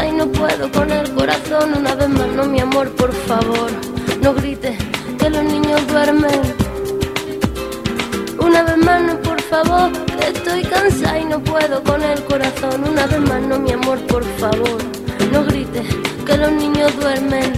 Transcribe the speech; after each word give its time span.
y 0.00 0.12
no 0.12 0.26
puedo 0.28 0.70
con 0.72 0.90
el 0.90 1.12
corazón. 1.12 1.74
Una 1.76 1.94
vez 1.94 2.08
más, 2.08 2.28
no, 2.28 2.44
mi 2.44 2.60
amor, 2.60 2.90
por 2.92 3.12
favor, 3.12 3.70
no 4.22 4.32
grites 4.34 4.76
que 5.18 5.30
los 5.30 5.44
niños 5.44 5.86
duermen. 5.86 6.40
Una 8.38 8.62
vez 8.62 8.76
más, 8.78 9.02
no, 9.02 9.20
por 9.20 9.40
favor, 9.42 9.92
estoy 10.20 10.62
cansada 10.62 11.18
y 11.18 11.24
no 11.26 11.38
puedo 11.40 11.82
con 11.82 12.02
el 12.02 12.24
corazón. 12.24 12.84
Una 12.88 13.06
vez 13.06 13.20
más, 13.20 13.42
no, 13.42 13.58
mi 13.58 13.72
amor, 13.72 13.98
por 14.06 14.24
favor, 14.38 14.78
no 15.30 15.44
grites 15.44 15.86
que 16.26 16.36
los 16.36 16.52
niños 16.52 16.90
duermen. 16.98 17.52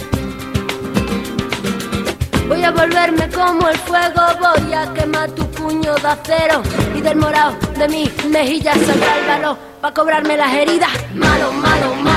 Voy 2.48 2.62
a 2.62 2.70
volverme 2.70 3.28
como 3.30 3.68
el 3.68 3.78
fuego, 3.78 4.22
voy 4.40 4.72
a 4.74 4.92
quemar 4.92 5.30
tu 5.30 5.46
puño 5.50 5.94
de 5.94 6.08
acero 6.08 6.62
y 6.94 7.00
del 7.00 7.16
morado 7.16 7.54
de 7.78 7.88
mi 7.88 8.10
mejilla 8.28 8.74
saldrá 8.74 9.18
el 9.18 9.56
para 9.80 9.94
cobrarme 9.94 10.36
las 10.36 10.52
heridas. 10.52 10.90
Malo, 11.14 11.52
malo, 11.52 11.94
malo 12.02 12.13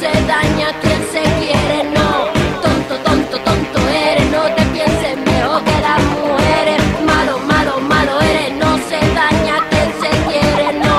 se 0.00 0.10
daña 0.26 0.68
quien 0.80 1.02
se 1.12 1.22
quiere, 1.38 1.84
no. 1.94 2.10
Tonto, 2.62 2.94
tonto, 3.04 3.38
tonto 3.40 3.78
eres, 3.88 4.30
no 4.30 4.42
te 4.56 4.64
pienses 4.76 5.14
mejor 5.30 5.62
que 5.62 5.78
las 5.88 6.02
mujeres. 6.16 6.80
Malo, 7.04 7.38
malo, 7.40 7.74
malo 7.80 8.12
eres, 8.22 8.50
no 8.62 8.78
se 8.88 8.98
daña 9.20 9.56
quien 9.68 9.88
se 10.00 10.10
quiere, 10.26 10.72
no. 10.84 10.96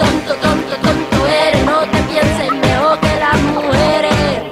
Tonto, 0.00 0.32
tonto, 0.44 0.74
tonto 0.86 1.26
eres, 1.26 1.62
no 1.66 1.80
te 1.92 2.00
pienses 2.10 2.50
mejor 2.66 2.98
que 3.00 3.14
las 3.24 3.38
mujeres. 3.54 4.42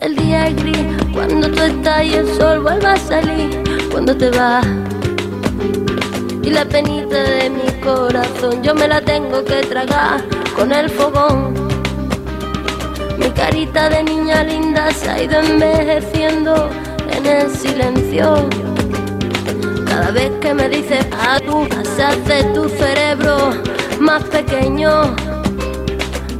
El 0.00 0.16
día 0.16 0.46
es 0.46 0.56
gris 0.62 0.86
cuando 1.12 1.50
tú 1.50 1.62
estás 1.62 2.04
y 2.04 2.14
el 2.14 2.28
sol 2.36 2.60
vuelve 2.60 2.86
a 2.86 2.96
salir 2.96 3.50
cuando 3.90 4.16
te 4.16 4.30
vas. 4.30 4.66
Y 6.44 6.50
la 6.50 6.64
penita 6.64 7.18
de 7.24 7.50
mi 7.50 7.68
corazón 7.80 8.62
yo 8.62 8.72
me 8.76 8.86
la 8.86 9.00
tengo 9.00 9.44
que 9.44 9.66
tragar 9.66 10.22
con 10.56 10.72
el 10.72 10.88
fogón. 10.88 11.67
Mi 13.18 13.30
carita 13.30 13.88
de 13.88 14.02
niña 14.04 14.44
linda 14.44 14.90
se 14.92 15.10
ha 15.10 15.22
ido 15.22 15.40
envejeciendo 15.40 16.70
en 17.10 17.26
el 17.26 17.50
silencio. 17.50 18.48
Cada 19.86 20.10
vez 20.12 20.30
que 20.40 20.54
me 20.54 20.68
dices 20.68 21.04
a 21.12 21.40
tú, 21.40 21.66
se 21.96 22.02
hace 22.02 22.44
tu 22.54 22.68
cerebro 22.68 23.50
más 24.00 24.22
pequeño. 24.24 25.16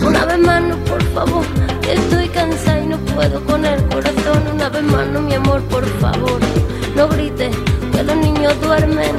Una 0.06 0.24
vez 0.24 0.38
más, 0.38 0.62
no, 0.62 0.76
por 0.84 1.02
favor, 1.14 1.44
que 1.82 1.94
estoy 1.94 2.28
cansada 2.28 2.80
y 2.80 2.86
no 2.86 2.98
puedo 2.98 3.44
con 3.44 3.64
el 3.64 3.82
corazón. 3.88 4.42
Una 4.54 4.68
vez 4.68 4.82
más, 4.84 5.06
no, 5.08 5.20
mi 5.20 5.34
amor, 5.34 5.60
por 5.64 5.84
favor, 6.00 6.40
no 6.94 7.08
grites 7.08 7.56
que 7.92 8.02
los 8.04 8.16
niños 8.16 8.54
duermen. 8.60 9.16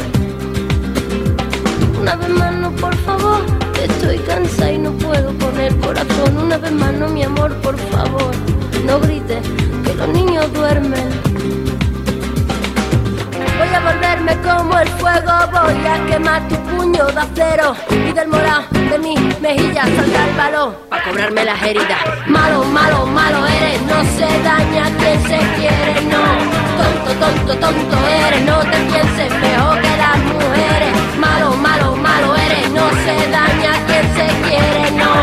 Una 2.00 2.16
vez 2.16 2.30
más, 2.30 2.54
no, 2.56 2.72
por 2.72 2.96
favor, 2.98 3.42
estoy 3.84 4.18
cansada 4.20 4.72
y 4.72 4.78
no 4.78 4.92
puedo 4.94 5.38
con 5.38 5.60
el 5.60 5.78
corazón. 5.80 6.38
Una 6.38 6.58
vez 6.58 6.72
más, 6.72 6.94
no, 6.94 7.08
mi 7.10 7.24
amor, 7.24 7.54
por 7.62 7.78
favor, 7.78 8.32
no 8.86 9.00
grites 9.00 9.42
que 9.86 9.94
los 9.94 10.08
niños 10.10 10.52
duermen. 10.54 11.10
Voy 13.58 13.68
a 13.68 13.80
volverme 13.82 14.38
como 14.42 14.80
el 14.80 14.88
fuego, 14.88 15.32
voy 15.52 15.88
a 15.88 16.06
quemar 16.10 16.48
tu 16.48 16.56
puño 16.56 17.06
de 17.08 17.20
acero 17.20 17.76
y 17.90 18.14
del 18.14 18.28
morado 18.30 18.64
de 18.72 18.98
mi 19.00 19.16
mejilla 19.42 19.84
saldrá 19.84 20.28
el 20.30 20.36
balón 20.36 20.76
para 20.90 21.04
cobrarme 21.04 21.44
las 21.46 21.62
heridas. 21.62 22.00
Malo, 22.28 22.64
malo, 22.64 23.06
malo 23.06 23.46
eres, 23.46 23.82
no 23.82 24.02
se 24.16 24.44
daña 24.44 24.86
quien 24.98 25.22
se 25.24 25.38
quiere, 25.56 26.02
no. 26.10 26.24
Tonto, 26.80 27.12
tonto, 27.20 27.54
tonto 27.60 27.98
eres, 28.08 28.42
no 28.46 28.60
te 28.60 28.78
pienses 28.92 29.32
mejor 29.40 29.82
que 29.82 29.98
las 29.98 30.18
mujeres. 30.18 30.94
Malo, 31.20 31.54
malo, 31.58 31.96
malo 31.98 32.36
eres, 32.36 32.70
no 32.72 32.90
se 32.90 33.30
daña 33.30 33.79
se 34.20 34.28
quiere, 34.48 34.92
no. 35.02 35.14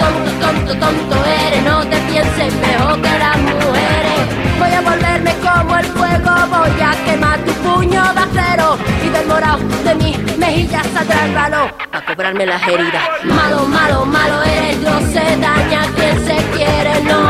Tonto, 0.00 0.30
tonto, 0.42 0.72
tonto 0.84 1.16
eres, 1.46 1.62
no 1.64 1.76
te 1.86 1.96
pienses 2.10 2.52
mejor 2.66 3.00
que 3.00 3.12
las 3.24 3.38
mujeres. 3.38 4.20
Voy 4.58 4.72
a 4.78 4.80
volverme 4.80 5.32
como 5.46 5.76
el 5.76 5.86
fuego, 5.98 6.32
voy 6.54 6.80
a 6.80 6.92
quemar 7.04 7.38
tu 7.46 7.52
puño 7.66 8.02
de 8.16 8.20
acero 8.26 8.78
y 9.04 9.08
del 9.08 9.26
morado 9.26 9.58
de 9.84 9.94
mi 9.94 10.10
mejilla 10.38 10.82
saldrá 10.94 11.26
el 11.26 11.34
balón 11.34 11.68
a 11.92 12.00
cobrarme 12.04 12.46
las 12.46 12.62
heridas. 12.66 13.04
Malo, 13.24 13.66
malo, 13.66 14.04
malo 14.06 14.42
eres, 14.42 14.78
no 14.78 14.98
se 15.14 15.24
daña 15.46 15.82
quien 15.96 16.16
se 16.28 16.36
quiere, 16.54 16.94
no. 17.10 17.22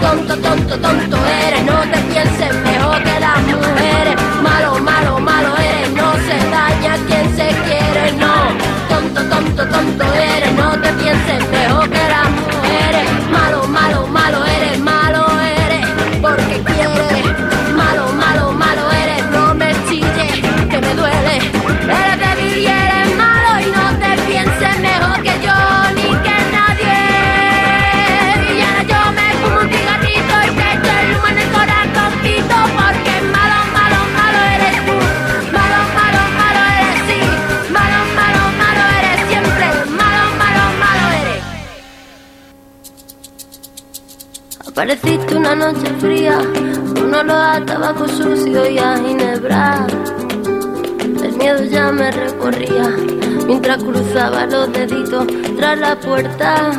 Tonto, 0.00 0.36
tonto, 0.38 0.78
tonto 0.78 1.16
eres, 1.46 1.62
no 1.64 1.78
te 1.92 1.98
pienses 2.12 2.54
mejor 2.68 3.02
que 3.02 3.20
las 3.20 3.38
mujeres. 3.52 4.16
Malo, 4.42 4.78
malo, 4.80 5.18
malo 5.20 5.56
eres, 5.56 5.90
no 5.92 6.12
se 6.26 6.36
daña 6.50 6.92
quien 7.08 7.26
se 7.38 7.48
quiere, 7.66 8.12
no. 8.22 8.34
Tonto, 8.88 9.20
tonto, 9.32 9.62
tonto 9.68 10.04
eres, 10.14 10.33
no 11.14 11.43
Apareciste 44.74 45.36
una 45.36 45.54
noche 45.54 45.86
fría, 46.00 46.36
un 47.00 47.14
olor 47.14 47.30
a 47.30 47.64
tabaco 47.64 48.08
sucio 48.08 48.68
y 48.68 48.76
a 48.76 48.96
ginebra. 48.96 49.86
El 51.22 51.36
miedo 51.36 51.62
ya 51.62 51.92
me 51.92 52.10
recorría 52.10 52.90
mientras 53.46 53.80
cruzaba 53.84 54.46
los 54.46 54.72
deditos 54.72 55.28
tras 55.56 55.78
la 55.78 55.94
puerta. 56.00 56.72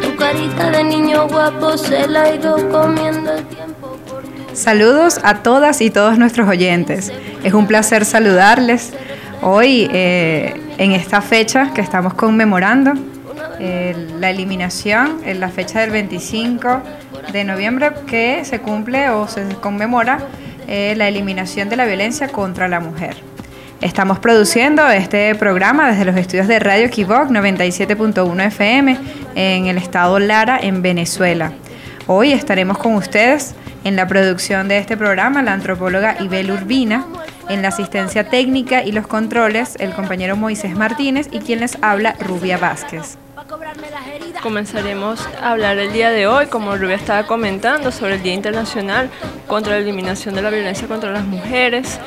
Tu 0.00 0.14
carita 0.14 0.70
de 0.70 0.84
niño 0.84 1.26
guapo 1.26 1.76
se 1.76 2.06
la 2.06 2.22
ha 2.22 2.34
ido 2.36 2.54
comiendo 2.70 3.32
el 3.32 3.44
tiempo 3.46 3.98
Saludos 4.52 5.18
a 5.24 5.42
todas 5.42 5.80
y 5.80 5.90
todos 5.90 6.18
nuestros 6.18 6.48
oyentes. 6.48 7.12
Es 7.42 7.52
un 7.52 7.66
placer 7.66 8.04
saludarles 8.04 8.92
hoy 9.42 9.90
eh, 9.92 10.54
en 10.78 10.92
esta 10.92 11.20
fecha 11.20 11.74
que 11.74 11.80
estamos 11.80 12.14
conmemorando 12.14 12.92
la 13.60 14.30
eliminación 14.30 15.20
en 15.24 15.38
la 15.40 15.50
fecha 15.50 15.80
del 15.80 15.90
25 15.90 16.80
de 17.32 17.44
noviembre 17.44 17.90
que 18.06 18.44
se 18.44 18.60
cumple 18.60 19.10
o 19.10 19.28
se 19.28 19.44
conmemora 19.60 20.18
eh, 20.66 20.94
la 20.96 21.08
eliminación 21.08 21.68
de 21.68 21.76
la 21.76 21.84
violencia 21.84 22.28
contra 22.28 22.68
la 22.68 22.80
mujer. 22.80 23.16
Estamos 23.80 24.18
produciendo 24.18 24.88
este 24.88 25.34
programa 25.34 25.90
desde 25.90 26.04
los 26.04 26.16
estudios 26.16 26.48
de 26.48 26.58
Radio 26.58 26.90
Kibok 26.90 27.28
97.1 27.30 28.46
FM 28.46 28.98
en 29.34 29.66
el 29.66 29.78
estado 29.78 30.18
Lara, 30.18 30.58
en 30.60 30.82
Venezuela. 30.82 31.52
Hoy 32.06 32.32
estaremos 32.32 32.78
con 32.78 32.94
ustedes 32.94 33.54
en 33.84 33.96
la 33.96 34.06
producción 34.06 34.68
de 34.68 34.78
este 34.78 34.96
programa 34.96 35.42
la 35.42 35.54
antropóloga 35.54 36.16
Ibel 36.20 36.50
Urbina, 36.50 37.06
en 37.48 37.62
la 37.62 37.68
asistencia 37.68 38.28
técnica 38.28 38.84
y 38.84 38.92
los 38.92 39.06
controles 39.06 39.76
el 39.80 39.92
compañero 39.92 40.36
Moisés 40.36 40.76
Martínez 40.76 41.28
y 41.32 41.40
quien 41.40 41.60
les 41.60 41.78
habla 41.82 42.14
Rubia 42.20 42.58
Vázquez. 42.58 43.18
Comenzaremos 44.42 45.28
a 45.42 45.50
hablar 45.52 45.78
el 45.78 45.92
día 45.92 46.10
de 46.10 46.26
hoy, 46.26 46.46
como 46.46 46.76
Rubia 46.76 46.96
estaba 46.96 47.24
comentando, 47.26 47.92
sobre 47.92 48.14
el 48.14 48.22
Día 48.22 48.32
Internacional 48.34 49.10
contra 49.46 49.72
la 49.74 49.78
Eliminación 49.78 50.34
de 50.34 50.42
la 50.42 50.50
Violencia 50.50 50.88
contra 50.88 51.10
las 51.10 51.24
Mujeres. 51.24 52.00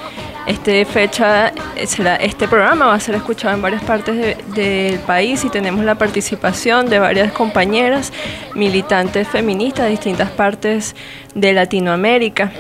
Este, 0.48 0.84
fecha, 0.86 1.54
eh, 1.76 1.88
será, 1.88 2.16
este 2.18 2.48
programa 2.48 2.88
va 2.88 2.96
a 2.96 3.00
ser 3.00 3.16
escuchado 3.16 3.54
en 3.54 3.62
varias 3.62 3.84
partes 3.84 4.16
de- 4.18 4.38
del 4.56 5.00
país 5.00 5.46
y 5.46 5.50
tenemos 5.50 5.86
la 5.86 5.96
participación 5.96 6.90
de 6.90 7.00
varias 7.00 7.32
compañeras 7.32 8.12
militantes 8.54 9.28
feministas 9.28 9.86
de 9.86 9.92
distintas 9.92 10.32
partes 10.32 10.96
de 11.34 11.54
Latinoamérica. 11.54 12.52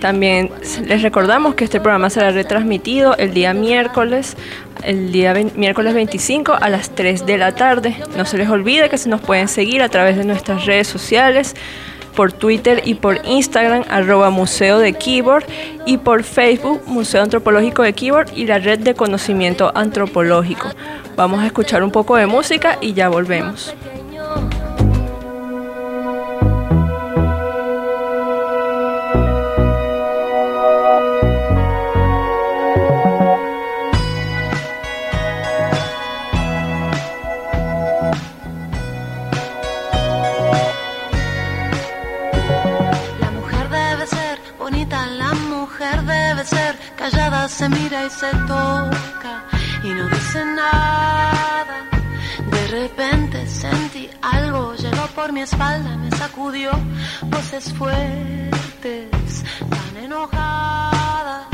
También 0.00 0.50
les 0.84 1.00
recordamos 1.00 1.54
que 1.54 1.64
este 1.64 1.80
programa 1.80 2.10
será 2.10 2.30
retransmitido 2.30 3.16
el 3.16 3.32
día 3.32 3.54
miércoles 3.54 4.36
el 4.84 5.12
día 5.12 5.34
miércoles 5.56 5.94
25 5.94 6.54
a 6.60 6.68
las 6.68 6.90
3 6.90 7.26
de 7.26 7.38
la 7.38 7.54
tarde. 7.54 7.96
No 8.16 8.24
se 8.24 8.38
les 8.38 8.48
olvide 8.48 8.88
que 8.88 8.98
se 8.98 9.08
nos 9.08 9.20
pueden 9.20 9.48
seguir 9.48 9.82
a 9.82 9.88
través 9.88 10.16
de 10.16 10.24
nuestras 10.24 10.66
redes 10.66 10.86
sociales 10.86 11.54
por 12.14 12.32
Twitter 12.32 12.82
y 12.84 12.94
por 12.94 13.20
Instagram, 13.26 13.84
arroba 13.88 14.30
Museo 14.30 14.78
de 14.78 14.92
Keyboard, 14.92 15.44
y 15.84 15.98
por 15.98 16.22
Facebook, 16.22 16.82
Museo 16.86 17.22
Antropológico 17.22 17.82
de 17.82 17.92
Keyboard 17.92 18.32
y 18.34 18.46
la 18.46 18.58
Red 18.58 18.80
de 18.80 18.94
Conocimiento 18.94 19.72
Antropológico. 19.74 20.68
Vamos 21.16 21.40
a 21.40 21.46
escuchar 21.46 21.82
un 21.82 21.90
poco 21.90 22.16
de 22.16 22.26
música 22.26 22.78
y 22.80 22.92
ya 22.92 23.08
volvemos. 23.08 23.74
Se 47.64 47.68
mira 47.70 48.04
y 48.04 48.10
se 48.10 48.30
toca 48.46 49.34
y 49.82 49.88
no 49.88 50.08
dice 50.08 50.44
nada. 50.44 51.76
De 52.50 52.66
repente 52.68 53.46
sentí 53.46 54.10
algo, 54.20 54.74
llegó 54.74 55.06
por 55.14 55.32
mi 55.32 55.40
espalda, 55.40 55.96
me 55.96 56.10
sacudió 56.10 56.70
voces 57.22 57.72
fuertes, 57.72 59.44
tan 59.74 59.96
enojadas. 60.04 61.46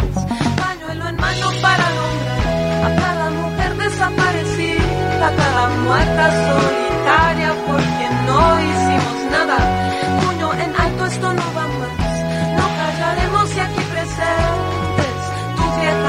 Pañuelo 0.65 1.09
en 1.09 1.17
mano 1.17 1.47
para 1.63 1.87
nombrar 1.99 2.87
a 2.87 2.91
cada 3.05 3.31
mujer 3.31 3.77
desaparecida, 3.77 5.27
a 5.29 5.33
cada 5.43 5.69
muerta 5.87 6.25
solitaria 6.49 7.51
porque 7.69 8.07
no 8.27 8.41
hicimos 8.69 9.19
nada. 9.37 9.59
Puño 10.23 10.55
en 10.55 10.71
alto, 10.77 11.07
esto 11.07 11.33
no 11.35 11.47
va 11.57 11.67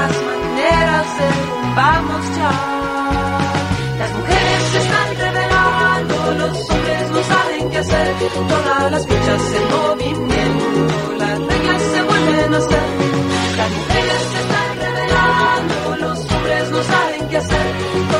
viejas 0.02 0.22
maneras 0.22 1.06
derrumbamos 1.18 2.36
ya. 2.36 2.50
Las 3.98 4.12
mujeres 4.12 4.62
se 4.72 4.78
están 4.78 5.16
revelando, 5.16 6.14
los 6.38 6.70
hombres 6.70 7.10
no 7.10 7.22
saben 7.22 7.70
qué 7.70 7.78
hacer. 7.78 8.14
Todas 8.48 8.90
las 8.90 9.06
fichas 9.06 9.54
en 9.54 9.68
movimiento, 9.70 11.16
las 11.18 11.38
reglas 11.38 11.82
se 11.82 12.02
vuelven 12.02 12.54
a 12.54 12.58
hacer. 12.58 12.82
Las 13.56 13.70
mujeres 13.70 14.22
se 14.32 14.38
están 14.44 14.70
revelando, 14.80 16.06
los 16.06 16.18
hombres 16.32 16.70
no 16.70 16.82
saben 16.82 17.28
qué 17.28 17.36
hacer. 17.36 18.11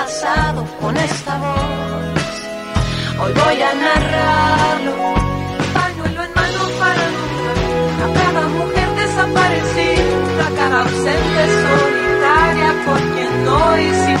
Pasado 0.00 0.64
con 0.80 0.96
esta 0.96 1.32
voz. 1.38 2.30
Hoy 3.20 3.32
voy 3.42 3.58
a 3.70 3.72
narrarlo, 3.86 4.94
pañuelo 5.78 6.20
en 6.26 6.32
mano 6.40 6.62
para 6.82 7.04
nombrar 7.16 7.58
a 8.04 8.08
cada 8.20 8.42
mujer 8.58 8.88
desaparecida, 9.02 10.42
a 10.46 10.50
cada 10.60 10.76
ausente 10.84 11.42
solitaria 11.64 12.70
por 12.86 13.00
quien 13.12 13.32
no 13.44 13.58
hicimos 13.86 14.17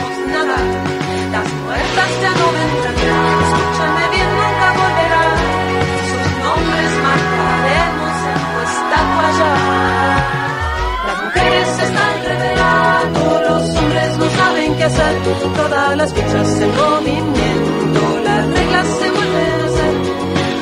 Todas 14.88 15.96
las 15.98 16.14
fichas 16.14 16.60
en 16.62 16.74
movimiento, 16.74 18.20
las 18.24 18.46
reglas 18.48 18.86
se 18.86 19.10
vuelven 19.10 19.60
a 19.60 19.64
hacer. 19.66 19.94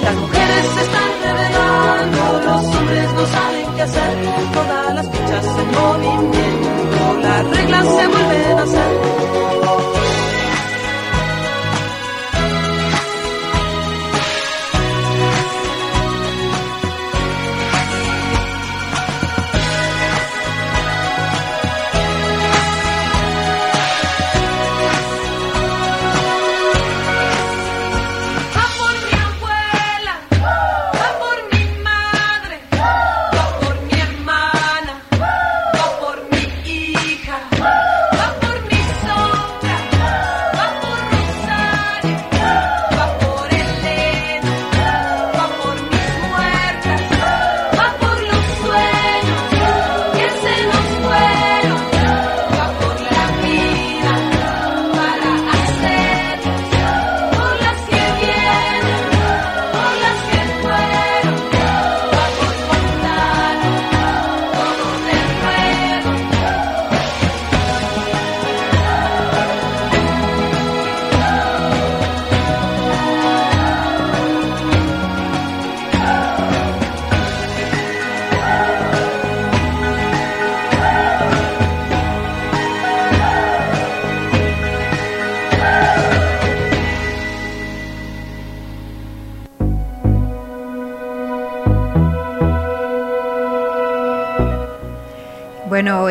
Las 0.03 0.15
mujeres 0.17 0.67
se 0.75 0.81
están 0.83 1.11
revelando, 1.23 2.41
los 2.45 2.77
hombres 2.77 3.13
no 3.15 3.27
saben 3.27 3.75
qué 3.77 3.83
hacer. 3.83 4.19
Todas 4.53 4.95
las 4.97 5.11
fichas 5.11 5.47
en 5.47 5.71
movimiento, 5.71 7.21
las 7.23 7.57
reglas 7.57 7.85
se 7.85 8.07
vuelven 8.09 8.59
a 8.59 8.63
hacer. 8.63 9.06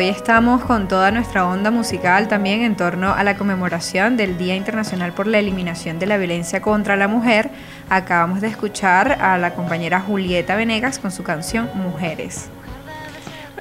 Hoy 0.06 0.12
estamos 0.12 0.62
con 0.62 0.86
toda 0.86 1.10
nuestra 1.10 1.48
onda 1.48 1.72
musical 1.72 2.28
también 2.28 2.62
en 2.62 2.76
torno 2.76 3.12
a 3.12 3.24
la 3.24 3.36
conmemoración 3.36 4.16
del 4.16 4.38
Día 4.38 4.54
Internacional 4.54 5.12
por 5.12 5.26
la 5.26 5.40
Eliminación 5.40 5.98
de 5.98 6.06
la 6.06 6.16
Violencia 6.16 6.62
contra 6.62 6.94
la 6.94 7.08
Mujer. 7.08 7.50
Acabamos 7.90 8.40
de 8.40 8.46
escuchar 8.46 9.18
a 9.20 9.36
la 9.36 9.54
compañera 9.54 9.98
Julieta 9.98 10.54
Venegas 10.54 11.00
con 11.00 11.10
su 11.10 11.24
canción 11.24 11.68
Mujeres. 11.74 12.50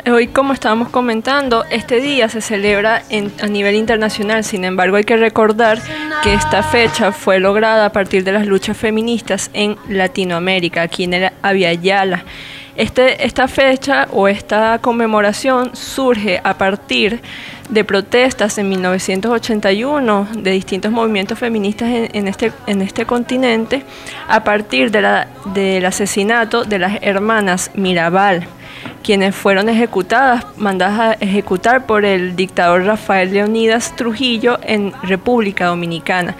Hoy, 0.06 0.28
como 0.28 0.54
estábamos 0.54 0.90
comentando, 0.90 1.66
este 1.72 2.00
día 2.00 2.30
se 2.30 2.42
celebra 2.42 3.02
a 3.42 3.48
nivel 3.48 3.74
internacional, 3.74 4.44
sin 4.44 4.66
embargo 4.66 4.98
hay 4.98 5.04
que 5.04 5.18
recordar 5.18 5.82
que 6.22 6.36
esta 6.36 6.62
fecha 6.62 7.12
fue 7.12 7.40
lograda 7.40 7.88
a 7.88 7.92
partir 7.92 8.24
de 8.24 8.34
las 8.34 8.46
luchas 8.46 8.78
feministas 8.78 9.50
en 9.54 9.78
Latinoamérica, 9.90 10.84
aquí 10.84 11.06
en 11.06 11.16
el 11.16 11.32
Aviala. 11.42 12.24
Este, 12.76 13.26
esta 13.26 13.48
fecha 13.48 14.08
o 14.12 14.28
esta 14.28 14.80
conmemoración 14.80 15.76
surge 15.76 16.42
a 16.44 16.58
partir 16.58 17.22
de 17.70 17.84
protestas 17.86 18.58
en 18.58 18.68
1981 18.68 20.28
de 20.36 20.52
distintos 20.52 20.92
movimientos 20.92 21.40
feministas 21.40 21.90
en, 21.90 22.28
este, 22.28 22.52
este 22.68 23.06
continente 23.06 23.84
a 24.28 24.44
partir 24.44 24.92
del 24.92 25.86
asesinato 25.86 26.66
de 26.66 26.80
las 26.80 27.02
hermanas 27.02 27.72
Mirabal, 27.76 28.46
quienes 29.04 29.34
fueron 29.34 29.70
ejecutadas, 29.70 30.46
mandadas 30.58 31.00
a 31.00 31.14
ejecutar 31.14 31.86
por 31.86 32.04
el 32.04 32.36
dictador 32.36 32.84
Rafael 32.84 33.34
Leonidas 33.34 33.96
Trujillo 33.96 34.60
en 34.64 34.92
República 35.02 35.68
Dominicana. 35.68 36.36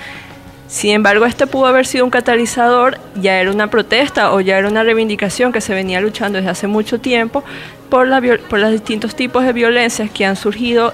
Sin 0.68 0.92
embargo, 0.92 1.26
este 1.26 1.46
pudo 1.46 1.68
haber 1.68 1.86
sido 1.86 2.06
un 2.06 2.12
catalizador, 2.12 2.98
ya 3.22 3.40
era 3.40 3.52
una 3.52 3.70
protesta 3.70 4.34
o 4.34 4.42
ya 4.42 4.58
era 4.58 4.68
una 4.68 4.84
reivindicación 4.84 5.52
que 5.52 5.62
se 5.62 5.76
venía 5.76 6.02
luchando 6.02 6.38
desde 6.38 6.50
hace 6.50 6.68
mucho 6.68 7.00
tiempo 7.00 7.44
por, 7.90 8.10
por 8.42 8.60
los 8.60 8.72
distintos 8.72 9.16
tipos 9.16 9.46
de 9.46 9.54
violencias 9.54 10.10
que 10.10 10.26
han 10.26 10.36
surgido 10.36 10.94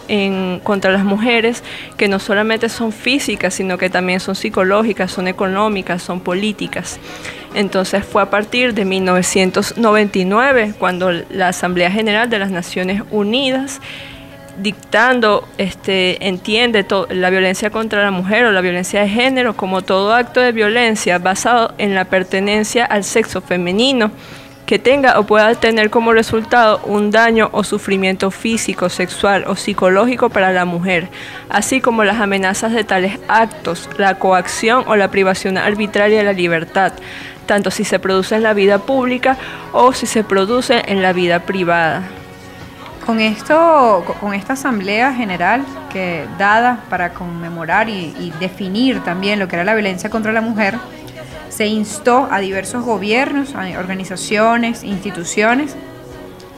contra 0.63 0.91
las 0.91 1.05
mujeres, 1.05 1.63
que 1.95 2.09
no 2.09 2.19
solamente 2.19 2.67
son 2.67 2.91
físicas, 2.91 3.53
sino 3.53 3.77
que 3.77 3.89
también 3.89 4.19
son 4.19 4.35
psicológicas, 4.35 5.11
son 5.11 5.29
económicas, 5.29 6.03
son 6.03 6.19
políticas. 6.19 6.99
Entonces 7.53 8.05
fue 8.05 8.21
a 8.21 8.29
partir 8.29 8.73
de 8.73 8.85
1999 8.85 10.73
cuando 10.77 11.11
la 11.11 11.49
Asamblea 11.49 11.91
General 11.91 12.29
de 12.29 12.39
las 12.39 12.51
Naciones 12.51 13.03
Unidas 13.09 13.81
dictando, 14.57 15.47
este, 15.57 16.27
entiende 16.27 16.85
la 17.09 17.29
violencia 17.29 17.69
contra 17.69 18.03
la 18.03 18.11
mujer 18.11 18.45
o 18.45 18.51
la 18.51 18.61
violencia 18.61 19.01
de 19.01 19.09
género 19.09 19.55
como 19.55 19.81
todo 19.81 20.13
acto 20.13 20.39
de 20.39 20.51
violencia 20.51 21.17
basado 21.17 21.73
en 21.77 21.95
la 21.95 22.05
pertenencia 22.05 22.85
al 22.85 23.03
sexo 23.03 23.41
femenino 23.41 24.11
que 24.71 24.79
tenga 24.79 25.19
o 25.19 25.25
pueda 25.25 25.53
tener 25.55 25.89
como 25.89 26.13
resultado 26.13 26.79
un 26.85 27.11
daño 27.11 27.49
o 27.51 27.61
sufrimiento 27.61 28.31
físico, 28.31 28.87
sexual 28.87 29.43
o 29.47 29.57
psicológico 29.57 30.29
para 30.29 30.53
la 30.53 30.63
mujer, 30.63 31.09
así 31.49 31.81
como 31.81 32.05
las 32.05 32.21
amenazas 32.21 32.71
de 32.71 32.85
tales 32.85 33.19
actos, 33.27 33.89
la 33.97 34.17
coacción 34.17 34.85
o 34.87 34.95
la 34.95 35.11
privación 35.11 35.57
arbitraria 35.57 36.19
de 36.19 36.23
la 36.23 36.31
libertad, 36.31 36.93
tanto 37.47 37.69
si 37.69 37.83
se 37.83 37.99
produce 37.99 38.35
en 38.35 38.43
la 38.43 38.53
vida 38.53 38.77
pública 38.77 39.37
o 39.73 39.91
si 39.91 40.05
se 40.05 40.23
produce 40.23 40.81
en 40.87 41.01
la 41.01 41.11
vida 41.11 41.39
privada. 41.41 42.20
Con 43.05 43.19
esto, 43.19 44.05
con 44.19 44.33
esta 44.33 44.53
asamblea 44.53 45.13
general 45.13 45.65
que 45.91 46.25
dada 46.37 46.83
para 46.89 47.13
conmemorar 47.13 47.89
y, 47.89 48.31
definir 48.39 49.03
también 49.03 49.39
lo 49.39 49.47
que 49.47 49.55
era 49.55 49.65
la 49.65 49.73
violencia 49.73 50.09
contra 50.09 50.31
la 50.31 50.41
mujer, 50.41 50.75
se 51.49 51.65
instó 51.65 52.27
a 52.31 52.39
diversos 52.39 52.85
gobiernos, 52.85 53.55
a 53.55 53.77
organizaciones, 53.79 54.83
instituciones, 54.83 55.75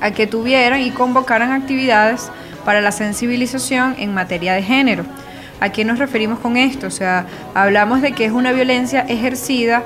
a 0.01 0.12
que 0.12 0.27
tuvieran 0.27 0.81
y 0.81 0.91
convocaran 0.91 1.51
actividades 1.51 2.29
para 2.65 2.81
la 2.81 2.91
sensibilización 2.91 3.95
en 3.97 4.13
materia 4.13 4.53
de 4.53 4.63
género. 4.63 5.05
¿A 5.59 5.69
qué 5.69 5.85
nos 5.85 5.97
referimos 5.97 6.39
con 6.39 6.57
esto? 6.57 6.88
O 6.88 6.91
sea, 6.91 7.25
hablamos 7.53 8.01
de 8.01 8.12
que 8.12 8.25
es 8.25 8.33
una 8.33 8.51
violencia 8.51 9.01
ejercida 9.01 9.83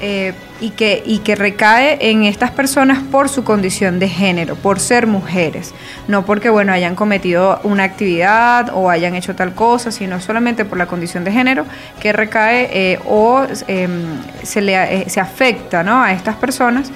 eh, 0.00 0.34
y, 0.60 0.70
que, 0.70 1.02
y 1.06 1.18
que 1.18 1.34
recae 1.34 2.10
en 2.10 2.24
estas 2.24 2.50
personas 2.50 3.02
por 3.02 3.28
su 3.28 3.44
condición 3.44 3.98
de 3.98 4.08
género, 4.08 4.54
por 4.56 4.80
ser 4.80 5.06
mujeres, 5.06 5.74
no 6.08 6.24
porque 6.24 6.50
bueno 6.50 6.72
hayan 6.72 6.94
cometido 6.94 7.60
una 7.62 7.84
actividad 7.84 8.70
o 8.74 8.90
hayan 8.90 9.14
hecho 9.14 9.34
tal 9.34 9.54
cosa, 9.54 9.90
sino 9.90 10.20
solamente 10.20 10.64
por 10.64 10.78
la 10.78 10.86
condición 10.86 11.24
de 11.24 11.32
género 11.32 11.66
que 12.00 12.12
recae 12.12 12.68
eh, 12.72 12.98
o 13.06 13.46
em, 13.68 14.18
se, 14.42 14.60
le, 14.60 15.02
eh, 15.02 15.04
se 15.08 15.20
afecta 15.20 15.82
¿no? 15.82 16.02
a 16.02 16.12
estas 16.12 16.36
personas 16.36 16.90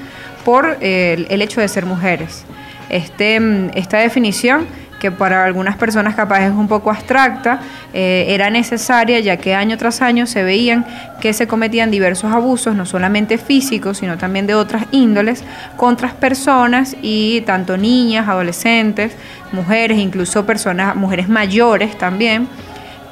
por 0.45 0.79
el 0.81 1.43
hecho 1.43 1.61
de 1.61 1.69
ser 1.69 1.85
mujeres. 1.87 2.45
Este, 2.89 3.37
em, 3.37 3.71
esta 3.75 3.99
definición 3.99 4.67
que 5.01 5.11
para 5.11 5.45
algunas 5.45 5.77
personas 5.77 6.15
capaz 6.15 6.43
es 6.43 6.53
un 6.53 6.69
poco 6.69 6.91
abstracta, 6.91 7.61
eh, 7.93 8.27
era 8.29 8.51
necesaria 8.51 9.19
ya 9.19 9.37
que 9.39 9.55
año 9.55 9.77
tras 9.77 10.03
año 10.03 10.27
se 10.27 10.45
veían 10.45 10.87
que 11.21 11.33
se 11.33 11.49
cometían 11.49 11.91
diversos 11.91 12.33
abusos, 12.33 12.77
no 12.77 12.87
solamente 12.87 13.37
físicos, 13.39 13.99
sino 13.99 14.17
también 14.17 14.47
de 14.47 14.55
otras 14.55 14.85
índoles, 14.93 15.43
contra 15.77 16.13
personas 16.13 16.97
y 17.03 17.41
tanto 17.41 17.77
niñas, 17.77 18.29
adolescentes, 18.29 19.13
mujeres, 19.51 19.99
incluso 19.99 20.47
personas, 20.47 20.95
mujeres 20.95 21.29
mayores 21.29 21.99
también 21.99 22.47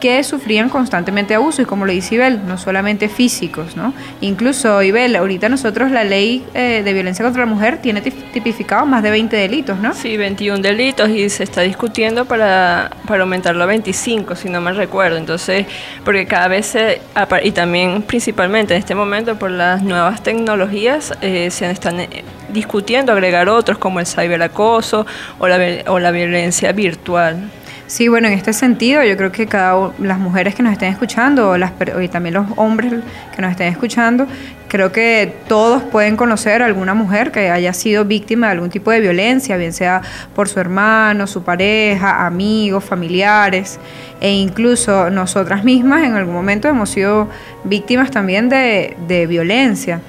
que 0.00 0.22
sufrían 0.22 0.68
constantemente 0.68 1.34
abuso 1.34 1.62
y 1.62 1.64
como 1.64 1.86
lo 1.86 1.92
dice 1.92 2.16
Ibel, 2.16 2.46
no 2.46 2.58
solamente 2.58 3.08
físicos, 3.08 3.76
¿no? 3.76 3.92
Incluso 4.20 4.82
Ibel, 4.82 5.16
ahorita 5.16 5.48
nosotros 5.48 5.90
la 5.90 6.04
ley 6.04 6.44
eh, 6.54 6.82
de 6.84 6.92
violencia 6.92 7.24
contra 7.24 7.44
la 7.44 7.50
mujer 7.50 7.78
tiene 7.78 8.00
tipificado 8.00 8.86
más 8.86 9.02
de 9.02 9.10
20 9.10 9.36
delitos, 9.36 9.78
¿no? 9.78 9.94
Sí, 9.94 10.16
21 10.16 10.58
delitos 10.58 11.08
y 11.10 11.28
se 11.28 11.44
está 11.44 11.62
discutiendo 11.62 12.24
para, 12.24 12.90
para 13.06 13.22
aumentarlo 13.22 13.62
a 13.64 13.66
25, 13.66 14.36
si 14.36 14.48
no 14.48 14.60
me 14.60 14.72
recuerdo. 14.72 15.16
Entonces, 15.16 15.66
porque 16.04 16.26
cada 16.26 16.48
vez 16.48 16.66
se, 16.66 17.00
y 17.42 17.50
también 17.52 18.02
principalmente 18.02 18.74
en 18.74 18.80
este 18.80 18.94
momento 18.94 19.38
por 19.38 19.50
las 19.50 19.82
nuevas 19.82 20.22
tecnologías, 20.22 21.12
eh, 21.20 21.50
se 21.50 21.70
están 21.70 22.00
eh, 22.00 22.24
discutiendo 22.52 23.12
agregar 23.12 23.48
otros 23.48 23.78
como 23.78 24.00
el 24.00 24.06
ciberacoso 24.06 25.06
o 25.38 25.48
la, 25.48 25.58
o 25.86 25.98
la 25.98 26.10
violencia 26.10 26.72
virtual. 26.72 27.50
Sí, 27.88 28.08
bueno, 28.08 28.28
en 28.28 28.34
este 28.34 28.52
sentido, 28.52 29.02
yo 29.02 29.16
creo 29.16 29.32
que 29.32 29.46
cada 29.46 29.92
las 29.98 30.18
mujeres 30.18 30.54
que 30.54 30.62
nos 30.62 30.72
estén 30.72 30.92
escuchando 30.92 31.56
las, 31.56 31.72
y 32.02 32.08
también 32.08 32.34
los 32.34 32.46
hombres 32.56 32.92
que 33.34 33.40
nos 33.40 33.50
estén 33.50 33.68
escuchando, 33.68 34.26
creo 34.68 34.92
que 34.92 35.36
todos 35.48 35.82
pueden 35.84 36.14
conocer 36.14 36.60
a 36.60 36.66
alguna 36.66 36.92
mujer 36.92 37.32
que 37.32 37.48
haya 37.48 37.72
sido 37.72 38.04
víctima 38.04 38.48
de 38.48 38.52
algún 38.52 38.68
tipo 38.68 38.90
de 38.90 39.00
violencia, 39.00 39.56
bien 39.56 39.72
sea 39.72 40.02
por 40.34 40.50
su 40.50 40.60
hermano, 40.60 41.26
su 41.26 41.44
pareja, 41.44 42.26
amigos, 42.26 42.84
familiares, 42.84 43.80
e 44.20 44.32
incluso 44.32 45.08
nosotras 45.08 45.64
mismas 45.64 46.04
en 46.04 46.12
algún 46.12 46.34
momento 46.34 46.68
hemos 46.68 46.90
sido 46.90 47.30
víctimas 47.64 48.10
también 48.10 48.50
de, 48.50 49.26
violencia. 49.26 50.02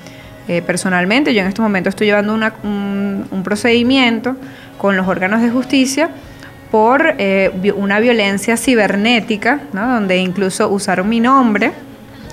Eh, 0.50 0.62
personalmente, 0.62 1.34
yo 1.34 1.40
en 1.40 1.48
este 1.48 1.62
momento 1.62 1.88
estoy 1.88 2.08
llevando 2.08 2.34
un, 2.34 3.26
un 3.32 3.44
procedimiento 3.44 4.36
con 4.78 4.98
los 4.98 5.08
órganos 5.08 5.42
de 5.42 5.50
justicia 5.50 6.10
por 6.72 7.16
eh, 7.18 7.52
una 7.76 8.00
violencia 8.00 8.58
cibernética, 8.58 9.62
donde 9.74 10.18
incluso 10.18 10.70
usaron 10.70 11.10
mi 11.10 11.20
nombre 11.20 11.72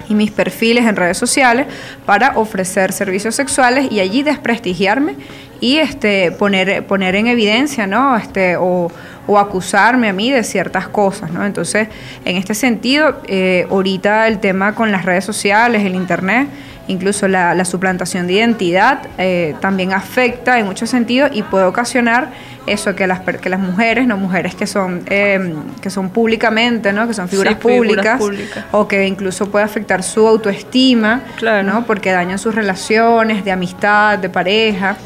y 0.09 0.15
mis 0.15 0.31
perfiles 0.31 0.85
en 0.87 0.97
redes 0.97 1.19
sociales 1.19 1.67
para 2.05 2.37
ofrecer 2.37 2.93
servicios 2.93 3.35
sexuales 3.35 3.89
y 3.91 4.01
allí 4.01 4.23
desprestigiarme 4.23 5.15
y 5.61 5.79
este, 5.79 6.33
poner, 6.33 6.87
poner 6.87 7.17
en 7.17 7.27
evidencia 7.29 7.87
¿no? 7.87 8.17
este, 8.17 8.57
o, 8.57 8.91
acusarme 9.37 10.09
a 10.09 10.13
mí 10.13 10.31
de 10.31 10.45
ciertas 10.45 10.87
cosas. 10.87 11.33
¿no? 11.33 11.45
Entonces, 11.45 11.89
en 12.25 12.37
este 12.37 12.55
sentido, 12.55 13.21
eh, 13.27 13.67
ahorita 13.71 14.29
el 14.29 14.39
tema 14.39 14.75
con 14.75 14.93
las 14.93 15.05
redes 15.05 15.25
sociales, 15.25 15.83
el 15.85 15.97
Internet, 15.97 16.49
incluso 16.89 17.29
la, 17.29 17.65
suplantación 17.65 18.27
de 18.27 18.35
identidad, 18.35 19.01
eh, 19.19 19.55
también 19.61 19.93
afecta 19.93 20.59
en 20.59 20.67
muchos 20.67 20.91
sentidos 20.91 21.31
y 21.33 21.43
puede 21.43 21.65
ocasionar 21.65 22.31
eso, 22.67 22.95
que 22.95 23.07
las, 23.07 23.21
que 23.21 23.49
las 23.49 23.61
mujeres, 23.61 24.07
no 24.07 24.17
mujeres 24.17 24.55
que 24.55 24.67
son, 24.67 25.03
em, 25.07 25.55
que 25.81 25.91
son 25.91 26.11
públicamente, 26.11 26.93
¿no? 26.93 27.07
que 27.07 27.15
son 27.15 27.29
figuras, 27.29 27.55
públicas, 27.57 28.21
o 28.73 28.89
que 28.89 29.07
incluso 29.07 29.51
puede 29.51 29.65
afectar 29.65 30.03
su 30.03 30.27
autoestima, 30.27 31.23
¿no? 31.65 31.87
porque 31.87 32.11
dañan 32.11 32.39
sus 32.39 32.55
relaciones 32.55 33.45
de 33.45 33.53
amistad, 33.53 34.19
de 34.19 34.29
pareja. 34.29 34.97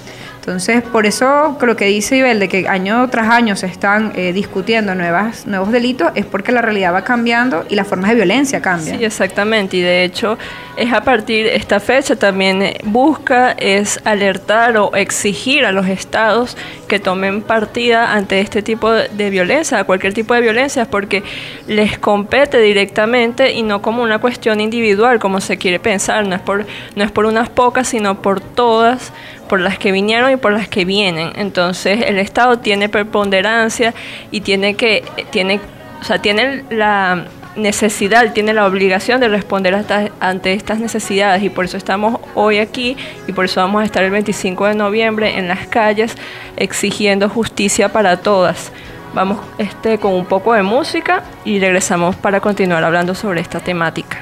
Entonces, 0.41 0.83
por 0.83 1.05
eso 1.05 1.59
lo 1.61 1.77
que 1.77 1.85
dice 1.85 2.17
Ibel, 2.17 2.41
de 2.41 2.49
que 2.49 2.67
año 2.67 3.07
tras 3.11 3.29
año 3.29 3.57
se 3.57 3.67
están 3.67 4.13
eh, 4.17 4.33
discutiendo 4.33 4.95
nuevas, 4.95 5.47
nuevos 5.47 5.71
delitos, 5.71 6.13
es 6.15 6.25
porque 6.25 6.51
la 6.51 6.63
realidad 6.63 6.95
va 6.95 7.05
cambiando 7.05 7.67
y 7.69 7.75
las 7.75 7.87
formas 7.87 8.09
de 8.09 8.17
violencia 8.17 8.63
cambian. 8.63 8.99
Sí, 8.99 9.05
exactamente. 9.05 9.77
Y 9.77 9.83
de 9.83 10.03
hecho, 10.03 10.39
es 10.79 10.95
a 10.95 11.03
partir 11.03 11.45
de 11.45 11.57
esta 11.57 11.79
fecha 11.79 12.17
también 12.17 12.63
eh, 12.63 12.79
busca 12.85 13.53
es 13.53 14.01
alertar 14.05 14.79
o 14.79 14.97
exigir 14.97 15.67
a 15.67 15.73
los 15.73 15.87
estados 15.87 16.57
que 16.89 16.99
tomen 16.99 17.43
partida 17.43 18.15
ante 18.15 18.41
este 18.41 18.63
tipo 18.63 18.91
de 18.91 19.31
violencia, 19.31 19.85
cualquier 19.85 20.15
tipo 20.15 20.33
de 20.33 20.41
violencia, 20.41 20.87
porque 20.87 21.23
les 21.67 21.99
compete 21.99 22.59
directamente 22.61 23.53
y 23.53 23.63
no 23.63 23.83
como 23.83 24.03
una 24.03 24.21
cuestión 24.21 24.59
individual, 24.59 25.19
como 25.19 25.43
se 25.43 25.59
quiere 25.59 25.79
pensar. 25.79 26.27
No 26.27 26.35
es 26.35 26.41
por, 26.41 26.65
no 26.97 27.05
es 27.05 27.11
por 27.11 27.27
unas 27.27 27.51
pocas, 27.51 27.89
sino 27.89 28.23
por 28.23 28.41
todas 28.41 29.13
por 29.51 29.61
las 29.61 29.79
que 29.79 29.91
vinieron 29.91 30.31
y 30.31 30.37
por 30.37 30.53
las 30.53 30.69
que 30.69 30.85
vienen. 30.85 31.33
Entonces 31.35 32.05
el 32.07 32.19
Estado 32.19 32.61
tiene 32.61 32.89
preponderancia 32.89 33.93
y 34.31 34.43
tiene 34.43 34.75
que, 34.75 35.03
tiene, 35.31 35.61
o 36.01 36.05
sea, 36.05 36.23
tiene 36.23 36.63
la 36.71 37.27
necesidad, 37.57 38.33
tiene 38.33 38.55
la 38.55 38.65
obligación 38.65 39.21
de 39.21 39.29
responder 39.29 39.85
ante 40.21 40.53
estas 40.53 40.79
necesidades 40.79 41.43
y 41.43 41.51
por 41.51 41.65
eso 41.65 41.77
estamos 41.77 42.21
hoy 42.37 42.59
aquí 42.59 42.97
y 43.27 43.33
por 43.33 43.47
eso 43.47 43.61
vamos 43.61 43.83
a 43.83 43.85
estar 43.85 44.05
el 44.05 44.13
25 44.13 44.67
de 44.67 44.75
noviembre 44.77 45.37
en 45.37 45.49
las 45.49 45.67
calles 45.67 46.15
exigiendo 46.57 47.29
justicia 47.29 47.91
para 47.91 48.19
todas. 48.19 48.71
Vamos 49.15 49.41
este, 49.59 49.99
con 49.99 50.13
un 50.13 50.27
poco 50.27 50.55
de 50.55 50.63
música 50.63 51.25
y 51.45 51.59
regresamos 51.59 52.15
para 52.15 52.39
continuar 52.39 52.85
hablando 52.85 53.17
sobre 53.17 53.41
esta 53.41 53.59
temática. 53.59 54.19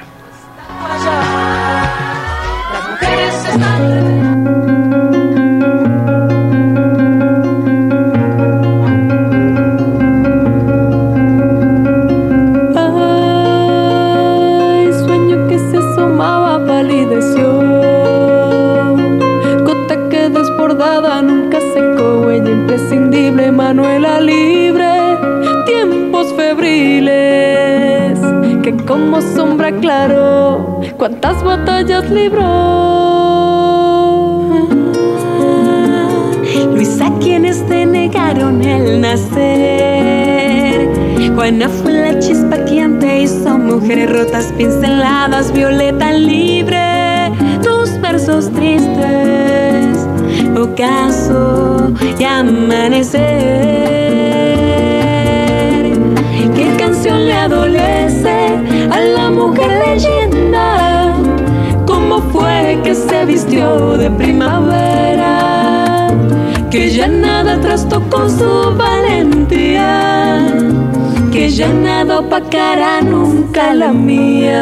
Como 28.89 29.21
sombra 29.21 29.71
claro, 29.71 30.81
cuántas 30.97 31.43
batallas 31.43 32.09
libró. 32.09 32.41
Luisa, 36.73 37.11
quienes 37.21 37.63
te 37.67 37.85
negaron 37.85 38.63
el 38.63 38.99
nacer. 38.99 40.89
Juana 41.35 41.69
fue 41.69 41.91
la 41.91 42.17
chispa 42.17 42.57
quien 42.65 42.97
te 42.97 43.21
hizo 43.21 43.59
mujeres 43.59 44.11
rotas, 44.11 44.51
pinceladas, 44.57 45.53
violeta 45.53 46.11
libre, 46.11 47.31
tus 47.61 48.01
versos 48.01 48.51
tristes, 48.53 50.07
ocaso 50.57 51.93
y 52.17 52.23
amanecer 52.23 54.08
le 57.05 57.33
adolece 57.33 58.59
a 58.91 58.99
la 58.99 59.29
mujer 59.29 59.71
leyenda. 59.87 61.15
¿Cómo 61.85 62.19
fue 62.31 62.77
que 62.83 62.93
se 62.93 63.25
vistió 63.25 63.97
de 63.97 64.11
primavera? 64.11 66.09
Que 66.69 66.89
ya 66.89 67.07
nada 67.07 67.59
trastocó 67.61 68.27
su 68.29 68.75
valentía. 68.77 70.45
Que 71.31 71.49
ya 71.49 71.69
nada 71.69 72.19
opacará 72.19 73.01
nunca 73.01 73.73
la 73.73 73.93
mía. 73.93 74.59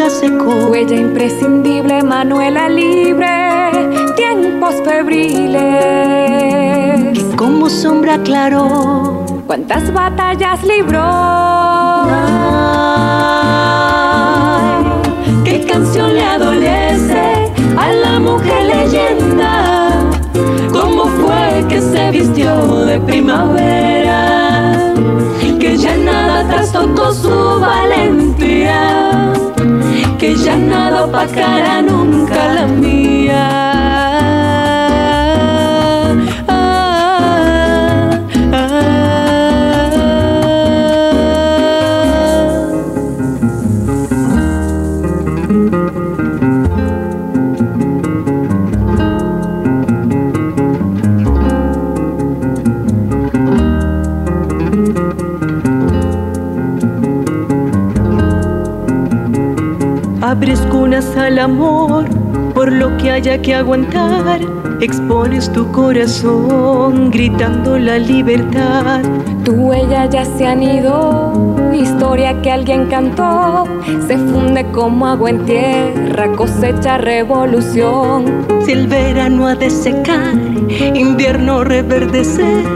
Nunca 0.00 0.10
secó. 0.10 0.70
Huella 0.70 0.96
imprescindible, 0.96 2.02
Manuela 2.02 2.68
libre, 2.68 3.70
tiempos 4.16 4.76
febriles. 4.84 5.58
Que 7.12 7.36
como 7.36 7.68
sombra 7.68 8.18
claro, 8.18 9.24
cuántas 9.46 9.92
batallas 9.92 10.62
libró. 10.64 11.04
qué 15.44 15.66
canción 15.66 16.14
le 16.14 16.24
adolece 16.24 17.52
a 17.76 17.92
la 17.92 18.18
mujer 18.18 18.64
leyenda. 18.64 19.90
¿Cómo 20.72 21.04
fue 21.04 21.64
que 21.68 21.80
se 21.80 22.10
vistió 22.10 22.84
de 22.86 22.98
primavera? 23.00 24.40
que 25.60 25.76
ya 25.76 25.94
nada 25.94 26.48
trastocó 26.48 27.12
su 27.12 27.60
valentía, 27.60 29.09
que 30.20 30.36
ya 30.36 30.54
nada 30.54 31.06
opacará 31.06 31.80
nunca 31.80 32.52
la 32.52 32.66
mía. 32.66 33.69
Al 61.00 61.38
amor 61.38 62.04
por 62.52 62.70
lo 62.70 62.94
que 62.98 63.10
haya 63.10 63.40
que 63.40 63.54
aguantar. 63.54 64.38
Expones 64.82 65.50
tu 65.50 65.72
corazón 65.72 67.10
gritando 67.10 67.78
la 67.78 67.98
libertad. 67.98 69.00
Tu 69.42 69.52
huella 69.52 70.04
ya 70.04 70.26
se 70.26 70.46
han 70.46 70.62
ido, 70.62 71.56
historia 71.72 72.42
que 72.42 72.50
alguien 72.50 72.86
cantó. 72.88 73.64
Se 74.06 74.18
funde 74.18 74.66
como 74.72 75.06
agua 75.06 75.30
en 75.30 75.46
tierra, 75.46 76.32
cosecha 76.36 76.98
revolución. 76.98 78.46
Si 78.66 78.72
el 78.72 78.86
verano 78.86 79.46
ha 79.46 79.54
de 79.54 79.70
secar, 79.70 80.34
invierno 80.94 81.64
reverdecer. 81.64 82.66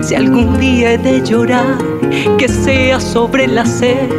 Si 0.00 0.14
algún 0.14 0.58
día 0.58 0.92
he 0.92 0.98
de 0.98 1.22
llorar, 1.22 1.76
que 2.38 2.48
sea 2.48 3.00
sobre 3.00 3.46
la 3.46 3.64
sed 3.66 4.10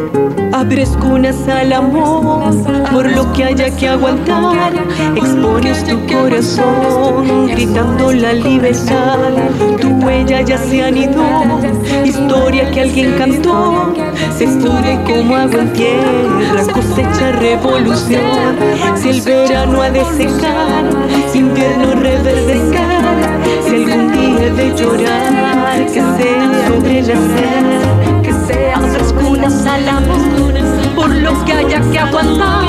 Abres 0.56 0.92
cunas 1.02 1.36
al 1.50 1.74
amor 1.74 2.56
por 2.94 3.12
lo 3.12 3.34
que 3.34 3.44
haya 3.44 3.70
que 3.76 3.90
aguantar. 3.90 4.72
Expones 5.14 5.84
tu 5.84 6.00
corazón 6.08 7.48
gritando 7.48 8.14
la 8.14 8.32
libertad. 8.32 9.18
Tu 9.82 9.90
huella 9.90 10.40
ya 10.44 10.58
se 10.58 10.82
han 10.82 10.96
ido, 10.96 11.60
historia 12.06 12.72
que 12.72 12.82
alguien 12.84 13.16
cantó. 13.18 13.94
Se 14.38 14.46
estudia 14.46 15.04
como 15.04 15.36
agua 15.36 15.60
en 15.60 15.74
tierra, 15.74 16.74
cosecha 16.74 17.34
revolución. 17.34 18.56
Si 18.96 19.10
el 19.10 19.22
verano 19.24 19.82
ha 19.82 19.90
de 19.90 20.06
secar, 20.06 20.86
si 21.34 21.40
invierno 21.40 21.96
reverdecer. 21.96 23.25
Algún 23.76 24.10
día 24.14 24.54
de 24.54 24.74
llorar, 24.74 25.86
que 25.86 26.00
sea 26.00 26.68
sobre 26.70 27.02
la 27.02 27.16
sed, 27.16 28.22
que 28.22 28.32
sea 28.48 28.80
otras 28.80 29.12
cunas 29.12 29.66
al 29.66 29.90
amor 29.90 30.54
por 30.96 31.10
lo 31.14 31.44
que 31.44 31.52
haya 31.52 31.82
que 31.92 32.00
aguantar. 32.00 32.64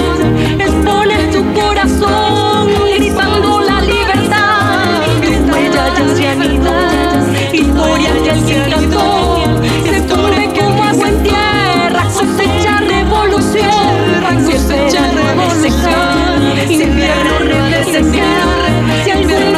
Expones 0.59 1.31
tu 1.31 1.45
corazón, 1.55 2.71
gritando 2.99 3.61
la 3.61 3.81
libertad. 3.83 5.05
Tu 5.23 5.31
huella 5.53 5.85
han 6.33 6.42
ido, 6.42 6.73
historia 7.53 8.11
ya 8.25 8.35
se 8.40 8.69
cantó. 8.69 9.45
Se 9.85 10.03
pone 10.12 10.53
como 10.59 10.83
agua 10.83 11.09
en 11.09 11.23
tierra, 11.23 12.03
cosecha 12.12 12.81
revolución, 12.81 14.45
cosecha 14.45 15.03
revolución. 15.12 16.16
Invierno 16.69 17.38
resecar, 17.71 19.05
si 19.05 19.11
algún 19.12 19.56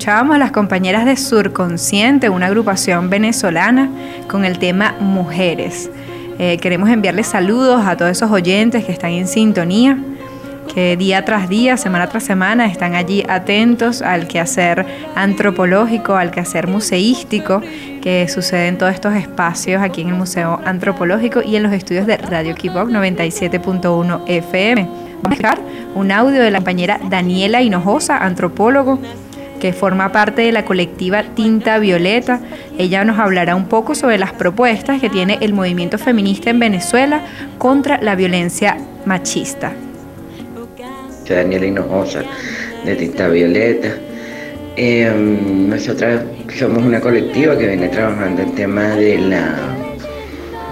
escuchábamos 0.00 0.36
a 0.36 0.38
las 0.38 0.50
compañeras 0.50 1.04
de 1.04 1.14
Surconsciente, 1.14 2.30
una 2.30 2.46
agrupación 2.46 3.10
venezolana, 3.10 3.90
con 4.28 4.46
el 4.46 4.58
tema 4.58 4.94
Mujeres. 4.98 5.90
Eh, 6.38 6.56
queremos 6.56 6.88
enviarles 6.88 7.26
saludos 7.26 7.82
a 7.84 7.98
todos 7.98 8.12
esos 8.12 8.30
oyentes 8.30 8.82
que 8.86 8.92
están 8.92 9.10
en 9.10 9.28
sintonía, 9.28 9.98
que 10.72 10.96
día 10.96 11.26
tras 11.26 11.50
día, 11.50 11.76
semana 11.76 12.08
tras 12.08 12.24
semana, 12.24 12.64
están 12.64 12.94
allí 12.94 13.26
atentos 13.28 14.00
al 14.00 14.26
quehacer 14.26 14.86
antropológico, 15.16 16.14
al 16.14 16.30
quehacer 16.30 16.66
museístico 16.66 17.60
que 18.00 18.26
sucede 18.26 18.68
en 18.68 18.78
todos 18.78 18.94
estos 18.94 19.12
espacios 19.12 19.82
aquí 19.82 20.00
en 20.00 20.08
el 20.08 20.14
Museo 20.14 20.62
Antropológico 20.64 21.42
y 21.42 21.56
en 21.56 21.62
los 21.62 21.74
estudios 21.74 22.06
de 22.06 22.16
Radio 22.16 22.54
Kibok 22.54 22.88
97.1 22.88 24.22
FM. 24.26 25.10
Vamos 25.22 25.38
a 25.38 25.42
dejar 25.42 25.58
un 25.94 26.10
audio 26.10 26.42
de 26.42 26.50
la 26.50 26.60
compañera 26.60 26.98
Daniela 27.10 27.60
Hinojosa, 27.60 28.16
antropólogo, 28.16 28.98
que 29.60 29.72
forma 29.72 30.10
parte 30.10 30.42
de 30.42 30.50
la 30.50 30.64
colectiva 30.64 31.22
Tinta 31.22 31.78
Violeta. 31.78 32.40
Ella 32.78 33.04
nos 33.04 33.18
hablará 33.18 33.54
un 33.54 33.66
poco 33.66 33.94
sobre 33.94 34.18
las 34.18 34.32
propuestas 34.32 35.00
que 35.00 35.08
tiene 35.08 35.38
el 35.40 35.52
movimiento 35.52 35.98
feminista 35.98 36.50
en 36.50 36.58
Venezuela 36.58 37.22
contra 37.58 38.00
la 38.02 38.16
violencia 38.16 38.78
machista. 39.04 39.72
Soy 41.24 41.36
Daniela 41.36 41.66
Hinojosa 41.66 42.22
de 42.84 42.96
Tinta 42.96 43.28
Violeta. 43.28 43.90
Em, 44.76 45.68
nosotras 45.68 46.22
somos 46.58 46.82
una 46.82 47.00
colectiva 47.00 47.56
que 47.56 47.66
viene 47.66 47.88
trabajando 47.88 48.42
el 48.42 48.52
tema 48.54 48.88
de 48.96 49.18
la, 49.18 49.54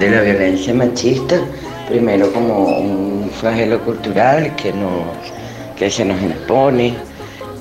de 0.01 0.11
la 0.11 0.23
violencia 0.23 0.73
machista, 0.73 1.41
primero 1.89 2.33
como 2.33 2.79
un 2.79 3.31
flagelo 3.31 3.81
cultural 3.81 4.57
que, 4.57 4.73
nos, 4.73 5.05
que 5.77 5.91
se 5.91 6.05
nos 6.05 6.21
impone, 6.23 6.95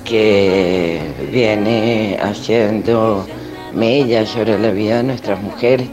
que 0.08 1.00
viene 1.30 2.18
haciendo 2.22 3.26
mella 3.74 4.24
sobre 4.24 4.58
la 4.58 4.70
vida 4.70 4.98
de 4.98 5.02
nuestras 5.02 5.40
mujeres, 5.42 5.86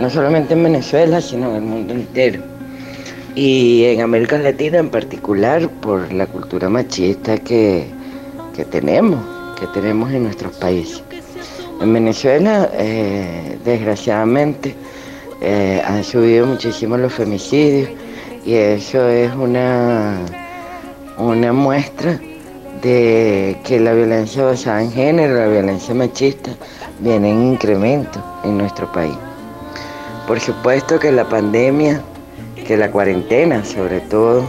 no 0.00 0.10
solamente 0.10 0.54
en 0.54 0.64
Venezuela, 0.64 1.20
sino 1.20 1.50
en 1.50 1.56
el 1.56 1.62
mundo 1.62 1.94
entero. 1.94 2.42
Y 3.34 3.84
en 3.84 4.00
América 4.00 4.36
Latina 4.38 4.78
en 4.78 4.90
particular 4.90 5.68
por 5.80 6.12
la 6.12 6.26
cultura 6.26 6.68
machista 6.68 7.38
que, 7.38 7.86
que 8.54 8.64
tenemos 8.64 9.20
que 9.62 9.68
tenemos 9.68 10.10
en 10.10 10.24
nuestros 10.24 10.56
países. 10.56 11.04
En 11.80 11.92
Venezuela, 11.92 12.68
eh, 12.72 13.56
desgraciadamente, 13.64 14.74
eh, 15.40 15.80
han 15.86 16.02
subido 16.02 16.46
muchísimo 16.46 16.96
los 16.96 17.12
femicidios 17.12 17.88
y 18.44 18.54
eso 18.54 19.08
es 19.08 19.32
una, 19.36 20.18
una 21.16 21.52
muestra 21.52 22.20
de 22.82 23.56
que 23.64 23.78
la 23.78 23.92
violencia 23.92 24.44
basada 24.44 24.82
en 24.82 24.92
género, 24.92 25.34
la 25.34 25.46
violencia 25.46 25.94
machista, 25.94 26.50
viene 26.98 27.30
en 27.30 27.52
incremento 27.52 28.22
en 28.44 28.58
nuestro 28.58 28.90
país. 28.92 29.16
Por 30.26 30.40
supuesto 30.40 30.98
que 30.98 31.12
la 31.12 31.24
pandemia, 31.24 32.02
que 32.66 32.76
la 32.76 32.90
cuarentena 32.90 33.64
sobre 33.64 34.00
todo, 34.00 34.44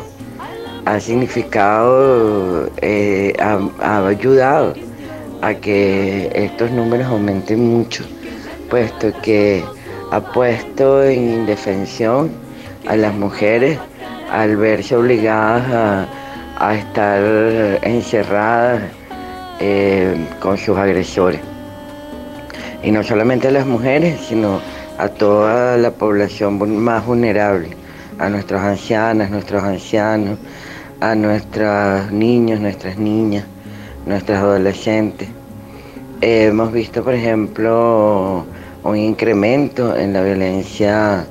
ha 0.86 1.00
significado, 1.00 2.70
eh, 2.82 3.34
ha 3.40 4.08
ayudado 4.08 4.74
a 5.42 5.54
que 5.54 6.32
estos 6.34 6.72
números 6.72 7.08
aumenten 7.08 7.60
mucho, 7.60 8.04
puesto 8.70 9.12
que 9.22 9.64
ha 10.12 10.20
puesto 10.20 11.04
en 11.04 11.40
indefensión 11.40 12.32
a 12.88 12.96
las 12.96 13.14
mujeres 13.14 13.78
al 14.32 14.58
verse 14.58 14.96
obligadas 14.96 15.64
a, 15.72 16.23
estar 16.72 17.22
encerradas 17.84 18.82
eh, 19.60 20.16
con 20.40 20.58
sus 20.58 20.78
agresores. 20.78 21.42
Y 22.82 22.92
no 22.92 23.04
solamente 23.04 23.48
a 23.48 23.52
las 23.52 23.66
mujeres, 23.66 24.20
sino 24.28 24.60
a 24.98 25.10
toda 25.10 25.78
la 25.78 25.92
población 25.92 26.82
más 26.82 27.06
vulnerable, 27.06 27.70
a 28.20 28.30
nuestras 28.30 28.62
ancianas, 28.62 29.30
nuestros 29.30 29.64
ancianos, 29.64 30.38
a 31.00 31.16
nuestros 31.16 32.12
niños, 32.12 32.60
nuestras 32.60 32.98
niñas, 32.98 33.46
nuestras 34.06 34.40
adolescentes. 34.40 35.28
hemos 36.22 36.72
visto, 36.72 37.04
por 37.04 37.14
ejemplo, 37.14 38.46
un 38.84 38.98
incremento 38.98 39.96
en 39.98 40.14
la 40.14 40.22
violencia 40.22 41.26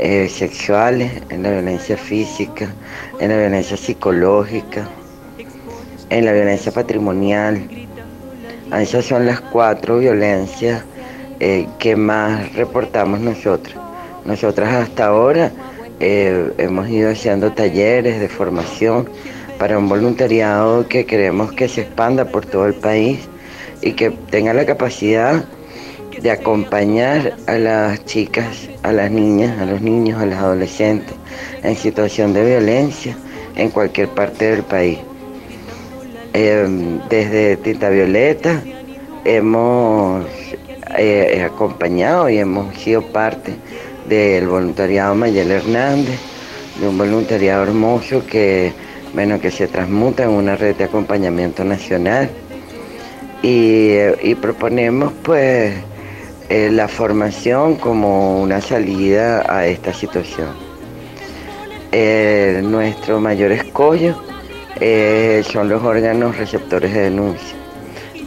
eh, 0.00 0.28
sexual, 0.28 1.02
en 1.02 1.42
la 1.42 1.50
violencia 1.50 1.96
física, 1.96 2.72
en 3.20 3.30
la 3.30 3.36
violencia 3.36 3.76
psicológica, 3.76 4.88
en 6.10 6.24
la 6.24 6.32
violencia 6.32 6.72
patrimonial. 6.72 7.68
Esas 8.72 9.06
son 9.06 9.26
las 9.26 9.40
cuatro 9.40 9.98
violencias 9.98 10.84
eh, 11.40 11.66
que 11.78 11.96
más 11.96 12.52
reportamos 12.54 13.20
nosotros. 13.20 13.74
Nosotras 14.24 14.72
hasta 14.72 15.06
ahora 15.06 15.50
eh, 16.00 16.52
hemos 16.58 16.88
ido 16.88 17.10
haciendo 17.10 17.52
talleres 17.52 18.20
de 18.20 18.28
formación 18.28 19.08
para 19.58 19.78
un 19.78 19.88
voluntariado 19.88 20.86
que 20.86 21.06
queremos 21.06 21.52
que 21.52 21.68
se 21.68 21.80
expanda 21.82 22.24
por 22.24 22.46
todo 22.46 22.66
el 22.66 22.74
país 22.74 23.20
y 23.82 23.92
que 23.92 24.10
tenga 24.10 24.54
la 24.54 24.64
capacidad 24.64 25.44
de 26.20 26.30
acompañar 26.30 27.36
a 27.46 27.58
las 27.58 28.04
chicas, 28.04 28.68
a 28.82 28.92
las 28.92 29.10
niñas, 29.10 29.58
a 29.60 29.66
los 29.66 29.80
niños, 29.80 30.20
a 30.20 30.26
los 30.26 30.36
adolescentes 30.36 31.14
en 31.62 31.76
situación 31.76 32.32
de 32.32 32.44
violencia 32.44 33.16
en 33.56 33.70
cualquier 33.70 34.08
parte 34.08 34.50
del 34.50 34.62
país. 34.62 34.98
Em, 36.32 37.00
desde 37.08 37.56
Tinta 37.56 37.88
Violeta 37.88 38.62
hemos 39.24 40.24
eh, 40.96 41.42
acompañado 41.44 42.28
y 42.28 42.38
hemos 42.38 42.76
sido 42.76 43.02
parte 43.02 43.56
del 44.08 44.48
voluntariado 44.48 45.14
Mayel 45.14 45.50
Hernández, 45.50 46.18
de 46.80 46.88
un 46.88 46.96
voluntariado 46.96 47.62
hermoso 47.64 48.24
que 48.26 48.72
bueno, 49.14 49.40
que 49.40 49.50
se 49.50 49.66
transmuta 49.66 50.24
en 50.24 50.30
una 50.30 50.56
red 50.56 50.76
de 50.76 50.84
acompañamiento 50.84 51.64
nacional 51.64 52.30
y, 53.42 54.34
proponemos 54.36 55.12
pues 55.22 55.74
eh, 56.48 56.70
la 56.72 56.88
formación 56.88 57.76
como 57.76 58.40
una 58.40 58.60
salida 58.60 59.44
a 59.48 59.66
esta 59.66 59.92
situación. 59.92 60.48
Eh, 61.92 62.60
nuestro 62.64 63.20
mayor 63.20 63.52
escollo 63.52 64.16
eh, 64.80 65.42
son 65.50 65.68
los 65.68 65.82
órganos 65.82 66.38
receptores 66.38 66.94
de 66.94 67.02
denuncia, 67.02 67.56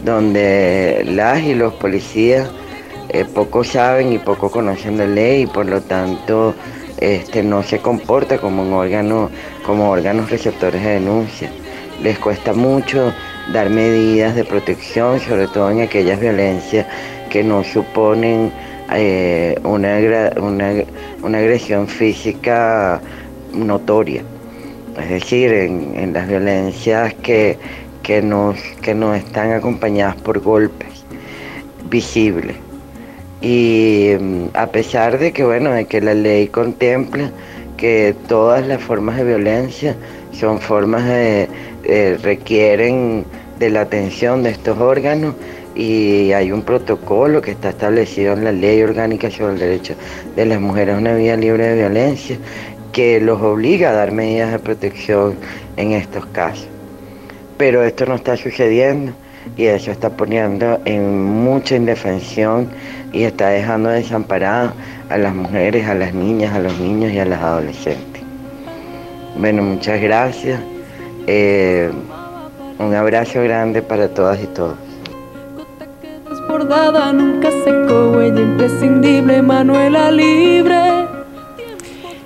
donde 0.04 1.02
las 1.06 1.42
y 1.42 1.54
los 1.54 1.74
policías 1.74 2.48
poco 3.34 3.62
saben 3.62 4.12
y 4.12 4.18
poco 4.18 4.50
conocen 4.50 4.96
de 4.96 5.06
ley 5.06 5.42
y 5.42 5.46
por 5.46 5.66
lo 5.66 5.82
tanto 5.82 6.54
este, 6.98 7.42
no 7.42 7.62
se 7.62 7.78
comporta 7.78 8.38
como 8.38 8.62
un 8.62 8.72
órgano, 8.72 9.30
como 9.66 9.90
órganos 9.90 10.30
receptores 10.30 10.82
de 10.82 10.90
denuncia. 10.90 11.50
Les 12.00 12.18
cuesta 12.18 12.52
mucho 12.52 13.12
dar 13.52 13.68
medidas 13.70 14.34
de 14.36 14.44
protección, 14.44 15.18
sobre 15.20 15.48
todo 15.48 15.70
en 15.70 15.80
aquellas 15.80 16.20
violencias 16.20 16.86
que 17.32 17.42
no 17.42 17.64
suponen 17.64 18.52
eh, 18.94 19.58
una, 19.64 19.96
una, 21.22 21.38
agresión 21.38 21.88
física 21.88 23.00
notoria. 23.54 24.22
Es 25.00 25.08
decir, 25.08 25.50
en, 25.50 26.12
las 26.12 26.28
violencias 26.28 27.14
que, 27.14 27.56
que, 28.02 28.20
nos, 28.20 28.60
que 28.82 28.94
no 28.94 29.14
están 29.14 29.52
acompañadas 29.52 30.16
por 30.16 30.40
golpes 30.40 31.06
visibles. 31.88 32.54
Y 33.40 34.10
mm, 34.20 34.44
a 34.52 34.66
pesar 34.66 35.18
de 35.18 35.32
que, 35.32 35.42
bueno, 35.42 35.70
de 35.70 35.86
que 35.86 36.02
la 36.02 36.12
ley 36.12 36.48
contempla 36.48 37.30
que 37.78 38.14
todas 38.28 38.66
las 38.66 38.82
formas 38.82 39.16
de 39.16 39.24
violencia 39.24 39.96
son 40.32 40.60
formas 40.60 41.06
de, 41.06 41.48
requieren 42.22 43.24
de 43.58 43.70
la 43.70 43.80
atención 43.80 44.42
de 44.42 44.50
estos 44.50 44.78
órganos 44.78 45.34
y 45.74 46.32
hay 46.32 46.52
un 46.52 46.62
protocolo 46.62 47.40
que 47.40 47.52
está 47.52 47.70
establecido 47.70 48.34
en 48.34 48.44
la 48.44 48.52
ley 48.52 48.82
orgánica 48.82 49.30
sobre 49.30 49.54
el 49.54 49.58
derecho 49.58 49.94
de 50.36 50.46
las 50.46 50.60
mujeres 50.60 50.94
a 50.94 50.98
una 50.98 51.14
vida 51.14 51.36
libre 51.36 51.68
de 51.68 51.76
violencia 51.76 52.36
que 52.92 53.20
los 53.20 53.40
obliga 53.40 53.90
a 53.90 53.92
dar 53.92 54.12
medidas 54.12 54.52
de 54.52 54.58
protección 54.58 55.34
en 55.76 55.92
estos 55.92 56.26
casos. 56.26 56.68
Pero 57.56 57.82
esto 57.82 58.04
no 58.06 58.14
está 58.16 58.36
sucediendo 58.36 59.12
y 59.56 59.64
eso 59.64 59.90
está 59.90 60.10
poniendo 60.10 60.80
en 60.84 61.24
mucha 61.24 61.76
indefensión 61.76 62.68
y 63.12 63.24
está 63.24 63.48
dejando 63.48 63.88
desamparadas 63.88 64.72
a 65.08 65.18
las 65.18 65.34
mujeres, 65.34 65.86
a 65.86 65.94
las 65.94 66.12
niñas, 66.14 66.54
a 66.54 66.58
los 66.58 66.78
niños 66.78 67.12
y 67.12 67.18
a 67.18 67.24
las 67.24 67.40
adolescentes. 67.40 68.22
Bueno, 69.36 69.62
muchas 69.62 70.00
gracias. 70.00 70.60
Eh, 71.26 71.90
un 72.78 72.94
abrazo 72.94 73.42
grande 73.42 73.80
para 73.80 74.08
todas 74.08 74.42
y 74.42 74.46
todos. 74.46 74.91
Desbordada, 76.52 77.14
nunca 77.14 77.50
secó, 77.64 78.10
huella 78.10 78.42
imprescindible, 78.42 79.40
Manuela 79.40 80.10
libre. 80.10 81.06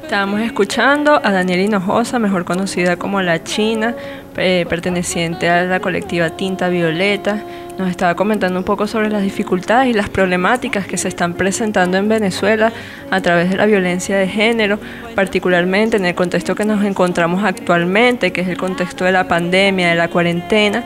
Estábamos 0.02 0.40
escuchando 0.40 1.20
a 1.22 1.30
Daniela 1.30 1.62
Hinojosa, 1.62 2.18
mejor 2.18 2.44
conocida 2.44 2.96
como 2.96 3.22
La 3.22 3.44
China, 3.44 3.94
eh, 4.36 4.66
perteneciente 4.68 5.48
a 5.48 5.62
la 5.62 5.78
colectiva 5.78 6.30
Tinta 6.30 6.68
Violeta. 6.68 7.40
Nos 7.78 7.88
estaba 7.88 8.16
comentando 8.16 8.58
un 8.58 8.64
poco 8.64 8.88
sobre 8.88 9.10
las 9.10 9.22
dificultades 9.22 9.90
y 9.90 9.92
las 9.92 10.08
problemáticas 10.08 10.88
que 10.88 10.96
se 10.96 11.06
están 11.06 11.34
presentando 11.34 11.96
en 11.96 12.08
Venezuela 12.08 12.72
a 13.12 13.20
través 13.20 13.50
de 13.50 13.56
la 13.56 13.66
violencia 13.66 14.16
de 14.16 14.26
género, 14.26 14.80
particularmente 15.14 15.98
en 15.98 16.04
el 16.04 16.16
contexto 16.16 16.56
que 16.56 16.64
nos 16.64 16.84
encontramos 16.84 17.44
actualmente, 17.44 18.32
que 18.32 18.40
es 18.40 18.48
el 18.48 18.56
contexto 18.56 19.04
de 19.04 19.12
la 19.12 19.28
pandemia, 19.28 19.90
de 19.90 19.94
la 19.94 20.08
cuarentena. 20.08 20.82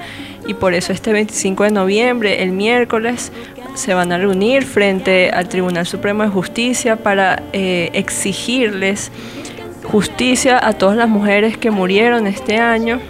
Y 0.46 0.54
por 0.54 0.74
eso 0.74 0.92
este 0.92 1.12
25 1.12 1.64
de 1.64 1.70
noviembre, 1.70 2.42
el 2.42 2.50
miércoles, 2.52 3.32
se 3.74 3.94
van 3.94 4.12
a 4.12 4.18
reunir 4.18 4.64
frente 4.64 5.30
al 5.30 5.48
Tribunal 5.48 5.86
Supremo 5.86 6.22
de 6.22 6.28
Justicia 6.28 6.96
para 6.96 7.42
eh, 7.52 7.90
exigirles 7.92 9.10
justicia 9.84 10.58
a 10.64 10.72
todas 10.72 10.96
las 10.96 11.08
mujeres 11.08 11.56
que 11.56 11.70
murieron 11.70 12.26
este 12.26 12.58
año. 12.58 13.00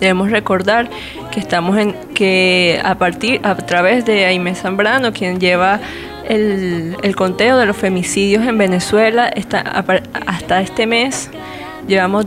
Debemos 0.00 0.30
recordar 0.30 0.90
que 1.30 1.40
estamos 1.40 1.78
en 1.78 1.94
que 2.14 2.80
a 2.84 2.96
partir 2.96 3.40
a 3.44 3.54
través 3.56 4.04
de 4.04 4.24
Aimé 4.24 4.54
Zambrano, 4.54 5.12
quien 5.12 5.38
lleva 5.38 5.80
el, 6.28 6.96
el 7.02 7.16
conteo 7.16 7.56
de 7.56 7.66
los 7.66 7.76
femicidios 7.76 8.46
en 8.46 8.58
Venezuela, 8.58 9.28
está, 9.28 9.60
hasta 10.26 10.60
este 10.60 10.86
mes 10.86 11.30
llevamos 11.86 12.26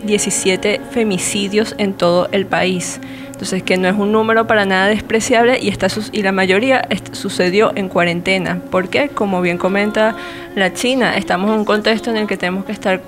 217 0.00 0.80
femicidios 0.90 1.74
en 1.78 1.94
todo 1.94 2.28
el 2.32 2.46
país. 2.46 3.00
Entonces, 3.40 3.62
que 3.62 3.78
no 3.78 3.88
es 3.88 3.94
un 3.94 4.12
número 4.12 4.46
para 4.46 4.66
nada 4.66 4.88
despreciable 4.88 5.58
y, 5.62 5.68
está, 5.68 5.86
y 6.12 6.22
la 6.22 6.30
mayoría 6.30 6.86
sucedió 7.12 7.72
en 7.74 7.88
cuarentena. 7.88 8.60
¿Por 8.70 8.90
qué? 8.90 9.08
Como 9.08 9.40
bien 9.40 9.56
comenta 9.56 10.14
la 10.54 10.74
China, 10.74 11.16
estamos 11.16 11.50
en 11.50 11.60
un 11.60 11.64
contexto 11.64 12.10
en 12.10 12.18
el 12.18 12.26
que 12.26 12.36
tenemos 12.36 12.66
que 12.66 12.72
estar 12.72 13.00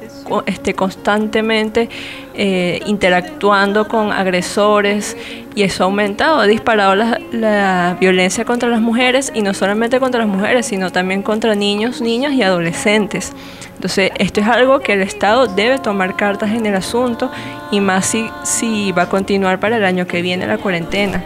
este, 0.46 0.74
constantemente 0.74 1.88
eh, 2.34 2.80
interactuando 2.86 3.88
con 3.88 4.12
agresores 4.12 5.16
y 5.54 5.62
eso 5.62 5.84
ha 5.84 5.86
aumentado, 5.86 6.40
ha 6.40 6.46
disparado 6.46 6.94
la, 6.94 7.20
la, 7.30 7.96
violencia 8.00 8.44
contra 8.44 8.68
las 8.68 8.80
mujeres 8.80 9.30
y 9.34 9.42
no 9.42 9.52
solamente 9.54 10.00
contra 10.00 10.20
las 10.20 10.28
mujeres, 10.28 10.66
sino 10.66 10.90
también 10.90 11.22
contra 11.22 11.54
niños, 11.54 12.00
niñas 12.00 12.32
y 12.32 12.42
adolescentes. 12.42 13.32
Entonces, 13.74 14.12
esto 14.16 14.40
es 14.40 14.46
algo 14.46 14.80
que 14.80 14.92
el 14.92 15.02
Estado 15.02 15.46
debe 15.46 15.78
tomar 15.78 16.16
cartas 16.16 16.50
en 16.50 16.66
el 16.66 16.74
asunto 16.74 17.30
y 17.70 17.80
más 17.80 18.06
si, 18.06 18.30
si 18.44 18.92
va 18.92 19.02
a 19.02 19.08
continuar 19.08 19.58
para 19.60 19.76
el 19.76 19.84
año 19.84 20.06
que 20.06 20.22
viene 20.22 20.46
la 20.46 20.58
cuarentena. 20.58 21.22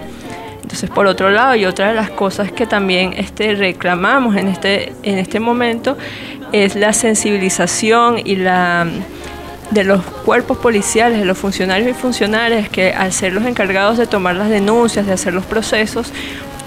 Entonces, 0.66 0.90
por 0.90 1.06
otro 1.06 1.30
lado, 1.30 1.54
y 1.54 1.64
otra 1.64 1.88
de 1.88 1.94
las 1.94 2.10
cosas 2.10 2.50
que 2.50 2.66
también 2.66 3.12
este, 3.16 3.54
reclamamos 3.54 4.34
en 4.34 4.48
este, 4.48 4.92
en 5.04 5.18
este 5.18 5.38
momento 5.38 5.96
es 6.64 6.74
la 6.74 6.92
sensibilización 6.92 8.20
y 8.24 8.36
la 8.36 8.86
de 9.70 9.84
los 9.84 10.02
cuerpos 10.04 10.58
policiales, 10.58 11.18
de 11.18 11.24
los 11.24 11.36
funcionarios 11.36 11.90
y 11.90 11.94
funcionarias 11.94 12.68
que 12.68 12.92
al 12.92 13.12
ser 13.12 13.32
los 13.32 13.44
encargados 13.44 13.98
de 13.98 14.06
tomar 14.06 14.36
las 14.36 14.48
denuncias, 14.48 15.06
de 15.06 15.12
hacer 15.12 15.34
los 15.34 15.44
procesos, 15.44 16.12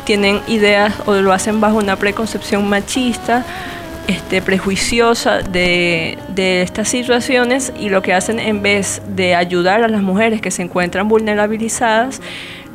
tienen 0.06 0.42
ideas 0.48 0.94
o 1.06 1.14
lo 1.14 1.32
hacen 1.32 1.62
bajo 1.62 1.78
una 1.78 1.96
preconcepción 1.96 2.68
machista, 2.68 3.46
este, 4.08 4.42
prejuiciosa 4.42 5.44
de, 5.44 6.18
de, 6.30 6.64
estas 6.64 6.90
situaciones 6.90 7.72
y 7.80 7.90
lo 7.90 8.02
que 8.02 8.14
hacen 8.14 8.40
en 8.40 8.64
vez 8.64 9.04
de 9.08 9.36
ayudar 9.36 9.84
a 9.84 9.88
las 9.88 10.02
mujeres 10.02 10.42
que 10.42 10.50
se 10.50 10.64
encuentran 10.64 11.08
vulnerabilizadas, 11.08 12.20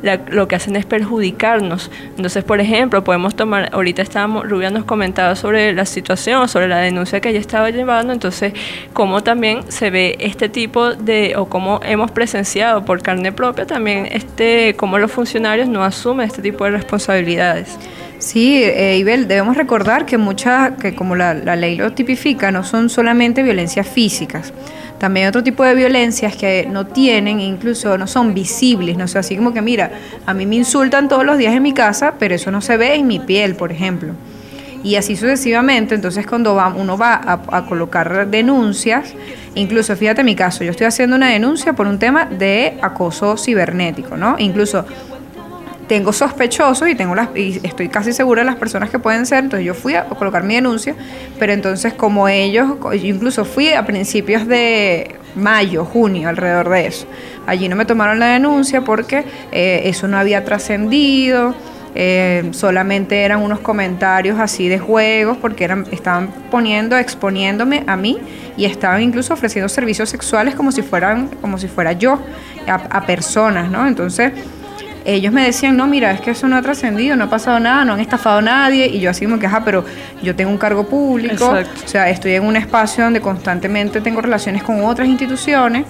lo 0.05 0.47
que 0.47 0.55
hacen 0.55 0.75
es 0.75 0.85
perjudicarnos. 0.85 1.91
Entonces, 2.15 2.43
por 2.43 2.59
ejemplo, 2.59 3.03
podemos 3.03 3.35
tomar, 3.35 3.69
ahorita 3.73 4.01
estábamos, 4.01 4.47
Rubia 4.49 4.69
nos 4.69 4.85
comentaba 4.85 5.35
sobre 5.35 5.73
la 5.73 5.85
situación, 5.85 6.47
sobre 6.47 6.67
la 6.67 6.77
denuncia 6.77 7.19
que 7.19 7.29
ella 7.29 7.39
estaba 7.39 7.69
llevando, 7.69 8.13
entonces, 8.13 8.53
cómo 8.93 9.23
también 9.23 9.69
se 9.71 9.89
ve 9.89 10.15
este 10.19 10.49
tipo 10.49 10.93
de, 10.93 11.35
o 11.35 11.45
cómo 11.47 11.79
hemos 11.83 12.11
presenciado 12.11 12.85
por 12.85 13.01
carne 13.01 13.31
propia 13.31 13.65
también, 13.65 14.07
este, 14.11 14.75
cómo 14.77 14.97
los 14.97 15.11
funcionarios 15.11 15.67
no 15.67 15.83
asumen 15.83 16.27
este 16.27 16.41
tipo 16.41 16.63
de 16.65 16.71
responsabilidades. 16.71 17.77
Sí, 18.17 18.63
eh, 18.63 18.97
Ibel, 18.97 19.27
debemos 19.27 19.57
recordar 19.57 20.05
que 20.05 20.17
muchas, 20.17 20.71
que 20.79 20.95
como 20.95 21.15
la, 21.15 21.33
la 21.33 21.55
ley 21.55 21.75
lo 21.75 21.91
tipifica, 21.93 22.51
no 22.51 22.63
son 22.63 22.89
solamente 22.89 23.43
violencias 23.43 23.87
físicas. 23.87 24.53
También 24.97 25.27
otro 25.27 25.43
tipo 25.43 25.63
de 25.63 25.75
violencias 25.75 26.35
que 26.35 26.67
no 26.71 26.87
tienen, 26.87 27.41
incluso 27.41 27.97
no 27.97 28.07
son 28.07 28.33
visibles, 28.33 28.97
no 28.97 29.07
sé, 29.07 29.19
así 29.19 29.35
como 29.35 29.53
que 29.53 29.61
mira, 29.61 29.91
a 30.25 30.33
mí 30.33 30.45
me 30.45 30.55
insultan 30.55 31.09
todos 31.09 31.25
los 31.25 31.37
días 31.37 31.53
en 31.53 31.63
mi 31.63 31.73
casa, 31.73 32.13
pero 32.17 32.33
eso 32.33 32.49
no 32.49 32.61
se 32.61 32.77
ve 32.77 32.95
en 32.95 33.05
mi 33.05 33.19
piel, 33.19 33.55
por 33.55 33.71
ejemplo. 33.71 34.13
Y 34.83 34.95
así 34.95 35.15
sucesivamente, 35.15 35.95
entonces 35.95 36.25
cuando 36.25 36.55
va, 36.55 36.67
uno 36.69 36.97
va 36.97 37.15
a, 37.15 37.57
a 37.57 37.65
colocar 37.65 38.27
denuncias, 38.27 39.13
incluso 39.55 39.95
fíjate 39.95 40.23
mi 40.23 40.35
caso, 40.35 40.63
yo 40.63 40.71
estoy 40.71 40.87
haciendo 40.87 41.15
una 41.15 41.29
denuncia 41.29 41.73
por 41.73 41.87
un 41.87 41.99
tema 41.99 42.25
de 42.25 42.77
acoso 42.81 43.35
cibernético, 43.35 44.15
¿no? 44.15 44.35
Incluso 44.37 44.85
tengo 45.87 46.13
sospechosos 46.13 46.89
y 46.89 46.95
tengo 46.95 47.15
las 47.15 47.29
y 47.35 47.59
estoy 47.63 47.89
casi 47.89 48.13
segura 48.13 48.41
de 48.41 48.45
las 48.47 48.55
personas 48.55 48.89
que 48.89 48.99
pueden 48.99 49.25
ser, 49.25 49.43
entonces 49.43 49.65
yo 49.65 49.73
fui 49.73 49.95
a 49.95 50.05
colocar 50.05 50.43
mi 50.43 50.55
denuncia, 50.55 50.95
pero 51.39 51.53
entonces 51.53 51.93
como 51.93 52.27
ellos, 52.27 52.77
incluso 53.01 53.45
fui 53.45 53.69
a 53.69 53.85
principios 53.85 54.47
de 54.47 55.15
mayo, 55.35 55.85
junio, 55.85 56.29
alrededor 56.29 56.69
de 56.69 56.87
eso. 56.87 57.05
Allí 57.45 57.69
no 57.69 57.75
me 57.75 57.85
tomaron 57.85 58.19
la 58.19 58.27
denuncia 58.27 58.81
porque 58.81 59.25
eh, 59.51 59.81
eso 59.85 60.07
no 60.07 60.17
había 60.17 60.43
trascendido. 60.43 61.53
Eh, 61.97 62.49
solamente 62.51 63.23
eran 63.23 63.41
unos 63.41 63.61
comentarios 63.61 64.37
así 64.37 64.67
de 64.67 64.79
juegos 64.79 65.37
porque 65.37 65.63
eran, 65.63 65.85
estaban 65.91 66.27
poniendo, 66.51 66.97
exponiéndome 66.97 67.85
a 67.87 67.95
mí 67.95 68.17
y 68.57 68.65
estaban 68.65 69.01
incluso 69.01 69.33
ofreciendo 69.33 69.69
servicios 69.69 70.09
sexuales 70.09 70.55
como 70.55 70.73
si 70.73 70.81
fueran, 70.81 71.29
como 71.39 71.57
si 71.57 71.69
fuera 71.69 71.93
yo, 71.93 72.19
a, 72.67 72.73
a 72.73 73.05
personas, 73.05 73.71
¿no? 73.71 73.87
Entonces, 73.87 74.33
ellos 75.05 75.31
me 75.31 75.43
decían, 75.43 75.77
no, 75.77 75.87
mira, 75.87 76.11
es 76.11 76.19
que 76.19 76.31
eso 76.31 76.47
no 76.47 76.57
ha 76.57 76.61
trascendido, 76.61 77.15
no 77.15 77.25
ha 77.25 77.29
pasado 77.29 77.59
nada, 77.59 77.85
no 77.85 77.93
han 77.93 77.99
estafado 77.99 78.39
a 78.39 78.41
nadie, 78.41 78.87
y 78.87 78.99
yo 78.99 79.11
así 79.11 79.25
como 79.25 79.39
que, 79.39 79.45
ajá, 79.45 79.63
pero 79.63 79.85
yo 80.21 80.35
tengo 80.35 80.49
un 80.51 80.57
cargo 80.57 80.87
público, 80.87 81.53
o 81.53 81.87
sea, 81.87 82.09
estoy 82.09 82.33
en 82.33 82.43
un 82.43 82.55
espacio 82.55 83.03
donde 83.03 83.21
constantemente 83.21 84.01
tengo 84.01 84.21
relaciones 84.21 84.63
con 84.63 84.83
otras 84.83 85.07
instituciones, 85.07 85.85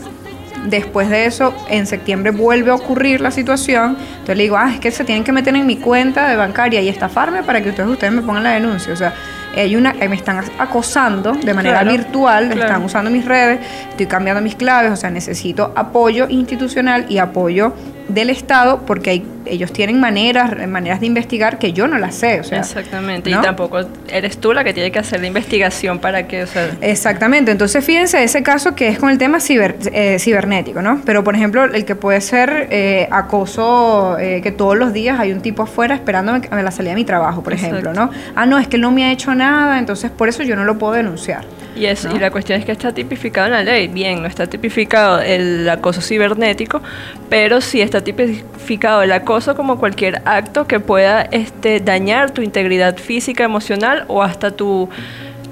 después 0.66 1.10
de 1.10 1.26
eso, 1.26 1.54
en 1.70 1.88
septiembre 1.88 2.32
vuelve 2.32 2.72
a 2.72 2.76
ocurrir 2.76 3.22
la 3.22 3.32
situación, 3.32 3.98
entonces 4.00 4.38
le 4.38 4.44
digo, 4.44 4.58
ah, 4.58 4.72
es 4.74 4.80
que 4.80 4.92
se 4.92 5.04
tienen 5.04 5.24
que 5.24 5.32
meter 5.32 5.56
en 5.56 5.66
mi 5.66 5.78
cuenta 5.78 6.28
de 6.30 6.36
bancaria 6.36 6.82
y 6.82 6.90
estafarme 6.90 7.44
para 7.44 7.62
que 7.62 7.70
ustedes, 7.70 7.90
ustedes 7.90 8.14
me 8.14 8.22
pongan 8.22 8.44
la 8.44 8.52
denuncia, 8.52 8.92
o 8.92 8.98
sea, 8.98 9.14
hay 9.62 9.76
una, 9.76 9.94
me 9.94 10.16
están 10.16 10.44
acosando 10.58 11.34
de 11.34 11.54
manera 11.54 11.84
virtual, 11.84 12.52
están 12.52 12.84
usando 12.84 13.10
mis 13.10 13.26
redes, 13.26 13.60
estoy 13.90 14.06
cambiando 14.06 14.42
mis 14.42 14.56
claves, 14.56 14.92
o 14.92 14.96
sea, 14.96 15.10
necesito 15.10 15.72
apoyo 15.76 16.28
institucional 16.30 17.06
y 17.10 17.18
apoyo 17.18 17.74
del 18.08 18.30
Estado 18.30 18.82
porque 18.86 19.10
hay, 19.10 19.28
ellos 19.46 19.72
tienen 19.74 20.00
maneras, 20.00 20.52
maneras 20.68 21.00
de 21.00 21.08
investigar 21.08 21.58
que 21.58 21.74
yo 21.74 21.88
no 21.88 21.98
las 21.98 22.16
sé. 22.16 22.40
O 22.40 22.44
sea, 22.44 22.60
Exactamente, 22.60 23.30
y 23.30 23.34
tampoco 23.34 23.80
eres 24.08 24.38
tú 24.38 24.54
la 24.54 24.64
que 24.64 24.74
tiene 24.74 24.92
que 24.92 25.00
hacer 25.00 25.22
la 25.22 25.28
investigación 25.28 26.00
para 26.00 26.28
que... 26.28 26.44
O 26.44 26.48
Exactamente, 26.82 27.52
entonces 27.52 27.84
fíjense 27.84 28.24
ese 28.24 28.44
caso 28.44 28.76
que 28.76 28.90
es 28.90 29.00
con 29.00 29.10
el 29.10 29.18
tema 29.18 29.40
ciber, 29.40 29.78
eh, 29.92 30.18
cibernético, 30.20 30.82
¿no? 30.82 31.02
Pero 31.06 31.24
por 31.24 31.36
ejemplo, 31.36 31.64
el 31.64 31.86
que 31.86 31.96
puede 31.96 32.22
ser 32.22 32.68
eh, 32.70 33.08
acoso, 33.12 34.18
eh, 34.20 34.42
que 34.42 34.52
todos 34.52 34.78
los 34.78 34.94
días 34.94 35.20
hay 35.20 35.32
un 35.32 35.42
tipo 35.42 35.64
afuera 35.64 35.96
esperándome 35.96 36.48
a 36.50 36.62
la 36.62 36.72
salida 36.72 36.92
de 36.92 36.96
mi 36.96 37.06
trabajo, 37.06 37.42
por 37.42 37.54
ejemplo, 37.54 37.94
¿no? 37.94 38.12
Ah, 38.36 38.46
no, 38.46 38.60
es 38.60 38.68
que 38.68 38.76
él 38.76 38.82
no 38.82 38.92
me 38.92 39.06
ha 39.06 39.12
hecho 39.12 39.34
nada, 39.34 39.45
entonces 39.78 40.12
por 40.12 40.30
eso 40.30 40.44
yo 40.44 40.56
no 40.56 40.66
lo 40.66 40.78
puedo 40.78 40.94
denunciar. 40.94 41.46
Y, 41.76 41.88
es, 41.88 42.06
y 42.06 42.20
la 42.20 42.32
cuestión 42.32 42.60
es 42.60 42.66
que 42.66 42.72
está 42.72 42.94
tipificado 42.94 43.48
en 43.48 43.54
la 43.54 43.64
ley. 43.64 43.90
Bien, 43.90 44.22
no 44.22 44.28
está 44.28 44.48
tipificado 44.48 45.20
el 45.20 45.68
acoso 45.68 46.00
cibernético, 46.02 46.82
pero 47.30 47.60
sí 47.60 47.82
está 47.82 48.02
tipificado 48.02 49.02
el 49.02 49.12
acoso 49.12 49.56
como 49.56 49.78
cualquier 49.78 50.22
acto 50.24 50.68
que 50.68 50.80
pueda 50.80 51.24
este, 51.24 51.82
dañar 51.82 52.32
tu 52.32 52.42
integridad 52.42 52.98
física, 52.98 53.44
emocional 53.44 54.06
o 54.08 54.24
hasta 54.24 54.52
tu 54.52 54.90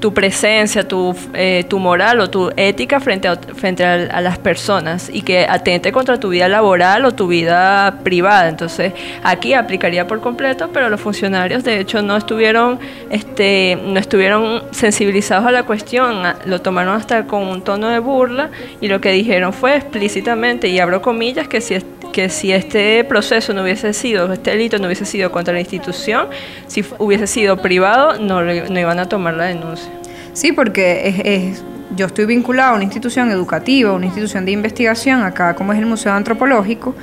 tu 0.04 0.14
presencia, 0.14 0.86
tu, 0.86 1.16
eh, 1.34 1.64
tu 1.70 1.80
moral 1.80 2.20
o 2.20 2.30
tu 2.30 2.52
ética 2.58 3.00
frente, 3.00 3.30
a, 3.30 3.38
frente 3.38 3.86
a, 3.86 4.20
las 4.20 4.38
personas 4.38 5.10
y 5.10 5.22
que 5.22 5.46
atente 5.48 5.94
contra 5.94 6.20
tu 6.20 6.28
vida 6.28 6.50
laboral 6.50 7.06
o 7.06 7.14
tu 7.14 7.28
vida 7.28 8.00
privada. 8.04 8.50
Entonces, 8.50 8.92
aquí 9.24 9.54
aplicaría 9.54 10.06
por 10.06 10.20
completo, 10.20 10.72
pero 10.74 10.90
los 10.90 11.00
funcionarios 11.00 11.64
de 11.64 11.80
hecho 11.80 12.02
no 12.02 12.18
estuvieron, 12.18 12.82
este, 13.12 13.78
no 13.82 13.98
estuvieron 13.98 14.64
sensibilizados 14.72 15.46
a 15.46 15.52
la 15.52 15.64
cuestión, 15.64 16.22
lo 16.48 16.60
tomaron 16.60 16.98
hasta 16.98 17.26
con 17.26 17.48
un 17.48 17.62
tono 17.62 17.88
de 17.88 18.00
burla 18.00 18.50
y 18.82 18.90
lo 18.90 19.00
que 19.00 19.14
dijeron 19.14 19.54
fue 19.54 19.78
explícitamente, 19.78 20.68
y 20.68 20.80
abro 20.80 21.02
comillas, 21.02 21.48
que 21.48 21.62
si 21.62 21.76
que 22.12 22.30
si 22.30 22.52
este 22.52 23.04
proceso 23.06 23.54
no 23.54 23.64
hubiese 23.64 23.92
sido, 23.94 24.32
este 24.32 24.52
delito 24.52 24.78
no 24.78 24.86
hubiese 24.86 25.06
sido 25.06 25.32
contra 25.32 25.54
la 25.54 25.62
institución, 25.62 26.28
si 26.68 26.86
hubiese 27.00 27.26
sido 27.26 27.58
privado, 27.58 28.20
no, 28.20 28.42
no 28.44 28.80
iban 28.80 29.00
a 29.00 29.10
tomar 29.10 29.34
la 29.34 29.46
denuncia. 29.46 29.93
Sí, 30.34 30.52
porque 30.52 31.14
es, 31.26 31.64
yo 31.96 32.08
estoy 32.08 32.26
vinculado 32.26 32.74
a 32.74 32.76
una 32.76 32.84
institución 32.84 33.32
educativa, 33.32 33.94
una 33.94 34.08
institución 34.08 34.46
de 34.46 34.52
investigación, 34.52 35.22
acá 35.22 35.56
como 35.56 35.74
es 35.74 35.80
el 35.80 35.86
Museo 35.86 36.14
Antropológico, 36.14 36.96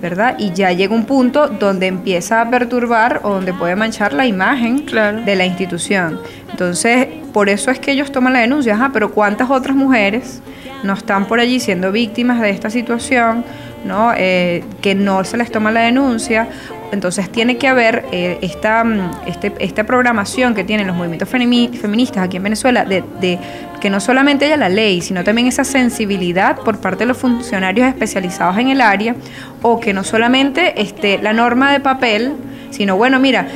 ¿verdad? 0.00 0.36
Y 0.38 0.52
ya 0.52 0.72
llega 0.72 0.94
un 0.94 1.04
punto 1.04 1.48
donde 1.48 1.86
empieza 1.86 2.40
a 2.40 2.50
perturbar 2.50 3.20
o 3.24 3.30
donde 3.30 3.52
puede 3.52 3.76
manchar 3.76 4.12
la 4.12 4.26
imagen 4.26 4.86
de 4.86 5.36
la 5.36 5.44
institución. 5.44 6.20
Entonces, 6.50 7.08
por 7.32 7.48
eso 7.48 7.70
es 7.70 7.78
que 7.78 7.92
ellos 7.92 8.10
toman 8.10 8.32
la 8.32 8.40
denuncia. 8.40 8.74
Ajá, 8.74 8.90
pero 8.92 9.12
¿cuántas 9.12 9.50
otras 9.50 9.76
mujeres 9.76 10.40
no 10.82 10.94
están 10.94 11.26
por 11.26 11.40
allí 11.40 11.60
siendo 11.60 11.92
víctimas 11.92 12.40
de 12.40 12.50
esta 12.50 12.70
situación? 12.70 13.44
¿No? 13.84 14.12
Eh, 14.16 14.64
que 14.80 14.94
no 14.94 15.24
se 15.24 15.36
les 15.36 15.50
toma 15.50 15.70
la 15.70 15.80
denuncia. 15.80 16.48
Entonces 16.90 17.30
tiene 17.30 17.58
que 17.58 17.68
haber 17.68 18.04
eh, 18.12 18.38
esta, 18.40 18.82
mm, 18.82 19.10
este, 19.26 19.52
esta 19.58 19.84
programación 19.84 20.54
que 20.54 20.64
tienen 20.64 20.86
los 20.86 20.96
movimientos 20.96 21.28
feministas 21.28 22.24
aquí 22.24 22.38
en 22.38 22.42
Venezuela 22.42 22.84
de, 22.84 23.04
de, 23.20 23.38
que 23.80 23.90
no 23.90 24.00
solamente 24.00 24.46
haya 24.46 24.56
la 24.56 24.68
ley, 24.68 25.00
sino 25.00 25.22
también 25.22 25.46
esa 25.46 25.64
sensibilidad 25.64 26.56
por 26.56 26.80
parte 26.80 27.00
de 27.00 27.06
los 27.06 27.18
funcionarios 27.18 27.86
especializados 27.86 28.56
en 28.58 28.68
el 28.68 28.80
área, 28.80 29.14
o 29.62 29.80
que 29.80 29.92
no 29.92 30.02
solamente 30.02 30.80
esté 30.80 31.18
la 31.18 31.32
norma 31.32 31.72
de 31.72 31.80
papel, 31.80 32.32
sino 32.70 32.96
bueno, 32.96 33.18
mira, 33.18 33.46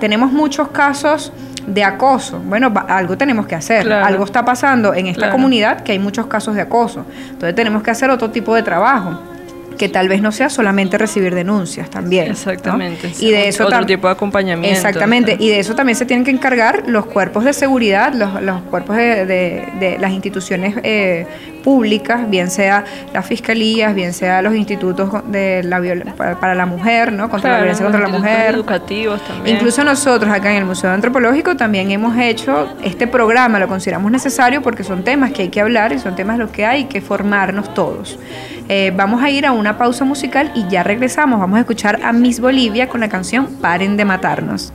tenemos 0.00 0.32
muchos 0.32 0.68
casos 0.68 1.32
de 1.66 1.84
acoso. 1.84 2.40
Bueno, 2.40 2.72
algo 2.88 3.16
tenemos 3.16 3.46
que 3.46 3.54
hacer. 3.54 3.90
Algo 3.92 4.24
está 4.24 4.44
pasando 4.44 4.94
en 4.94 5.06
esta 5.06 5.30
comunidad 5.30 5.82
que 5.82 5.92
hay 5.92 5.98
muchos 5.98 6.26
casos 6.26 6.54
de 6.54 6.62
acoso. 6.62 7.04
Entonces 7.30 7.54
tenemos 7.54 7.82
que 7.82 7.90
hacer 7.90 8.10
otro 8.10 8.30
tipo 8.30 8.54
de 8.54 8.62
trabajo 8.62 9.20
que 9.80 9.88
tal 9.88 10.10
vez 10.10 10.20
no 10.20 10.30
sea 10.30 10.50
solamente 10.50 10.98
recibir 10.98 11.34
denuncias 11.34 11.88
también. 11.88 12.32
Exactamente. 12.32 13.10
Y 13.18 13.30
de 13.30 13.48
eso 13.48 13.64
otro 13.64 13.86
tipo 13.86 14.08
de 14.08 14.12
acompañamiento. 14.12 14.76
Exactamente. 14.76 15.38
Y 15.40 15.48
de 15.48 15.58
eso 15.58 15.74
también 15.74 15.96
se 15.96 16.04
tienen 16.04 16.22
que 16.22 16.30
encargar 16.30 16.82
los 16.86 17.06
cuerpos 17.06 17.44
de 17.44 17.54
seguridad, 17.54 18.12
los, 18.12 18.42
los 18.42 18.60
cuerpos 18.64 18.96
de, 18.96 19.24
de, 19.24 19.96
las 19.98 20.12
instituciones 20.12 20.76
eh, 20.82 21.26
públicas, 21.64 22.28
bien 22.28 22.50
sea 22.50 22.84
las 23.14 23.24
fiscalías, 23.24 23.94
bien 23.94 24.12
sea 24.12 24.42
los 24.42 24.54
institutos 24.54 25.10
de 25.28 25.62
la 25.62 25.80
para, 26.14 26.54
la 26.54 26.66
mujer, 26.66 27.10
¿no? 27.10 27.30
contra 27.30 27.52
la 27.52 27.56
violencia 27.56 27.86
contra 27.86 28.02
la 28.02 28.08
mujer. 28.08 28.54
Educativos 28.56 29.24
también. 29.26 29.56
Incluso 29.56 29.82
nosotros 29.82 30.30
acá 30.30 30.50
en 30.50 30.58
el 30.58 30.66
Museo 30.66 30.90
Antropológico 30.90 31.56
también 31.56 31.90
hemos 31.90 32.18
hecho 32.18 32.68
este 32.84 33.06
programa, 33.06 33.58
lo 33.58 33.66
consideramos 33.66 34.12
necesario 34.12 34.60
porque 34.60 34.84
son 34.84 35.04
temas 35.04 35.32
que 35.32 35.40
hay 35.40 35.48
que 35.48 35.62
hablar 35.62 35.92
y 35.92 35.98
son 35.98 36.14
temas 36.16 36.38
los 36.38 36.50
que 36.50 36.66
hay 36.66 36.84
que 36.84 37.00
formarnos 37.00 37.72
todos. 37.72 38.18
Eh, 38.72 38.92
vamos 38.94 39.20
a 39.20 39.28
ir 39.30 39.46
a 39.46 39.50
una 39.50 39.69
pausa 39.78 40.04
musical 40.04 40.52
y 40.54 40.66
ya 40.68 40.82
regresamos. 40.82 41.40
Vamos 41.40 41.56
a 41.56 41.60
escuchar 41.60 42.00
a 42.02 42.12
Miss 42.12 42.40
Bolivia 42.40 42.88
con 42.88 43.00
la 43.00 43.08
canción 43.08 43.46
Paren 43.60 43.96
de 43.96 44.04
matarnos. 44.04 44.72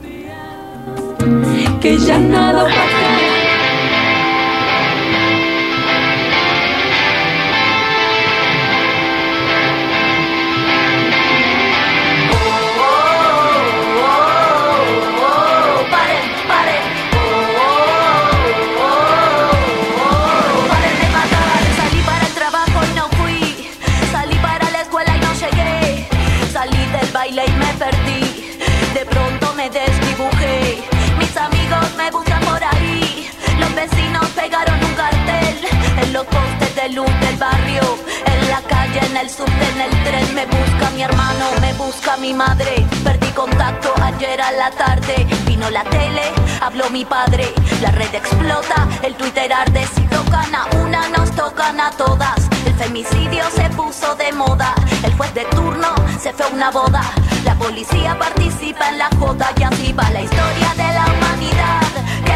Luz 36.88 37.10
del 37.20 37.36
barrio, 37.36 37.82
en 38.24 38.50
la 38.50 38.60
calle, 38.62 39.00
en 39.06 39.16
el 39.16 39.30
subte, 39.30 39.66
en 39.74 39.80
el 39.80 39.90
tren. 40.04 40.34
Me 40.34 40.46
busca 40.46 40.90
mi 40.94 41.02
hermano, 41.02 41.50
me 41.60 41.72
busca 41.74 42.16
mi 42.16 42.32
madre. 42.32 42.86
Perdí 43.02 43.28
contacto 43.28 43.92
ayer 44.02 44.40
a 44.40 44.52
la 44.52 44.70
tarde. 44.70 45.26
Vino 45.46 45.68
la 45.70 45.84
tele, 45.84 46.22
habló 46.60 46.88
mi 46.90 47.04
padre. 47.04 47.52
La 47.80 47.90
red 47.90 48.14
explota, 48.14 48.86
el 49.02 49.14
Twitter 49.14 49.52
arde. 49.52 49.86
Si 49.94 50.02
tocan 50.02 50.54
a 50.54 50.66
una, 50.82 51.08
nos 51.08 51.30
tocan 51.32 51.80
a 51.80 51.90
todas. 51.92 52.48
El 52.66 52.74
femicidio 52.74 53.44
se 53.54 53.68
puso 53.70 54.14
de 54.16 54.32
moda. 54.32 54.74
El 55.02 55.12
juez 55.14 55.32
de 55.34 55.44
turno 55.46 55.94
se 56.20 56.32
fue 56.32 56.46
a 56.46 56.48
una 56.48 56.70
boda. 56.70 57.02
La 57.44 57.54
policía 57.54 58.18
participa 58.18 58.88
en 58.90 58.98
la 58.98 59.08
joda 59.18 59.50
y 59.58 59.62
así 59.62 59.92
la 59.92 60.22
historia 60.22 60.70
de 60.76 60.94
la 60.94 61.04
humanidad, 61.06 61.82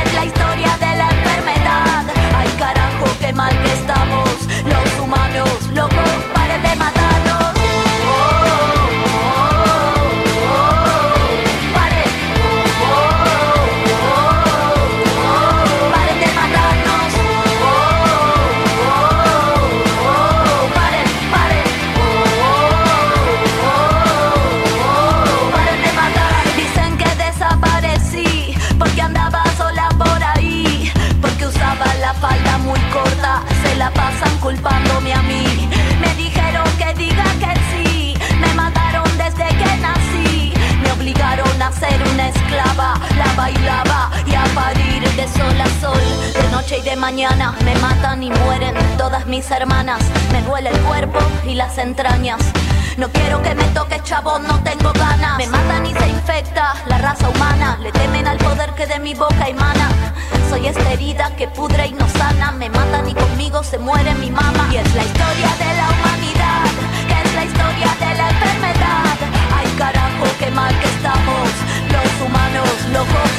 es 0.05 0.15
la 0.15 0.25
historia 0.25 0.77
de 0.79 0.97
la 0.97 1.09
enfermedad. 1.11 2.20
Carajo, 3.01 3.19
qué 3.19 3.33
mal 3.33 3.63
que 3.63 3.73
estamos 3.73 4.29
los 4.65 5.01
humanos, 5.01 5.49
locos, 5.75 6.11
paren 6.35 6.63
de 6.63 6.77
matarnos. 6.77 7.00
Esclava, 43.21 43.25
la 43.25 43.35
bailaba 43.35 44.11
y 44.27 44.35
a 44.35 44.45
parir 44.55 45.03
de 45.17 45.29
sol 45.29 45.61
a 45.61 45.67
sol. 45.81 46.01
De 46.35 46.49
noche 46.51 46.79
y 46.79 46.83
de 46.83 46.97
mañana 46.97 47.55
me 47.65 47.75
matan 47.77 48.23
y 48.23 48.31
mueren 48.31 48.75
todas 48.97 49.27
mis 49.27 49.51
hermanas. 49.51 50.01
Me 50.33 50.43
duele 50.43 50.71
el 50.71 50.79
cuerpo 50.81 51.19
y 51.47 51.55
las 51.55 51.79
entrañas. 51.79 52.41
No 52.97 53.09
quiero 53.09 53.41
que 53.43 53.55
me 53.55 53.65
toque 53.75 54.01
chavo, 54.03 54.39
no 54.39 54.59
tengo 54.63 54.93
ganas. 54.93 55.39
Me 55.39 55.47
matan 55.47 55.87
y 55.87 55.95
se 55.95 56.09
infecta 56.09 56.75
la 56.87 56.99
raza 56.99 57.29
humana. 57.29 57.79
Le 57.81 57.93
temen 57.93 58.27
al 58.27 58.39
poder 58.39 58.71
que 58.75 58.87
de 58.87 58.99
mi 58.99 59.15
boca 59.15 59.49
emana. 59.49 59.89
Soy 60.49 60.67
esta 60.67 60.93
herida 60.93 61.31
que 61.37 61.49
pudre 61.49 61.87
y 61.87 61.93
no 61.93 62.09
sana. 62.09 62.53
Me 62.53 62.69
matan 62.69 63.09
y 63.09 63.15
conmigo 63.15 63.63
se 63.63 63.79
muere 63.79 64.15
mi 64.15 64.31
mamá. 64.31 64.69
Y 64.73 64.77
es 64.77 64.95
la 64.95 65.05
historia 65.05 65.51
de 65.59 65.71
la 65.77 65.89
humanidad, 65.95 66.67
que 67.09 67.29
es 67.29 67.35
la 67.35 67.45
historia 67.45 67.91
de 68.01 68.15
la 68.19 68.31
enfermedad. 68.31 69.17
Ay 69.57 69.69
carajo, 69.79 70.27
qué 70.39 70.51
mal 70.51 70.75
que 70.81 70.89
estamos, 70.89 71.49
los 71.93 72.21
humanos 72.27 72.69
locos, 72.93 73.31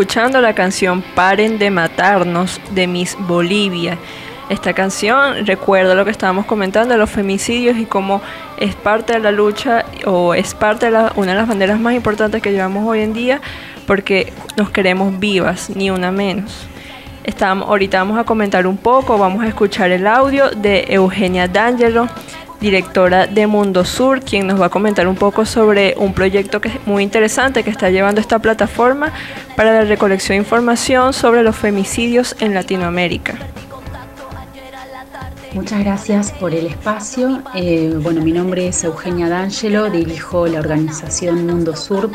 escuchando 0.00 0.40
la 0.40 0.54
canción 0.54 1.02
Paren 1.14 1.58
de 1.58 1.70
Matarnos 1.70 2.58
de 2.70 2.86
Miss 2.86 3.18
Bolivia. 3.18 3.98
Esta 4.48 4.72
canción 4.72 5.44
recuerda 5.44 5.94
lo 5.94 6.06
que 6.06 6.10
estábamos 6.10 6.46
comentando 6.46 6.96
los 6.96 7.10
femicidios 7.10 7.76
y 7.76 7.84
cómo 7.84 8.22
es 8.56 8.74
parte 8.74 9.12
de 9.12 9.18
la 9.18 9.30
lucha 9.30 9.84
o 10.06 10.32
es 10.32 10.54
parte 10.54 10.90
de 10.90 10.96
una 11.16 11.32
de 11.32 11.38
las 11.38 11.46
banderas 11.46 11.78
más 11.78 11.92
importantes 11.92 12.40
que 12.40 12.50
llevamos 12.50 12.88
hoy 12.88 13.00
en 13.00 13.12
día 13.12 13.42
porque 13.86 14.32
nos 14.56 14.70
queremos 14.70 15.18
vivas, 15.20 15.68
ni 15.68 15.90
una 15.90 16.10
menos. 16.10 16.66
Estamos, 17.22 17.68
ahorita 17.68 17.98
vamos 17.98 18.18
a 18.18 18.24
comentar 18.24 18.66
un 18.66 18.78
poco, 18.78 19.18
vamos 19.18 19.44
a 19.44 19.48
escuchar 19.48 19.90
el 19.90 20.06
audio 20.06 20.48
de 20.48 20.86
Eugenia 20.88 21.46
D'Angelo 21.46 22.08
directora 22.60 23.26
de 23.26 23.46
Mundo 23.46 23.84
Sur, 23.84 24.20
quien 24.20 24.46
nos 24.46 24.60
va 24.60 24.66
a 24.66 24.68
comentar 24.68 25.08
un 25.08 25.16
poco 25.16 25.46
sobre 25.46 25.94
un 25.96 26.12
proyecto 26.12 26.60
que 26.60 26.68
es 26.68 26.86
muy 26.86 27.02
interesante 27.02 27.62
que 27.62 27.70
está 27.70 27.90
llevando 27.90 28.20
esta 28.20 28.38
plataforma 28.38 29.12
para 29.56 29.72
la 29.72 29.82
recolección 29.82 30.36
de 30.36 30.42
información 30.42 31.12
sobre 31.12 31.42
los 31.42 31.56
femicidios 31.56 32.36
en 32.40 32.54
Latinoamérica. 32.54 33.34
Muchas 35.52 35.80
gracias 35.80 36.30
por 36.30 36.54
el 36.54 36.66
espacio. 36.66 37.42
Eh, 37.54 37.92
bueno, 38.00 38.20
mi 38.20 38.30
nombre 38.30 38.68
es 38.68 38.84
Eugenia 38.84 39.28
D'Angelo, 39.28 39.90
dirijo 39.90 40.46
la 40.46 40.60
organización 40.60 41.44
Mundo 41.44 41.74
Sur. 41.74 42.10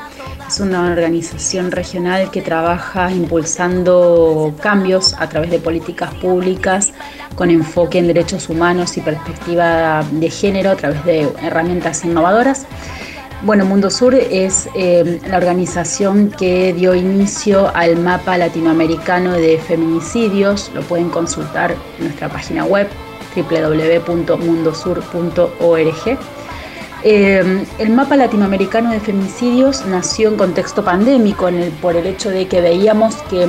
Es 0.47 0.59
una 0.59 0.91
organización 0.91 1.71
regional 1.71 2.29
que 2.29 2.41
trabaja 2.41 3.11
impulsando 3.11 4.53
cambios 4.61 5.15
a 5.17 5.27
través 5.27 5.49
de 5.49 5.57
políticas 5.57 6.13
públicas 6.15 6.93
con 7.33 7.49
enfoque 7.49 7.97
en 7.97 8.05
derechos 8.07 8.47
humanos 8.47 8.95
y 8.97 9.01
perspectiva 9.01 10.03
de 10.11 10.29
género 10.29 10.69
a 10.69 10.75
través 10.75 11.03
de 11.03 11.27
herramientas 11.41 12.05
innovadoras. 12.05 12.67
Bueno, 13.41 13.65
Mundo 13.65 13.89
Sur 13.89 14.13
es 14.13 14.69
eh, 14.75 15.19
la 15.27 15.37
organización 15.37 16.29
que 16.29 16.73
dio 16.73 16.93
inicio 16.93 17.75
al 17.75 17.97
mapa 17.97 18.37
latinoamericano 18.37 19.33
de 19.33 19.57
feminicidios. 19.57 20.69
Lo 20.73 20.81
pueden 20.81 21.09
consultar 21.09 21.75
en 21.97 22.05
nuestra 22.05 22.29
página 22.29 22.65
web 22.65 22.87
www.mundosur.org. 23.35 26.34
Eh, 27.07 27.63
el 27.77 27.89
mapa 27.91 28.15
latinoamericano 28.15 28.89
de 28.89 28.99
femicidios 28.99 29.85
nació 29.85 30.29
en 30.29 30.37
contexto 30.37 30.83
pandémico 30.83 31.47
por 31.79 31.95
el 31.95 32.07
hecho 32.07 32.31
de 32.31 32.47
que 32.47 32.61
veíamos 32.61 33.17
que 33.29 33.47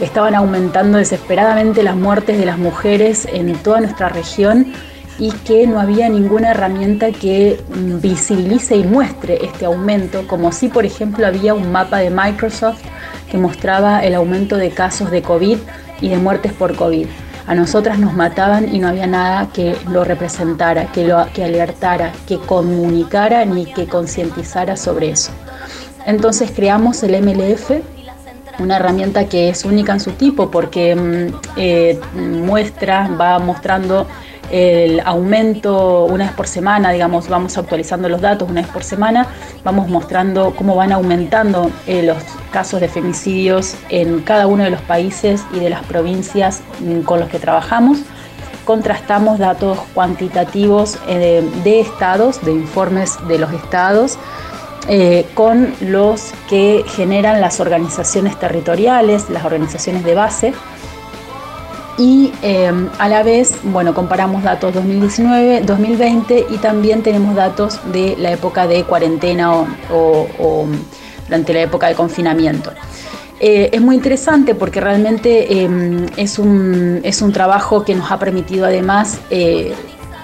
estaban 0.00 0.34
aumentando 0.34 0.98
desesperadamente 0.98 1.84
las 1.84 1.94
muertes 1.94 2.38
de 2.38 2.44
las 2.44 2.58
mujeres 2.58 3.28
en 3.32 3.54
toda 3.62 3.82
nuestra 3.82 4.08
región 4.08 4.72
y 5.16 5.30
que 5.30 5.68
no 5.68 5.78
había 5.78 6.08
ninguna 6.08 6.50
herramienta 6.50 7.12
que 7.12 7.60
visibilice 8.02 8.74
y 8.74 8.82
muestre 8.82 9.44
este 9.44 9.66
aumento, 9.66 10.26
como 10.26 10.50
si 10.50 10.66
por 10.66 10.84
ejemplo 10.84 11.24
había 11.24 11.54
un 11.54 11.70
mapa 11.70 11.98
de 11.98 12.10
Microsoft 12.10 12.82
que 13.30 13.38
mostraba 13.38 14.00
el 14.00 14.16
aumento 14.16 14.56
de 14.56 14.70
casos 14.70 15.12
de 15.12 15.22
COVID 15.22 15.58
y 16.00 16.08
de 16.08 16.16
muertes 16.16 16.52
por 16.52 16.74
COVID. 16.74 17.06
A 17.48 17.54
nosotras 17.54 17.98
nos 17.98 18.12
mataban 18.12 18.74
y 18.74 18.78
no 18.78 18.88
había 18.88 19.06
nada 19.06 19.48
que 19.54 19.74
lo 19.90 20.04
representara, 20.04 20.92
que 20.92 21.04
lo 21.04 21.26
que 21.32 21.44
alertara, 21.44 22.12
que 22.26 22.38
comunicara 22.38 23.46
ni 23.46 23.64
que 23.64 23.86
concientizara 23.86 24.76
sobre 24.76 25.08
eso. 25.08 25.32
Entonces 26.04 26.50
creamos 26.54 27.02
el 27.02 27.22
MLF, 27.22 27.70
una 28.58 28.76
herramienta 28.76 29.30
que 29.30 29.48
es 29.48 29.64
única 29.64 29.94
en 29.94 30.00
su 30.00 30.10
tipo 30.10 30.50
porque 30.50 30.94
mm, 30.94 31.34
eh, 31.56 31.98
muestra, 32.14 33.08
va 33.18 33.38
mostrando 33.38 34.06
el 34.50 35.00
aumento 35.00 36.04
una 36.04 36.26
vez 36.26 36.34
por 36.34 36.46
semana, 36.46 36.90
digamos, 36.90 37.28
vamos 37.28 37.56
actualizando 37.58 38.08
los 38.08 38.20
datos 38.20 38.48
una 38.48 38.62
vez 38.62 38.70
por 38.70 38.82
semana, 38.82 39.26
vamos 39.64 39.88
mostrando 39.88 40.54
cómo 40.56 40.74
van 40.74 40.92
aumentando 40.92 41.70
eh, 41.86 42.02
los 42.02 42.18
casos 42.50 42.80
de 42.80 42.88
femicidios 42.88 43.76
en 43.88 44.20
cada 44.20 44.46
uno 44.46 44.64
de 44.64 44.70
los 44.70 44.80
países 44.82 45.44
y 45.52 45.60
de 45.60 45.70
las 45.70 45.84
provincias 45.84 46.62
mm, 46.80 47.00
con 47.00 47.20
los 47.20 47.28
que 47.28 47.38
trabajamos. 47.38 47.98
Contrastamos 48.64 49.38
datos 49.38 49.78
cuantitativos 49.94 50.98
eh, 51.08 51.42
de 51.64 51.80
estados, 51.80 52.44
de 52.44 52.52
informes 52.52 53.16
de 53.26 53.38
los 53.38 53.52
estados, 53.52 54.18
eh, 54.90 55.26
con 55.34 55.74
los 55.80 56.32
que 56.48 56.84
generan 56.86 57.40
las 57.40 57.60
organizaciones 57.60 58.38
territoriales, 58.38 59.28
las 59.28 59.44
organizaciones 59.44 60.04
de 60.04 60.14
base 60.14 60.54
y 61.98 62.32
eh, 62.42 62.72
a 62.98 63.08
la 63.08 63.22
vez, 63.24 63.56
bueno, 63.64 63.92
comparamos 63.92 64.44
datos 64.44 64.72
2019, 64.72 65.62
2020 65.62 66.46
y 66.48 66.58
también 66.58 67.02
tenemos 67.02 67.34
datos 67.34 67.80
de 67.92 68.16
la 68.16 68.30
época 68.30 68.68
de 68.68 68.84
cuarentena 68.84 69.52
o, 69.92 70.66
durante 71.26 71.52
la 71.52 71.62
época 71.62 71.88
de 71.88 71.94
confinamiento. 71.94 72.72
Eh, 73.40 73.70
es 73.72 73.80
muy 73.80 73.96
interesante 73.96 74.54
porque 74.54 74.80
realmente 74.80 75.62
em, 75.62 76.06
es, 76.16 76.38
un, 76.38 77.00
es, 77.02 77.20
un, 77.22 77.32
trabajo 77.32 77.84
que 77.84 77.94
nos 77.94 78.10
ha 78.10 78.18
permitido 78.18 78.66
además 78.66 79.20
eh, 79.30 79.74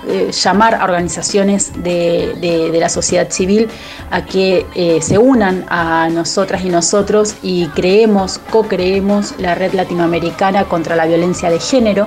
eh, 0.07 0.31
llamar 0.33 0.75
a 0.75 0.85
organizaciones 0.85 1.73
de, 1.83 2.71
la 2.75 2.89
sociedad 2.89 3.31
civil 3.31 3.69
a 4.11 4.25
que 4.25 4.67
eh, 4.75 5.01
se 5.01 5.19
unan 5.19 5.65
a 5.69 6.09
nosotras 6.11 6.65
y 6.65 6.69
nosotros 6.69 7.37
y 7.43 7.69
creemos, 7.69 8.39
co-creemos 8.51 9.35
la 9.39 9.55
red 9.55 9.73
latinoamericana 9.73 10.65
contra 10.65 10.97
la 10.97 11.07
violencia 11.07 11.51
de 11.51 11.59
género. 11.59 12.07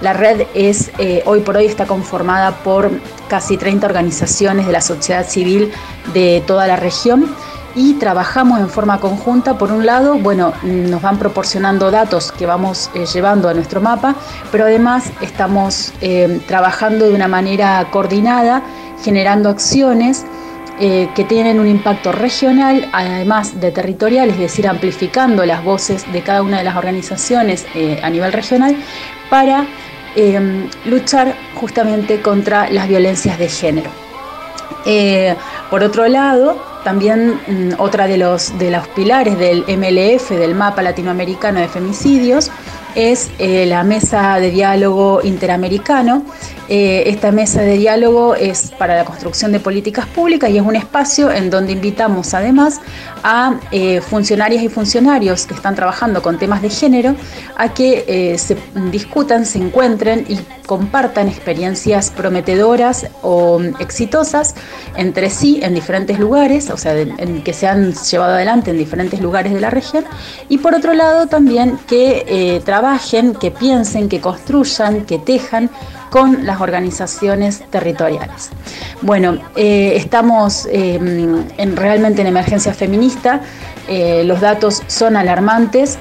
La 0.00 0.12
red 0.12 0.46
es, 0.54 0.90
eh, 0.98 1.22
hoy 1.26 1.40
por 1.40 1.56
hoy 1.56 1.66
está 1.66 1.86
conformada 1.86 2.62
por 2.62 2.90
casi 3.28 3.56
30 3.56 3.86
organizaciones 3.86 4.66
de 4.66 4.72
la 4.72 4.80
sociedad 4.80 5.26
civil 5.26 5.72
de 6.14 6.42
toda 6.46 6.66
la 6.66 6.76
región 6.76 7.34
y 7.74 7.94
trabajamos 7.94 8.60
en 8.60 8.68
forma 8.68 9.00
conjunta. 9.00 9.58
Por 9.58 9.72
un 9.72 9.86
lado, 9.86 10.16
bueno, 10.16 10.52
nos 10.62 11.02
van 11.02 11.18
proporcionando 11.18 11.90
datos 11.90 12.32
que 12.32 12.46
vamos 12.46 12.90
eh, 12.94 13.06
llevando 13.06 13.48
a 13.48 13.54
nuestro 13.54 13.80
mapa, 13.80 14.14
pero 14.50 14.64
además 14.64 15.10
estamos 15.20 15.92
eh, 16.00 16.40
trabajando 16.46 17.06
de 17.06 17.14
una 17.14 17.28
manera 17.28 17.86
coordinada, 17.90 18.62
generando 19.02 19.48
acciones 19.48 20.24
eh, 20.78 21.08
que 21.14 21.24
tienen 21.24 21.60
un 21.60 21.68
impacto 21.68 22.12
regional, 22.12 22.88
además 22.92 23.60
de 23.60 23.70
territorial, 23.70 24.30
es 24.30 24.38
decir, 24.38 24.66
amplificando 24.66 25.44
las 25.44 25.62
voces 25.62 26.10
de 26.12 26.22
cada 26.22 26.42
una 26.42 26.58
de 26.58 26.64
las 26.64 26.76
organizaciones 26.76 27.66
a 28.02 28.08
nivel 28.08 28.32
regional 28.32 28.76
para 29.28 29.66
luchar 30.86 31.36
justamente 31.54 32.20
contra 32.20 32.68
las 32.70 32.88
violencias 32.88 33.38
de 33.38 33.48
género. 33.48 34.09
Por 35.68 35.82
otro 35.82 36.08
lado, 36.08 36.56
también 36.84 37.40
mm, 37.46 37.74
otra 37.78 38.06
de 38.06 38.16
los, 38.16 38.58
de 38.58 38.70
los 38.70 38.88
pilares 38.88 39.38
del 39.38 39.64
MLF, 39.68 40.30
del 40.30 40.54
mapa 40.54 40.82
latinoamericano 40.82 41.60
de 41.60 41.68
femicidios, 41.68 42.50
es 42.94 43.30
eh, 43.38 43.66
la 43.66 43.84
mesa 43.84 44.36
de 44.40 44.50
diálogo 44.50 45.20
interamericano. 45.22 46.24
Eh, 46.68 47.04
esta 47.06 47.32
mesa 47.32 47.62
de 47.62 47.76
diálogo 47.76 48.36
es 48.36 48.70
para 48.78 48.94
la 48.94 49.04
construcción 49.04 49.50
de 49.50 49.58
políticas 49.58 50.06
públicas 50.06 50.50
y 50.50 50.58
es 50.58 50.62
un 50.62 50.76
espacio 50.76 51.30
en 51.30 51.50
donde 51.50 51.72
invitamos 51.72 52.32
además 52.32 52.80
a 53.24 53.58
eh, 53.72 54.00
funcionarias 54.00 54.62
y 54.62 54.68
funcionarios 54.68 55.46
que 55.46 55.54
están 55.54 55.74
trabajando 55.74 56.22
con 56.22 56.38
temas 56.38 56.62
de 56.62 56.70
género 56.70 57.16
a 57.56 57.74
que 57.74 58.36
se 58.38 58.56
discutan, 58.90 59.44
se 59.46 59.58
encuentren 59.58 60.24
y 60.28 60.38
compartan 60.70 61.26
experiencias 61.26 62.10
prometedoras 62.10 63.08
o 63.22 63.60
exitosas 63.80 64.54
entre 64.96 65.28
sí 65.28 65.58
en 65.64 65.74
diferentes 65.74 66.20
lugares, 66.20 66.70
o 66.70 66.76
sea, 66.76 66.96
en, 66.96 67.42
que 67.42 67.52
se 67.52 67.66
han 67.66 67.92
llevado 67.92 68.34
adelante 68.34 68.70
en 68.70 68.78
diferentes 68.78 69.20
lugares 69.20 69.52
de 69.52 69.60
la 69.60 69.70
región, 69.70 70.04
y 70.48 70.58
por 70.58 70.76
otro 70.76 70.94
lado 70.94 71.26
también 71.26 71.76
que 71.88 72.24
eh, 72.28 72.60
trabajen, 72.80 73.34
que 73.34 73.50
piensen, 73.50 74.08
que 74.08 74.20
construyan, 74.20 75.04
que 75.04 75.18
tejan 75.18 75.68
con 76.08 76.46
las 76.46 76.62
organizaciones 76.62 77.62
territoriales. 77.70 78.48
Bueno, 79.02 79.38
eh, 79.54 79.92
estamos 79.96 80.66
em, 80.70 81.44
en, 81.58 81.76
realmente 81.76 82.22
en 82.22 82.28
emergencia 82.28 82.72
feminista, 82.72 83.42
eh, 83.86 84.22
los 84.24 84.40
datos 84.40 84.82
son 84.86 85.16
alarmantes, 85.16 85.98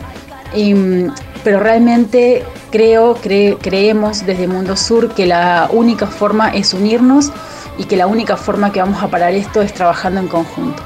pero 1.44 1.60
realmente 1.60 2.44
creo, 2.72 3.16
creemos 3.16 4.26
desde 4.26 4.48
Mundo 4.48 4.78
Sur 4.78 5.14
que 5.14 5.26
la 5.26 5.70
única 5.72 6.08
forma 6.08 6.50
es 6.50 6.74
unirnos 6.74 7.32
y 7.78 7.84
que 7.84 7.98
la 7.98 8.08
única 8.08 8.38
forma 8.38 8.72
que 8.72 8.80
vamos 8.80 9.04
a 9.04 9.10
parar 9.10 9.34
esto 9.34 9.62
es 9.62 9.74
trabajando 9.74 10.22
en 10.22 10.28
conjunto. 10.28 10.82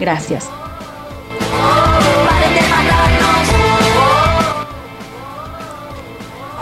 Gracias. 0.00 0.48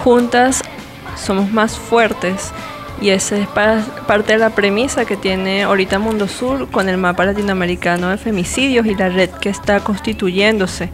Juntas 0.03 0.63
somos 1.17 1.53
más 1.53 1.79
fuertes 1.79 2.51
y 3.01 3.11
esa 3.11 3.37
es 3.37 3.47
parte 3.47 4.33
de 4.33 4.39
la 4.39 4.51
premisa 4.51 5.05
que 5.05 5.17
tiene 5.17 5.63
ahorita 5.63 6.01
Mundo 6.01 6.27
Sur 6.27 6.69
con 6.71 6.89
el 6.89 6.99
mapa 6.99 7.25
latinoamericano 7.25 8.09
de 8.09 8.17
femicidios 8.17 8.85
y 8.87 8.97
la 8.97 9.11
red 9.11 9.31
que 9.31 9.49
está 9.49 9.79
constituyéndose. 9.79 10.91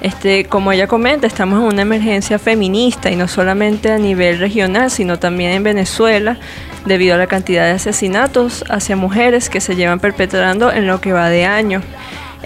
Este, 0.00 0.46
como 0.46 0.72
ella 0.72 0.86
comenta, 0.86 1.26
estamos 1.26 1.58
en 1.60 1.66
una 1.66 1.82
emergencia 1.82 2.38
feminista 2.38 3.10
y 3.10 3.16
no 3.16 3.28
solamente 3.28 3.92
a 3.92 3.98
nivel 3.98 4.38
regional, 4.38 4.90
sino 4.90 5.18
también 5.18 5.52
en 5.52 5.62
Venezuela, 5.62 6.38
debido 6.86 7.14
a 7.14 7.18
la 7.18 7.26
cantidad 7.26 7.64
de 7.64 7.72
asesinatos 7.72 8.64
hacia 8.70 8.96
mujeres 8.96 9.50
que 9.50 9.60
se 9.60 9.76
llevan 9.76 10.00
perpetrando 10.00 10.72
en 10.72 10.86
lo 10.86 11.02
que 11.02 11.12
va 11.12 11.28
de 11.28 11.44
año. 11.44 11.82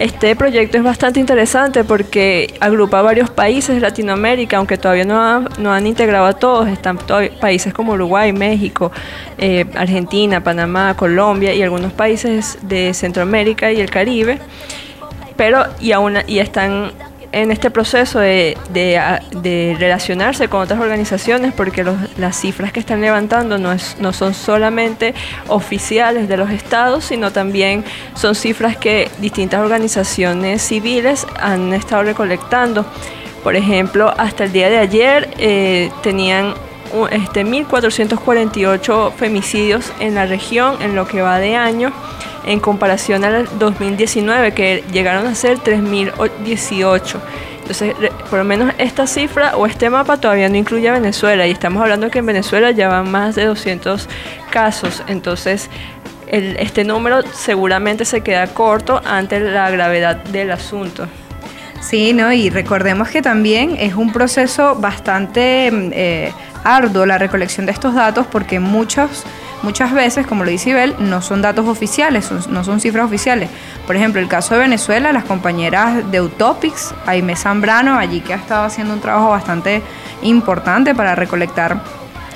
Este 0.00 0.34
proyecto 0.34 0.78
es 0.78 0.82
bastante 0.82 1.20
interesante 1.20 1.84
porque 1.84 2.54
agrupa 2.58 3.02
varios 3.02 3.28
países 3.28 3.74
de 3.74 3.82
Latinoamérica, 3.82 4.56
aunque 4.56 4.78
todavía 4.78 5.04
no, 5.04 5.70
han 5.70 5.86
integrado 5.86 6.24
a 6.24 6.32
todos. 6.32 6.68
Están 6.68 6.96
países 7.38 7.74
como 7.74 7.92
Uruguay, 7.92 8.32
México, 8.32 8.90
eh, 9.36 9.66
Argentina, 9.74 10.42
Panamá, 10.42 10.96
Colombia 10.96 11.52
y 11.52 11.62
algunos 11.62 11.92
países 11.92 12.56
de 12.62 12.94
Centroamérica 12.94 13.72
y 13.72 13.80
el 13.82 13.90
Caribe. 13.90 14.38
Pero 15.36 15.66
y, 15.80 15.92
aún, 15.92 16.16
y 16.26 16.38
están 16.38 16.92
en 17.32 17.50
este 17.50 17.70
proceso 17.70 18.18
de, 18.18 18.56
relacionarse 19.78 20.48
con 20.48 20.62
otras 20.62 20.80
organizaciones 20.80 21.52
porque 21.52 21.84
las 22.16 22.36
cifras 22.40 22.72
que 22.72 22.80
están 22.80 23.00
levantando 23.00 23.58
no, 23.58 23.72
es, 23.72 23.96
no 24.00 24.12
son 24.12 24.34
solamente 24.34 25.14
oficiales 25.48 26.28
de 26.28 26.36
los 26.36 26.50
estados, 26.50 27.04
sino 27.04 27.32
también 27.32 27.84
son 28.14 28.34
cifras 28.34 28.76
que 28.76 29.10
distintas 29.18 29.60
organizaciones 29.60 30.62
civiles 30.62 31.26
han 31.40 31.72
estado 31.72 32.02
recolectando. 32.02 32.84
Por 33.42 33.56
ejemplo, 33.56 34.12
hasta 34.18 34.44
el 34.44 34.52
día 34.52 34.68
de 34.68 34.78
ayer 34.78 35.30
eh, 35.38 35.90
tenían 36.02 36.54
este, 37.10 37.44
1.448 37.44 39.12
femicidios 39.12 39.92
en 40.00 40.14
la 40.14 40.26
región 40.26 40.80
en 40.82 40.94
lo 40.94 41.06
que 41.06 41.22
va 41.22 41.38
de 41.38 41.56
año 41.56 41.92
en 42.44 42.60
comparación 42.60 43.24
al 43.24 43.48
2019 43.58 44.52
que 44.54 44.84
llegaron 44.92 45.26
a 45.26 45.34
ser 45.34 45.58
3.018. 45.58 47.16
Entonces, 47.60 47.94
por 48.28 48.40
lo 48.40 48.44
menos 48.44 48.72
esta 48.78 49.06
cifra 49.06 49.56
o 49.56 49.66
este 49.66 49.90
mapa 49.90 50.16
todavía 50.16 50.48
no 50.48 50.56
incluye 50.56 50.88
a 50.88 50.92
Venezuela 50.92 51.46
y 51.46 51.52
estamos 51.52 51.80
hablando 51.82 52.10
que 52.10 52.18
en 52.18 52.26
Venezuela 52.26 52.72
ya 52.72 52.88
van 52.88 53.10
más 53.10 53.36
de 53.36 53.44
200 53.44 54.08
casos. 54.50 55.04
Entonces, 55.06 55.70
este 56.26 56.84
número 56.84 57.22
seguramente 57.32 58.04
se 58.04 58.22
queda 58.22 58.46
corto 58.48 59.00
ante 59.04 59.38
la 59.38 59.70
gravedad 59.70 60.16
del 60.16 60.50
asunto. 60.50 61.06
Sí, 61.80 62.12
¿no? 62.12 62.30
Y 62.32 62.50
recordemos 62.50 63.08
que 63.08 63.22
también 63.22 63.76
es 63.78 63.94
un 63.94 64.12
proceso 64.12 64.74
bastante 64.76 65.70
mm, 65.72 65.90
eh, 65.92 66.32
arduo 66.62 67.06
la 67.06 67.16
recolección 67.18 67.64
de 67.66 67.72
estos 67.72 67.94
datos 67.94 68.26
porque 68.26 68.60
muchos, 68.60 69.24
muchas 69.62 69.92
veces, 69.94 70.26
como 70.26 70.44
lo 70.44 70.50
dice 70.50 70.70
Ibel, 70.70 70.94
no 70.98 71.22
son 71.22 71.40
datos 71.40 71.66
oficiales, 71.66 72.26
son- 72.26 72.44
no 72.52 72.64
son 72.64 72.80
cifras 72.80 73.06
oficiales. 73.06 73.48
Por 73.86 73.96
ejemplo, 73.96 74.20
el 74.20 74.28
caso 74.28 74.54
de 74.54 74.60
Venezuela, 74.60 75.10
las 75.12 75.24
compañeras 75.24 76.10
de 76.10 76.20
Utopics, 76.20 76.94
Aime 77.06 77.34
Zambrano, 77.34 77.96
allí 77.98 78.20
que 78.20 78.34
ha 78.34 78.36
estado 78.36 78.64
haciendo 78.64 78.92
un 78.92 79.00
trabajo 79.00 79.30
bastante 79.30 79.82
importante 80.22 80.94
para 80.94 81.14
recolectar 81.14 81.80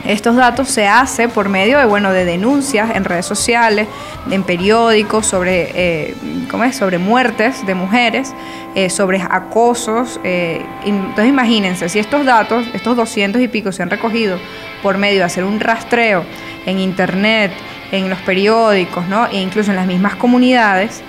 estos 0.07 0.36
datos 0.36 0.68
se 0.68 0.86
hace 0.86 1.28
por 1.28 1.48
medio 1.48 1.78
de, 1.78 1.86
bueno, 1.86 2.12
de 2.12 2.24
denuncias 2.24 2.94
en 2.94 3.05
redes 3.05 3.24
sociales, 3.24 3.88
en 4.30 4.42
periódicos, 4.42 5.26
sobre, 5.26 5.70
eh, 5.74 6.14
¿cómo 6.50 6.64
es? 6.64 6.76
sobre 6.76 6.98
muertes 6.98 7.64
de 7.66 7.74
mujeres, 7.74 8.34
eh, 8.74 8.90
sobre 8.90 9.20
acosos. 9.22 10.20
eh, 10.24 10.64
entonces 10.84 11.28
imagínense, 11.28 11.88
si 11.88 11.98
estos 11.98 12.26
datos, 12.26 12.66
estos 12.74 12.96
200 12.96 13.40
y 13.40 13.48
pico 13.48 13.72
se 13.72 13.82
han 13.82 13.90
recogido 13.90 14.38
por 14.82 14.98
medio 14.98 15.18
de 15.18 15.24
hacer 15.24 15.44
un 15.44 15.61
rastreo 15.61 16.24
en 16.66 16.78
internet, 16.78 17.52
en 17.92 18.11
los 18.11 18.18
periódicos, 18.20 19.07
¿no? 19.09 19.26
e 19.26 19.40
incluso 19.40 19.70
en 19.70 19.76
las 19.76 19.86
mismas 19.86 20.16
comunidades, 20.16 21.02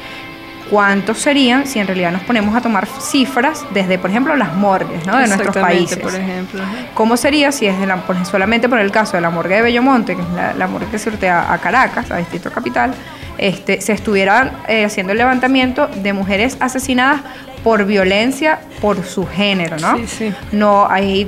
¿cuántos 0.70 1.20
serían 1.20 1.68
si 1.68 1.80
en 1.80 1.88
realidad 1.88 2.12
nos 2.12 2.22
ponemos 2.24 2.56
a 2.56 2.62
tomar 2.62 2.88
cifras 2.88 3.64
desde, 3.72 3.98
por 4.00 4.10
ejemplo, 4.10 4.36
las 4.36 4.54
morgues 4.56 5.06
¿no? 5.06 5.18
de 5.18 5.28
nuestros 5.28 5.56
países? 5.58 5.98
por 6.00 6.16
ejemplo. 6.16 6.62
¿Cómo 6.94 7.18
sería 7.18 7.52
si 7.52 7.68
es 7.68 7.80
de 7.80 7.86
la- 7.86 7.98
por- 7.98 8.26
solamente 8.26 8.68
por 8.70 8.80
el 8.80 8.92
caso 8.92 9.18
de 9.18 9.22
la 9.22 9.30
morgue 9.30 9.56
de 9.56 9.62
Bellomonte, 9.62 10.16
que 10.16 10.22
es 10.22 10.30
la, 10.30 10.54
la 10.54 10.68
morgue 10.68 10.88
que 10.88 11.00
sortea 11.00 11.52
a 11.54 11.58
Caracas, 11.60 12.10
a 12.12 12.18
Distrito 12.18 12.52
Capital, 12.52 12.94
este, 13.38 13.82
se 13.82 13.92
estuvieran 13.94 14.52
eh, 14.68 14.86
haciendo 14.86 15.12
el 15.12 15.18
levantamiento 15.18 15.88
de 15.88 16.14
mujeres 16.14 16.58
asesinadas 16.60 17.22
por 17.64 17.86
violencia 17.86 18.60
por 18.82 19.04
su 19.04 19.28
género, 19.28 19.78
¿no? 19.78 19.98
Sí, 19.98 20.08
sí. 20.08 20.34
No, 20.52 20.88
ahí 20.90 21.28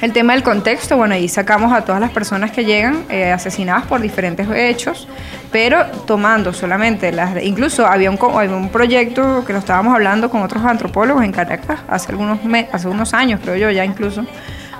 el 0.00 0.12
tema 0.12 0.34
del 0.34 0.42
contexto, 0.42 0.96
bueno, 0.96 1.14
ahí 1.14 1.28
sacamos 1.28 1.72
a 1.72 1.82
todas 1.82 2.00
las 2.00 2.10
personas 2.10 2.50
que 2.50 2.64
llegan 2.64 3.04
eh, 3.08 3.32
asesinadas 3.32 3.86
por 3.86 4.00
diferentes 4.00 4.46
hechos, 4.50 5.08
pero 5.50 5.86
tomando 6.06 6.52
solamente 6.52 7.12
las... 7.12 7.42
Incluso 7.42 7.86
había 7.86 8.10
un, 8.10 8.18
había 8.34 8.56
un 8.56 8.68
proyecto 8.68 9.44
que 9.46 9.52
lo 9.52 9.58
estábamos 9.58 9.94
hablando 9.94 10.28
con 10.28 10.42
otros 10.42 10.64
antropólogos 10.64 11.24
en 11.24 11.32
Caracas 11.32 11.80
hace 11.88 12.12
algunos, 12.12 12.38
hace 12.72 12.88
unos 12.88 13.14
años, 13.14 13.40
creo 13.42 13.56
yo, 13.56 13.70
ya 13.70 13.84
incluso, 13.84 14.24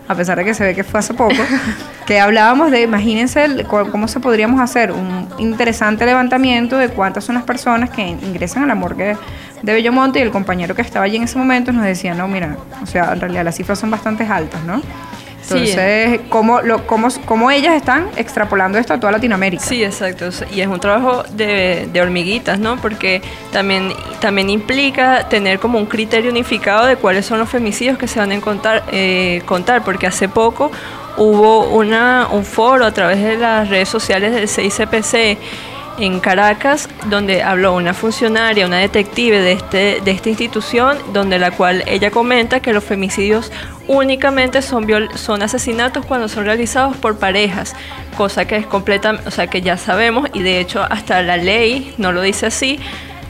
a 0.08 0.14
pesar 0.14 0.38
de 0.38 0.44
que 0.44 0.54
se 0.54 0.64
ve 0.64 0.74
que 0.74 0.84
fue 0.84 1.00
hace 1.00 1.14
poco, 1.14 1.34
que 2.06 2.20
hablábamos 2.20 2.70
de, 2.70 2.82
imagínense 2.82 3.64
cómo 3.68 4.08
se 4.08 4.20
podríamos 4.20 4.60
hacer 4.60 4.92
un 4.92 5.28
interesante 5.38 6.06
levantamiento 6.06 6.78
de 6.78 6.88
cuántas 6.88 7.24
son 7.24 7.34
las 7.34 7.44
personas 7.44 7.90
que 7.90 8.06
ingresan 8.06 8.62
a 8.62 8.66
la 8.66 8.74
morgue 8.74 9.16
de 9.62 9.72
Bellomonte 9.72 10.18
y 10.18 10.22
el 10.22 10.30
compañero 10.30 10.74
que 10.74 10.82
estaba 10.82 11.04
allí 11.04 11.16
en 11.16 11.24
ese 11.24 11.38
momento 11.38 11.72
nos 11.72 11.84
decía, 11.84 12.14
no, 12.14 12.28
mira, 12.28 12.56
o 12.82 12.86
sea, 12.86 13.12
en 13.12 13.20
realidad 13.20 13.44
las 13.44 13.56
cifras 13.56 13.78
son 13.78 13.90
bastante 13.90 14.24
altas, 14.24 14.62
¿no? 14.64 14.80
Sí. 15.46 15.54
Entonces, 15.58 16.20
¿cómo, 16.28 16.60
lo, 16.60 16.86
cómo, 16.88 17.08
¿cómo 17.24 17.50
ellas 17.52 17.74
están 17.74 18.08
extrapolando 18.16 18.78
esto 18.78 18.94
a 18.94 19.00
toda 19.00 19.12
Latinoamérica? 19.12 19.62
Sí, 19.62 19.84
exacto. 19.84 20.28
Y 20.52 20.60
es 20.60 20.66
un 20.66 20.80
trabajo 20.80 21.22
de, 21.34 21.88
de 21.92 22.00
hormiguitas, 22.02 22.58
¿no? 22.58 22.76
Porque 22.78 23.22
también, 23.52 23.92
también 24.20 24.50
implica 24.50 25.28
tener 25.28 25.60
como 25.60 25.78
un 25.78 25.86
criterio 25.86 26.32
unificado 26.32 26.86
de 26.86 26.96
cuáles 26.96 27.26
son 27.26 27.38
los 27.38 27.48
femicidios 27.48 27.96
que 27.96 28.08
se 28.08 28.18
van 28.18 28.32
a 28.32 28.40
contar, 28.40 28.82
eh, 28.90 29.42
contar 29.46 29.84
porque 29.84 30.08
hace 30.08 30.28
poco 30.28 30.72
hubo 31.16 31.68
una, 31.68 32.26
un 32.32 32.44
foro 32.44 32.84
a 32.84 32.90
través 32.90 33.22
de 33.22 33.38
las 33.38 33.68
redes 33.68 33.88
sociales 33.88 34.34
del 34.34 34.48
CICPC 34.48 35.38
en 35.98 36.20
Caracas, 36.20 36.88
donde 37.06 37.42
habló 37.42 37.74
una 37.74 37.94
funcionaria, 37.94 38.66
una 38.66 38.78
detective 38.78 39.40
de, 39.40 39.52
este, 39.52 40.00
de 40.04 40.10
esta 40.10 40.28
institución, 40.28 40.98
donde 41.12 41.38
la 41.38 41.50
cual 41.50 41.82
ella 41.86 42.10
comenta 42.10 42.60
que 42.60 42.72
los 42.72 42.84
femicidios 42.84 43.50
únicamente 43.88 44.62
son, 44.62 44.86
viol- 44.86 45.10
son 45.16 45.42
asesinatos 45.42 46.04
cuando 46.04 46.28
son 46.28 46.44
realizados 46.44 46.96
por 46.96 47.18
parejas, 47.18 47.74
cosa 48.16 48.46
que 48.46 48.56
es 48.56 48.66
completa, 48.66 49.20
o 49.26 49.30
sea 49.30 49.46
que 49.46 49.62
ya 49.62 49.76
sabemos 49.76 50.28
y 50.32 50.42
de 50.42 50.60
hecho 50.60 50.82
hasta 50.82 51.22
la 51.22 51.36
ley 51.36 51.94
no 51.98 52.12
lo 52.12 52.22
dice 52.22 52.46
así, 52.46 52.78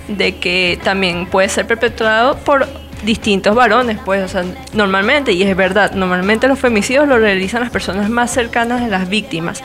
de 0.09 0.37
que 0.37 0.79
también 0.83 1.27
puede 1.27 1.49
ser 1.49 1.67
perpetrado 1.67 2.37
por 2.39 2.67
distintos 3.05 3.55
varones, 3.55 3.99
pues, 4.05 4.25
o 4.25 4.29
sea, 4.29 4.45
normalmente, 4.73 5.33
y 5.33 5.43
es 5.43 5.55
verdad, 5.55 5.93
normalmente 5.93 6.49
los 6.49 6.59
femicidios 6.59 7.07
los 7.07 7.21
realizan 7.21 7.61
las 7.61 7.71
personas 7.71 8.09
más 8.09 8.31
cercanas 8.31 8.81
de 8.81 8.89
las 8.89 9.09
víctimas, 9.09 9.63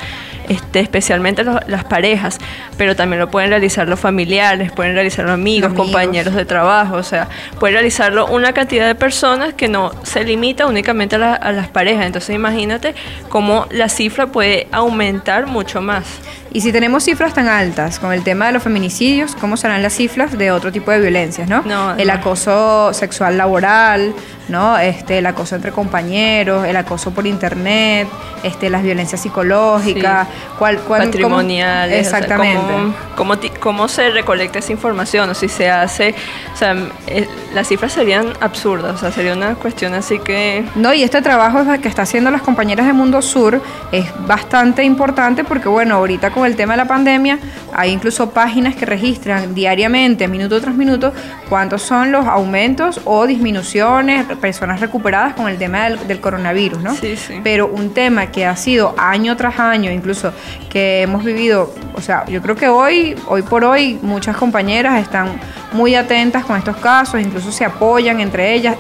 este, 0.52 0.80
especialmente 0.82 1.44
los- 1.44 1.60
las 1.68 1.84
parejas, 1.86 2.38
pero 2.78 2.96
también 2.96 3.20
lo 3.20 3.30
pueden 3.32 3.50
realizar 3.50 3.88
los 3.88 4.00
familiares, 4.00 4.72
pueden 4.72 4.94
realizarlo 4.94 5.32
amigos, 5.32 5.70
Amigos. 5.70 5.86
compañeros 5.86 6.34
de 6.36 6.46
trabajo, 6.46 6.96
o 6.96 7.04
sea, 7.04 7.28
puede 7.60 7.74
realizarlo 7.74 8.26
una 8.28 8.54
cantidad 8.54 8.86
de 8.88 8.96
personas 8.96 9.54
que 9.54 9.68
no 9.68 9.92
se 10.04 10.24
limita 10.24 10.66
únicamente 10.66 11.16
a, 11.16 11.20
la- 11.20 11.34
a 11.36 11.52
las 11.52 11.68
parejas, 11.70 12.06
entonces 12.06 12.36
imagínate 12.36 12.96
cómo 13.30 13.66
la 13.72 13.90
cifra 13.90 14.28
puede 14.28 14.68
aumentar 14.72 15.48
mucho 15.48 15.82
más. 15.82 16.06
Y 16.54 16.60
si 16.60 16.74
tenemos 16.74 17.04
cifras 17.06 17.34
tan 17.34 17.48
altas 17.48 17.98
con 17.98 18.12
el 18.12 18.24
tema 18.24 18.48
de 18.48 18.52
los 18.52 18.62
feminicidios, 18.64 19.36
¿cómo 19.40 19.56
serán 19.56 19.82
las 19.82 19.94
cifras 19.94 20.38
de 20.38 20.52
otro 20.52 20.70
tipo 20.74 20.92
de 20.92 21.00
violencias, 21.00 21.48
no? 21.48 21.62
No, 21.64 21.96
el 21.96 22.10
acoso 22.10 22.92
sexual 22.94 23.38
laboral, 23.38 24.14
¿no? 24.50 24.78
Este, 24.78 25.20
el 25.20 25.26
acoso 25.28 25.56
entre 25.56 25.72
compañeros, 25.72 26.66
el 26.68 26.76
acoso 26.76 27.12
por 27.12 27.26
internet, 27.26 28.10
este, 28.44 28.70
las 28.70 28.84
violencias 28.84 29.22
psicológicas, 29.22 30.28
cuál, 30.58 30.78
cuál- 30.80 31.02
cómo- 31.02 31.12
patrimoniales. 31.12 32.08
o 32.08 32.10
sea, 32.10 32.20
exactamente. 32.20 32.74
cómo, 33.16 33.36
cómo 33.60 33.88
se 33.88 34.10
recolecta 34.12 34.60
esa 34.60 34.72
información 34.72 35.30
o 35.30 35.34
si 35.34 35.48
se 35.50 35.70
hace, 35.70 36.16
o 36.54 36.58
sea, 36.58 36.76
eh, 37.08 37.28
las 37.54 37.68
cifras 37.68 37.92
serían 37.94 38.28
absurdas, 38.40 38.96
o 38.96 38.98
sea, 38.98 39.12
sería 39.12 39.34
una 39.34 39.56
cuestión 39.56 39.94
así 39.94 40.20
que... 40.20 40.64
No, 40.76 40.94
y 40.94 41.04
este 41.04 41.22
trabajo 41.22 41.60
que 41.82 41.88
está 41.88 42.04
haciendo 42.04 42.32
las 42.32 42.42
compañeras 42.42 42.86
de 42.88 42.94
Mundo 42.94 43.22
Sur 43.22 43.62
es 43.92 44.06
bastante 44.28 44.84
importante 44.84 45.44
porque, 45.44 45.68
bueno, 45.70 45.96
ahorita 45.96 46.32
con 46.32 46.46
el 46.46 46.56
tema 46.56 46.74
de 46.74 46.78
la 46.78 46.86
pandemia 46.86 47.40
hay 47.74 47.92
incluso 47.92 48.30
páginas 48.32 48.76
que 48.76 48.86
registran 48.86 49.54
diariamente, 49.54 50.28
minuto 50.28 50.60
tras 50.62 50.76
minuto, 50.76 51.14
cuántos 51.50 51.82
son 51.82 52.12
los 52.12 52.26
aumentos 52.26 53.02
o 53.06 53.26
disminuciones, 53.28 54.26
personas 54.38 54.80
recuperadas 54.80 55.34
con 55.34 55.48
el 55.50 55.58
tema 55.58 55.86
del, 55.90 56.08
del 56.08 56.20
coronavirus, 56.20 56.82
¿no? 56.82 56.96
Sí, 56.96 57.16
sí. 57.18 57.40
Pero 57.44 57.68
un 57.68 57.94
tema 57.94 58.28
que 58.28 58.46
ha 58.46 58.56
sido 58.56 58.96
año 58.98 59.36
tras 59.38 59.60
año, 59.60 59.92
incluso 59.92 60.31
que 60.70 61.02
hemos 61.02 61.24
vivido, 61.24 61.74
o 61.96 62.02
sea, 62.02 62.26
yo 62.26 62.42
creo 62.42 62.56
que 62.56 62.68
hoy, 62.70 63.16
hoy 63.28 63.42
por 63.42 63.64
hoy, 63.64 64.00
muchas 64.02 64.36
compañeras 64.38 65.02
están 65.02 65.40
muy 65.74 65.96
atentas 65.96 66.46
con 66.46 66.58
estos 66.58 66.76
casos, 66.78 67.22
incluso 67.22 67.52
se 67.52 67.64
apoyan 67.66 68.20
entre 68.20 68.54
ellas 68.54 68.76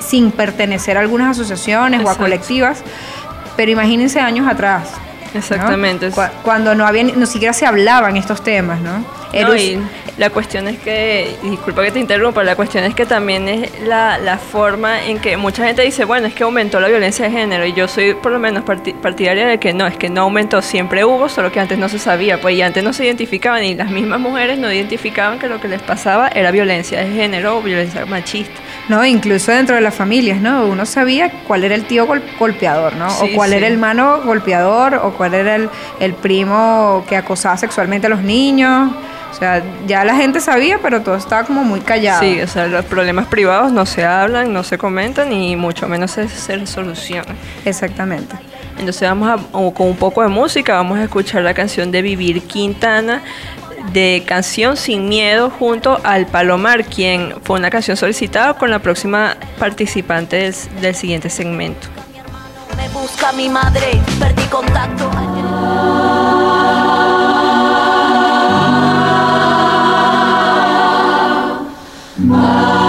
sin 0.00 0.30
pertenecer 0.32 0.96
a 0.96 1.00
algunas 1.00 1.30
asociaciones 1.38 2.00
o 2.00 2.08
a 2.08 2.12
colectivas. 2.16 2.82
Pero 3.56 3.70
imagínense 3.72 4.20
años 4.20 4.46
atrás. 4.48 4.90
Exactamente. 5.34 6.10
Cu- 6.10 6.22
Cuando 6.42 6.74
no 6.74 6.86
había, 6.86 7.02
ni 7.04 7.26
siquiera 7.26 7.52
se 7.52 7.66
hablaban 7.66 8.16
estos 8.16 8.42
temas, 8.42 8.80
¿no? 8.80 9.04
No, 9.32 9.54
y 9.56 9.80
la 10.18 10.30
cuestión 10.30 10.66
es 10.68 10.78
que, 10.78 11.36
disculpa 11.42 11.82
que 11.84 11.92
te 11.92 12.00
interrumpa, 12.00 12.42
la 12.42 12.56
cuestión 12.56 12.84
es 12.84 12.94
que 12.94 13.06
también 13.06 13.48
es 13.48 13.80
la, 13.82 14.18
la 14.18 14.38
forma 14.38 15.04
en 15.04 15.18
que 15.18 15.36
mucha 15.36 15.64
gente 15.64 15.82
dice, 15.82 16.04
bueno, 16.04 16.26
es 16.26 16.34
que 16.34 16.42
aumentó 16.42 16.80
la 16.80 16.88
violencia 16.88 17.26
de 17.26 17.30
género, 17.30 17.64
y 17.64 17.72
yo 17.72 17.86
soy 17.88 18.14
por 18.14 18.32
lo 18.32 18.38
menos 18.38 18.64
parti- 18.64 18.94
partidaria 18.94 19.46
de 19.46 19.58
que 19.58 19.72
no, 19.72 19.86
es 19.86 19.96
que 19.96 20.08
no 20.10 20.22
aumentó, 20.22 20.62
siempre 20.62 21.04
hubo, 21.04 21.28
solo 21.28 21.52
que 21.52 21.60
antes 21.60 21.78
no 21.78 21.88
se 21.88 21.98
sabía, 21.98 22.40
pues 22.40 22.56
y 22.56 22.62
antes 22.62 22.82
no 22.82 22.92
se 22.92 23.04
identificaban, 23.04 23.62
y 23.64 23.74
las 23.74 23.90
mismas 23.90 24.20
mujeres 24.20 24.58
no 24.58 24.72
identificaban 24.72 25.38
que 25.38 25.48
lo 25.48 25.60
que 25.60 25.68
les 25.68 25.80
pasaba 25.80 26.28
era 26.28 26.50
violencia 26.50 27.00
de 27.00 27.10
género 27.10 27.58
o 27.58 27.62
violencia 27.62 28.04
machista. 28.06 28.60
No, 28.88 29.04
incluso 29.06 29.52
dentro 29.52 29.76
de 29.76 29.80
las 29.80 29.94
familias, 29.94 30.40
¿no? 30.40 30.66
Uno 30.66 30.84
sabía 30.84 31.30
cuál 31.46 31.62
era 31.64 31.74
el 31.76 31.84
tío 31.84 32.06
gol- 32.06 32.22
golpeador, 32.38 32.96
¿no? 32.96 33.08
Sí, 33.10 33.30
o 33.32 33.36
cuál 33.36 33.50
sí. 33.50 33.56
era 33.56 33.68
el 33.68 33.74
hermano 33.74 34.22
golpeador, 34.24 34.96
o 34.96 35.12
cuál 35.12 35.34
era 35.34 35.54
el, 35.54 35.68
el 36.00 36.14
primo 36.14 37.04
que 37.08 37.16
acosaba 37.16 37.56
sexualmente 37.56 38.08
a 38.08 38.10
los 38.10 38.22
niños. 38.22 38.90
O 39.30 39.34
sea, 39.34 39.62
ya 39.86 40.04
la 40.04 40.14
gente 40.14 40.40
sabía, 40.40 40.78
pero 40.82 41.02
todo 41.02 41.14
estaba 41.14 41.44
como 41.44 41.62
muy 41.62 41.80
callado. 41.80 42.20
Sí, 42.20 42.40
o 42.40 42.46
sea, 42.46 42.66
los 42.66 42.84
problemas 42.84 43.26
privados 43.26 43.72
no 43.72 43.86
se 43.86 44.04
hablan, 44.04 44.52
no 44.52 44.64
se 44.64 44.76
comentan, 44.76 45.32
y 45.32 45.56
mucho 45.56 45.88
menos 45.88 46.10
se, 46.10 46.28
se 46.28 46.66
solucionan. 46.66 47.36
Exactamente. 47.64 48.36
Entonces 48.78 49.08
vamos 49.08 49.28
a, 49.28 49.36
o 49.52 49.72
con 49.72 49.88
un 49.88 49.96
poco 49.96 50.22
de 50.22 50.28
música, 50.28 50.74
vamos 50.74 50.98
a 50.98 51.04
escuchar 51.04 51.42
la 51.42 51.54
canción 51.54 51.90
de 51.92 52.02
Vivir 52.02 52.42
Quintana 52.42 53.22
de 53.92 54.22
Canción 54.26 54.76
Sin 54.76 55.08
Miedo 55.08 55.50
junto 55.50 56.00
al 56.04 56.26
Palomar, 56.26 56.84
quien 56.84 57.34
fue 57.42 57.58
una 57.58 57.70
canción 57.70 57.96
solicitada 57.96 58.54
con 58.54 58.70
la 58.70 58.78
próxima 58.78 59.36
participante 59.58 60.36
del, 60.36 60.54
del 60.80 60.94
siguiente 60.94 61.30
segmento. 61.30 61.88
Me 62.76 62.88
busca 62.90 63.32
mi 63.32 63.48
madre, 63.48 64.00
perdí 64.18 64.44
contacto. 64.44 65.10
Ah 72.32 72.79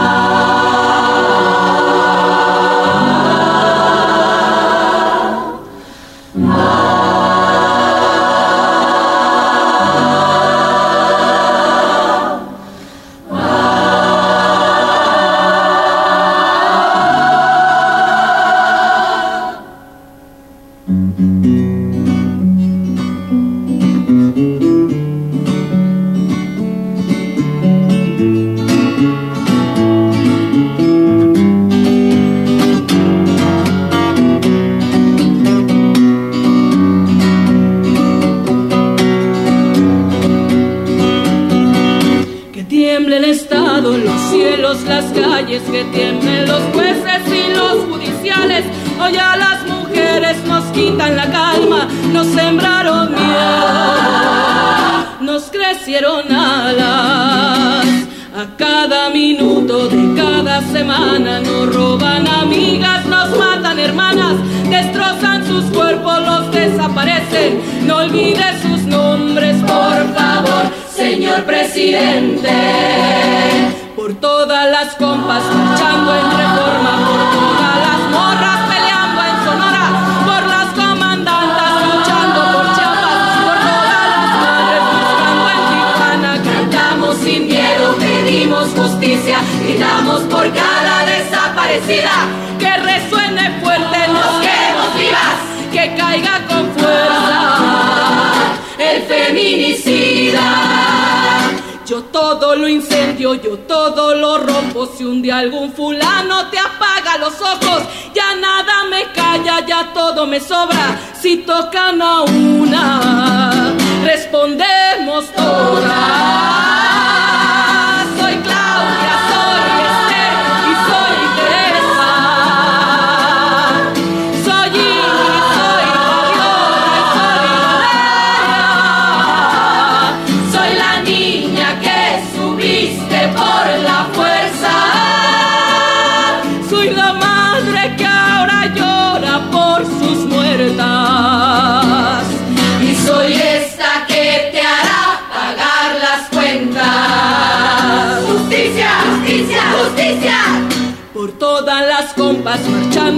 me 110.26 110.40
sobra. 110.40 111.00
Si 111.14 111.38
tocan 111.38 112.02
a 112.02 112.22
una, 112.24 113.11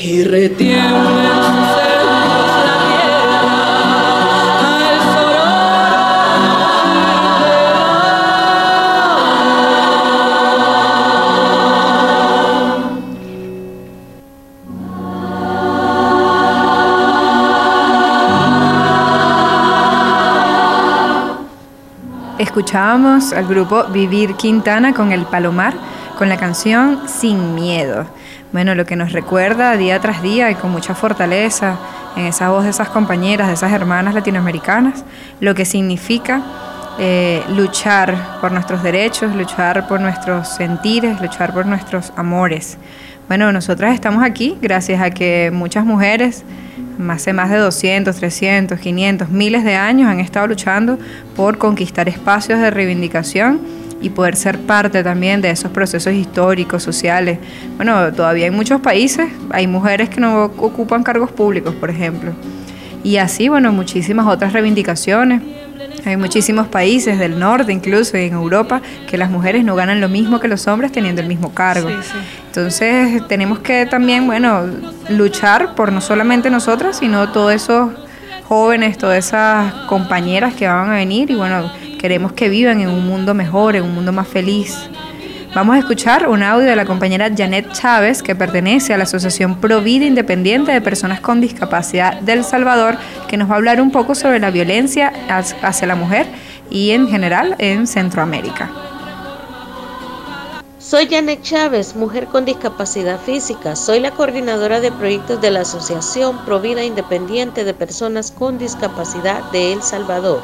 Y 0.00 0.24
retiembla 0.24 0.83
Escuchábamos 22.54 23.32
al 23.32 23.48
grupo 23.48 23.82
Vivir 23.88 24.36
Quintana 24.36 24.94
con 24.94 25.10
El 25.10 25.24
Palomar, 25.24 25.74
con 26.16 26.28
la 26.28 26.36
canción 26.36 27.00
Sin 27.08 27.56
Miedo. 27.56 28.06
Bueno, 28.52 28.76
lo 28.76 28.86
que 28.86 28.94
nos 28.94 29.10
recuerda 29.10 29.76
día 29.76 29.98
tras 29.98 30.22
día 30.22 30.52
y 30.52 30.54
con 30.54 30.70
mucha 30.70 30.94
fortaleza 30.94 31.76
en 32.14 32.26
esa 32.26 32.50
voz 32.50 32.62
de 32.62 32.70
esas 32.70 32.90
compañeras, 32.90 33.48
de 33.48 33.54
esas 33.54 33.72
hermanas 33.72 34.14
latinoamericanas, 34.14 35.04
lo 35.40 35.56
que 35.56 35.64
significa 35.64 36.42
eh, 37.00 37.42
luchar 37.56 38.38
por 38.40 38.52
nuestros 38.52 38.84
derechos, 38.84 39.34
luchar 39.34 39.88
por 39.88 40.00
nuestros 40.00 40.46
sentires, 40.46 41.20
luchar 41.20 41.52
por 41.52 41.66
nuestros 41.66 42.12
amores. 42.14 42.78
Bueno, 43.26 43.50
nosotras 43.50 43.94
estamos 43.94 44.22
aquí 44.22 44.56
gracias 44.62 45.02
a 45.02 45.10
que 45.10 45.50
muchas 45.52 45.84
mujeres, 45.84 46.44
hace 47.08 47.32
más 47.32 47.50
de 47.50 47.58
200, 47.58 48.14
300, 48.14 48.78
500, 48.78 49.28
miles 49.30 49.64
de 49.64 49.74
años 49.74 50.08
han 50.08 50.20
estado 50.20 50.46
luchando 50.46 50.98
por 51.36 51.58
conquistar 51.58 52.08
espacios 52.08 52.60
de 52.60 52.70
reivindicación 52.70 53.60
y 54.00 54.10
poder 54.10 54.36
ser 54.36 54.58
parte 54.58 55.02
también 55.02 55.40
de 55.40 55.50
esos 55.50 55.70
procesos 55.70 56.12
históricos, 56.12 56.82
sociales. 56.82 57.38
Bueno, 57.76 58.12
todavía 58.12 58.46
en 58.46 58.54
muchos 58.54 58.80
países 58.80 59.28
hay 59.50 59.66
mujeres 59.66 60.10
que 60.10 60.20
no 60.20 60.44
ocupan 60.44 61.02
cargos 61.02 61.30
públicos, 61.30 61.74
por 61.74 61.90
ejemplo. 61.90 62.32
Y 63.02 63.16
así, 63.16 63.48
bueno, 63.48 63.72
muchísimas 63.72 64.26
otras 64.26 64.52
reivindicaciones. 64.52 65.42
Hay 66.04 66.16
muchísimos 66.16 66.68
países 66.68 67.18
del 67.18 67.38
norte, 67.38 67.72
incluso 67.72 68.16
en 68.16 68.34
Europa, 68.34 68.82
que 69.08 69.16
las 69.16 69.30
mujeres 69.30 69.64
no 69.64 69.74
ganan 69.74 70.00
lo 70.00 70.08
mismo 70.08 70.40
que 70.40 70.48
los 70.48 70.66
hombres 70.66 70.92
teniendo 70.92 71.22
el 71.22 71.28
mismo 71.28 71.54
cargo. 71.54 71.88
Sí, 71.88 71.94
sí. 72.02 72.18
Entonces 72.46 73.26
tenemos 73.26 73.60
que 73.60 73.86
también, 73.86 74.26
bueno, 74.26 74.66
luchar 75.08 75.74
por 75.74 75.92
no 75.92 76.00
solamente 76.00 76.50
nosotras, 76.50 76.98
sino 76.98 77.32
todos 77.32 77.52
esos 77.52 77.90
jóvenes, 78.48 78.98
todas 78.98 79.26
esas 79.26 79.72
compañeras 79.86 80.54
que 80.54 80.66
van 80.68 80.90
a 80.90 80.94
venir 80.94 81.30
y 81.30 81.34
bueno, 81.34 81.70
queremos 81.98 82.32
que 82.32 82.48
vivan 82.48 82.80
en 82.80 82.88
un 82.88 83.06
mundo 83.06 83.32
mejor, 83.32 83.76
en 83.76 83.84
un 83.84 83.94
mundo 83.94 84.12
más 84.12 84.28
feliz. 84.28 84.90
Vamos 85.54 85.76
a 85.76 85.78
escuchar 85.78 86.28
un 86.28 86.42
audio 86.42 86.68
de 86.68 86.74
la 86.74 86.84
compañera 86.84 87.30
Janet 87.32 87.70
Chávez, 87.70 88.24
que 88.24 88.34
pertenece 88.34 88.92
a 88.92 88.96
la 88.96 89.04
Asociación 89.04 89.60
Pro 89.60 89.80
Vida 89.82 90.04
Independiente 90.04 90.72
de 90.72 90.80
Personas 90.80 91.20
con 91.20 91.40
Discapacidad 91.40 92.20
del 92.22 92.42
Salvador, 92.42 92.96
que 93.28 93.36
nos 93.36 93.48
va 93.48 93.54
a 93.54 93.58
hablar 93.58 93.80
un 93.80 93.92
poco 93.92 94.16
sobre 94.16 94.40
la 94.40 94.50
violencia 94.50 95.12
hacia 95.62 95.86
la 95.86 95.94
mujer 95.94 96.26
y 96.70 96.90
en 96.90 97.06
general 97.06 97.54
en 97.58 97.86
Centroamérica. 97.86 98.68
Soy 100.80 101.06
Janet 101.06 101.42
Chávez, 101.42 101.94
mujer 101.94 102.26
con 102.26 102.44
discapacidad 102.44 103.20
física. 103.20 103.76
Soy 103.76 104.00
la 104.00 104.10
coordinadora 104.10 104.80
de 104.80 104.90
proyectos 104.90 105.40
de 105.40 105.52
la 105.52 105.60
Asociación 105.60 106.44
Provida 106.44 106.82
Independiente 106.82 107.62
de 107.62 107.74
Personas 107.74 108.32
con 108.32 108.58
Discapacidad 108.58 109.52
de 109.52 109.72
El 109.72 109.84
Salvador, 109.84 110.42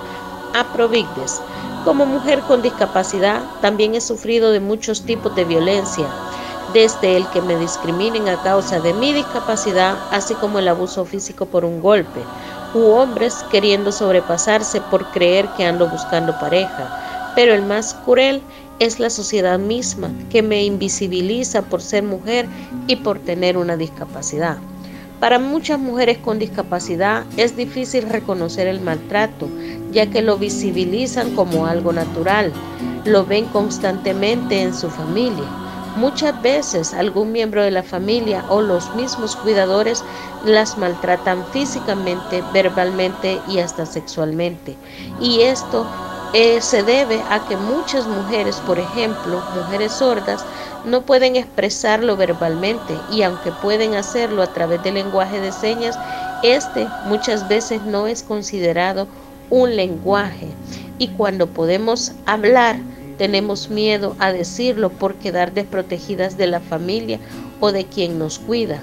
APROVICDES. 0.55 1.43
Como 1.85 2.05
mujer 2.05 2.43
con 2.43 2.61
discapacidad, 2.61 3.43
también 3.63 3.95
he 3.95 4.03
sufrido 4.03 4.53
de 4.53 4.61
muchos 4.61 5.03
tipos 5.03 5.35
de 5.35 5.45
violencia, 5.45 6.07
desde 6.75 7.17
el 7.17 7.27
que 7.31 7.41
me 7.41 7.57
discriminen 7.57 8.29
a 8.29 8.43
causa 8.43 8.81
de 8.81 8.93
mi 8.93 9.15
discapacidad, 9.15 9.97
así 10.11 10.35
como 10.35 10.59
el 10.59 10.69
abuso 10.69 11.07
físico 11.07 11.47
por 11.47 11.65
un 11.65 11.81
golpe, 11.81 12.21
u 12.75 12.91
hombres 12.91 13.45
queriendo 13.51 13.93
sobrepasarse 13.93 14.83
por 14.83 15.11
creer 15.11 15.49
que 15.57 15.65
ando 15.65 15.89
buscando 15.89 16.39
pareja. 16.39 17.33
Pero 17.35 17.55
el 17.55 17.63
más 17.63 17.95
cruel 17.95 18.43
es 18.79 19.01
la 19.01 19.09
sociedad 19.09 19.59
misma 19.59 20.11
que 20.31 20.43
me 20.43 20.63
invisibiliza 20.65 21.63
por 21.63 21.81
ser 21.81 22.03
mujer 22.03 22.47
y 22.89 22.97
por 22.97 23.19
tener 23.21 23.57
una 23.57 23.77
discapacidad. 23.77 24.59
Para 25.21 25.39
muchas 25.39 25.79
mujeres 25.79 26.17
con 26.17 26.39
discapacidad 26.39 27.25
es 27.37 27.55
difícil 27.55 28.09
reconocer 28.09 28.67
el 28.67 28.81
maltrato, 28.81 29.49
ya 29.93 30.07
que 30.07 30.23
lo 30.23 30.39
visibilizan 30.39 31.37
como 31.37 31.67
algo 31.67 31.93
natural, 31.93 32.51
lo 33.05 33.27
ven 33.27 33.45
constantemente 33.47 34.63
en 34.63 34.75
su 34.75 34.89
familia. 34.89 35.45
Muchas 35.97 36.41
veces 36.41 36.95
algún 36.95 37.33
miembro 37.33 37.63
de 37.63 37.71
la 37.71 37.83
familia 37.83 38.45
o 38.49 38.63
los 38.63 38.95
mismos 38.95 39.37
cuidadores 39.37 40.03
las 40.47 40.79
maltratan 40.79 41.45
físicamente, 41.53 42.43
verbalmente 42.55 43.39
y 43.47 43.59
hasta 43.59 43.85
sexualmente. 43.85 44.75
Y 45.21 45.41
esto 45.41 45.87
eh, 46.33 46.63
se 46.63 46.83
debe 46.83 47.21
a 47.29 47.45
que 47.47 47.57
muchas 47.57 48.07
mujeres, 48.07 48.57
por 48.67 48.79
ejemplo, 48.79 49.43
mujeres 49.55 49.93
sordas, 49.93 50.47
no 50.85 51.03
pueden 51.03 51.37
expresarlo 51.37 52.17
verbalmente 52.17 52.95
y 53.11 53.23
aunque 53.23 53.53
pueden 53.63 53.95
hacerlo 53.95 54.43
a 54.43 54.53
través 54.53 54.83
del 54.83 54.95
lenguaje 54.95 55.41
de 55.41 55.53
señas, 55.53 55.99
este 56.43 56.87
muchas 57.07 57.49
veces 57.49 57.83
no 57.83 58.07
es 58.07 58.23
considerado 58.23 59.07
un 59.51 59.77
lenguaje. 59.77 60.49
Y 60.99 61.09
cuando 61.09 61.47
podemos 61.47 62.13
hablar, 62.27 62.77
tenemos 63.19 63.69
miedo 63.69 64.17
a 64.19 64.33
decirlo 64.33 64.91
por 64.91 65.15
quedar 65.17 65.53
desprotegidas 65.53 66.37
de 66.37 66.47
la 66.47 66.61
familia 66.61 67.19
o 67.61 67.73
de 67.73 67.85
quien 67.85 68.19
nos 68.19 68.39
cuida 68.39 68.81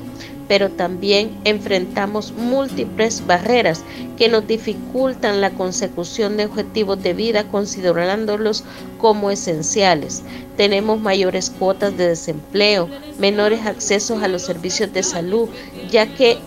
pero 0.48 0.70
también 0.70 1.38
enfrentamos 1.43 2.32
múltiples 2.32 3.26
barreras 3.26 3.84
que 4.18 4.30
nos 4.30 4.48
dificultan 4.48 5.41
la 5.41 5.52
consecución 5.52 6.38
de 6.38 6.45
objetivos 6.45 7.02
de 7.04 7.14
vida 7.14 7.43
considerándolos 7.50 8.64
como 8.98 9.30
esenciales. 9.30 10.24
Tenemos 10.56 11.00
mayores 11.00 11.52
cuotas 11.52 11.98
de 11.98 12.10
desempleo, 12.10 12.89
menores 13.20 13.66
accesos 13.66 14.24
a 14.24 14.28
los 14.28 14.41
servicios 14.41 14.91
de 14.93 15.04
salud, 15.04 15.50
ya 15.91 16.08
que 16.16 16.38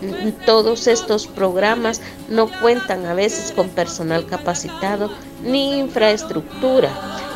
todos 0.45 0.87
estos 0.87 1.27
programas 1.27 2.01
no 2.27 2.49
cuentan 2.59 3.05
a 3.05 3.13
veces 3.13 3.53
con 3.53 3.69
personal 3.69 4.25
capacitado 4.25 5.09
ni 5.43 5.79
infraestructura. 5.79 6.89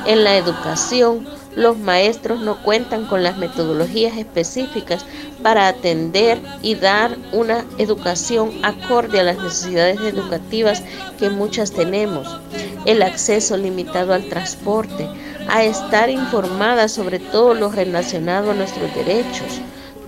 En 0.06 0.24
la 0.24 0.38
educación, 0.38 1.26
los 1.56 1.78
maestros 1.78 2.42
no 2.42 2.62
cuentan 2.62 3.06
con 3.06 3.24
las 3.24 3.38
metodologías 3.38 4.18
específicas 4.18 5.06
para 5.42 5.68
atender 5.68 6.40
y 6.62 6.76
dar 6.76 7.18
una 7.32 7.66
educación 7.78 8.52
acorde 8.64 9.20
a 9.20 9.24
las 9.24 9.38
necesidades 9.38 10.00
educativas 10.02 10.84
que 11.18 11.30
muchas 11.30 11.72
tenemos. 11.72 12.40
El 12.86 13.02
acceso 13.02 13.58
limitado 13.58 14.14
al 14.14 14.28
transporte, 14.30 15.08
a 15.48 15.64
estar 15.64 16.10
informadas 16.10 16.92
sobre 16.92 17.20
todo 17.20 17.54
lo 17.54 17.70
relacionado 17.70 18.52
a 18.52 18.56
nuestros 18.56 18.94
derechos. 18.96 19.62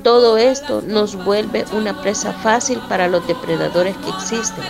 Todo 0.03 0.37
esto 0.37 0.81
nos 0.85 1.15
vuelve 1.23 1.65
una 1.73 2.01
presa 2.01 2.33
fácil 2.33 2.79
para 2.87 3.07
los 3.07 3.25
depredadores 3.27 3.95
que 3.97 4.09
existen. 4.09 4.63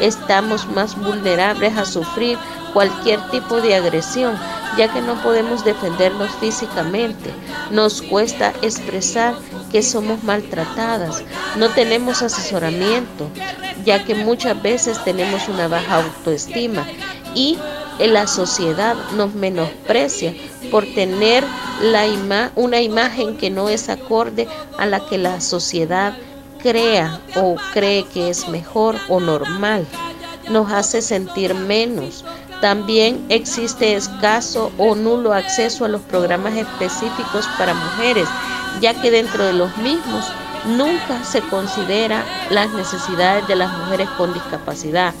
Estamos 0.00 0.66
más 0.68 0.96
vulnerables 0.96 1.76
a 1.76 1.84
sufrir 1.84 2.38
cualquier 2.72 3.20
tipo 3.30 3.60
de 3.60 3.74
agresión 3.74 4.34
ya 4.76 4.92
que 4.92 5.00
no 5.00 5.20
podemos 5.22 5.64
defendernos 5.64 6.30
físicamente. 6.40 7.30
Nos 7.70 8.02
cuesta 8.02 8.52
expresar 8.62 9.34
que 9.70 9.82
somos 9.82 10.22
maltratadas. 10.22 11.22
No 11.56 11.68
tenemos 11.70 12.22
asesoramiento, 12.22 13.28
ya 13.84 14.04
que 14.04 14.14
muchas 14.14 14.60
veces 14.62 15.02
tenemos 15.04 15.48
una 15.48 15.68
baja 15.68 15.96
autoestima 16.04 16.86
y 17.34 17.58
la 17.98 18.26
sociedad 18.26 18.96
nos 19.16 19.34
menosprecia 19.34 20.34
por 20.70 20.86
tener 20.86 21.44
la 21.80 22.06
una 22.56 22.80
imagen 22.80 23.36
que 23.36 23.50
no 23.50 23.68
es 23.68 23.88
acorde 23.88 24.48
a 24.78 24.86
la 24.86 25.06
que 25.06 25.18
la 25.18 25.40
sociedad 25.40 26.14
crea 26.62 27.20
o 27.36 27.56
cree 27.72 28.04
que 28.04 28.30
es 28.30 28.48
mejor 28.48 28.96
o 29.08 29.20
normal. 29.20 29.86
Nos 30.50 30.72
hace 30.72 31.02
sentir 31.02 31.54
menos, 31.54 32.24
también 32.62 33.26
existe 33.28 33.96
escaso 33.96 34.70
o 34.78 34.94
nulo 34.94 35.34
acceso 35.34 35.84
a 35.84 35.88
los 35.88 36.00
programas 36.02 36.54
específicos 36.54 37.44
para 37.58 37.74
mujeres, 37.74 38.28
ya 38.80 38.94
que 38.94 39.10
dentro 39.10 39.44
de 39.44 39.52
los 39.52 39.76
mismos 39.78 40.24
nunca 40.64 41.24
se 41.24 41.40
considera 41.40 42.24
las 42.50 42.70
necesidades 42.70 43.48
de 43.48 43.56
las 43.56 43.76
mujeres 43.78 44.08
con 44.10 44.32
discapacidad. 44.32 45.12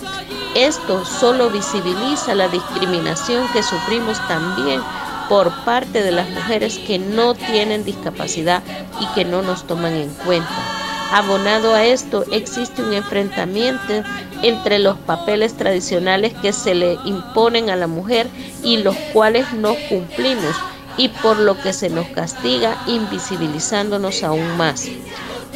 Esto 0.54 1.04
solo 1.04 1.50
visibiliza 1.50 2.36
la 2.36 2.46
discriminación 2.46 3.48
que 3.52 3.64
sufrimos 3.64 4.16
también 4.28 4.80
por 5.28 5.50
parte 5.64 6.00
de 6.00 6.12
las 6.12 6.30
mujeres 6.30 6.78
que 6.78 7.00
no 7.00 7.34
tienen 7.34 7.84
discapacidad 7.84 8.62
y 9.00 9.06
que 9.14 9.24
no 9.24 9.42
nos 9.42 9.66
toman 9.66 9.94
en 9.94 10.10
cuenta. 10.24 10.81
Abonado 11.12 11.74
a 11.74 11.84
esto, 11.84 12.24
existe 12.32 12.82
un 12.82 12.94
enfrentamiento 12.94 14.02
entre 14.40 14.78
los 14.78 14.96
papeles 14.96 15.54
tradicionales 15.54 16.32
que 16.40 16.54
se 16.54 16.74
le 16.74 16.96
imponen 17.04 17.68
a 17.68 17.76
la 17.76 17.86
mujer 17.86 18.28
y 18.62 18.78
los 18.78 18.96
cuales 19.12 19.52
no 19.52 19.74
cumplimos 19.90 20.56
y 20.96 21.08
por 21.08 21.36
lo 21.36 21.60
que 21.60 21.74
se 21.74 21.90
nos 21.90 22.06
castiga 22.06 22.82
invisibilizándonos 22.86 24.22
aún 24.22 24.56
más. 24.56 24.88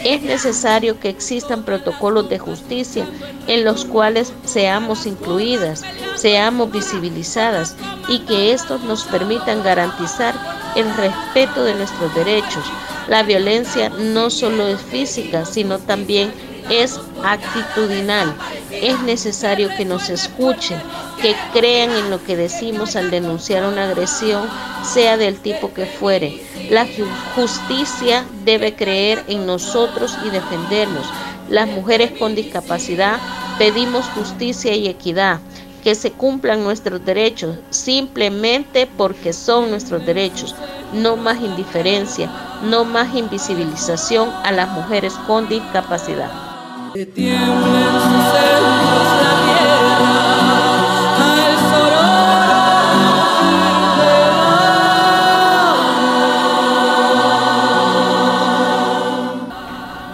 Es 0.05 0.21
necesario 0.21 1.01
que 1.01 1.09
existan 1.09 1.63
protocolos 1.63 2.29
de 2.29 2.39
justicia 2.39 3.07
en 3.47 3.65
los 3.65 3.87
cuales 3.87 4.35
seamos 4.45 5.07
incluidas, 5.07 5.85
seamos 6.17 6.71
visibilizadas 6.71 7.77
y 8.09 8.19
que 8.21 8.53
estos 8.53 8.83
nos 8.83 9.05
permitan 9.05 9.63
garantizar 9.63 10.35
el 10.75 10.95
respeto 10.97 11.65
de 11.65 11.75
nuestros 11.77 12.15
derechos, 12.15 12.65
la 13.09 13.23
violencia 13.23 13.89
no 13.89 14.31
solo 14.31 14.67
es 14.67 14.81
física, 14.81 15.45
sino 15.45 15.79
también 15.79 16.33
es 16.71 16.99
actitudinal. 17.23 18.35
Es 18.71 19.01
necesario 19.03 19.69
que 19.77 19.85
nos 19.85 20.09
escuchen, 20.09 20.81
que 21.23 21.35
crean 21.53 21.91
en 21.91 22.11
lo 22.11 22.23
que 22.23 22.37
decimos 22.37 22.97
al 22.97 23.11
denunciar 23.11 23.65
una 23.65 23.85
agresión, 23.89 24.49
sea 24.83 25.17
del 25.17 25.39
tipo 25.39 25.73
que 25.73 25.87
fuere. 25.87 26.43
La 26.71 26.87
justicia 27.35 28.25
debe 28.45 28.75
creer 28.75 29.23
en 29.29 29.47
nosotros 29.47 30.17
y 30.27 30.31
defendernos. 30.31 31.07
Las 31.49 31.69
mujeres 31.69 32.13
con 32.19 32.35
discapacidad 32.35 33.21
pedimos 33.59 34.05
justicia 34.07 34.75
y 34.75 34.89
equidad, 34.89 35.39
que 35.87 35.95
se 35.95 36.11
cumplan 36.11 36.64
nuestros 36.64 37.05
derechos 37.05 37.61
simplemente 37.70 38.89
porque 38.89 39.32
son 39.32 39.70
nuestros 39.70 40.05
derechos 40.05 40.53
no 40.93 41.16
más 41.16 41.41
indiferencia, 41.41 42.28
no 42.64 42.84
más 42.84 43.14
invisibilización 43.14 44.28
a 44.43 44.51
las 44.51 44.68
mujeres 44.70 45.12
con 45.28 45.49
discapacidad. 45.49 46.28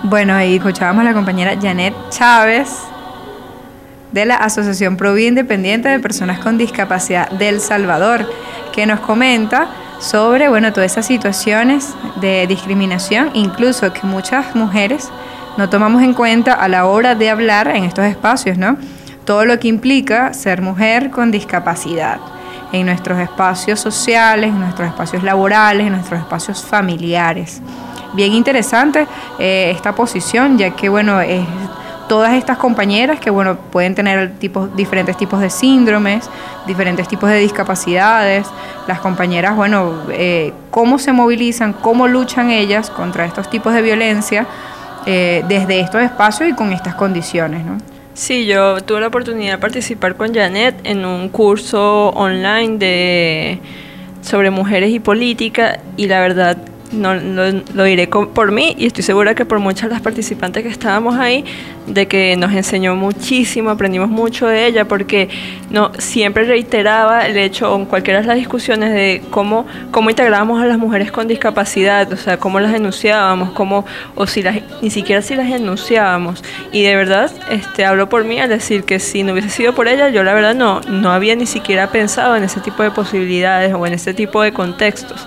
Bueno, 0.03 0.35
ahí 0.35 0.57
escuchábamos 0.57 1.01
a 1.01 1.05
la 1.05 1.15
compañera 1.15 1.59
Janet 1.59 1.95
Chávez 2.11 2.92
de 4.13 4.27
la 4.27 4.37
Asociación 4.37 4.97
Provi 4.97 5.27
Independiente 5.27 5.89
de 5.89 5.99
Personas 5.99 6.39
con 6.39 6.59
Discapacidad 6.59 7.31
del 7.31 7.61
Salvador, 7.61 8.29
que 8.73 8.87
nos 8.87 9.01
comenta 9.01 9.69
sobre 10.01 10.49
bueno, 10.49 10.73
todas 10.73 10.93
esas 10.93 11.07
situaciones 11.07 11.95
de 12.21 12.47
discriminación, 12.47 13.31
incluso 13.35 13.93
que 13.93 14.07
muchas 14.07 14.55
mujeres 14.55 15.11
no 15.57 15.69
tomamos 15.69 16.03
en 16.03 16.15
cuenta 16.15 16.53
a 16.53 16.69
la 16.69 16.87
hora 16.87 17.15
de 17.15 17.31
hablar 17.31 17.69
en 17.69 17.85
estos 17.85 18.05
espacios, 18.07 18.59
¿no? 18.59 18.77
Todo 19.25 19.45
lo 19.45 19.59
que 19.59 19.69
implica 19.69 20.33
ser 20.35 20.63
mujer 20.63 21.11
con 21.11 21.31
discapacidad 21.31 22.19
en 22.73 22.87
nuestros 22.87 23.19
espacios 23.21 23.79
sociales, 23.79 24.49
en 24.49 24.61
nuestros 24.61 24.89
espacios 24.89 25.23
laborales, 25.23 25.87
en 25.87 25.93
nuestros 25.93 26.21
espacios 26.21 26.65
familiares. 26.65 27.61
Bien 28.15 28.33
interesante 28.33 29.07
eh, 29.39 29.73
esta 29.75 29.95
posición, 29.95 30.59
ya 30.59 30.71
que 30.71 30.89
bueno, 30.89 31.21
es 31.21 31.47
todas 32.13 32.35
estas 32.35 32.59
compañeras 32.59 33.19
que 33.21 33.31
bueno, 33.31 33.57
pueden 33.57 33.95
tener 33.95 34.33
diferentes 34.77 35.17
tipos 35.17 35.41
de 35.41 35.49
síndromes, 35.49 36.29
diferentes 36.67 37.09
tipos 37.09 37.31
de 37.31 37.39
discapacidades, 37.39 38.47
las 38.87 39.01
compañeras, 39.01 39.57
bueno, 39.57 39.95
eh, 40.11 40.53
cómo 40.71 40.99
se 40.99 41.11
movilizan, 41.13 41.73
cómo 41.73 42.07
luchan 42.09 42.51
ellas 42.51 42.91
contra 42.91 43.25
estos 43.25 43.49
tipos 43.49 43.73
de 43.73 43.81
violencia 43.81 44.47
eh, 45.07 45.43
desde 45.49 45.81
estos 45.81 46.03
espacios 46.03 46.51
y 46.51 46.53
con 46.53 46.75
estas 46.75 46.97
condiciones, 46.97 47.65
¿no? 47.65 47.79
Sí, 48.13 48.45
yo 48.45 48.83
tuve 48.83 49.01
la 49.01 49.07
oportunidad 49.07 49.53
de 49.53 49.59
participar 49.59 50.15
con 50.15 50.35
Janet 50.35 50.81
en 50.85 51.07
un 51.07 51.31
curso 51.31 52.11
online 52.11 52.77
de 52.77 53.59
sobre 54.21 54.51
mujeres 54.51 54.91
y 54.91 55.01
política 55.01 55.79
y 55.97 56.09
la 56.09 56.21
verdad 56.21 56.59
no, 56.93 57.15
lo, 57.15 57.85
diré 57.85 58.07
por 58.07 58.53
mí 58.53 58.75
y 58.79 58.87
estoy 58.87 59.03
segura 59.03 59.35
que 59.35 59.45
por 59.45 59.59
muchas 59.59 59.89
de 59.89 59.95
las 59.95 60.01
participantes 60.01 60.63
que 60.63 60.69
estábamos 60.69 61.17
ahí, 61.17 61.45
de 61.87 62.07
que 62.07 62.37
nos 62.37 62.53
enseñó 62.53 62.95
muchísimo, 62.95 63.71
aprendimos 63.71 64.09
mucho 64.09 64.47
de 64.47 64.67
ella, 64.67 64.87
porque 64.87 65.29
no 65.71 65.93
siempre 65.99 66.45
reiteraba 66.45 67.27
el 67.27 67.37
hecho, 67.37 67.75
en 67.75 67.87
cualquiera 67.87 68.21
de 68.21 68.27
las 68.27 68.37
discusiones, 68.37 68.93
de 68.93 69.23
cómo, 69.31 69.67
cómo 69.91 70.11
integrábamos 70.11 70.63
a 70.63 70.67
las 70.67 70.79
mujeres 70.79 71.11
con 71.11 71.29
discapacidad, 71.29 72.13
o 72.13 72.17
sea, 72.17 72.37
cómo 72.37 72.61
las 72.61 72.75
enunciábamos, 72.75 73.53
cómo, 73.53 73.85
o 74.15 74.27
si 74.27 74.43
las, 74.43 74.57
ni 74.83 74.91
siquiera 74.91 75.23
si 75.23 75.35
las 75.35 75.51
enunciábamos. 75.51 76.45
Y 76.73 76.83
de 76.83 76.95
verdad, 76.95 77.31
este, 77.51 77.85
hablo 77.85 78.09
por 78.09 78.25
mí 78.25 78.39
al 78.39 78.49
decir 78.49 78.85
que 78.85 78.99
si 78.99 79.23
no 79.23 79.33
hubiese 79.33 79.51
sido 79.51 79.75
por 79.75 79.89
ella, 79.89 80.11
yo 80.11 80.23
la 80.23 80.35
verdad 80.35 80.55
no, 80.55 80.81
no 80.83 81.11
había 81.11 81.35
ni 81.37 81.47
siquiera 81.47 81.91
pensado 81.91 82.37
en 82.37 82.45
ese 82.45 82.61
tipo 82.61 82.83
de 82.83 82.91
posibilidades 82.91 83.75
o 83.75 83.87
en 83.87 83.95
ese 83.95 84.15
tipo 84.15 84.43
de 84.43 84.53
contextos. 84.53 85.27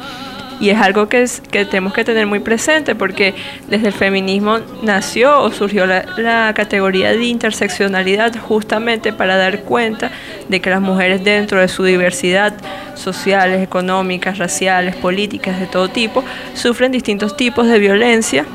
Y 0.60 0.70
es 0.70 0.80
algo 0.80 1.10
que, 1.10 1.22
es, 1.22 1.41
que 1.41 1.66
tenemos 1.66 1.93
que 1.93 2.03
tener 2.03 2.28
muy 2.28 2.39
presente 2.39 2.95
porque 2.95 3.36
desde 3.68 3.88
el 3.88 3.93
feminismo 3.93 4.60
nació 4.84 5.41
o 5.41 5.51
surgió 5.51 5.86
la, 5.86 6.06
la, 6.18 6.53
categoría 6.56 7.12
de 7.12 7.26
interseccionalidad 7.26 8.34
justamente 8.39 9.12
para 9.12 9.36
dar 9.36 9.62
cuenta 9.62 10.12
de 10.47 10.62
que 10.62 10.70
las 10.70 10.82
mujeres 10.82 11.24
dentro 11.24 11.60
de 11.60 11.68
su 11.68 11.84
diversidad 11.84 12.53
sociales, 12.95 13.62
económicas, 13.62 14.38
raciales, 14.38 14.95
políticas, 14.95 15.60
de 15.60 15.68
todo 15.68 15.89
tipo, 15.89 16.24
sufren 16.53 16.91
distintos 16.91 17.36
tipos 17.36 17.68
de 17.68 17.80
violencia 17.80 18.45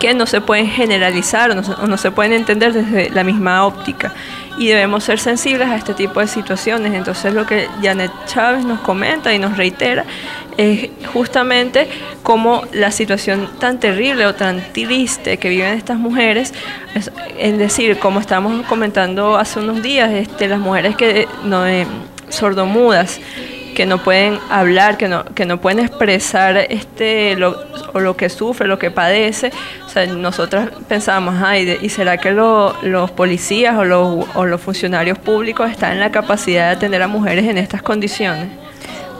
que 0.00 0.14
no 0.14 0.26
se 0.26 0.40
pueden 0.40 0.66
generalizar 0.66 1.50
o 1.50 1.54
no, 1.54 1.96
se 1.98 2.10
pueden 2.10 2.32
entender 2.32 2.72
desde 2.72 3.10
la 3.10 3.22
misma 3.22 3.66
óptica 3.66 4.12
y 4.58 4.68
debemos 4.68 5.04
ser 5.04 5.18
sensibles 5.20 5.68
a 5.68 5.76
este 5.76 5.92
tipo 5.92 6.20
de 6.20 6.26
situaciones. 6.26 6.94
Entonces 6.94 7.34
lo 7.34 7.46
que 7.46 7.68
Janet 7.82 8.10
Chávez 8.26 8.64
nos 8.64 8.80
comenta 8.80 9.32
y 9.34 9.38
nos 9.38 9.58
reitera 9.58 10.06
es 10.60 10.90
justamente 11.14 11.88
cómo 12.22 12.64
la 12.72 12.90
situación 12.90 13.48
tan 13.58 13.80
terrible 13.80 14.26
o 14.26 14.34
tan 14.34 14.62
triste 14.72 15.38
que 15.38 15.48
viven 15.48 15.72
estas 15.72 15.98
mujeres, 15.98 16.52
es, 17.38 17.58
decir, 17.58 17.98
como 17.98 18.20
estamos 18.20 18.66
comentando 18.66 19.36
hace 19.36 19.58
unos 19.58 19.82
días, 19.82 20.10
este, 20.12 20.48
las 20.48 20.60
mujeres 20.60 20.96
que 20.96 21.26
no 21.44 21.66
eh, 21.66 21.86
sordomudas, 22.28 23.20
que 23.74 23.86
no 23.86 24.02
pueden 24.02 24.38
hablar, 24.50 24.98
que 24.98 25.08
no, 25.08 25.24
que 25.24 25.46
no 25.46 25.62
pueden 25.62 25.78
expresar 25.78 26.58
este, 26.58 27.36
lo, 27.36 27.56
o 27.94 28.00
lo 28.00 28.14
que 28.14 28.28
sufre, 28.28 28.68
lo 28.68 28.78
que 28.78 28.90
padece. 28.90 29.52
O 29.86 29.88
sea, 29.88 30.04
nosotras 30.06 30.68
pensábamos, 30.88 31.36
ay, 31.42 31.78
¿y 31.80 31.88
será 31.88 32.18
que 32.18 32.32
los 32.32 33.10
policías 33.12 33.76
o 33.76 33.84
los, 33.84 34.26
o 34.34 34.44
los 34.44 34.60
funcionarios 34.60 35.18
públicos 35.18 35.70
están 35.70 35.92
en 35.92 36.00
la 36.00 36.10
capacidad 36.10 36.66
de 36.66 36.76
atender 36.76 37.00
a 37.00 37.08
mujeres 37.08 37.46
en 37.46 37.56
estas 37.56 37.80
condiciones? 37.80 38.48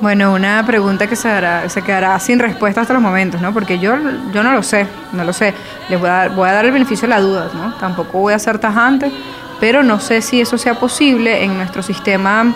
Bueno, 0.00 0.32
una 0.32 0.64
pregunta 0.64 1.06
que 1.06 1.14
se, 1.14 1.28
se 1.68 1.82
quedará 1.82 2.18
sin 2.18 2.38
respuesta 2.38 2.80
hasta 2.80 2.94
los 2.94 3.02
momentos, 3.02 3.38
¿no? 3.42 3.52
Porque 3.52 3.78
yo, 3.78 3.96
yo 4.32 4.42
no 4.42 4.52
lo 4.52 4.62
sé, 4.62 4.86
no 5.12 5.24
lo 5.24 5.34
sé. 5.34 5.52
Les 5.90 6.00
voy 6.00 6.08
a, 6.08 6.28
voy 6.28 6.48
a 6.48 6.52
dar 6.54 6.64
el 6.64 6.72
beneficio 6.72 7.06
de 7.06 7.14
la 7.14 7.20
duda, 7.20 7.50
¿no? 7.52 7.74
Tampoco 7.74 8.18
voy 8.18 8.32
a 8.32 8.38
ser 8.38 8.58
tajante, 8.58 9.12
pero 9.60 9.82
no 9.82 10.00
sé 10.00 10.22
si 10.22 10.40
eso 10.40 10.56
sea 10.56 10.74
posible 10.74 11.44
en 11.44 11.54
nuestro 11.54 11.82
sistema 11.82 12.46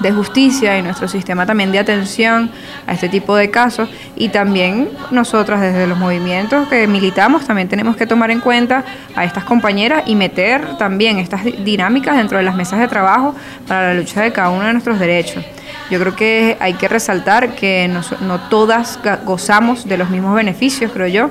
de 0.00 0.12
justicia 0.12 0.78
y 0.78 0.82
nuestro 0.82 1.08
sistema 1.08 1.46
también 1.46 1.72
de 1.72 1.78
atención 1.78 2.50
a 2.86 2.92
este 2.92 3.08
tipo 3.08 3.36
de 3.36 3.50
casos 3.50 3.88
y 4.16 4.30
también 4.30 4.88
nosotras 5.10 5.60
desde 5.60 5.86
los 5.86 5.98
movimientos 5.98 6.68
que 6.68 6.86
militamos 6.86 7.46
también 7.46 7.68
tenemos 7.68 7.96
que 7.96 8.06
tomar 8.06 8.30
en 8.30 8.40
cuenta 8.40 8.84
a 9.14 9.24
estas 9.24 9.44
compañeras 9.44 10.04
y 10.06 10.16
meter 10.16 10.76
también 10.78 11.18
estas 11.18 11.44
dinámicas 11.44 12.16
dentro 12.16 12.38
de 12.38 12.44
las 12.44 12.54
mesas 12.54 12.80
de 12.80 12.88
trabajo 12.88 13.34
para 13.66 13.92
la 13.92 14.00
lucha 14.00 14.22
de 14.22 14.32
cada 14.32 14.50
uno 14.50 14.66
de 14.66 14.72
nuestros 14.72 14.98
derechos. 14.98 15.44
Yo 15.90 15.98
creo 15.98 16.16
que 16.16 16.56
hay 16.60 16.74
que 16.74 16.88
resaltar 16.88 17.54
que 17.54 17.88
no, 17.88 18.00
no 18.26 18.40
todas 18.48 18.98
gozamos 19.24 19.86
de 19.88 19.98
los 19.98 20.08
mismos 20.10 20.34
beneficios, 20.34 20.92
creo 20.92 21.08
yo. 21.08 21.30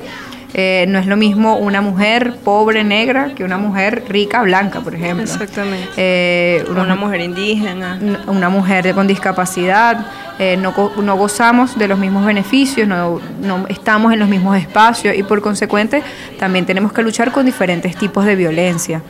Eh, 0.53 0.85
no 0.87 0.97
es 0.97 1.05
lo 1.05 1.15
mismo 1.15 1.57
una 1.57 1.79
mujer 1.81 2.37
pobre 2.43 2.83
negra 2.83 3.33
que 3.35 3.43
una 3.43 3.57
mujer 3.57 4.05
rica 4.09 4.41
blanca, 4.41 4.81
por 4.81 4.95
ejemplo. 4.95 5.23
Exactamente. 5.23 5.89
Eh, 5.95 6.65
una, 6.69 6.95
mujer 6.95 7.21
indígena. 7.21 7.99
Una 8.25 8.49
mujer 8.49 8.93
con 8.95 9.05
discapacidad. 9.05 10.07
Eh, 10.39 10.57
no, 10.57 10.73
no, 11.01 11.17
gozamos 11.17 11.77
de 11.77 11.87
los 11.87 11.99
mismos 11.99 12.25
beneficios, 12.25 12.87
no, 12.87 13.19
no, 13.41 13.65
estamos 13.67 14.13
en 14.13 14.19
los 14.19 14.29
mismos 14.29 14.57
espacios 14.57 15.13
y 15.13 15.21
por 15.21 15.41
consecuente 15.41 16.01
también 16.39 16.65
tenemos 16.65 16.93
que 16.93 17.01
luchar 17.01 17.33
con 17.33 17.45
diferentes 17.45 17.95
tipos 17.97 18.23
de 18.23 18.37
violencia. 18.37 19.01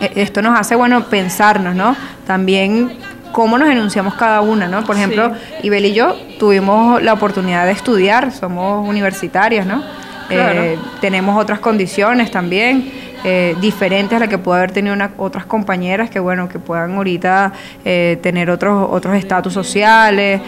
Esto 0.00 0.40
nos 0.40 0.58
hace, 0.58 0.76
bueno, 0.76 1.04
pensarnos, 1.04 1.74
¿no? 1.74 1.96
También 2.26 2.96
cómo 3.32 3.58
nos 3.58 3.68
enunciamos 3.70 4.14
cada 4.14 4.40
una, 4.40 4.68
¿no? 4.68 4.84
Por 4.84 4.96
ejemplo, 4.96 5.32
Ibel 5.62 5.86
y 5.86 5.94
yo 5.94 6.16
tuvimos 6.38 7.02
la 7.02 7.12
oportunidad 7.12 7.66
de 7.66 7.72
estudiar, 7.72 8.30
somos 8.30 8.88
universitarias, 8.88 9.66
¿no? 9.66 9.82
Eh, 10.30 10.78
tenemos 11.00 11.40
otras 11.40 11.60
condiciones 11.60 12.30
también. 12.30 13.12
Eh, 13.24 13.54
diferentes 13.60 14.16
a 14.16 14.18
las 14.18 14.28
que 14.28 14.36
puede 14.36 14.58
haber 14.58 14.72
tenido 14.72 14.96
otras 15.16 15.46
compañeras 15.46 16.10
que 16.10 16.18
bueno 16.18 16.48
que 16.48 16.58
puedan 16.58 16.96
ahorita 16.96 17.52
eh, 17.84 18.18
tener 18.20 18.50
otros 18.50 18.88
otros 18.90 19.14
estatus 19.14 19.52
sociales 19.52 20.40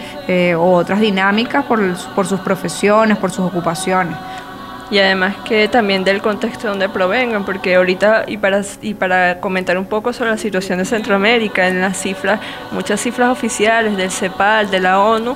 o 0.57 0.73
otras 0.73 0.99
dinámicas 0.99 1.63
por, 1.63 1.79
por 2.13 2.27
sus 2.27 2.41
profesiones 2.41 3.17
por 3.17 3.31
sus 3.31 3.45
ocupaciones 3.45 4.17
y 4.91 4.99
además 4.99 5.35
que 5.45 5.67
también 5.67 6.03
del 6.03 6.21
contexto 6.21 6.67
donde 6.67 6.89
provengan, 6.89 7.43
porque 7.43 7.75
ahorita, 7.75 8.25
y 8.27 8.37
para, 8.37 8.61
y 8.81 8.93
para 8.93 9.39
comentar 9.39 9.77
un 9.77 9.85
poco 9.85 10.13
sobre 10.13 10.31
la 10.31 10.37
situación 10.37 10.77
de 10.77 10.85
Centroamérica, 10.85 11.67
en 11.67 11.81
las 11.81 11.97
cifras, 11.97 12.39
muchas 12.71 13.01
cifras 13.01 13.29
oficiales 13.29 13.97
del 13.97 14.11
CEPAL, 14.11 14.69
de 14.69 14.79
la 14.79 14.99
ONU, 14.99 15.35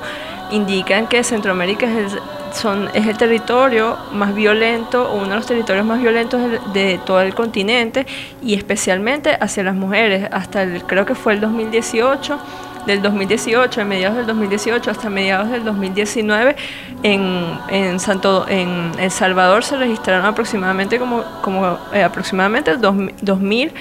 indican 0.51 1.07
que 1.07 1.23
Centroamérica 1.23 1.87
es 1.87 2.13
el 2.13 2.19
son, 2.53 2.89
es 2.93 3.07
el 3.07 3.17
territorio 3.17 3.97
más 4.13 4.33
violento, 4.35 5.11
uno 5.13 5.29
de 5.29 5.35
los 5.35 5.45
territorios 5.45 5.85
más 5.85 5.99
violentos 6.01 6.41
de, 6.73 6.99
todo 7.05 7.21
el 7.21 7.33
continente 7.33 8.05
y 8.41 8.55
especialmente 8.55 9.37
hacia 9.39 9.63
las 9.63 9.75
mujeres. 9.75 10.27
Hasta 10.31 10.63
el, 10.63 10.83
creo 10.83 11.05
que 11.05 11.15
fue 11.15 11.33
el 11.33 11.41
2018, 11.41 12.39
del 12.85 13.01
2018, 13.01 13.81
en 13.81 13.87
mediados 13.87 14.17
del 14.17 14.25
2018 14.25 14.89
hasta 14.89 15.09
mediados 15.09 15.49
del 15.49 15.63
2019, 15.63 16.55
en, 17.03 17.59
en, 17.69 17.99
Santo, 17.99 18.45
en 18.47 18.91
El 18.99 19.11
Salvador 19.11 19.63
se 19.63 19.77
registraron 19.77 20.25
aproximadamente 20.25 20.97
como, 20.97 21.23
como 21.41 21.77
eh, 21.93 22.03
aproximadamente 22.03 22.77
2.000 22.77 23.71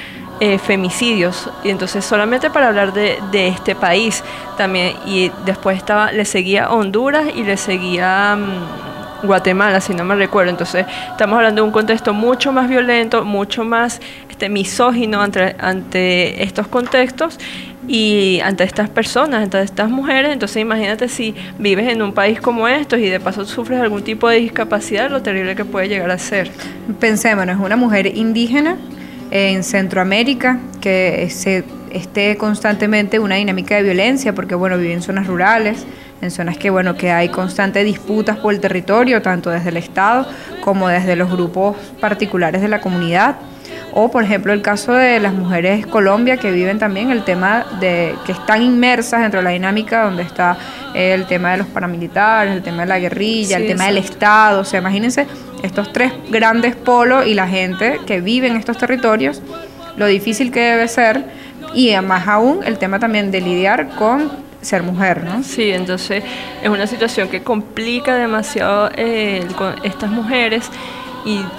eh, 0.41 0.59
femicidios. 0.59 1.51
Y 1.65 1.71
entonces 1.71 2.05
solamente 2.05 2.51
para 2.51 2.69
hablar 2.69 2.93
de, 2.93 3.19
de, 3.33 3.49
este 3.49 3.75
país 3.75 4.23
también. 4.57 4.95
Y 5.07 5.31
después 5.45 5.77
estaba, 5.77 6.13
le 6.13 6.25
seguía 6.25 6.71
Honduras 6.71 7.27
y 7.35 7.43
le 7.43 7.57
seguía 7.57 8.37
mm, 8.37 9.27
Guatemala, 9.27 9.81
si 9.81 9.95
no 9.95 10.05
me 10.05 10.15
recuerdo. 10.15 10.51
Entonces 10.51 10.87
estamos 11.11 11.37
hablando 11.37 11.63
de 11.63 11.67
un 11.67 11.73
contexto 11.73 12.15
mucho 12.15 12.53
más 12.53 12.69
violento, 12.69 13.25
mucho 13.25 13.65
más 13.65 14.01
este, 14.31 14.49
misógino 14.49 15.21
ante, 15.21 15.57
ante 15.59 16.45
estos 16.45 16.69
contextos 16.69 17.39
y 17.89 18.39
ante 18.45 18.63
estas 18.63 18.89
personas, 18.89 19.43
ante 19.43 19.61
estas 19.61 19.91
mujeres. 19.91 20.33
Entonces 20.33 20.59
imagínate 20.59 21.09
si 21.09 21.35
vives 21.59 21.89
en 21.89 22.03
un 22.03 22.13
país 22.13 22.41
como 22.41 22.69
estos 22.69 23.01
y 23.01 23.09
de 23.09 23.19
paso 23.19 23.45
sufres 23.45 23.81
algún 23.81 24.05
tipo 24.05 24.29
de 24.29 24.37
discapacidad, 24.37 25.11
lo 25.11 25.23
terrible 25.23 25.57
que 25.57 25.65
puede 25.65 25.89
llegar 25.89 26.13
a 26.13 26.19
ser. 26.19 26.51
Pensémonos, 27.01 27.59
una 27.59 27.75
mujer 27.75 28.07
indígena 28.07 28.77
en 29.31 29.65
Centroamérica, 29.65 30.59
que 30.81 31.29
se 31.31 31.65
esté 31.93 32.37
constantemente 32.37 33.19
una 33.19 33.37
dinámica 33.37 33.77
de 33.77 33.83
violencia, 33.83 34.35
porque 34.35 34.55
bueno, 34.55 34.79
vive 34.79 34.93
en 34.93 35.03
zonas 35.03 35.27
rurales, 35.27 35.87
en 36.21 36.31
zonas 36.31 36.59
que 36.59 36.71
bueno, 36.71 36.97
que 36.97 37.11
hay 37.11 37.29
constantes 37.29 37.85
disputas 37.85 38.39
por 38.39 38.53
el 38.53 38.61
territorio, 38.61 39.23
tanto 39.23 39.51
desde 39.51 39.71
el 39.71 39.77
Estado 39.77 40.27
como 40.63 40.89
desde 40.89 41.17
los 41.17 41.31
grupos 41.31 41.77
particulares 42.01 42.61
de 42.63 42.69
la 42.69 42.81
comunidad. 42.81 43.37
O 43.95 44.11
por 44.11 44.23
ejemplo 44.23 44.53
el 44.53 44.61
caso 44.61 44.93
de 44.93 45.19
las 45.19 45.33
mujeres 45.33 45.87
Colombia 45.87 46.37
que 46.37 46.51
viven 46.51 46.79
también 46.79 47.11
el 47.11 47.25
tema 47.25 47.65
de 47.81 48.15
que 48.27 48.33
están 48.33 48.63
inmersas 48.63 49.23
dentro 49.23 49.41
de 49.41 49.45
la 49.45 49.51
dinámica 49.51 50.05
donde 50.05 50.23
está 50.23 50.59
el 50.95 51.27
tema 51.27 51.53
de 51.53 51.59
los 51.59 51.67
paramilitares, 51.69 52.55
el 52.55 52.63
tema 52.63 52.83
de 52.83 52.89
la 52.89 52.99
guerrilla, 52.99 53.57
el 53.57 53.67
tema 53.67 53.87
del 53.87 53.99
Estado. 53.99 54.61
O 54.61 54.65
sea, 54.65 54.81
imagínense 54.81 55.27
estos 55.63 55.93
tres 55.93 56.13
grandes 56.31 56.77
polos 56.77 57.27
y 57.27 57.35
la 57.35 57.49
gente 57.49 58.01
que 58.07 58.21
vive 58.21 58.47
en 58.49 58.57
estos 58.57 58.79
territorios, 58.79 59.43
lo 59.97 60.07
difícil 60.07 60.51
que 60.51 60.61
debe 60.61 60.89
ser 60.89 61.25
y 61.75 61.95
más 62.01 62.27
aún 62.29 62.61
el 62.65 62.79
tema 62.79 62.99
también 62.99 63.31
de 63.31 63.41
lidiar 63.41 63.91
con 63.91 64.31
ser 64.61 64.83
mujer, 64.83 65.25
¿no? 65.25 65.43
Sí, 65.43 65.71
entonces 65.71 66.25
es 66.63 66.69
una 66.69 66.87
situación 66.87 67.29
que 67.29 67.43
complica 67.43 68.17
demasiado 68.17 68.91
eh, 68.97 69.47
con 69.57 69.75
estas 69.85 70.11
mujeres 70.11 70.71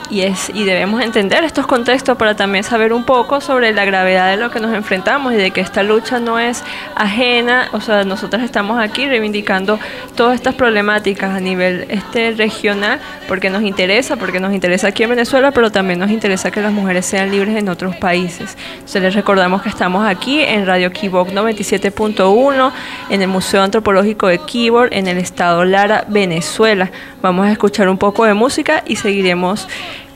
y, 0.09 0.21
es, 0.21 0.49
y 0.53 0.63
debemos 0.63 1.03
entender 1.03 1.43
estos 1.43 1.67
contextos 1.67 2.17
para 2.17 2.35
también 2.35 2.63
saber 2.63 2.91
un 2.91 3.03
poco 3.03 3.39
sobre 3.39 3.71
la 3.71 3.85
gravedad 3.85 4.31
de 4.31 4.37
lo 4.37 4.49
que 4.49 4.59
nos 4.59 4.73
enfrentamos 4.73 5.33
y 5.33 5.35
de 5.35 5.51
que 5.51 5.61
esta 5.61 5.83
lucha 5.83 6.19
no 6.19 6.39
es 6.39 6.63
ajena, 6.95 7.69
o 7.73 7.79
sea, 7.79 8.03
nosotros 8.03 8.41
estamos 8.41 8.79
aquí 8.79 9.07
reivindicando 9.07 9.79
todas 10.15 10.35
estas 10.35 10.55
problemáticas 10.55 11.35
a 11.35 11.39
nivel 11.39 11.85
este 11.89 12.31
regional 12.31 12.99
porque 13.27 13.51
nos 13.51 13.61
interesa, 13.61 14.15
porque 14.15 14.39
nos 14.39 14.53
interesa 14.53 14.87
aquí 14.87 15.03
en 15.03 15.11
Venezuela, 15.11 15.51
pero 15.51 15.71
también 15.71 15.99
nos 15.99 16.09
interesa 16.09 16.49
que 16.49 16.61
las 16.61 16.71
mujeres 16.71 17.05
sean 17.05 17.29
libres 17.29 17.55
en 17.55 17.69
otros 17.69 17.95
países. 17.95 18.57
Entonces 18.73 19.03
les 19.03 19.13
recordamos 19.13 19.61
que 19.61 19.69
estamos 19.69 20.07
aquí 20.07 20.41
en 20.41 20.65
Radio 20.65 20.91
Kibok 20.91 21.29
97.1, 21.29 22.71
en 23.09 23.21
el 23.21 23.27
Museo 23.27 23.61
Antropológico 23.61 24.27
de 24.27 24.39
Kibok, 24.39 24.87
en 24.91 25.07
el 25.07 25.19
estado 25.19 25.63
Lara, 25.63 26.05
Venezuela. 26.07 26.89
Vamos 27.21 27.45
a 27.45 27.51
escuchar 27.51 27.89
un 27.89 27.97
poco 27.97 28.25
de 28.25 28.33
música 28.33 28.83
y 28.87 28.95
seguiremos 28.95 29.58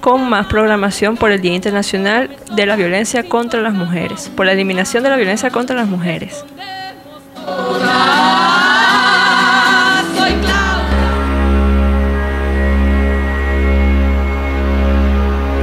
con 0.04 0.30
más 0.30 0.48
programación 0.48 1.16
por 1.16 1.32
el 1.32 1.39
Día 1.41 1.54
Internacional 1.54 2.36
de 2.56 2.66
la 2.66 2.76
Violencia 2.76 3.24
contra 3.24 3.62
las 3.62 3.74
Mujeres, 3.74 4.30
por 4.36 4.46
la 4.46 4.52
eliminación 4.52 5.02
de 5.02 5.10
la 5.10 5.16
violencia 5.16 5.50
contra 5.50 5.76
las 5.76 5.88
mujeres. 5.88 6.44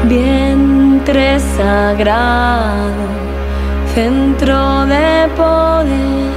Vientre 0.09 1.39
sagrado, 1.57 3.07
centro 3.95 4.87
de 4.87 5.28
poder, 5.37 6.33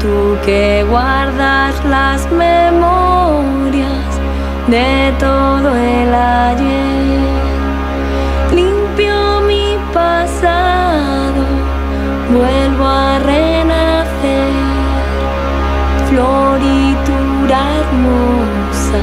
tú 0.00 0.36
que 0.44 0.84
guardas 0.88 1.74
las 1.84 2.30
memorias 2.32 3.95
de 4.68 5.14
todo 5.18 5.76
el 5.76 6.12
ayer. 6.12 7.20
Limpio 8.52 9.40
mi 9.46 9.78
pasado, 9.92 11.44
vuelvo 12.30 12.84
a 12.84 13.18
renacer. 13.20 14.52
Floritura 16.08 17.60
hermosa, 17.80 19.02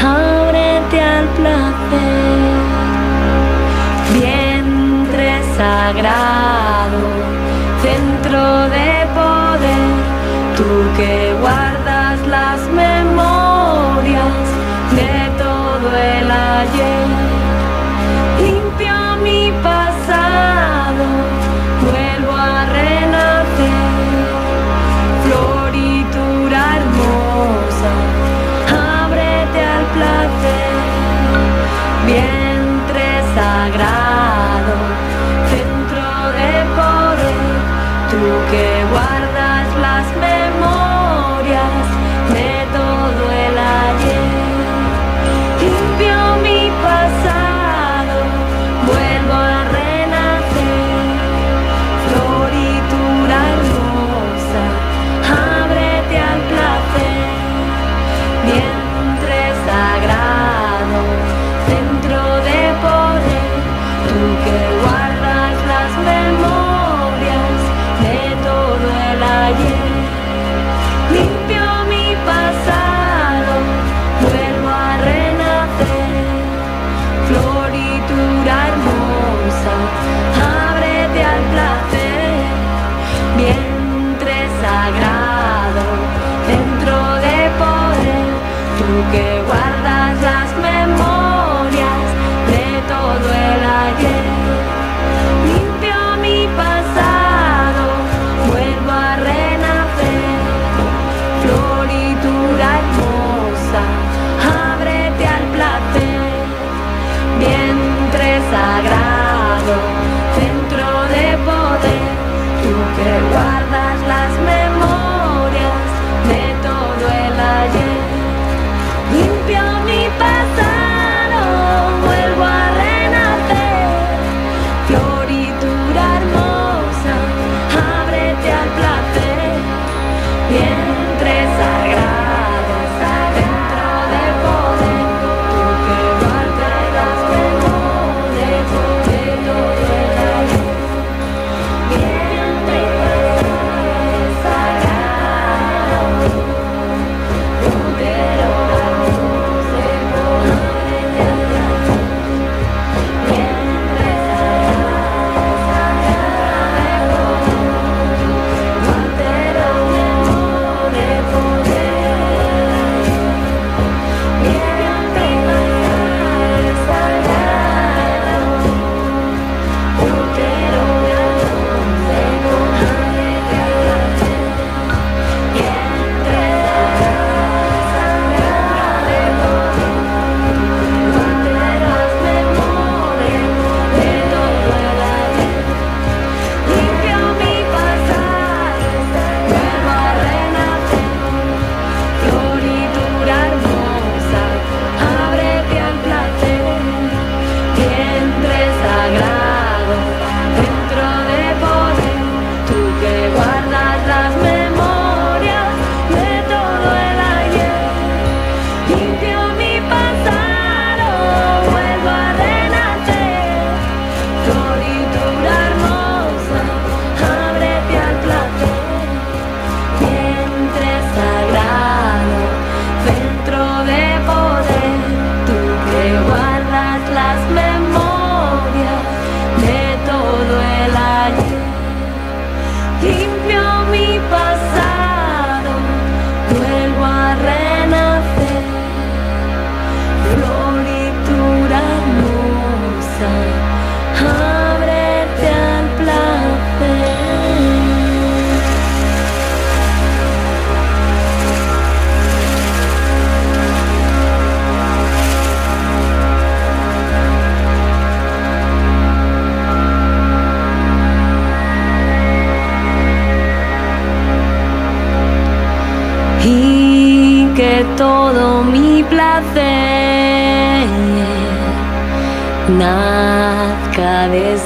ábrete 0.00 1.00
al 1.00 1.26
placer. 1.38 2.48
Vientre 4.14 5.42
sagrado, 5.56 7.00
centro 7.82 8.68
de 8.68 9.06
poder, 9.16 9.90
tú 10.56 10.96
que 10.96 11.34
guardas 11.40 11.77
el 16.64 17.17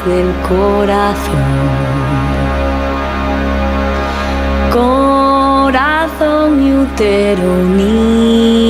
nazca 0.03 0.11
desde 0.11 0.21
el 0.21 0.33
corazón. 0.49 1.37
Corazón 4.73 6.63
y 6.63 6.73
útero 6.73 7.43
unidos, 7.43 8.62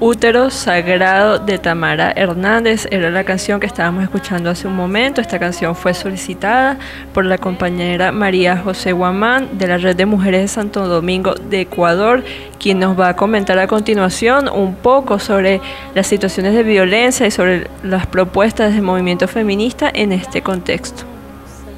Útero 0.00 0.50
Sagrado 0.50 1.38
de 1.38 1.58
Tamara 1.58 2.12
Hernández 2.16 2.88
era 2.90 3.10
la 3.10 3.22
canción 3.22 3.60
que 3.60 3.66
estábamos 3.66 4.02
escuchando 4.02 4.50
hace 4.50 4.66
un 4.66 4.74
momento. 4.74 5.20
Esta 5.20 5.38
canción 5.38 5.76
fue 5.76 5.94
solicitada 5.94 6.78
por 7.14 7.24
la 7.24 7.38
compañera 7.38 8.10
María 8.10 8.56
José 8.56 8.90
Guamán 8.90 9.56
de 9.56 9.68
la 9.68 9.78
Red 9.78 9.94
de 9.94 10.06
Mujeres 10.06 10.40
de 10.40 10.48
Santo 10.48 10.88
Domingo 10.88 11.34
de 11.34 11.60
Ecuador, 11.60 12.24
quien 12.58 12.80
nos 12.80 12.98
va 12.98 13.10
a 13.10 13.16
comentar 13.16 13.58
a 13.60 13.68
continuación 13.68 14.48
un 14.48 14.74
poco 14.74 15.20
sobre 15.20 15.60
las 15.94 16.08
situaciones 16.08 16.54
de 16.54 16.64
violencia 16.64 17.26
y 17.26 17.30
sobre 17.30 17.68
las 17.84 18.06
propuestas 18.06 18.72
del 18.72 18.82
movimiento 18.82 19.28
feminista 19.28 19.90
en 19.94 20.10
este 20.10 20.42
contexto. 20.42 21.09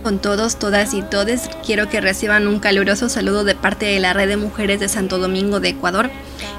Con 0.03 0.19
todos, 0.19 0.59
todas 0.59 0.95
y 0.95 1.03
todes, 1.03 1.49
quiero 1.65 1.89
que 1.89 2.01
reciban 2.01 2.49
un 2.49 2.59
caluroso 2.59 3.09
saludo 3.09 3.45
de 3.45 3.55
parte 3.55 3.87
de 3.87 4.01
la 4.01 4.13
Red 4.13 4.29
de 4.29 4.37
Mujeres 4.37 4.81
de 4.81 4.89
Santo 4.89 5.19
Domingo 5.19 5.61
de 5.61 5.69
Ecuador, 5.69 6.11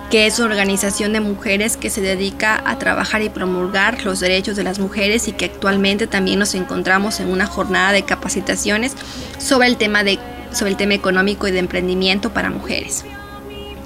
que 0.09 0.25
es 0.27 0.39
una 0.39 0.47
organización 0.47 1.11
de 1.11 1.19
mujeres 1.19 1.75
que 1.75 1.89
se 1.89 1.99
dedica 1.99 2.63
a 2.65 2.79
trabajar 2.79 3.21
y 3.21 3.27
promulgar 3.27 4.05
los 4.05 4.21
derechos 4.21 4.55
de 4.55 4.63
las 4.63 4.79
mujeres 4.79 5.27
y 5.27 5.33
que 5.33 5.45
actualmente 5.45 6.07
también 6.07 6.39
nos 6.39 6.55
encontramos 6.55 7.19
en 7.19 7.27
una 7.27 7.45
jornada 7.45 7.91
de 7.91 8.03
capacitaciones 8.03 8.93
sobre 9.39 9.67
el 9.67 9.75
tema, 9.75 10.05
de, 10.05 10.19
sobre 10.53 10.71
el 10.71 10.77
tema 10.77 10.93
económico 10.93 11.45
y 11.45 11.51
de 11.51 11.59
emprendimiento 11.59 12.31
para 12.31 12.49
mujeres. 12.49 13.03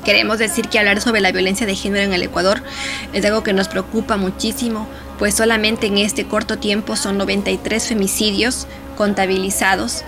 Queremos 0.05 0.37
decir 0.37 0.69
que 0.69 0.77
hablar 0.77 1.01
sobre 1.01 1.19
la 1.19 1.31
violencia 1.31 1.65
de 1.65 1.75
género 1.75 2.05
en 2.05 2.13
el 2.13 2.21
Ecuador 2.21 2.61
es 3.11 3.25
algo 3.25 3.41
que 3.41 3.53
nos 3.53 3.67
preocupa 3.69 4.17
muchísimo, 4.17 4.87
pues 5.17 5.35
solamente 5.35 5.87
en 5.87 5.97
este 5.97 6.25
corto 6.25 6.57
tiempo 6.57 6.95
son 6.95 7.17
93 7.17 7.87
femicidios, 7.87 8.67
contabilizados 8.95 10.03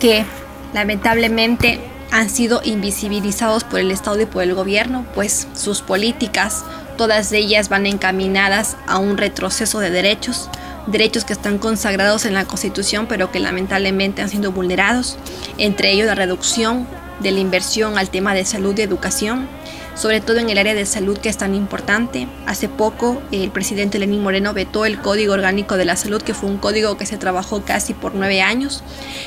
que 0.00 0.24
lamentablemente 0.72 1.80
han 2.10 2.30
sido 2.30 2.60
invisibilizados 2.64 3.64
por 3.64 3.80
el 3.80 3.90
Estado 3.90 4.20
y 4.20 4.26
por 4.26 4.42
el 4.42 4.54
gobierno, 4.54 5.04
pues 5.14 5.48
sus 5.54 5.82
políticas, 5.82 6.64
todas 6.96 7.32
ellas 7.32 7.68
van 7.68 7.86
encaminadas 7.86 8.76
a 8.86 8.98
un 8.98 9.16
retroceso 9.16 9.80
de 9.80 9.90
derechos, 9.90 10.48
derechos 10.86 11.24
que 11.24 11.32
están 11.32 11.58
consagrados 11.58 12.24
en 12.24 12.34
la 12.34 12.44
Constitución, 12.44 13.06
pero 13.08 13.32
que 13.32 13.40
lamentablemente 13.40 14.22
han 14.22 14.28
sido 14.28 14.52
vulnerados, 14.52 15.16
entre 15.58 15.90
ellos 15.90 16.06
la 16.06 16.14
reducción 16.14 16.86
de 17.20 17.32
la 17.32 17.40
inversión 17.40 17.98
al 17.98 18.10
tema 18.10 18.34
de 18.34 18.44
salud 18.44 18.78
y 18.78 18.82
educación, 18.82 19.48
sobre 19.96 20.20
todo 20.20 20.38
en 20.38 20.50
el 20.50 20.58
área 20.58 20.74
de 20.74 20.86
salud 20.86 21.18
que 21.18 21.28
es 21.28 21.38
tan 21.38 21.54
importante. 21.54 22.28
Hace 22.46 22.68
poco 22.68 23.20
el 23.32 23.50
presidente 23.50 23.98
Lenín 23.98 24.22
Moreno 24.22 24.54
vetó 24.54 24.84
el 24.84 25.00
Código 25.00 25.32
Orgánico 25.32 25.76
de 25.76 25.86
la 25.86 25.96
Salud, 25.96 26.22
que 26.22 26.34
fue 26.34 26.50
un 26.50 26.58
código 26.58 26.96
que 26.96 27.06
se 27.06 27.16
trabajó 27.16 27.62
casi 27.62 27.94
por 27.94 28.14
nueve 28.14 28.42
años, 28.42 28.84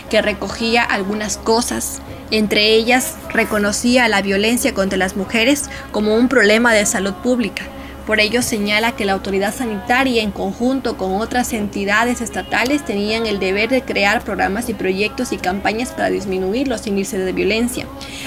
que 0.10 0.22
recogía 0.22 0.84
algunas 0.84 1.38
cosas. 1.38 2.02
Entre 2.32 2.76
ellas 2.76 3.16
reconocía 3.30 4.08
la 4.08 4.22
violencia 4.22 4.74
contra 4.74 4.98
las 4.98 5.16
mujeres 5.16 5.70
como 5.92 6.16
un 6.16 6.30
problema 6.30 6.74
de 6.74 6.86
salud 6.86 7.14
pública 7.16 7.64
por 8.10 8.20
ello 8.20 8.41
señala 8.41 8.95
que 8.95 9.05
la 9.05 9.14
autoridad 9.14 9.53
sanitaria 9.53 10.24
en 10.24 10.32
conjunto 10.32 10.97
con 10.97 11.22
otras 11.22 11.53
entidades 11.53 12.22
estatales 12.22 12.84
tenían 12.84 13.28
el 13.28 13.38
deber 13.38 13.70
de 13.70 13.84
crear 13.84 14.24
programas 14.24 14.68
y 14.68 14.74
proyectos 14.74 15.32
y 15.32 15.38
campañas 15.38 15.91
para 15.91 16.10
disminuir 16.10 16.68
los 16.68 16.88
índices 16.88 17.24
de 17.24 17.34
violencia. 17.34 17.86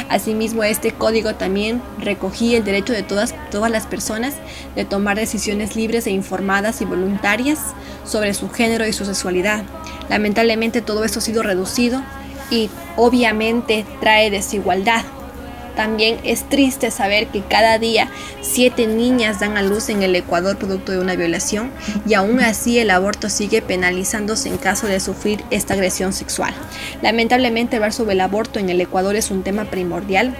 Asimismo, 0.08 0.62
este 0.62 0.92
código 0.92 1.34
también 1.34 1.82
recogía 1.98 2.58
el 2.58 2.64
derecho 2.64 2.92
de 2.92 3.02
todas, 3.02 3.34
todas 3.50 3.72
las 3.72 3.86
personas 3.86 4.34
de 4.76 4.84
tomar 4.84 5.16
decisiones 5.16 5.74
libres 5.74 6.06
e 6.06 6.12
informadas 6.12 6.80
y 6.80 6.84
voluntarias 6.84 7.58
sobre 8.04 8.34
su 8.34 8.50
género 8.50 8.86
y 8.86 8.92
su 8.92 9.04
sexualidad. 9.04 9.64
Lamentablemente 10.08 10.80
todo 10.80 11.02
esto 11.02 11.18
ha 11.18 11.22
sido 11.22 11.42
reducido 11.42 12.00
y 12.52 12.70
obviamente 12.94 13.84
trae 14.00 14.30
desigualdad 14.30 15.02
también 15.74 16.18
es 16.24 16.48
triste 16.48 16.90
saber 16.90 17.28
que 17.28 17.42
cada 17.42 17.78
día 17.78 18.08
siete 18.40 18.86
niñas 18.86 19.40
dan 19.40 19.56
a 19.56 19.62
luz 19.62 19.88
en 19.88 20.02
el 20.02 20.14
Ecuador 20.14 20.56
producto 20.58 20.92
de 20.92 20.98
una 20.98 21.16
violación 21.16 21.70
y 22.06 22.14
aún 22.14 22.40
así 22.40 22.78
el 22.78 22.90
aborto 22.90 23.28
sigue 23.28 23.62
penalizándose 23.62 24.48
en 24.48 24.58
caso 24.58 24.86
de 24.86 25.00
sufrir 25.00 25.42
esta 25.50 25.74
agresión 25.74 26.12
sexual. 26.12 26.54
Lamentablemente 27.02 27.76
hablar 27.76 27.92
sobre 27.92 28.12
el 28.12 28.20
aborto 28.20 28.58
en 28.58 28.70
el 28.70 28.80
Ecuador 28.80 29.16
es 29.16 29.30
un 29.30 29.42
tema 29.42 29.64
primordial 29.64 30.34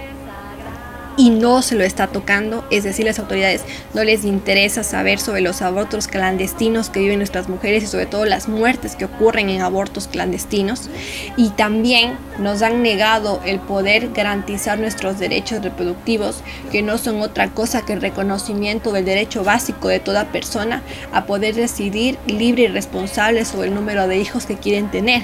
y 1.17 1.29
no 1.29 1.61
se 1.61 1.75
lo 1.75 1.83
está 1.83 2.07
tocando, 2.07 2.65
es 2.71 2.83
decir, 2.83 3.05
las 3.05 3.19
autoridades 3.19 3.63
no 3.93 4.03
les 4.03 4.25
interesa 4.25 4.83
saber 4.83 5.19
sobre 5.19 5.41
los 5.41 5.61
abortos 5.61 6.07
clandestinos 6.07 6.89
que 6.89 6.99
viven 6.99 7.19
nuestras 7.19 7.49
mujeres 7.49 7.83
y 7.83 7.87
sobre 7.87 8.05
todo 8.05 8.25
las 8.25 8.47
muertes 8.47 8.95
que 8.95 9.05
ocurren 9.05 9.49
en 9.49 9.61
abortos 9.61 10.07
clandestinos. 10.07 10.89
Y 11.37 11.49
también 11.49 12.17
nos 12.39 12.61
han 12.61 12.81
negado 12.81 13.41
el 13.45 13.59
poder 13.59 14.11
garantizar 14.13 14.79
nuestros 14.79 15.19
derechos 15.19 15.63
reproductivos 15.63 16.41
que 16.71 16.81
no 16.81 16.97
son 16.97 17.21
otra 17.21 17.49
cosa 17.49 17.83
que 17.85 17.93
el 17.93 18.01
reconocimiento 18.01 18.91
del 18.91 19.05
derecho 19.05 19.43
básico 19.43 19.87
de 19.87 19.99
toda 19.99 20.31
persona 20.31 20.81
a 21.11 21.25
poder 21.25 21.55
decidir 21.55 22.17
libre 22.27 22.63
y 22.63 22.67
responsable 22.67 23.45
sobre 23.45 23.69
el 23.69 23.75
número 23.75 24.07
de 24.07 24.17
hijos 24.17 24.45
que 24.45 24.57
quieren 24.57 24.89
tener 24.89 25.23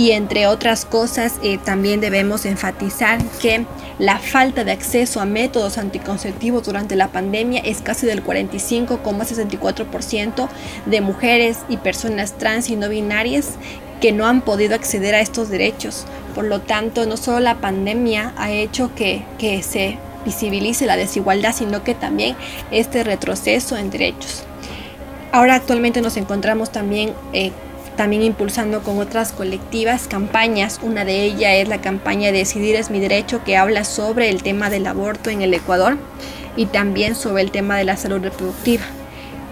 y 0.00 0.10
entre 0.12 0.46
otras 0.46 0.86
cosas 0.86 1.34
eh, 1.42 1.58
también 1.62 2.00
debemos 2.00 2.46
enfatizar 2.46 3.22
que 3.42 3.66
la 3.98 4.18
falta 4.18 4.64
de 4.64 4.72
acceso 4.72 5.20
a 5.20 5.26
métodos 5.26 5.76
anticonceptivos 5.76 6.64
durante 6.64 6.96
la 6.96 7.08
pandemia 7.08 7.60
es 7.60 7.82
casi 7.82 8.06
del 8.06 8.24
45,64% 8.24 10.48
de 10.86 11.00
mujeres 11.02 11.58
y 11.68 11.76
personas 11.76 12.38
trans 12.38 12.70
y 12.70 12.76
no 12.76 12.88
binarias 12.88 13.56
que 14.00 14.12
no 14.12 14.26
han 14.26 14.40
podido 14.40 14.74
acceder 14.74 15.14
a 15.14 15.20
estos 15.20 15.50
derechos. 15.50 16.06
Por 16.34 16.44
lo 16.44 16.62
tanto, 16.62 17.04
no 17.04 17.18
solo 17.18 17.40
la 17.40 17.56
pandemia 17.56 18.32
ha 18.38 18.52
hecho 18.52 18.94
que, 18.94 19.22
que 19.36 19.62
se 19.62 19.98
visibilice 20.24 20.86
la 20.86 20.96
desigualdad, 20.96 21.54
sino 21.54 21.84
que 21.84 21.94
también 21.94 22.36
este 22.70 23.04
retroceso 23.04 23.76
en 23.76 23.90
derechos. 23.90 24.44
Ahora 25.30 25.56
actualmente 25.56 26.00
nos 26.00 26.16
encontramos 26.16 26.72
también 26.72 27.12
eh, 27.34 27.52
también 28.00 28.22
impulsando 28.22 28.82
con 28.82 28.98
otras 28.98 29.30
colectivas 29.30 30.08
campañas. 30.08 30.80
Una 30.82 31.04
de 31.04 31.22
ellas 31.22 31.52
es 31.56 31.68
la 31.68 31.82
campaña 31.82 32.32
Decidir 32.32 32.74
es 32.76 32.88
mi 32.88 32.98
derecho 32.98 33.44
que 33.44 33.58
habla 33.58 33.84
sobre 33.84 34.30
el 34.30 34.42
tema 34.42 34.70
del 34.70 34.86
aborto 34.86 35.28
en 35.28 35.42
el 35.42 35.52
Ecuador 35.52 35.98
y 36.56 36.64
también 36.64 37.14
sobre 37.14 37.42
el 37.42 37.50
tema 37.50 37.76
de 37.76 37.84
la 37.84 37.98
salud 37.98 38.22
reproductiva, 38.22 38.84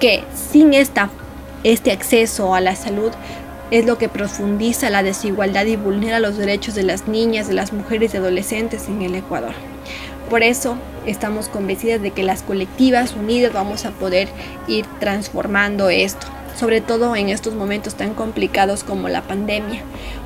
que 0.01 0.25
sin 0.51 0.73
esta, 0.73 1.11
este 1.63 1.93
acceso 1.93 2.55
a 2.55 2.63
la 2.63 2.75
salud 2.75 3.11
es 3.71 3.85
lo 3.85 3.99
que 3.99 4.09
profundiza 4.09 4.89
la 4.89 5.03
desigualdad 5.03 5.67
y 5.67 5.77
vulnera 5.77 6.19
los 6.19 6.39
derechos 6.39 6.75
de 6.75 6.85
las 6.85 7.07
niñas, 7.07 7.49
de 7.49 7.55
las 7.55 7.75
mujeres 7.75 8.15
y 8.15 8.17
adolescentes 8.17 8.89
en 8.89 9.03
el 9.03 9.15
Ecuador. 9.15 9.53
Por 10.31 10.43
eso 10.43 10.79
estamos 11.05 11.51
convencidas 11.51 12.01
de 12.01 12.13
que 12.13 12.23
las 12.23 12.43
colectivas 12.43 13.13
unidas 13.15 13.53
vamos 13.53 13.85
a 13.85 13.91
poder 13.91 14.27
ir 14.69 14.87
transformando 15.01 15.91
esto 15.91 16.29
sobre 16.59 16.81
todo 16.81 17.15
en 17.15 17.29
estos 17.29 17.55
momentos 17.55 17.95
tan 17.95 18.15
complicados 18.15 18.83
como 18.83 19.09
la 19.09 19.23
pandemia. 19.23 19.83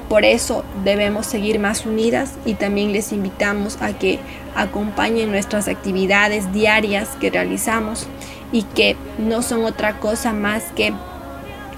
Por 0.09 0.25
eso 0.25 0.65
debemos 0.83 1.27
seguir 1.27 1.59
más 1.59 1.85
unidas 1.85 2.33
y 2.47 2.55
también 2.55 2.93
les 2.93 3.13
invitamos 3.13 3.77
a 3.83 3.93
que 3.93 4.19
acompañen 4.55 5.31
nuestras 5.31 5.69
actividades 5.69 6.53
diarias 6.53 7.11
que 7.21 7.31
realizamos 7.31 8.07
y 8.51 8.63
que 8.63 8.97
no 9.19 9.43
son 9.43 9.65
otra 9.65 9.99
cosa 10.01 10.33
más 10.33 10.63
que 10.75 10.93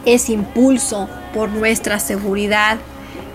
ese 0.04 0.32
impulso 0.32 1.08
por 1.32 1.48
nuestra 1.48 1.98
seguridad 1.98 2.78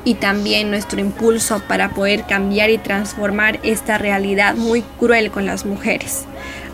y 0.06 0.14
también 0.16 0.70
nuestro 0.70 1.02
impulso 1.02 1.62
para 1.68 1.90
poder 1.90 2.24
cambiar 2.24 2.70
y 2.70 2.78
transformar 2.78 3.60
esta 3.64 3.98
realidad 3.98 4.56
muy 4.56 4.84
cruel 5.00 5.32
con 5.32 5.46
las 5.46 5.66
mujeres. 5.66 6.26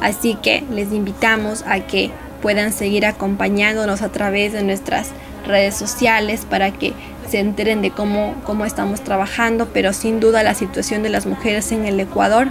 Así 0.02 0.36
que 0.36 0.64
les 0.70 0.92
invitamos 0.92 1.64
a 1.66 1.80
que 1.80 2.12
puedan 2.42 2.72
seguir 2.74 3.06
acompañándonos 3.06 4.02
a 4.02 4.10
través 4.10 4.54
de 4.54 4.64
nuestras 4.64 5.10
redes 5.46 5.76
sociales 5.76 6.46
para 6.50 6.72
que 6.72 6.94
se 7.30 7.40
enteren 7.40 7.82
de 7.82 7.92
cómo, 7.92 8.36
cómo 8.44 8.66
estamos 8.66 9.02
trabajando, 9.02 9.70
pero 9.74 9.94
sin 9.94 10.20
duda 10.20 10.44
la 10.44 10.54
situación 10.54 11.04
de 11.04 11.10
las 11.10 11.26
mujeres 11.26 11.72
en 11.72 11.86
el 11.86 12.00
Ecuador 12.00 12.50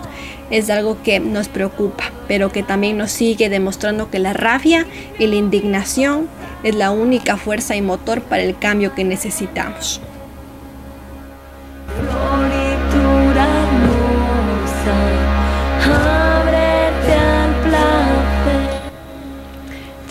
es 0.51 0.69
algo 0.71 1.03
que 1.03 1.21
nos 1.21 1.49
preocupa, 1.49 2.05
pero 2.29 2.51
que 2.51 2.63
también 2.63 2.99
nos 2.99 3.13
sigue 3.13 3.49
demostrando 3.49 4.11
que 4.11 4.19
la 4.19 4.33
rabia 4.33 4.87
y 5.19 5.27
la 5.27 5.37
indignación 5.37 6.29
es 6.63 6.75
la 6.75 6.91
única 6.91 7.37
fuerza 7.37 7.77
y 7.77 7.83
motor 7.83 8.23
para 8.23 8.43
el 8.43 8.59
cambio 8.59 8.95
que 8.95 9.05
necesitamos. 9.05 10.01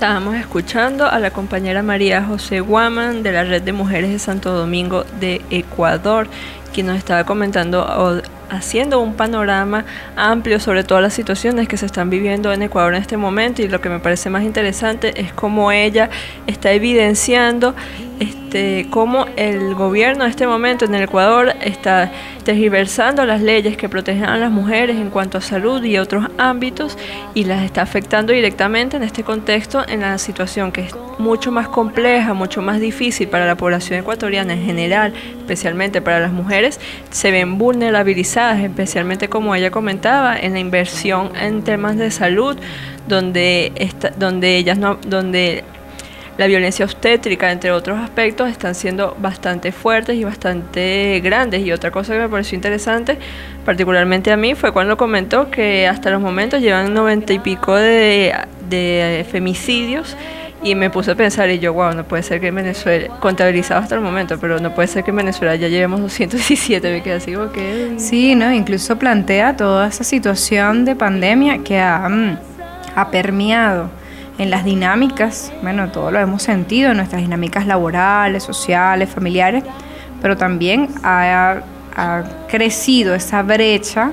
Estábamos 0.03 0.35
escuchando 0.35 1.05
a 1.05 1.17
la 1.17 1.31
compañera 1.31 1.81
María 1.81 2.21
José 2.25 2.59
Guaman 2.59 3.23
de 3.23 3.31
la 3.31 3.45
Red 3.45 3.61
de 3.61 3.71
Mujeres 3.71 4.11
de 4.11 4.19
Santo 4.19 4.51
Domingo 4.51 5.05
de 5.21 5.41
Ecuador, 5.49 6.27
quien 6.73 6.87
nos 6.87 6.97
estaba 6.97 7.23
comentando 7.23 8.21
haciendo 8.49 8.99
un 8.99 9.13
panorama 9.13 9.85
amplio 10.17 10.59
sobre 10.59 10.83
todas 10.83 11.01
las 11.01 11.13
situaciones 11.13 11.69
que 11.69 11.77
se 11.77 11.85
están 11.85 12.09
viviendo 12.09 12.51
en 12.51 12.63
Ecuador 12.63 12.95
en 12.95 13.01
este 13.01 13.15
momento 13.15 13.61
y 13.61 13.69
lo 13.69 13.79
que 13.79 13.87
me 13.87 13.99
parece 13.99 14.29
más 14.29 14.43
interesante 14.43 15.21
es 15.21 15.31
cómo 15.31 15.71
ella 15.71 16.09
está 16.47 16.73
evidenciando 16.73 17.73
este, 18.19 18.87
cómo 18.89 19.25
el 19.35 19.75
gobierno 19.75 20.25
en 20.25 20.29
este 20.29 20.47
momento 20.47 20.85
en 20.85 20.95
el 20.95 21.03
Ecuador 21.03 21.53
está 21.61 22.11
tergiversando 22.43 23.25
las 23.25 23.41
leyes 23.41 23.77
que 23.77 23.89
protegen 23.89 24.25
a 24.25 24.37
las 24.37 24.51
mujeres 24.51 24.97
en 24.97 25.09
cuanto 25.09 25.37
a 25.37 25.41
salud 25.41 25.83
y 25.83 25.97
otros 25.97 26.27
ámbitos 26.37 26.97
y 27.33 27.45
las 27.45 27.63
está 27.63 27.81
afectando 27.81 28.33
directamente 28.33 28.97
en 28.97 29.03
este 29.03 29.23
contexto 29.23 29.83
en 29.87 30.01
la 30.01 30.17
situación 30.17 30.71
que 30.71 30.81
es 30.81 30.95
mucho 31.17 31.51
más 31.51 31.67
compleja, 31.67 32.33
mucho 32.33 32.61
más 32.61 32.79
difícil 32.79 33.27
para 33.27 33.45
la 33.45 33.55
población 33.55 33.99
ecuatoriana 33.99 34.53
en 34.53 34.65
general, 34.65 35.13
especialmente 35.39 36.01
para 36.01 36.19
las 36.19 36.31
mujeres, 36.31 36.79
se 37.09 37.31
ven 37.31 37.57
vulnerabilizadas, 37.57 38.59
especialmente 38.59 39.29
como 39.29 39.55
ella 39.55 39.71
comentaba, 39.71 40.37
en 40.37 40.53
la 40.53 40.59
inversión 40.59 41.31
en 41.35 41.63
temas 41.63 41.97
de 41.97 42.11
salud, 42.11 42.57
donde, 43.07 43.71
está, 43.75 44.11
donde 44.11 44.57
ellas 44.57 44.77
no, 44.77 44.97
donde 45.07 45.63
la 46.37 46.47
violencia 46.47 46.85
obstétrica, 46.85 47.51
entre 47.51 47.71
otros 47.71 47.99
aspectos, 47.99 48.49
están 48.49 48.73
siendo 48.73 49.15
bastante 49.19 49.71
fuertes 49.71 50.15
y 50.15 50.23
bastante 50.23 51.21
grandes. 51.23 51.61
Y 51.61 51.71
otra 51.71 51.91
cosa 51.91 52.13
que 52.13 52.19
me 52.19 52.29
pareció 52.29 52.55
interesante, 52.55 53.17
particularmente 53.65 54.31
a 54.31 54.37
mí, 54.37 54.55
fue 54.55 54.71
cuando 54.71 54.97
comentó 54.97 55.51
que 55.51 55.87
hasta 55.87 56.09
los 56.09 56.21
momentos 56.21 56.61
llevan 56.61 56.93
noventa 56.93 57.33
y 57.33 57.39
pico 57.39 57.75
de, 57.75 58.33
femicidios. 59.29 60.17
Y 60.63 60.75
me 60.75 60.89
puse 60.89 61.11
a 61.11 61.15
pensar, 61.15 61.49
y 61.49 61.59
yo, 61.59 61.73
wow, 61.73 61.93
no 61.93 62.05
puede 62.05 62.23
ser 62.23 62.39
que 62.39 62.47
en 62.47 62.55
Venezuela, 62.55 63.09
contabilizado 63.19 63.81
hasta 63.81 63.95
el 63.95 64.01
momento, 64.01 64.39
pero 64.39 64.59
no 64.59 64.73
puede 64.73 64.87
ser 64.87 65.03
que 65.03 65.11
en 65.11 65.17
Venezuela 65.17 65.57
ya 65.57 65.67
llevemos 65.67 65.99
217, 65.99 66.89
me 66.89 67.03
quedé 67.03 67.15
así, 67.15 67.33
que 67.53 67.95
Sí, 67.97 68.33
¿no? 68.33 68.51
Incluso 68.53 68.97
plantea 68.97 69.57
toda 69.57 69.89
esa 69.89 70.05
situación 70.05 70.85
de 70.85 70.95
pandemia 70.95 71.57
que 71.65 71.79
ha, 71.79 72.07
mm, 72.07 72.37
ha 72.95 73.11
permeado 73.11 73.89
en 74.37 74.49
las 74.49 74.65
dinámicas, 74.65 75.51
bueno, 75.61 75.89
todo 75.89 76.11
lo 76.11 76.19
hemos 76.19 76.41
sentido, 76.41 76.91
en 76.91 76.97
nuestras 76.97 77.21
dinámicas 77.21 77.67
laborales, 77.67 78.43
sociales, 78.43 79.09
familiares, 79.09 79.63
pero 80.21 80.37
también 80.37 80.89
ha, 81.03 81.61
crecido 82.47 83.13
esa 83.13 83.43
brecha 83.43 84.11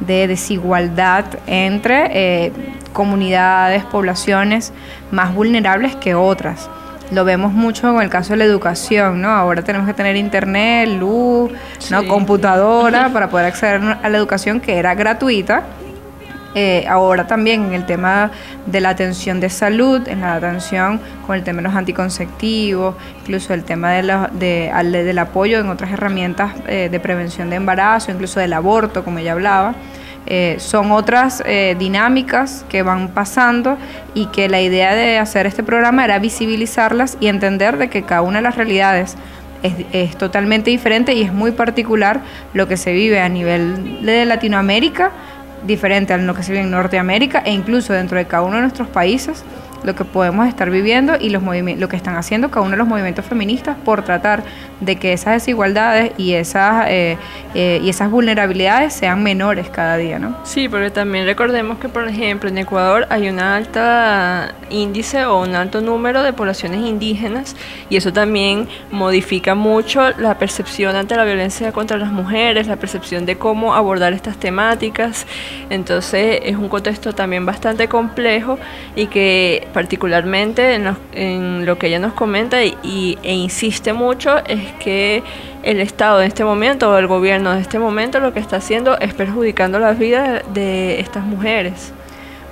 de 0.00 0.26
desigualdad 0.26 1.24
entre 1.46 2.08
eh, 2.10 2.52
comunidades, 2.92 3.84
poblaciones 3.84 4.72
más 5.12 5.32
vulnerables 5.32 5.94
que 5.94 6.16
otras. 6.16 6.68
Lo 7.12 7.24
vemos 7.24 7.52
mucho 7.52 7.92
con 7.92 8.02
el 8.02 8.10
caso 8.10 8.32
de 8.32 8.38
la 8.38 8.44
educación, 8.44 9.20
¿no? 9.20 9.28
Ahora 9.28 9.62
tenemos 9.62 9.86
que 9.86 9.94
tener 9.94 10.16
internet, 10.16 10.88
luz, 10.88 11.52
¿no? 11.88 12.04
computadora 12.08 13.08
para 13.12 13.30
poder 13.30 13.46
acceder 13.46 13.80
a 14.02 14.08
la 14.08 14.18
educación 14.18 14.60
que 14.60 14.76
era 14.76 14.96
gratuita 14.96 15.62
eh, 16.54 16.84
ahora 16.88 17.28
también 17.28 17.66
en 17.66 17.74
el 17.74 17.86
tema 17.86 18.32
de 18.66 18.80
la 18.80 18.88
atención 18.88 19.38
de 19.38 19.48
salud, 19.50 20.06
en 20.08 20.20
la 20.20 20.34
atención 20.34 21.00
con 21.26 21.36
el 21.36 21.44
tema 21.44 21.58
de 21.58 21.68
los 21.68 21.76
anticonceptivos, 21.76 22.96
incluso 23.20 23.54
el 23.54 23.62
tema 23.62 23.92
de 23.92 24.00
de, 24.32 24.72
del 25.04 25.18
apoyo 25.18 25.60
en 25.60 25.68
otras 25.68 25.92
herramientas 25.92 26.52
eh, 26.66 26.88
de 26.90 27.00
prevención 27.00 27.50
de 27.50 27.56
embarazo, 27.56 28.10
incluso 28.10 28.40
del 28.40 28.52
aborto, 28.52 29.04
como 29.04 29.18
ella 29.20 29.32
hablaba. 29.32 29.74
Eh, 30.26 30.56
son 30.58 30.92
otras 30.92 31.42
dinámicas 31.78 32.64
que 32.68 32.82
van 32.82 33.08
pasando 33.08 33.78
y 34.14 34.26
que 34.26 34.48
la 34.48 34.60
idea 34.60 34.94
de 34.94 35.18
hacer 35.18 35.46
este 35.46 35.62
programa 35.62 36.04
era 36.04 36.18
visibilizarlas 36.18 37.16
y 37.20 37.28
entender 37.28 37.78
de 37.78 37.88
que 37.88 38.02
cada 38.02 38.22
una 38.22 38.38
de 38.38 38.42
las 38.42 38.56
realidades 38.56 39.16
es, 39.62 39.72
es, 39.92 40.16
totalmente 40.16 40.70
diferente 40.70 41.14
y 41.14 41.22
es 41.22 41.32
muy 41.32 41.52
particular 41.52 42.20
lo 42.54 42.68
que 42.68 42.76
se 42.76 42.92
vive 42.92 43.20
a 43.20 43.28
nivel 43.28 44.04
de 44.04 44.24
Latinoamérica 44.24 45.10
diferente 45.66 46.12
a 46.12 46.18
lo 46.18 46.34
que 46.34 46.42
se 46.42 46.52
vive 46.52 46.64
en 46.64 46.70
Norteamérica 46.70 47.42
e 47.44 47.52
incluso 47.52 47.92
dentro 47.92 48.16
de 48.16 48.26
cada 48.26 48.42
uno 48.42 48.56
de 48.56 48.62
nuestros 48.62 48.88
países 48.88 49.44
lo 49.84 49.94
que 49.94 50.04
podemos 50.04 50.46
estar 50.48 50.70
viviendo 50.70 51.14
y 51.18 51.30
los 51.30 51.42
lo 51.42 51.88
que 51.88 51.96
están 51.96 52.16
haciendo 52.16 52.50
cada 52.50 52.62
uno 52.62 52.72
de 52.72 52.76
los 52.76 52.86
movimientos 52.86 53.24
feministas 53.24 53.76
por 53.84 54.02
tratar 54.02 54.44
de 54.80 54.96
que 54.96 55.12
esas 55.12 55.34
desigualdades 55.34 56.12
y 56.16 56.34
esas, 56.34 56.86
eh, 56.88 57.16
eh, 57.54 57.80
y 57.82 57.90
esas 57.90 58.10
vulnerabilidades 58.10 58.92
sean 58.92 59.22
menores 59.22 59.68
cada 59.68 59.96
día, 59.96 60.18
¿no? 60.18 60.36
Sí, 60.44 60.68
porque 60.68 60.90
también 60.90 61.26
recordemos 61.26 61.78
que, 61.78 61.88
por 61.88 62.08
ejemplo, 62.08 62.48
en 62.48 62.58
Ecuador 62.58 63.06
hay 63.10 63.28
un 63.28 63.40
alta 63.40 64.54
índice 64.70 65.24
o 65.24 65.42
un 65.42 65.54
alto 65.54 65.80
número 65.80 66.22
de 66.22 66.32
poblaciones 66.32 66.80
indígenas 66.80 67.56
y 67.88 67.96
eso 67.96 68.12
también 68.12 68.68
modifica 68.90 69.54
mucho 69.54 70.10
la 70.18 70.38
percepción 70.38 70.96
ante 70.96 71.16
la 71.16 71.24
violencia 71.24 71.72
contra 71.72 71.98
las 71.98 72.12
mujeres, 72.12 72.66
la 72.66 72.76
percepción 72.76 73.26
de 73.26 73.36
cómo 73.36 73.74
abordar 73.74 74.12
estas 74.12 74.36
temáticas. 74.36 75.26
Entonces 75.68 76.40
es 76.44 76.56
un 76.56 76.68
contexto 76.68 77.14
también 77.14 77.44
bastante 77.44 77.88
complejo 77.88 78.58
y 78.96 79.06
que 79.06 79.68
particularmente 79.72 80.74
en 81.12 81.64
lo, 81.66 81.78
que 81.78 81.86
ella 81.86 81.98
nos 81.98 82.12
comenta 82.12 82.62
y, 82.62 83.18
e 83.22 83.32
insiste 83.32 83.92
mucho 83.92 84.38
es 84.46 84.72
que 84.80 85.22
el 85.62 85.80
Estado 85.80 86.20
en 86.20 86.28
este 86.28 86.44
momento 86.44 86.90
o 86.90 86.98
el 86.98 87.06
gobierno 87.06 87.54
de 87.54 87.60
este 87.60 87.78
momento 87.78 88.20
lo 88.20 88.32
que 88.32 88.40
está 88.40 88.56
haciendo 88.56 88.98
es 88.98 89.14
perjudicando 89.14 89.78
la 89.78 89.92
vida 89.92 90.42
de 90.52 91.00
estas 91.00 91.24
mujeres. 91.24 91.92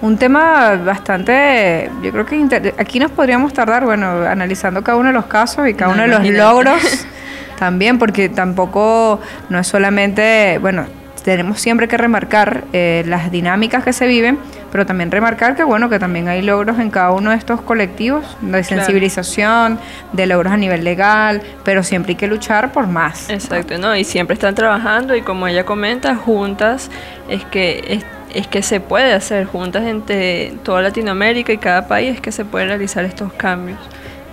Un 0.00 0.16
tema 0.16 0.76
bastante, 0.76 1.90
yo 2.02 2.12
creo 2.12 2.24
que 2.24 2.74
aquí 2.78 3.00
nos 3.00 3.10
podríamos 3.10 3.52
tardar, 3.52 3.84
bueno, 3.84 4.22
analizando 4.22 4.84
cada 4.84 4.96
uno 4.96 5.08
de 5.08 5.14
los 5.14 5.26
casos 5.26 5.68
y 5.68 5.74
cada 5.74 5.92
uno 5.92 6.02
de 6.02 6.08
los 6.08 6.24
logros 6.28 7.06
también, 7.58 7.98
porque 7.98 8.28
tampoco 8.28 9.20
no 9.48 9.58
es 9.58 9.66
solamente, 9.66 10.58
bueno, 10.60 10.86
tenemos 11.24 11.60
siempre 11.60 11.88
que 11.88 11.96
remarcar 11.96 12.64
eh, 12.72 13.02
las 13.06 13.30
dinámicas 13.30 13.84
que 13.84 13.92
se 13.92 14.06
viven, 14.06 14.38
pero 14.70 14.86
también 14.86 15.10
remarcar 15.10 15.56
que 15.56 15.64
bueno 15.64 15.88
que 15.88 15.98
también 15.98 16.28
hay 16.28 16.42
logros 16.42 16.78
en 16.78 16.90
cada 16.90 17.10
uno 17.12 17.30
de 17.30 17.36
estos 17.36 17.60
colectivos 17.60 18.36
de 18.40 18.62
sensibilización, 18.64 19.78
de 20.12 20.26
logros 20.26 20.52
a 20.52 20.56
nivel 20.56 20.84
legal, 20.84 21.42
pero 21.64 21.82
siempre 21.82 22.12
hay 22.12 22.16
que 22.16 22.26
luchar 22.26 22.72
por 22.72 22.86
más. 22.86 23.30
Exacto, 23.30 23.78
¿no? 23.78 23.96
Y 23.96 24.04
siempre 24.04 24.34
están 24.34 24.54
trabajando 24.54 25.14
y 25.14 25.22
como 25.22 25.46
ella 25.46 25.64
comenta, 25.64 26.16
juntas 26.16 26.90
es 27.28 27.44
que 27.44 27.84
es, 27.88 28.04
es 28.34 28.46
que 28.46 28.62
se 28.62 28.80
puede 28.80 29.12
hacer 29.12 29.46
juntas 29.46 29.84
entre 29.84 30.52
toda 30.62 30.82
Latinoamérica 30.82 31.52
y 31.52 31.58
cada 31.58 31.86
país 31.88 32.20
que 32.20 32.32
se 32.32 32.44
pueden 32.44 32.68
realizar 32.68 33.04
estos 33.04 33.32
cambios. 33.32 33.78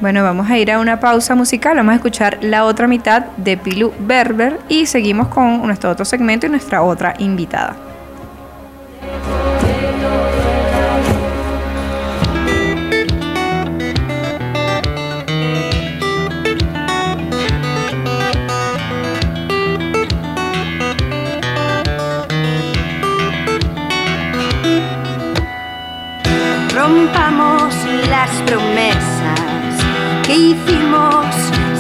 Bueno, 0.02 0.24
vamos 0.24 0.50
a 0.50 0.58
ir 0.58 0.72
a 0.72 0.80
una 0.80 1.00
pausa 1.00 1.36
musical, 1.36 1.78
vamos 1.78 1.94
a 1.94 1.96
escuchar 1.96 2.40
la 2.42 2.66
otra 2.66 2.86
mitad 2.86 3.28
de 3.38 3.56
Pilu 3.56 3.94
Berber 4.00 4.60
y 4.68 4.88
seguimos 4.88 5.30
con 5.30 5.66
nuestro 5.66 5.90
otro 5.90 6.04
segmento 6.04 6.48
y 6.48 6.50
nuestra 6.50 6.82
otra 6.82 7.14
invitada. 7.18 7.78
Promesas 28.46 29.40
que 30.26 30.36
hicimos 30.36 31.26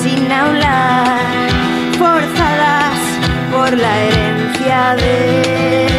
sin 0.01 0.31
hablar, 0.31 1.19
forzadas 1.97 2.97
por 3.51 3.77
la 3.77 3.97
herencia 3.99 4.95
de 4.95 5.94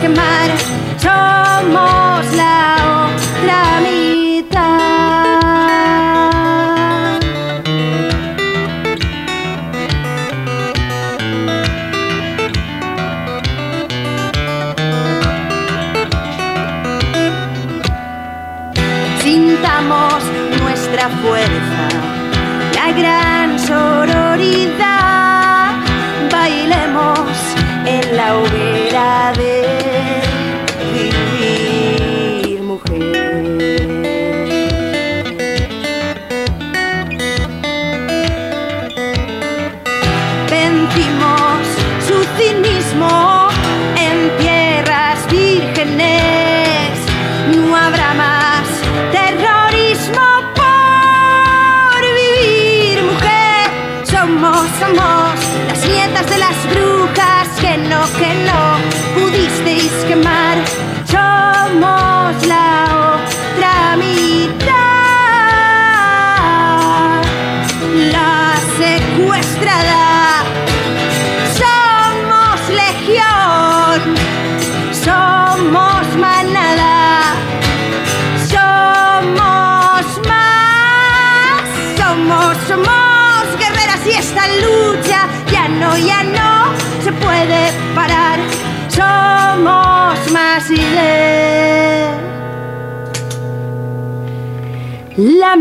quemar. 0.00 0.50
Somos 0.98 2.26
la 2.34 2.76
otra 3.06 3.80
mitad. 3.82 4.70
Sintamos 19.22 20.22
nuestra 20.60 21.04
fuerza, 21.22 21.69
la 95.40 95.56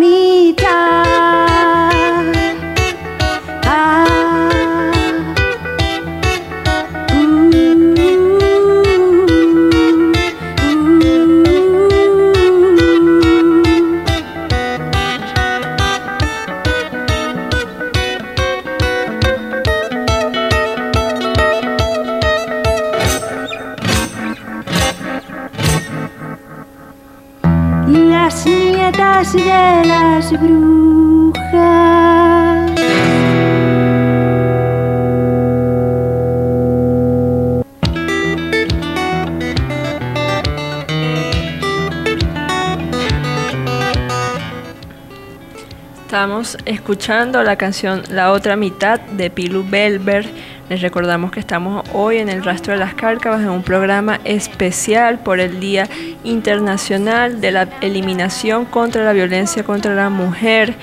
Estamos 46.20 46.58
escuchando 46.66 47.44
la 47.44 47.56
canción 47.56 48.04
La 48.10 48.34
otra 48.34 48.58
mitad 48.58 49.00
de 49.00 49.30
Pilu 49.30 49.64
Belber. 49.64 50.26
Les 50.68 50.82
recordamos 50.82 51.32
que 51.32 51.40
estamos 51.40 51.88
hoy 51.94 52.18
en 52.18 52.28
el 52.28 52.44
Rastro 52.44 52.74
de 52.74 52.80
las 52.80 52.94
Cárcavas 52.94 53.40
en 53.40 53.48
un 53.48 53.64
programa 53.64 54.20
especial 54.26 55.20
por 55.20 55.40
el 55.40 55.62
Día 55.62 55.88
Internacional 56.26 57.40
de 57.40 57.52
la 57.54 57.70
Eliminación 57.80 58.66
contra 58.66 59.06
la 59.06 59.14
Violencia 59.14 59.64
contra 59.64 59.96
la 59.96 60.10
Mujer 60.10 60.76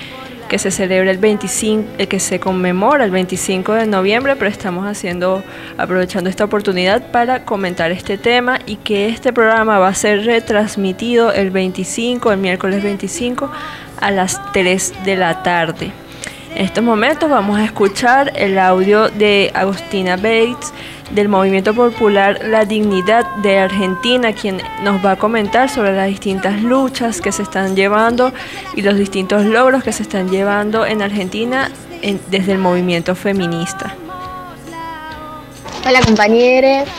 que 0.47 0.57
se 0.57 0.71
celebra 0.71 1.11
el 1.11 1.17
25, 1.17 1.87
eh, 1.97 2.07
que 2.07 2.19
se 2.19 2.39
conmemora 2.39 3.03
el 3.03 3.11
25 3.11 3.73
de 3.73 3.85
noviembre, 3.85 4.35
pero 4.37 4.49
estamos 4.49 4.87
haciendo, 4.87 5.43
aprovechando 5.77 6.29
esta 6.29 6.45
oportunidad 6.45 7.11
para 7.11 7.43
comentar 7.43 7.91
este 7.91 8.17
tema 8.17 8.59
y 8.65 8.77
que 8.77 9.09
este 9.09 9.33
programa 9.33 9.77
va 9.77 9.89
a 9.89 9.93
ser 9.93 10.25
retransmitido 10.25 11.31
el 11.31 11.51
25, 11.51 12.31
el 12.31 12.39
miércoles 12.39 12.81
25 12.81 13.51
a 13.99 14.11
las 14.11 14.39
3 14.53 14.93
de 15.05 15.15
la 15.15 15.43
tarde. 15.43 15.91
En 16.55 16.65
estos 16.65 16.83
momentos 16.83 17.29
vamos 17.29 17.59
a 17.59 17.63
escuchar 17.65 18.31
el 18.35 18.57
audio 18.57 19.09
de 19.09 19.51
Agustina 19.53 20.15
Bates 20.15 20.73
del 21.11 21.29
Movimiento 21.29 21.73
Popular 21.73 22.39
La 22.45 22.65
Dignidad 22.65 23.25
de 23.37 23.59
Argentina, 23.59 24.33
quien 24.33 24.61
nos 24.83 25.05
va 25.05 25.11
a 25.11 25.15
comentar 25.17 25.69
sobre 25.69 25.95
las 25.95 26.07
distintas 26.07 26.61
luchas 26.61 27.21
que 27.21 27.31
se 27.31 27.43
están 27.43 27.75
llevando 27.75 28.33
y 28.75 28.81
los 28.81 28.95
distintos 28.97 29.45
logros 29.45 29.83
que 29.83 29.93
se 29.93 30.03
están 30.03 30.29
llevando 30.29 30.85
en 30.85 31.01
Argentina 31.01 31.69
en- 32.01 32.19
desde 32.29 32.53
el 32.53 32.57
movimiento 32.57 33.13
feminista. 33.15 33.93
Hola 35.87 36.01
compañeros, 36.01 36.89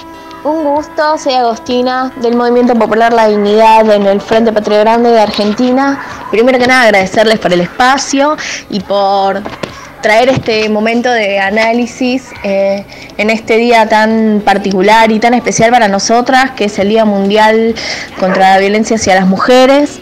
un 0.45 0.65
gusto, 0.65 1.19
soy 1.19 1.35
Agostina 1.35 2.11
del 2.23 2.37
Movimiento 2.37 2.75
Popular 2.75 3.13
La 3.13 3.29
Dignidad 3.29 3.91
en 3.91 4.07
el 4.07 4.21
Frente 4.21 4.53
Patria 4.53 4.79
Grande 4.79 5.11
de 5.11 5.21
Argentina. 5.21 6.01
Primero 6.31 6.59
que 6.59 6.67
nada 6.67 6.83
agradecerles 6.83 7.39
por 7.39 7.53
el 7.53 7.61
espacio 7.61 8.37
y 8.71 8.81
por 8.81 9.43
traer 10.03 10.29
este 10.29 10.69
momento 10.69 11.11
de 11.11 11.41
análisis 11.41 12.31
eh, 12.45 12.85
en 13.17 13.31
este 13.31 13.57
día 13.57 13.89
tan 13.89 14.43
particular 14.45 15.11
y 15.11 15.19
tan 15.19 15.35
especial 15.35 15.71
para 15.71 15.89
nosotras, 15.89 16.53
que 16.53 16.67
es 16.67 16.79
el 16.79 16.89
Día 16.91 17.05
Mundial 17.05 17.75
contra 18.19 18.51
la 18.51 18.59
Violencia 18.59 18.97
hacia 18.97 19.15
las 19.15 19.27
Mujeres 19.27 20.01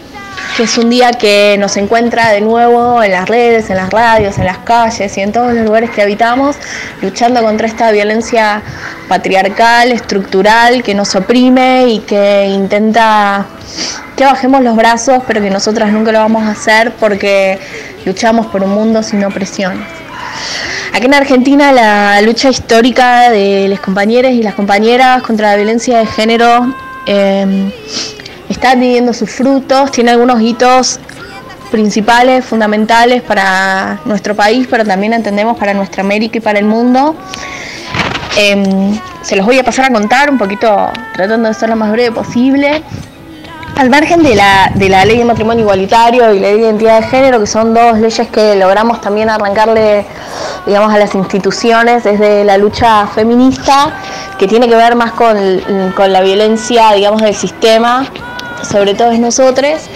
que 0.55 0.63
es 0.63 0.77
un 0.77 0.89
día 0.89 1.11
que 1.11 1.57
nos 1.59 1.77
encuentra 1.77 2.29
de 2.31 2.41
nuevo 2.41 3.03
en 3.03 3.11
las 3.11 3.27
redes, 3.27 3.69
en 3.69 3.77
las 3.77 3.89
radios, 3.89 4.37
en 4.37 4.45
las 4.45 4.59
calles 4.59 5.17
y 5.17 5.21
en 5.21 5.31
todos 5.31 5.53
los 5.53 5.65
lugares 5.65 5.89
que 5.89 6.01
habitamos, 6.01 6.55
luchando 7.01 7.41
contra 7.41 7.67
esta 7.67 7.91
violencia 7.91 8.61
patriarcal, 9.07 9.91
estructural, 9.91 10.83
que 10.83 10.93
nos 10.93 11.15
oprime 11.15 11.87
y 11.87 11.99
que 11.99 12.45
intenta 12.47 13.45
que 14.15 14.25
bajemos 14.25 14.61
los 14.61 14.75
brazos, 14.75 15.23
pero 15.27 15.41
que 15.41 15.49
nosotras 15.49 15.91
nunca 15.91 16.11
lo 16.11 16.19
vamos 16.19 16.43
a 16.43 16.51
hacer 16.51 16.93
porque 16.99 17.59
luchamos 18.05 18.47
por 18.47 18.63
un 18.63 18.71
mundo 18.71 19.03
sin 19.03 19.23
opresiones. 19.23 19.87
Aquí 20.93 21.05
en 21.05 21.13
Argentina 21.13 21.71
la 21.71 22.21
lucha 22.21 22.49
histórica 22.49 23.29
de 23.29 23.67
los 23.67 23.79
compañeros 23.79 24.31
y 24.31 24.41
las 24.41 24.55
compañeras 24.55 25.21
contra 25.21 25.51
la 25.51 25.55
violencia 25.55 25.99
de 25.99 26.05
género 26.07 26.73
eh, 27.05 27.71
está 28.49 28.71
teniendo 28.71 29.13
sus 29.13 29.29
frutos, 29.29 29.91
tiene 29.91 30.11
algunos 30.11 30.41
hitos 30.41 30.99
principales, 31.71 32.45
fundamentales 32.45 33.21
para 33.21 33.99
nuestro 34.05 34.35
país, 34.35 34.67
pero 34.69 34.85
también 34.85 35.13
entendemos 35.13 35.57
para 35.57 35.73
nuestra 35.73 36.01
América 36.01 36.37
y 36.37 36.41
para 36.41 36.59
el 36.59 36.65
mundo. 36.65 37.15
Em, 38.37 38.97
se 39.21 39.35
los 39.35 39.45
voy 39.45 39.57
a 39.59 39.63
pasar 39.63 39.85
a 39.85 39.93
contar 39.93 40.29
un 40.29 40.37
poquito, 40.37 40.89
tratando 41.13 41.47
de 41.47 41.53
ser 41.53 41.69
lo 41.69 41.75
más 41.75 41.91
breve 41.91 42.11
posible. 42.11 42.83
Al 43.75 43.89
margen 43.91 44.23
de 44.23 44.35
la, 44.35 44.71
de 44.73 44.89
la 44.89 45.05
ley 45.05 45.19
de 45.19 45.25
matrimonio 45.25 45.61
igualitario 45.61 46.33
y 46.33 46.39
la 46.39 46.47
ley 46.47 46.55
de 46.57 46.61
identidad 46.61 47.01
de 47.01 47.07
género, 47.07 47.39
que 47.39 47.45
son 47.45 47.73
dos 47.75 47.99
leyes 47.99 48.27
que 48.29 48.55
logramos 48.55 49.01
también 49.01 49.29
arrancarle, 49.29 50.05
digamos, 50.65 50.91
a 50.91 50.97
las 50.97 51.13
instituciones 51.13 52.03
desde 52.03 52.43
la 52.43 52.57
lucha 52.57 53.05
feminista, 53.07 53.91
que 54.39 54.47
tiene 54.47 54.67
que 54.67 54.75
ver 54.75 54.95
más 54.95 55.11
con, 55.11 55.37
con 55.95 56.11
la 56.11 56.21
violencia, 56.21 56.91
digamos, 56.93 57.21
del 57.21 57.35
sistema, 57.35 58.07
sobre 58.63 58.93
todo 58.93 59.11
es 59.11 59.19
nosotros. 59.19 59.89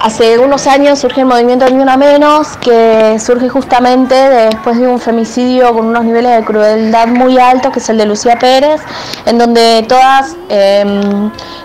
Hace 0.00 0.36
unos 0.40 0.66
años 0.66 0.98
surge 0.98 1.20
el 1.20 1.26
movimiento 1.26 1.64
Ni 1.70 1.80
Una 1.80 1.96
Menos, 1.96 2.56
que 2.56 3.20
surge 3.20 3.48
justamente 3.48 4.14
después 4.14 4.76
de 4.76 4.88
un 4.88 4.98
femicidio 4.98 5.72
con 5.72 5.86
unos 5.86 6.04
niveles 6.04 6.38
de 6.38 6.44
crueldad 6.44 7.06
muy 7.06 7.38
altos, 7.38 7.72
que 7.72 7.78
es 7.78 7.88
el 7.88 7.98
de 7.98 8.06
Lucía 8.06 8.36
Pérez, 8.36 8.80
en 9.26 9.38
donde 9.38 9.84
todas 9.88 10.36
eh, 10.48 10.84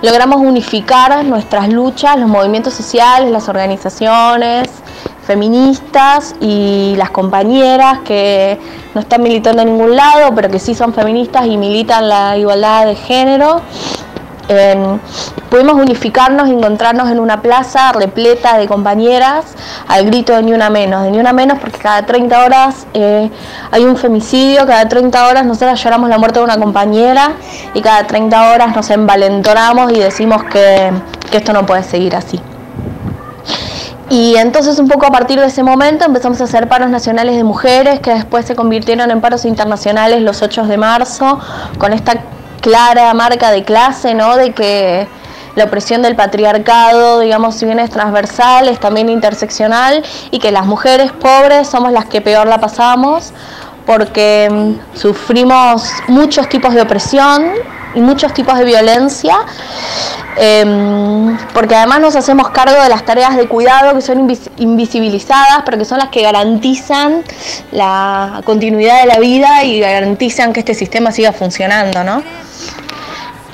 logramos 0.03 0.37
unificar 0.37 1.25
nuestras 1.25 1.69
luchas, 1.69 2.19
los 2.19 2.29
movimientos 2.29 2.75
sociales, 2.75 3.31
las 3.31 3.49
organizaciones 3.49 4.69
feministas 5.27 6.35
y 6.39 6.93
las 6.95 7.09
compañeras 7.09 7.99
que 8.05 8.57
no 8.95 9.01
están 9.01 9.21
militando 9.21 9.61
en 9.61 9.69
ningún 9.69 9.95
lado, 9.95 10.33
pero 10.33 10.49
que 10.49 10.57
sí 10.57 10.73
son 10.73 10.93
feministas 10.93 11.45
y 11.45 11.57
militan 11.57 12.07
la 12.07 12.37
igualdad 12.37 12.85
de 12.85 12.95
género. 12.95 13.61
Eh, 14.49 14.97
pudimos 15.49 15.75
unificarnos 15.75 16.47
y 16.47 16.51
encontrarnos 16.51 17.09
en 17.09 17.19
una 17.19 17.41
plaza 17.41 17.91
repleta 17.91 18.57
de 18.57 18.67
compañeras 18.67 19.45
al 19.87 20.05
grito 20.05 20.33
de 20.33 20.43
ni 20.43 20.53
una 20.53 20.69
menos, 20.69 21.03
de 21.03 21.11
ni 21.11 21.19
una 21.19 21.33
menos 21.33 21.59
porque 21.59 21.77
cada 21.77 22.05
30 22.05 22.45
horas 22.45 22.87
eh, 22.93 23.29
hay 23.71 23.83
un 23.83 23.97
femicidio, 23.97 24.65
cada 24.65 24.87
30 24.87 25.27
horas 25.27 25.45
nosotras 25.45 25.83
lloramos 25.83 26.09
la 26.09 26.17
muerte 26.17 26.39
de 26.39 26.45
una 26.45 26.57
compañera 26.57 27.33
y 27.73 27.81
cada 27.81 28.07
30 28.07 28.51
horas 28.51 28.75
nos 28.75 28.89
envalentonamos 28.89 29.91
y 29.91 29.99
decimos 29.99 30.43
que, 30.45 30.91
que 31.29 31.37
esto 31.37 31.51
no 31.51 31.65
puede 31.65 31.83
seguir 31.83 32.15
así. 32.15 32.39
Y 34.09 34.37
entonces 34.37 34.79
un 34.79 34.87
poco 34.87 35.05
a 35.05 35.11
partir 35.11 35.37
de 35.37 35.47
ese 35.47 35.63
momento 35.63 36.05
empezamos 36.05 36.39
a 36.39 36.45
hacer 36.45 36.69
paros 36.69 36.89
nacionales 36.89 37.35
de 37.35 37.43
mujeres 37.43 37.99
que 37.99 38.11
después 38.11 38.45
se 38.45 38.55
convirtieron 38.55 39.11
en 39.11 39.19
paros 39.19 39.43
internacionales 39.43 40.21
los 40.21 40.41
8 40.41 40.63
de 40.63 40.77
marzo, 40.77 41.39
con 41.77 41.91
esta 41.91 42.13
clara 42.67 43.13
marca 43.13 43.49
de 43.49 43.63
clase, 43.63 44.13
¿no? 44.13 44.35
De 44.35 44.51
que 44.51 45.07
la 45.55 45.63
opresión 45.63 46.01
del 46.01 46.17
patriarcado, 46.17 47.21
digamos, 47.21 47.55
si 47.55 47.65
bien 47.65 47.79
es 47.79 47.89
transversal, 47.89 48.67
es 48.67 48.77
también 48.77 49.07
interseccional 49.07 50.03
y 50.31 50.39
que 50.39 50.51
las 50.51 50.65
mujeres 50.65 51.13
pobres 51.13 51.69
somos 51.69 51.93
las 51.93 52.07
que 52.07 52.19
peor 52.19 52.45
la 52.45 52.59
pasamos 52.59 53.31
porque 53.85 54.49
mm, 54.51 54.97
sufrimos 54.97 55.89
muchos 56.09 56.49
tipos 56.49 56.73
de 56.73 56.81
opresión 56.81 57.53
y 57.95 58.01
muchos 58.01 58.33
tipos 58.33 58.57
de 58.57 58.65
violencia, 58.65 59.37
em, 60.37 61.37
porque 61.53 61.75
además 61.75 61.99
nos 61.99 62.15
hacemos 62.15 62.49
cargo 62.49 62.81
de 62.81 62.89
las 62.89 63.03
tareas 63.05 63.35
de 63.35 63.47
cuidado 63.47 63.95
que 63.95 64.01
son 64.01 64.29
invisibilizadas, 64.57 65.63
pero 65.65 65.77
que 65.77 65.85
son 65.85 65.99
las 65.99 66.09
que 66.09 66.21
garantizan 66.21 67.23
la 67.71 68.41
continuidad 68.45 69.01
de 69.01 69.07
la 69.07 69.19
vida 69.19 69.63
y 69.63 69.79
garantizan 69.79 70.53
que 70.53 70.59
este 70.59 70.73
sistema 70.73 71.11
siga 71.11 71.31
funcionando, 71.33 72.03
¿no? 72.03 72.23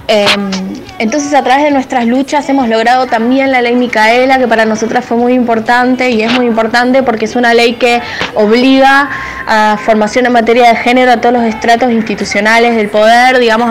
Em, 0.08 0.52
entonces 1.00 1.34
a 1.34 1.44
través 1.44 1.64
de 1.64 1.72
nuestras 1.72 2.06
luchas 2.06 2.48
hemos 2.50 2.68
logrado 2.68 3.08
también 3.08 3.52
la 3.52 3.62
ley 3.62 3.76
Micaela, 3.76 4.38
que 4.38 4.48
para 4.48 4.66
nosotras 4.66 5.06
fue 5.06 5.16
muy 5.16 5.34
importante 5.34 6.10
y 6.10 6.22
es 6.22 6.32
muy 6.34 6.46
importante 6.46 7.04
porque 7.04 7.26
es 7.26 7.38
una 7.38 7.54
ley 7.54 7.74
que 7.76 8.02
obliga 8.36 9.10
a 9.48 9.78
formación 9.84 10.26
en 10.26 10.34
materia 10.34 10.68
de 10.70 10.76
género 10.76 11.12
a 11.12 11.18
todos 11.18 11.34
los 11.34 11.44
estratos 11.44 11.92
institucionales 11.92 12.76
del 12.76 12.90
poder, 12.90 13.40
digamos, 13.40 13.70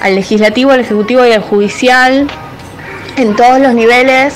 al 0.00 0.14
legislativo, 0.14 0.72
al 0.72 0.80
ejecutivo 0.80 1.24
y 1.24 1.32
al 1.32 1.42
judicial, 1.42 2.26
en 3.16 3.36
todos 3.36 3.60
los 3.60 3.74
niveles. 3.74 4.34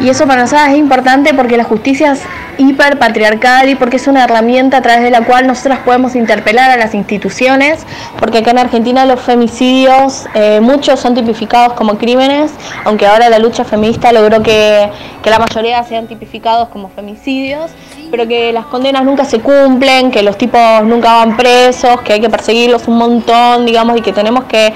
Y 0.00 0.08
eso 0.08 0.26
para 0.26 0.42
nosotras 0.42 0.70
es 0.70 0.78
importante 0.78 1.34
porque 1.34 1.56
la 1.56 1.64
justicia 1.64 2.12
es 2.12 2.20
hiperpatriarcal 2.58 3.68
y 3.68 3.74
porque 3.76 3.96
es 3.96 4.06
una 4.06 4.24
herramienta 4.24 4.78
a 4.78 4.82
través 4.82 5.02
de 5.02 5.10
la 5.10 5.24
cual 5.24 5.46
nosotras 5.46 5.78
podemos 5.84 6.14
interpelar 6.14 6.70
a 6.70 6.76
las 6.76 6.94
instituciones, 6.94 7.86
porque 8.18 8.38
acá 8.38 8.50
en 8.50 8.58
Argentina 8.58 9.04
los 9.06 9.20
femicidios, 9.20 10.26
eh, 10.34 10.60
muchos 10.60 11.00
son 11.00 11.14
tipificados 11.14 11.72
como 11.74 11.96
crímenes, 11.96 12.50
aunque 12.84 13.06
ahora 13.06 13.28
la 13.30 13.38
lucha 13.38 13.64
feminista 13.64 14.12
logró 14.12 14.42
que, 14.42 14.90
que 15.22 15.30
la 15.30 15.38
mayoría 15.38 15.82
sean 15.84 16.06
tipificados 16.06 16.68
como 16.68 16.88
femicidios, 16.90 17.70
pero 18.10 18.26
que 18.26 18.52
las 18.52 18.66
condenas 18.66 19.04
nunca 19.04 19.24
se 19.24 19.40
cumplen, 19.40 20.10
que 20.10 20.22
los 20.22 20.36
tipos 20.36 20.60
nunca 20.84 21.14
van 21.14 21.36
presos, 21.36 22.00
que 22.02 22.14
hay 22.14 22.20
que 22.20 22.30
perseguirlos 22.30 22.88
un 22.88 22.98
montón, 22.98 23.66
digamos, 23.66 23.98
y 23.98 24.02
que 24.02 24.12
tenemos 24.12 24.44
que 24.44 24.72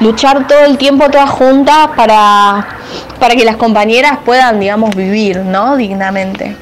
luchar 0.00 0.46
todo 0.46 0.64
el 0.64 0.78
tiempo 0.78 1.08
todas 1.10 1.30
juntas 1.30 1.88
para, 1.96 2.66
para 3.18 3.36
que 3.36 3.44
las 3.44 3.56
compañeras 3.56 4.18
puedan, 4.24 4.58
digamos, 4.58 4.94
vivir, 4.96 5.38
¿no? 5.38 5.76
Dignamente. 5.76 6.56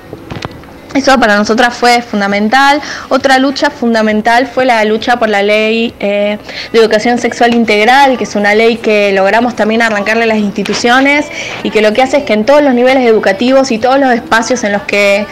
Eso 0.94 1.18
para 1.20 1.36
nosotras 1.36 1.72
fue 1.74 2.02
fundamental. 2.02 2.80
Otra 3.08 3.38
lucha 3.38 3.70
fundamental 3.70 4.48
fue 4.48 4.64
la 4.64 4.84
lucha 4.84 5.18
por 5.18 5.28
la 5.28 5.40
ley 5.40 5.94
eh, 6.00 6.36
de 6.72 6.78
educación 6.80 7.18
sexual 7.18 7.54
integral, 7.54 8.18
que 8.18 8.24
es 8.24 8.34
una 8.34 8.54
ley 8.54 8.76
que 8.76 9.12
logramos 9.12 9.54
también 9.54 9.82
arrancarle 9.82 10.24
a 10.24 10.26
las 10.26 10.38
instituciones 10.38 11.26
y 11.62 11.70
que 11.70 11.80
lo 11.80 11.92
que 11.92 12.02
hace 12.02 12.18
es 12.18 12.24
que 12.24 12.32
en 12.32 12.44
todos 12.44 12.62
los 12.62 12.74
niveles 12.74 13.06
educativos 13.06 13.70
y 13.70 13.78
todos 13.78 14.00
los 14.00 14.12
espacios 14.12 14.64
en 14.64 14.72
los 14.72 14.82
que 14.82 15.26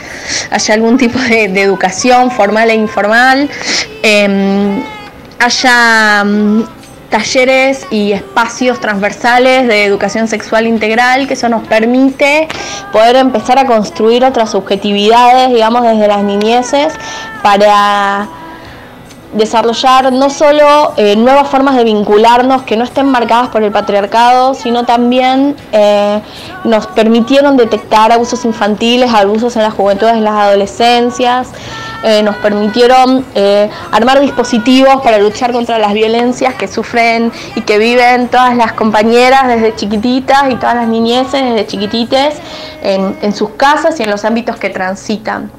haya 0.50 0.74
algún 0.74 0.96
tipo 0.96 1.18
de, 1.18 1.46
educación 1.58 2.30
formal 2.30 2.70
e 2.70 2.74
informal, 2.74 3.48
em, 4.02 4.80
haya 5.40 6.22
mm, 6.24 6.77
talleres 7.10 7.86
y 7.90 8.12
espacios 8.12 8.80
transversales 8.80 9.66
de 9.66 9.84
educación 9.84 10.28
sexual 10.28 10.66
integral, 10.66 11.26
que 11.26 11.34
eso 11.34 11.48
nos 11.48 11.66
permite 11.66 12.48
poder 12.92 13.16
empezar 13.16 13.58
a 13.58 13.66
construir 13.66 14.24
otras 14.24 14.50
subjetividades, 14.50 15.48
digamos, 15.48 15.82
desde 15.82 16.06
las 16.06 16.22
niñeces, 16.22 16.92
para 17.42 18.28
desarrollar 19.32 20.10
no 20.12 20.30
solo 20.30 20.94
eh, 20.96 21.14
nuevas 21.16 21.48
formas 21.48 21.76
de 21.76 21.84
vincularnos 21.84 22.62
que 22.62 22.76
no 22.76 22.84
estén 22.84 23.06
marcadas 23.06 23.48
por 23.48 23.62
el 23.62 23.70
patriarcado, 23.70 24.54
sino 24.54 24.84
también 24.84 25.54
eh, 25.72 26.20
nos 26.64 26.86
permitieron 26.86 27.56
detectar 27.56 28.10
abusos 28.10 28.44
infantiles, 28.44 29.12
abusos 29.12 29.56
en 29.56 29.62
las 29.62 29.74
juventudes, 29.74 30.14
en 30.14 30.24
las 30.24 30.34
adolescencias, 30.34 31.48
eh, 32.02 32.22
nos 32.22 32.36
permitieron 32.36 33.24
armar 33.92 34.20
dispositivos 34.20 35.02
para 35.02 35.18
luchar 35.18 35.52
contra 35.52 35.78
las 35.78 35.92
violencias 35.92 36.54
que 36.54 36.68
sufren 36.68 37.32
y 37.54 37.62
que 37.62 37.78
viven 37.78 38.28
todas 38.28 38.56
las 38.56 38.72
compañeras 38.72 39.48
desde 39.48 39.74
chiquititas 39.74 40.50
y 40.50 40.56
todas 40.56 40.76
las 40.76 40.88
niñeces 40.88 41.42
desde 41.42 41.66
chiquitites 41.66 42.34
en 42.82 43.32
sus 43.34 43.50
casas 43.50 43.98
y 44.00 44.04
en 44.04 44.10
los 44.10 44.24
ámbitos 44.24 44.56
que 44.56 44.70
transitan. 44.70 45.50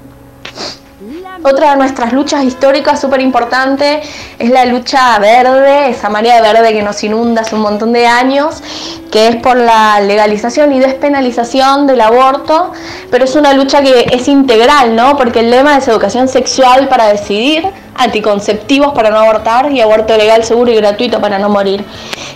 Otra 1.41 1.71
de 1.71 1.77
nuestras 1.77 2.11
luchas 2.11 2.43
históricas 2.43 2.99
súper 2.99 3.21
importante 3.21 4.01
es 4.37 4.49
la 4.49 4.65
lucha 4.65 5.17
verde, 5.19 5.89
esa 5.89 6.09
marea 6.09 6.41
verde 6.41 6.73
que 6.73 6.83
nos 6.83 7.01
inunda 7.01 7.43
hace 7.43 7.55
un 7.55 7.61
montón 7.61 7.93
de 7.93 8.05
años, 8.05 8.61
que 9.09 9.29
es 9.29 9.35
por 9.37 9.55
la 9.55 10.01
legalización 10.01 10.73
y 10.73 10.79
despenalización 10.79 11.87
del 11.87 12.01
aborto, 12.01 12.73
pero 13.09 13.23
es 13.23 13.35
una 13.37 13.53
lucha 13.53 13.81
que 13.81 14.07
es 14.11 14.27
integral, 14.27 14.97
¿no? 14.97 15.15
Porque 15.15 15.39
el 15.39 15.49
lema 15.49 15.77
es 15.77 15.87
educación 15.87 16.27
sexual 16.27 16.89
para 16.89 17.07
decidir, 17.07 17.65
anticonceptivos 17.95 18.93
para 18.93 19.09
no 19.09 19.19
abortar 19.19 19.71
y 19.71 19.79
aborto 19.79 20.17
legal, 20.17 20.43
seguro 20.43 20.71
y 20.71 20.75
gratuito 20.75 21.21
para 21.21 21.39
no 21.39 21.47
morir. 21.47 21.85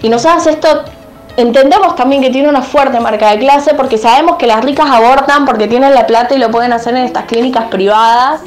Y 0.02 0.08
nosotros 0.08 0.48
esto 0.48 0.86
entendemos 1.36 1.98
también 1.98 2.22
que 2.22 2.30
tiene 2.30 2.48
una 2.48 2.62
fuerte 2.62 3.02
marca 3.02 3.32
de 3.32 3.40
clase 3.40 3.74
porque 3.74 3.98
sabemos 3.98 4.38
que 4.38 4.48
las 4.48 4.64
ricas 4.64 4.90
abortan 4.90 5.46
porque 5.46 5.68
tienen 5.68 5.94
la 5.94 6.08
plata 6.08 6.36
y 6.36 6.38
lo 6.38 6.50
pueden 6.52 6.72
hacer 6.72 6.96
en 6.96 7.04
estas 7.04 7.26
clínicas 7.26 7.66
privadas 7.66 8.40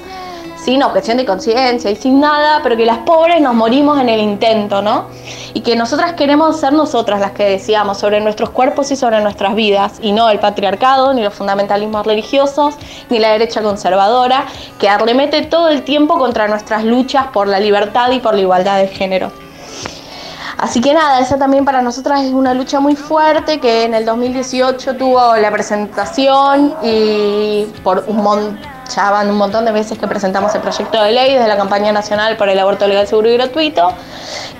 sin 0.67 0.83
objeción 0.83 1.17
de 1.17 1.25
conciencia 1.25 1.93
y 1.93 1.95
sin 1.95 2.19
nada, 2.19 2.59
pero 2.61 2.77
que 2.77 2.85
las 2.85 2.99
pobres 2.99 3.41
nos 3.41 3.55
morimos 3.55 4.01
en 4.01 4.09
el 4.09 4.19
intento, 4.19 4.83
¿no? 4.83 5.07
Y 5.55 5.61
que 5.61 5.77
nosotras 5.77 6.15
queremos 6.15 6.59
ser 6.59 6.73
nosotras 6.73 7.21
las 7.21 7.31
que 7.31 7.45
decíamos 7.45 7.99
sobre 7.99 8.21
nuestros 8.21 8.51
cuerpos 8.51 8.91
y 8.91 8.97
sobre 8.97 9.21
nuestras 9.21 9.55
vidas, 9.55 10.01
y 10.03 10.11
no 10.11 10.29
el 10.29 10.41
patriarcado, 10.41 11.15
ni 11.15 11.23
los 11.23 11.35
fundamentalismos 11.35 12.05
religiosos, 12.05 12.75
ni 13.11 13.21
la 13.21 13.31
derecha 13.31 13.63
conservadora, 13.63 14.47
que 14.81 14.89
arremete 14.89 15.43
todo 15.43 15.69
el 15.69 15.85
tiempo 15.85 16.19
contra 16.19 16.49
nuestras 16.49 16.83
luchas 16.83 17.29
por 17.29 17.47
la 17.47 17.61
libertad 17.61 18.11
y 18.11 18.19
por 18.19 18.35
la 18.35 18.41
igualdad 18.41 18.79
de 18.79 18.89
género. 18.89 19.31
Así 20.59 20.81
que 20.81 20.93
nada, 20.93 21.21
esa 21.21 21.39
también 21.39 21.65
para 21.65 21.81
nosotras 21.81 22.25
es 22.25 22.33
una 22.33 22.55
lucha 22.55 22.81
muy 22.81 22.97
fuerte 22.97 23.61
que 23.61 23.85
en 23.85 23.95
el 23.95 24.05
2018 24.05 24.97
tuvo 24.97 25.37
la 25.37 25.53
presentación 25.53 26.75
y 26.83 27.67
por 27.85 28.03
un 28.09 28.17
montón 28.17 28.76
ya 28.95 29.11
van 29.11 29.31
un 29.31 29.37
montón 29.37 29.65
de 29.65 29.73
veces 29.73 29.99
que 29.99 30.07
presentamos 30.07 30.55
el 30.55 30.61
proyecto 30.61 31.03
de 31.03 31.13
ley 31.13 31.35
desde 31.35 31.49
la 31.49 31.57
campaña 31.57 31.93
nacional 31.93 32.37
por 32.37 32.49
el 32.49 32.59
aborto 32.59 32.87
legal, 32.87 33.07
seguro 33.07 33.29
y 33.29 33.35
gratuito, 33.35 33.93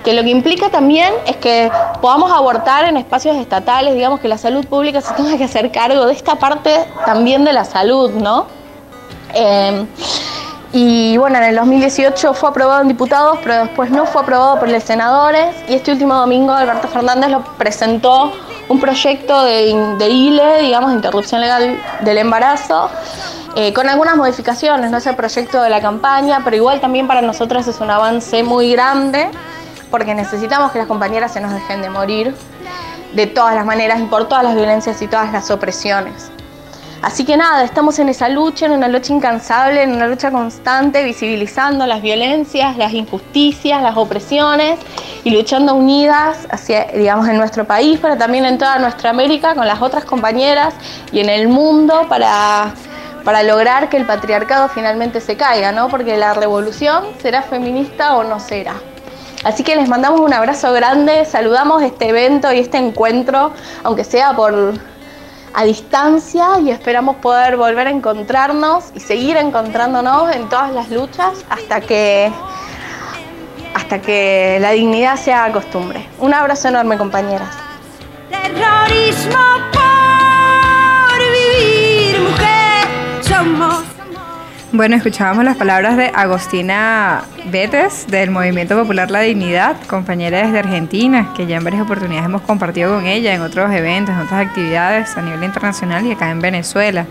que 0.03 0.13
lo 0.13 0.23
que 0.23 0.29
implica 0.29 0.69
también 0.69 1.13
es 1.25 1.37
que 1.37 1.71
podamos 2.01 2.31
abortar 2.31 2.85
en 2.85 2.97
espacios 2.97 3.35
estatales, 3.37 3.93
digamos 3.93 4.19
que 4.19 4.27
la 4.27 4.37
salud 4.37 4.65
pública 4.65 5.01
se 5.01 5.13
tenga 5.13 5.37
que 5.37 5.43
hacer 5.43 5.71
cargo 5.71 6.05
de 6.05 6.13
esta 6.13 6.35
parte 6.35 6.85
también 7.05 7.43
de 7.43 7.53
la 7.53 7.65
salud, 7.65 8.11
¿no? 8.11 8.47
Eh, 9.33 9.85
y 10.73 11.17
bueno, 11.17 11.37
en 11.37 11.45
el 11.45 11.55
2018 11.55 12.33
fue 12.33 12.49
aprobado 12.49 12.81
en 12.81 12.87
diputados, 12.87 13.39
pero 13.41 13.55
después 13.63 13.89
no 13.89 14.05
fue 14.05 14.21
aprobado 14.21 14.59
por 14.59 14.69
los 14.69 14.83
senadores. 14.83 15.55
Y 15.67 15.75
este 15.75 15.91
último 15.91 16.13
domingo 16.13 16.51
Alberto 16.51 16.87
Fernández 16.87 17.29
lo 17.31 17.43
presentó 17.57 18.33
un 18.67 18.79
proyecto 18.79 19.43
de, 19.43 19.95
de 19.97 20.09
ILE, 20.09 20.61
digamos, 20.61 20.89
de 20.89 20.97
interrupción 20.97 21.39
legal 21.41 21.79
del 22.01 22.17
embarazo, 22.17 22.89
eh, 23.59 23.73
con 23.73 23.89
algunas 23.89 24.15
modificaciones, 24.15 24.91
no 24.91 24.97
es 24.97 25.07
el 25.07 25.15
proyecto 25.15 25.63
de 25.63 25.71
la 25.71 25.81
campaña, 25.81 26.41
pero 26.43 26.55
igual 26.55 26.79
también 26.79 27.07
para 27.07 27.23
nosotros 27.23 27.67
es 27.67 27.81
un 27.81 27.89
avance 27.89 28.43
muy 28.43 28.71
grande, 28.71 29.29
porque 29.89 30.13
necesitamos 30.13 30.71
que 30.71 30.77
las 30.77 30.87
compañeras 30.87 31.33
se 31.33 31.41
nos 31.41 31.51
dejen 31.51 31.81
de 31.81 31.89
morir 31.89 32.35
de 33.15 33.25
todas 33.25 33.55
las 33.55 33.65
maneras 33.65 33.99
y 33.99 34.03
por 34.03 34.27
todas 34.27 34.43
las 34.43 34.53
violencias 34.53 35.01
y 35.01 35.07
todas 35.07 35.33
las 35.33 35.49
opresiones. 35.49 36.29
Así 37.01 37.25
que 37.25 37.35
nada, 37.35 37.63
estamos 37.63 37.97
en 37.97 38.09
esa 38.09 38.29
lucha, 38.29 38.67
en 38.67 38.73
una 38.73 38.87
lucha 38.87 39.11
incansable, 39.11 39.81
en 39.81 39.91
una 39.91 40.05
lucha 40.05 40.29
constante, 40.29 41.03
visibilizando 41.03 41.87
las 41.87 42.03
violencias, 42.03 42.77
las 42.77 42.93
injusticias, 42.93 43.81
las 43.81 43.97
opresiones 43.97 44.77
y 45.23 45.31
luchando 45.31 45.73
unidas 45.73 46.47
hacia, 46.51 46.85
digamos, 46.93 47.27
en 47.27 47.37
nuestro 47.37 47.65
país, 47.65 47.97
pero 47.99 48.17
también 48.17 48.45
en 48.45 48.59
toda 48.59 48.77
nuestra 48.77 49.09
América 49.09 49.55
con 49.55 49.65
las 49.65 49.81
otras 49.81 50.05
compañeras 50.05 50.75
y 51.11 51.21
en 51.21 51.29
el 51.29 51.47
mundo 51.47 52.05
para 52.07 52.75
para 53.27 53.43
lograr 53.43 53.89
que 53.89 53.97
el 53.97 54.05
patriarcado 54.05 54.69
finalmente 54.69 55.19
se 55.19 55.35
caiga, 55.35 55.73
¿no? 55.73 55.89
Porque 55.89 56.15
la 56.15 56.33
revolución 56.33 57.03
será 57.21 57.41
feminista 57.41 58.15
o 58.15 58.23
no 58.23 58.39
será. 58.39 58.75
Así 59.43 59.65
que 59.65 59.75
les 59.75 59.89
mandamos 59.89 60.21
un 60.21 60.33
abrazo 60.33 60.71
grande, 60.71 61.25
saludamos 61.25 61.83
este 61.83 62.07
evento 62.07 62.53
y 62.53 62.59
este 62.59 62.77
encuentro, 62.77 63.51
aunque 63.83 64.05
sea 64.05 64.33
por 64.33 64.75
a 65.53 65.63
distancia 65.65 66.57
y 66.63 66.71
esperamos 66.71 67.17
poder 67.17 67.57
volver 67.57 67.87
a 67.87 67.89
encontrarnos 67.89 68.91
y 68.95 69.01
seguir 69.01 69.35
encontrándonos 69.35 70.33
en 70.33 70.47
todas 70.47 70.71
las 70.71 70.89
luchas 70.89 71.43
hasta 71.49 71.81
que 71.81 72.31
hasta 73.73 73.99
que 73.99 74.57
la 74.61 74.71
dignidad 74.71 75.17
sea 75.17 75.51
costumbre. 75.51 76.07
Un 76.19 76.33
abrazo 76.33 76.69
enorme, 76.69 76.97
compañeras. 76.97 77.49
Bueno, 84.71 84.95
escuchábamos 84.95 85.43
las 85.43 85.57
palabras 85.57 85.97
de 85.97 86.11
Agostina 86.13 87.23
Betes 87.45 88.05
del 88.07 88.31
Movimiento 88.31 88.77
Popular 88.77 89.09
La 89.09 89.21
Dignidad, 89.21 89.75
compañera 89.87 90.45
desde 90.45 90.59
Argentina, 90.59 91.33
que 91.35 91.45
ya 91.45 91.57
en 91.57 91.63
varias 91.63 91.81
oportunidades 91.81 92.25
hemos 92.25 92.41
compartido 92.41 92.93
con 92.93 93.05
ella 93.05 93.33
en 93.33 93.41
otros 93.41 93.71
eventos, 93.71 94.13
en 94.15 94.21
otras 94.21 94.45
actividades 94.45 95.17
a 95.17 95.21
nivel 95.21 95.43
internacional 95.43 96.05
y 96.05 96.11
acá 96.11 96.29
en 96.29 96.41
Venezuela. 96.41 97.05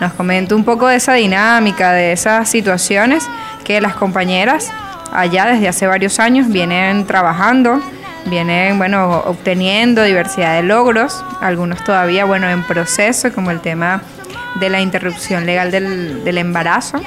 Nos 0.00 0.12
comenta 0.12 0.54
un 0.54 0.64
poco 0.64 0.86
de 0.88 0.96
esa 0.96 1.14
dinámica, 1.14 1.92
de 1.92 2.12
esas 2.12 2.48
situaciones 2.48 3.28
que 3.64 3.80
las 3.80 3.94
compañeras 3.94 4.70
allá 5.12 5.46
desde 5.46 5.68
hace 5.68 5.86
varios 5.86 6.18
años 6.18 6.48
vienen 6.48 7.06
trabajando, 7.06 7.80
vienen, 8.26 8.78
bueno, 8.78 9.22
obteniendo 9.24 10.02
diversidad 10.02 10.56
de 10.56 10.62
logros, 10.62 11.24
algunos 11.40 11.82
todavía, 11.84 12.24
bueno, 12.24 12.48
en 12.48 12.62
proceso, 12.64 13.32
como 13.32 13.50
el 13.50 13.60
tema 13.60 14.02
de 14.60 14.70
la 14.70 14.80
interrupción 14.80 15.46
legal 15.46 15.70
del, 15.70 16.24
del 16.24 16.38
embarazo, 16.38 17.00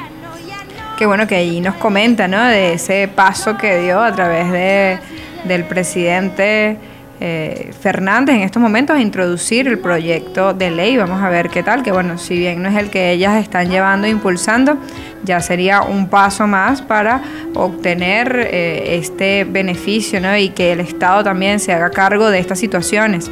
que 0.97 1.05
bueno, 1.05 1.25
que 1.27 1.35
ahí 1.35 1.61
nos 1.61 1.75
comenta, 1.75 2.27
¿no? 2.27 2.43
De 2.43 2.73
ese 2.73 3.07
paso 3.07 3.57
que 3.57 3.79
dio 3.79 4.01
a 4.01 4.11
través 4.11 4.51
de, 4.51 4.99
del 5.45 5.63
presidente 5.63 6.77
eh, 7.19 7.71
Fernández 7.79 8.35
en 8.35 8.41
estos 8.41 8.61
momentos 8.61 8.95
a 8.95 8.99
introducir 8.99 9.67
el 9.67 9.79
proyecto 9.79 10.53
de 10.53 10.71
ley. 10.71 10.97
Vamos 10.97 11.21
a 11.21 11.29
ver 11.29 11.49
qué 11.49 11.63
tal, 11.63 11.83
que 11.83 11.91
bueno, 11.91 12.17
si 12.17 12.37
bien 12.37 12.61
no 12.61 12.69
es 12.69 12.75
el 12.75 12.89
que 12.89 13.11
ellas 13.11 13.41
están 13.41 13.69
llevando 13.69 14.07
e 14.07 14.09
impulsando, 14.09 14.77
ya 15.23 15.39
sería 15.39 15.81
un 15.81 16.07
paso 16.07 16.47
más 16.47 16.81
para 16.81 17.21
obtener 17.53 18.47
eh, 18.51 18.97
este 18.97 19.43
beneficio, 19.43 20.19
¿no? 20.19 20.35
Y 20.37 20.49
que 20.49 20.71
el 20.71 20.79
Estado 20.79 21.23
también 21.23 21.59
se 21.59 21.73
haga 21.73 21.89
cargo 21.91 22.29
de 22.29 22.39
estas 22.39 22.59
situaciones. 22.59 23.29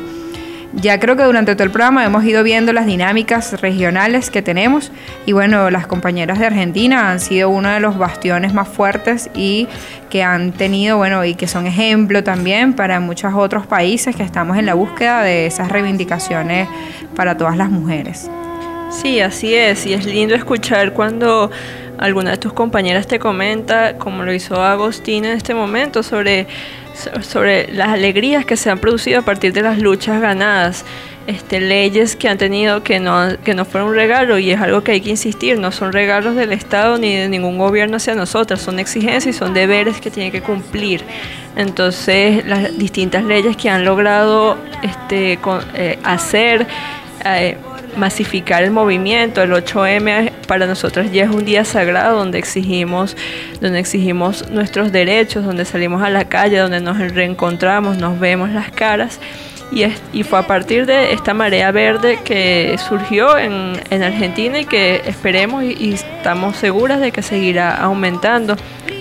Ya 0.73 0.99
creo 0.99 1.15
que 1.15 1.23
durante 1.23 1.55
todo 1.55 1.63
el 1.63 1.71
programa 1.71 2.05
hemos 2.05 2.23
ido 2.23 2.43
viendo 2.43 2.73
las 2.73 2.85
dinámicas 2.85 3.59
regionales 3.59 4.29
que 4.29 4.43
tenemos 4.43 4.91
y 5.25 5.31
bueno, 5.31 5.71
las 5.71 5.87
compañeras 5.87 6.37
de 6.37 6.45
Argentina 6.45 7.09
han 7.09 7.19
sido 7.19 7.49
uno 7.49 7.69
de 7.69 7.79
los 7.79 7.97
bastiones 7.97 8.53
más 8.53 8.67
fuertes 8.67 9.31
y 9.33 9.67
que 10.11 10.21
han 10.21 10.51
tenido, 10.51 10.97
bueno, 10.97 11.25
y 11.25 11.33
que 11.33 11.47
son 11.47 11.65
ejemplo 11.65 12.23
también 12.23 12.73
para 12.73 12.99
muchos 12.99 13.33
otros 13.33 13.65
países 13.65 14.15
que 14.15 14.21
estamos 14.21 14.57
en 14.57 14.67
la 14.67 14.75
búsqueda 14.75 15.23
de 15.23 15.47
esas 15.47 15.69
reivindicaciones 15.69 16.67
para 17.15 17.35
todas 17.35 17.57
las 17.57 17.71
mujeres. 17.71 18.29
Sí, 18.91 19.21
así 19.21 19.55
es, 19.55 19.87
y 19.87 19.93
es 19.93 20.05
lindo 20.05 20.35
escuchar 20.35 20.93
cuando 20.93 21.49
alguna 21.97 22.31
de 22.31 22.37
tus 22.37 22.53
compañeras 22.53 23.07
te 23.07 23.19
comenta, 23.19 23.97
como 23.97 24.23
lo 24.23 24.33
hizo 24.33 24.63
Agostina 24.63 25.31
en 25.31 25.37
este 25.37 25.53
momento, 25.53 26.01
sobre 26.01 26.47
sobre 27.21 27.71
las 27.73 27.89
alegrías 27.89 28.45
que 28.45 28.57
se 28.57 28.69
han 28.69 28.79
producido 28.79 29.19
a 29.19 29.21
partir 29.21 29.53
de 29.53 29.61
las 29.61 29.79
luchas 29.79 30.21
ganadas, 30.21 30.85
este, 31.27 31.61
leyes 31.61 32.15
que 32.15 32.27
han 32.27 32.37
tenido 32.37 32.81
que 32.81 32.99
no, 32.99 33.37
que 33.43 33.53
no 33.53 33.63
fueron 33.63 33.89
un 33.89 33.95
regalo 33.95 34.39
y 34.39 34.51
es 34.51 34.59
algo 34.59 34.83
que 34.83 34.93
hay 34.93 35.01
que 35.01 35.11
insistir, 35.11 35.59
no 35.59 35.71
son 35.71 35.93
regalos 35.93 36.35
del 36.35 36.51
Estado 36.51 36.97
ni 36.97 37.15
de 37.15 37.29
ningún 37.29 37.57
gobierno 37.57 37.97
hacia 37.97 38.15
nosotras, 38.15 38.61
son 38.61 38.79
exigencias 38.79 39.27
y 39.27 39.37
son 39.37 39.53
deberes 39.53 40.01
que 40.01 40.09
tienen 40.09 40.31
que 40.31 40.41
cumplir. 40.41 41.03
Entonces, 41.55 42.45
las 42.45 42.77
distintas 42.77 43.23
leyes 43.23 43.55
que 43.57 43.69
han 43.69 43.85
logrado 43.85 44.57
este, 44.81 45.37
eh, 45.75 45.99
hacer... 46.03 46.67
Eh, 47.25 47.57
masificar 47.95 48.63
el 48.63 48.71
movimiento. 48.71 49.41
El 49.41 49.51
8M 49.51 50.31
para 50.47 50.65
nosotros 50.65 51.11
ya 51.11 51.23
es 51.23 51.29
un 51.29 51.45
día 51.45 51.65
sagrado 51.65 52.17
donde 52.17 52.39
exigimos, 52.39 53.15
donde 53.61 53.79
exigimos 53.79 54.49
nuestros 54.49 54.91
derechos, 54.91 55.45
donde 55.45 55.65
salimos 55.65 56.01
a 56.01 56.09
la 56.09 56.25
calle, 56.25 56.57
donde 56.57 56.81
nos 56.81 56.97
reencontramos, 56.97 57.97
nos 57.97 58.19
vemos 58.19 58.49
las 58.49 58.71
caras. 58.71 59.19
Y, 59.71 59.85
y 60.13 60.23
fue 60.23 60.39
a 60.39 60.47
partir 60.47 60.87
de 60.87 61.13
esta 61.13 61.35
marea 61.35 61.71
verde 61.71 62.19
que 62.23 62.75
surgió 62.87 63.37
en, 63.37 63.73
en 63.91 64.01
Argentina 64.01 64.59
y 64.59 64.65
que 64.65 65.03
esperemos 65.05 65.63
y, 65.63 65.93
estamos 65.93 66.57
seguras 66.57 66.99
de 66.99 67.11
que 67.11 67.21
seguirá 67.21 67.75
aumentando. 67.75 68.55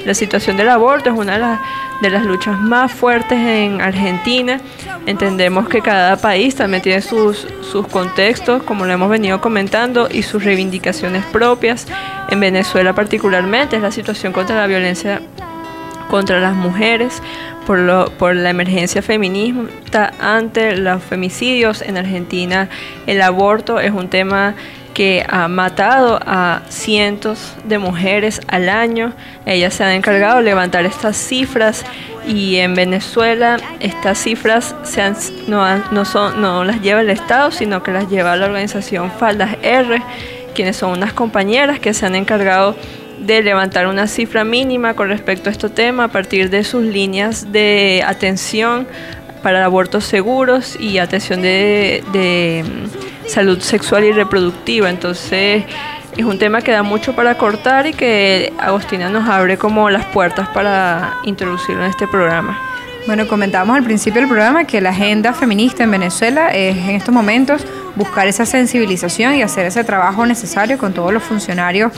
La 0.04 0.14
situación 0.14 0.56
del 0.56 0.68
aborto 0.68 1.10
es 1.10 1.16
una 1.16 1.60
de 2.02 2.10
las 2.10 2.24
luchas 2.24 2.58
más 2.58 2.92
fuertes 2.92 3.38
en 3.38 3.80
Argentina 3.80 4.60
Entendemos 5.06 5.68
que 5.68 5.80
cada 5.80 6.16
país 6.16 6.54
también 6.54 6.82
tiene 6.82 7.00
sus, 7.00 7.46
sus 7.62 7.86
contextos, 7.86 8.62
como 8.62 8.84
lo 8.84 8.92
hemos 8.92 9.08
venido 9.08 9.40
comentando, 9.40 10.08
y 10.10 10.22
sus 10.22 10.44
reivindicaciones 10.44 11.24
propias. 11.26 11.86
En 12.30 12.40
Venezuela 12.40 12.92
particularmente 12.92 13.76
es 13.76 13.82
la 13.82 13.90
situación 13.90 14.32
contra 14.32 14.56
la 14.56 14.66
violencia 14.66 15.20
contra 16.08 16.40
las 16.40 16.54
mujeres, 16.54 17.22
por, 17.66 17.78
lo, 17.78 18.10
por 18.12 18.34
la 18.34 18.50
emergencia 18.50 19.02
feminista 19.02 20.12
ante 20.18 20.76
los 20.76 21.02
femicidios. 21.02 21.82
En 21.82 21.96
Argentina 21.96 22.68
el 23.06 23.20
aborto 23.22 23.78
es 23.78 23.92
un 23.92 24.08
tema 24.08 24.54
que 24.94 25.24
ha 25.28 25.48
matado 25.48 26.18
a 26.24 26.62
cientos 26.68 27.54
de 27.64 27.78
mujeres 27.78 28.40
al 28.48 28.68
año. 28.68 29.12
Ellas 29.46 29.74
se 29.74 29.84
han 29.84 29.92
encargado 29.92 30.38
de 30.38 30.44
levantar 30.44 30.84
estas 30.86 31.16
cifras 31.16 31.84
y 32.26 32.56
en 32.56 32.74
Venezuela 32.74 33.58
estas 33.80 34.18
cifras 34.18 34.74
no, 35.46 35.64
no, 35.92 36.04
son, 36.04 36.40
no 36.40 36.64
las 36.64 36.82
lleva 36.82 37.00
el 37.00 37.10
Estado, 37.10 37.50
sino 37.50 37.82
que 37.82 37.92
las 37.92 38.08
lleva 38.10 38.36
la 38.36 38.46
organización 38.46 39.10
Faldas 39.10 39.56
R, 39.62 40.02
quienes 40.54 40.76
son 40.76 40.92
unas 40.92 41.12
compañeras 41.12 41.78
que 41.78 41.94
se 41.94 42.04
han 42.06 42.14
encargado 42.14 42.76
de 43.20 43.42
levantar 43.42 43.86
una 43.86 44.06
cifra 44.06 44.44
mínima 44.44 44.94
con 44.94 45.08
respecto 45.08 45.48
a 45.48 45.52
este 45.52 45.68
tema 45.68 46.04
a 46.04 46.08
partir 46.08 46.50
de 46.50 46.64
sus 46.64 46.82
líneas 46.82 47.50
de 47.52 48.04
atención 48.06 48.86
para 49.42 49.64
abortos 49.64 50.04
seguros 50.04 50.76
y 50.78 50.98
atención 50.98 51.42
de, 51.42 52.02
salud 53.28 53.60
sexual 53.60 54.04
y 54.04 54.12
reproductiva. 54.12 54.90
Entonces, 54.90 55.64
es 56.16 56.24
un 56.24 56.38
tema 56.38 56.62
que 56.62 56.72
da 56.72 56.82
mucho 56.82 57.14
para 57.14 57.36
cortar 57.36 57.86
y 57.86 57.92
que 57.92 58.52
Agostina 58.58 59.08
nos 59.08 59.28
abre 59.28 59.56
como 59.56 59.90
las 59.90 60.04
puertas 60.06 60.48
para 60.48 61.14
introducirlo 61.24 61.84
en 61.84 61.90
este 61.90 62.08
programa. 62.08 62.58
Bueno, 63.06 63.26
comentábamos 63.26 63.76
al 63.76 63.84
principio 63.84 64.20
del 64.20 64.28
programa 64.28 64.64
que 64.64 64.80
la 64.80 64.90
agenda 64.90 65.32
feminista 65.32 65.84
en 65.84 65.90
Venezuela 65.90 66.48
es 66.48 66.76
en 66.76 66.90
estos 66.90 67.14
momentos 67.14 67.64
buscar 67.98 68.28
esa 68.28 68.46
sensibilización 68.46 69.34
y 69.34 69.42
hacer 69.42 69.66
ese 69.66 69.82
trabajo 69.82 70.24
necesario 70.24 70.78
con 70.78 70.94
todos 70.94 71.12
los 71.12 71.22
funcionarios 71.22 71.92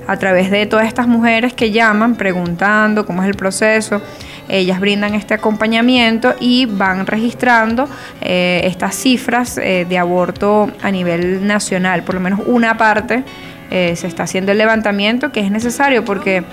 A 0.06 0.16
través 0.16 0.50
de 0.50 0.66
todas 0.66 0.86
estas 0.86 1.06
mujeres 1.06 1.54
que 1.54 1.70
llaman 1.70 2.16
preguntando 2.16 3.06
cómo 3.06 3.22
es 3.22 3.28
el 3.28 3.34
proceso, 3.34 4.02
ellas 4.48 4.80
brindan 4.80 5.14
este 5.14 5.34
acompañamiento 5.34 6.34
y 6.40 6.66
van 6.66 7.06
registrando 7.06 7.88
eh, 8.20 8.62
estas 8.64 8.94
cifras 8.94 9.58
eh, 9.58 9.86
de 9.88 9.98
aborto 9.98 10.70
a 10.82 10.90
nivel 10.90 11.46
nacional. 11.46 12.02
Por 12.02 12.14
lo 12.14 12.20
menos 12.20 12.40
una 12.46 12.76
parte 12.76 13.24
eh, 13.70 13.94
se 13.96 14.06
está 14.06 14.24
haciendo 14.24 14.52
el 14.52 14.58
levantamiento 14.58 15.30
que 15.30 15.40
es 15.40 15.50
necesario 15.50 16.04
porque 16.04 16.44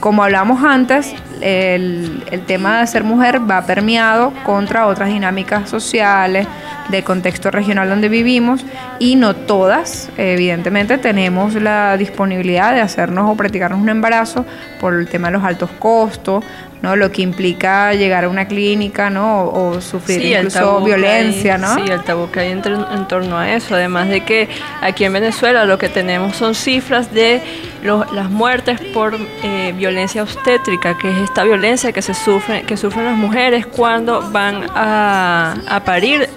como 0.00 0.22
hablamos 0.22 0.62
antes, 0.62 1.14
el, 1.40 2.22
tema 2.46 2.80
de 2.80 2.86
ser 2.86 3.02
mujer 3.02 3.50
va 3.50 3.64
permeado 3.64 4.32
contra 4.44 4.86
otras 4.86 5.08
dinámicas 5.08 5.70
sociales, 5.70 6.46
de 6.90 7.02
contexto 7.02 7.50
regional 7.50 7.88
donde 7.88 8.08
vivimos 8.08 8.64
y 8.98 9.16
no 9.16 9.34
todas, 9.34 10.10
evidentemente, 10.16 10.98
tenemos 10.98 11.54
la 11.54 11.96
disponibilidad 11.96 12.74
de 12.74 12.80
hacernos 12.80 13.30
o 13.30 13.36
practicarnos 13.36 13.80
un 13.80 13.88
embarazo 13.88 14.44
por 14.80 14.94
el 14.94 15.08
tema 15.08 15.28
de 15.28 15.34
los 15.34 15.44
altos 15.44 15.70
costos, 15.78 16.44
¿no? 16.82 16.96
Lo 16.96 17.10
que 17.10 17.22
implica 17.22 17.94
llegar 17.94 18.24
a 18.24 18.28
una 18.28 18.46
clínica, 18.46 19.10
¿no? 19.10 19.44
O, 19.44 19.80
sufrir 19.80 20.22
incluso 20.22 20.82
violencia, 20.82 21.58
¿no? 21.58 21.74
Sí, 21.74 21.90
el 21.90 22.02
tabú 22.02 22.30
que 22.30 22.40
hay 22.40 22.50
en, 22.50 22.62
torno 23.08 23.38
a 23.38 23.52
eso. 23.52 23.74
Además 23.74 24.08
de 24.08 24.24
que 24.24 24.48
aquí 24.80 25.04
en 25.04 25.12
Venezuela 25.12 25.64
lo 25.64 25.78
que 25.78 25.88
tenemos 25.88 26.36
son 26.36 26.54
cifras 26.54 27.12
de 27.12 27.40
las 27.82 28.30
muertes 28.30 28.80
por 28.92 29.16
eh, 29.42 29.74
violencia 29.76 30.22
obstétrica, 30.22 30.96
que 30.98 31.10
es 31.10 31.18
esta 31.18 31.44
violencia 31.44 31.92
que 31.92 32.02
se 32.02 32.14
sufre, 32.14 32.62
que 32.62 32.76
sufren 32.76 33.04
las 33.04 33.16
mujeres 33.16 33.66
cuando 33.66 34.30
van 34.30 34.66
a, 34.74 35.54
a 35.68 35.84
parir 35.84 36.28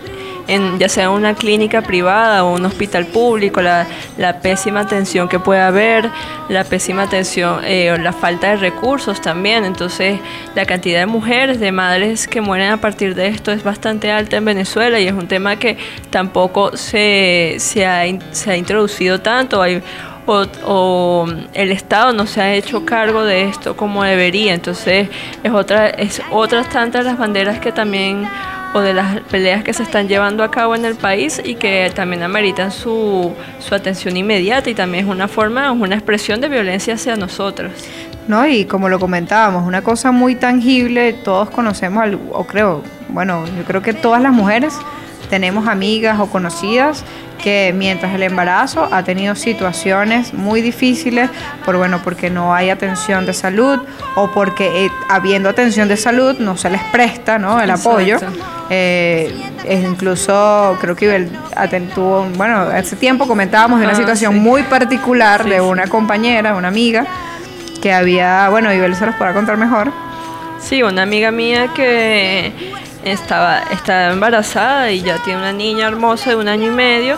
en 0.49 0.79
ya 0.79 0.89
sea 0.89 1.11
una 1.11 1.35
clínica 1.35 1.81
privada 1.81 2.43
o 2.43 2.53
un 2.53 2.65
hospital 2.65 3.05
público, 3.05 3.61
la, 3.61 3.85
pésima 4.41 4.81
atención 4.81 5.29
que 5.29 5.39
puede 5.39 5.61
haber, 5.61 6.09
la 6.49 6.63
pésima 6.63 7.03
atención, 7.03 7.61
eh, 7.63 7.95
la 8.01 8.13
falta 8.13 8.49
de 8.49 8.55
recursos 8.57 9.21
también. 9.21 9.63
Entonces, 9.63 10.19
la 10.55 10.65
cantidad 10.65 10.99
de 10.99 11.05
mujeres, 11.05 11.59
de 11.59 11.71
madres 11.71 12.27
que 12.27 12.41
mueren 12.41 12.71
a 12.71 12.77
partir 12.77 13.15
de 13.15 13.27
esto 13.27 13.51
es 13.51 13.63
bastante 13.63 14.11
alta 14.11 14.37
en 14.37 14.45
Venezuela 14.45 14.99
y 14.99 15.07
es 15.07 15.13
un 15.13 15.27
tema 15.27 15.57
que 15.57 15.77
tampoco 16.09 16.75
se, 16.75 17.55
se, 17.59 17.85
ha, 17.85 18.03
se 18.31 18.51
ha 18.51 18.57
introducido 18.57 19.21
tanto. 19.21 19.61
Hay, 19.61 19.83
o, 20.25 20.45
o, 20.65 21.27
el 21.53 21.71
Estado 21.71 22.13
no 22.13 22.27
se 22.27 22.41
ha 22.41 22.53
hecho 22.53 22.85
cargo 22.85 23.23
de 23.23 23.43
esto 23.43 23.75
como 23.75 24.03
debería. 24.03 24.53
Entonces 24.53 25.09
es 25.43 25.51
otra, 25.51 25.89
es 25.89 26.21
otras 26.31 26.69
tantas 26.69 27.05
las 27.05 27.17
banderas 27.17 27.59
que 27.59 27.71
también 27.71 28.27
o 28.73 28.81
de 28.81 28.93
las 28.93 29.21
peleas 29.21 29.63
que 29.63 29.73
se 29.73 29.83
están 29.83 30.07
llevando 30.07 30.43
a 30.43 30.51
cabo 30.51 30.75
en 30.75 30.85
el 30.85 30.95
país 30.95 31.41
y 31.43 31.55
que 31.55 31.91
también 31.95 32.23
ameritan 32.23 32.71
su, 32.71 33.33
su 33.59 33.75
atención 33.75 34.15
inmediata 34.17 34.69
y 34.69 34.75
también 34.75 35.05
es 35.05 35.11
una 35.11 35.27
forma, 35.27 35.67
es 35.73 35.81
una 35.81 35.95
expresión 35.95 36.41
de 36.41 36.49
violencia 36.49 36.93
hacia 36.93 37.15
nosotros. 37.15 37.71
¿no? 38.27 38.45
Y 38.45 38.65
como 38.65 38.89
lo 38.89 38.99
comentábamos, 38.99 39.65
una 39.65 39.81
cosa 39.81 40.11
muy 40.11 40.35
tangible, 40.35 41.13
todos 41.13 41.49
conocemos, 41.49 42.05
o 42.31 42.43
creo, 42.45 42.83
bueno, 43.09 43.45
yo 43.57 43.63
creo 43.63 43.81
que 43.81 43.93
todas 43.93 44.21
las 44.21 44.31
mujeres 44.31 44.77
tenemos 45.31 45.67
amigas 45.67 46.19
o 46.19 46.27
conocidas 46.27 47.03
que 47.41 47.73
mientras 47.75 48.13
el 48.13 48.23
embarazo 48.23 48.87
ha 48.91 49.03
tenido 49.03 49.35
situaciones 49.35 50.33
muy 50.33 50.61
difíciles 50.61 51.29
por 51.65 51.77
bueno 51.77 52.01
porque 52.03 52.29
no 52.29 52.53
hay 52.53 52.69
atención 52.69 53.25
de 53.25 53.33
salud 53.33 53.79
o 54.15 54.29
porque 54.31 54.85
eh, 54.85 54.91
habiendo 55.09 55.49
atención 55.49 55.87
de 55.87 55.97
salud 55.97 56.37
no 56.39 56.57
se 56.57 56.69
les 56.69 56.83
presta 56.85 57.39
¿no? 57.39 57.59
el 57.59 57.71
apoyo 57.71 58.17
eh, 58.69 59.33
incluso 59.67 60.77
creo 60.79 60.95
que 60.95 61.29
tuvo 61.95 62.25
bueno 62.35 62.57
hace 62.59 62.95
tiempo 62.95 63.27
comentábamos 63.27 63.79
de 63.79 63.85
una 63.85 63.93
ah, 63.93 63.97
situación 63.97 64.37
muy 64.37 64.63
particular 64.63 65.43
de 65.43 65.61
una 65.61 65.87
compañera 65.87 66.55
una 66.55 66.67
amiga 66.67 67.05
que 67.79 67.93
había 67.93 68.49
bueno 68.49 68.73
Ibel 68.73 68.95
se 68.95 69.05
los 69.05 69.15
podrá 69.15 69.33
contar 69.33 69.57
mejor. 69.57 69.91
Sí 70.59 70.83
una 70.83 71.03
amiga 71.03 71.31
mía 71.31 71.69
que 71.73 72.51
estaba, 73.03 73.59
estaba 73.71 74.11
embarazada 74.11 74.91
y 74.91 75.01
ya 75.01 75.17
tiene 75.23 75.39
una 75.39 75.53
niña 75.53 75.87
hermosa 75.87 76.31
de 76.31 76.35
un 76.35 76.47
año 76.47 76.67
y 76.67 76.75
medio 76.75 77.17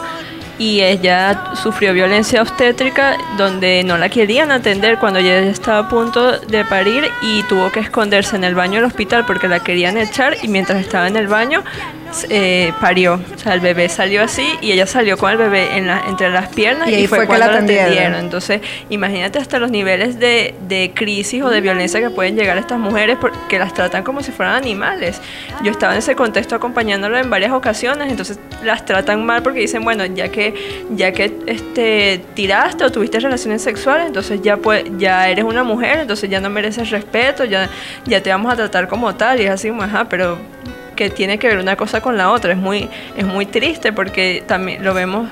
y 0.62 0.82
ella 0.82 1.56
sufrió 1.56 1.92
violencia 1.92 2.42
obstétrica 2.42 3.18
donde 3.36 3.84
no 3.84 3.98
la 3.98 4.10
querían 4.10 4.52
atender 4.52 5.00
cuando 5.00 5.20
ella 5.20 5.40
estaba 5.40 5.80
a 5.80 5.90
punto 5.90 6.38
de 6.38 6.64
parir 6.66 7.10
y 7.24 7.42
tuvo 7.44 7.72
que 7.72 7.80
esconderse 7.80 8.36
en 8.36 8.44
el 8.44 8.54
baño 8.54 8.76
del 8.76 8.86
hospital 8.86 9.26
porque 9.26 9.48
la 9.48 9.60
querían 9.60 9.98
echar 9.98 10.38
y 10.44 10.48
mientras 10.48 10.80
estaba 10.80 11.08
en 11.08 11.16
el 11.16 11.28
baño 11.28 11.64
eh, 12.30 12.74
parió. 12.80 13.20
O 13.34 13.38
sea, 13.38 13.54
el 13.54 13.60
bebé 13.60 13.90
salió 13.90 14.24
así 14.24 14.48
y 14.62 14.72
ella 14.72 14.86
salió 14.86 15.18
con 15.18 15.32
el 15.32 15.38
bebé 15.38 15.78
en 15.78 15.88
la, 15.88 16.04
entre 16.08 16.30
las 16.30 16.50
piernas 16.50 16.90
y, 16.90 17.08
fue, 17.08 17.26
cuando 17.26 17.46
la 17.46 17.54
atendieron. 17.54 18.16
Entonces, 18.16 18.62
imagínate 18.90 19.40
hasta 19.40 19.60
los 19.60 19.72
niveles 19.72 20.20
de, 20.20 20.56
de, 20.68 20.92
crisis 20.94 21.42
o 21.44 21.50
de 21.50 21.62
violencia 21.62 22.00
que 22.00 22.10
pueden 22.10 22.36
llegar 22.36 22.58
a 22.58 22.60
estas 22.60 22.80
mujeres 22.80 23.18
porque 23.20 23.60
las 23.60 23.74
tratan 23.74 24.04
como 24.04 24.22
si 24.22 24.32
fueran 24.32 24.56
animales. 24.56 25.22
Yo 25.64 25.72
estaba 25.72 25.94
en 25.94 26.00
ese 26.00 26.16
contexto 26.16 26.56
acompañándola 26.56 27.20
en 27.20 27.30
varias 27.30 27.52
ocasiones, 27.52 28.10
entonces 28.10 28.40
las 28.64 28.86
tratan 28.86 29.26
mal 29.26 29.44
porque 29.44 29.60
dicen, 29.60 29.84
bueno, 29.84 30.06
ya 30.06 30.30
que 30.30 30.54
ya 30.92 31.12
que 31.12 31.32
este 31.48 32.22
tiraste 32.34 32.84
o 32.84 32.92
tuviste 32.92 33.20
relaciones 33.20 33.62
sexuales, 33.62 34.08
entonces 34.08 34.42
ya 34.42 34.58
pues, 34.58 34.84
ya 34.98 35.30
eres 35.30 35.46
una 35.46 35.64
mujer, 35.64 36.00
entonces 36.00 36.30
ya 36.30 36.40
no 36.40 36.50
mereces 36.50 36.90
respeto, 36.90 37.46
ya 37.46 37.70
ya 38.06 38.22
te 38.22 38.30
vamos 38.30 38.52
a 38.52 38.56
tratar 38.56 38.88
como 38.88 39.16
tal 39.16 39.40
y 39.40 39.44
es 39.44 39.52
así, 39.52 39.70
ajá, 39.70 40.06
pero 40.10 40.38
que 41.02 41.10
tiene 41.10 41.40
que 41.40 41.48
ver 41.48 41.58
una 41.58 41.76
cosa 41.76 42.00
con 42.00 42.16
la 42.16 42.30
otra. 42.30 42.52
Es 42.52 42.60
muy, 42.60 42.88
es 43.18 43.26
muy 43.26 43.48
triste 43.48 43.92
porque 43.92 44.44
también 44.46 44.84
lo 44.84 44.94
vemos 44.94 45.30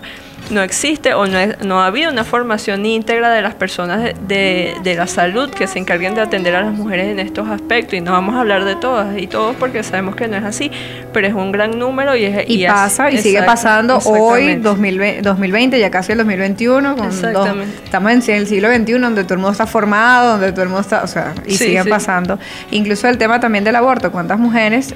no 0.49 0.61
existe 0.61 1.13
o 1.13 1.25
no, 1.25 1.39
no, 1.63 1.81
ha 1.81 1.87
habido 1.87 2.11
una 2.11 2.23
formación 2.23 2.85
íntegra 2.85 3.31
de 3.31 3.41
las 3.41 3.55
personas 3.55 4.13
de, 4.27 4.75
de, 4.83 4.95
la 4.95 5.07
salud 5.07 5.49
que 5.49 5.67
se 5.67 5.79
encarguen 5.79 6.15
de 6.15 6.21
atender 6.21 6.55
a 6.55 6.61
las 6.61 6.73
mujeres 6.73 7.07
en 7.07 7.19
estos 7.19 7.47
aspectos. 7.47 7.95
Y 7.95 8.01
no 8.01 8.11
vamos 8.11 8.35
a 8.35 8.41
hablar 8.41 8.65
de 8.65 8.75
todas 8.75 9.17
y 9.17 9.27
todos 9.27 9.55
porque 9.55 9.83
sabemos 9.83 10.15
que 10.15 10.27
no 10.27 10.37
es 10.37 10.43
así, 10.43 10.71
pero 11.13 11.27
es 11.27 11.33
un 11.33 11.51
gran 11.51 11.77
número 11.77 12.15
y 12.15 12.25
es... 12.25 12.49
Y, 12.49 12.65
pasa 12.65 13.11
y 13.11 13.17
sigue 13.19 13.43
pasando 13.43 13.99
hoy, 14.05 14.55
2020, 14.55 15.21
2020, 15.21 15.79
ya 15.79 15.91
casi 15.91 16.13
el 16.13 16.17
2021. 16.19 16.95
estamos 17.83 18.11
en 18.11 18.35
el 18.35 18.47
siglo 18.47 18.69
XXI 18.73 18.93
donde 18.93 19.23
todo 19.23 19.33
el 19.35 19.39
mundo 19.39 19.51
está 19.51 19.67
formado, 19.67 20.31
donde 20.31 20.51
todo 20.51 20.63
el 20.63 20.69
mundo 20.69 20.81
está... 20.81 21.03
O 21.03 21.07
sea, 21.07 21.33
y 21.45 21.55
sigue 21.55 21.83
pasando. 21.85 22.39
Incluso 22.71 23.07
el 23.07 23.17
tema 23.17 23.39
también 23.39 23.63
del 23.63 23.75
aborto. 23.75 24.11
¿Cuántas 24.11 24.39
mujeres... 24.39 24.93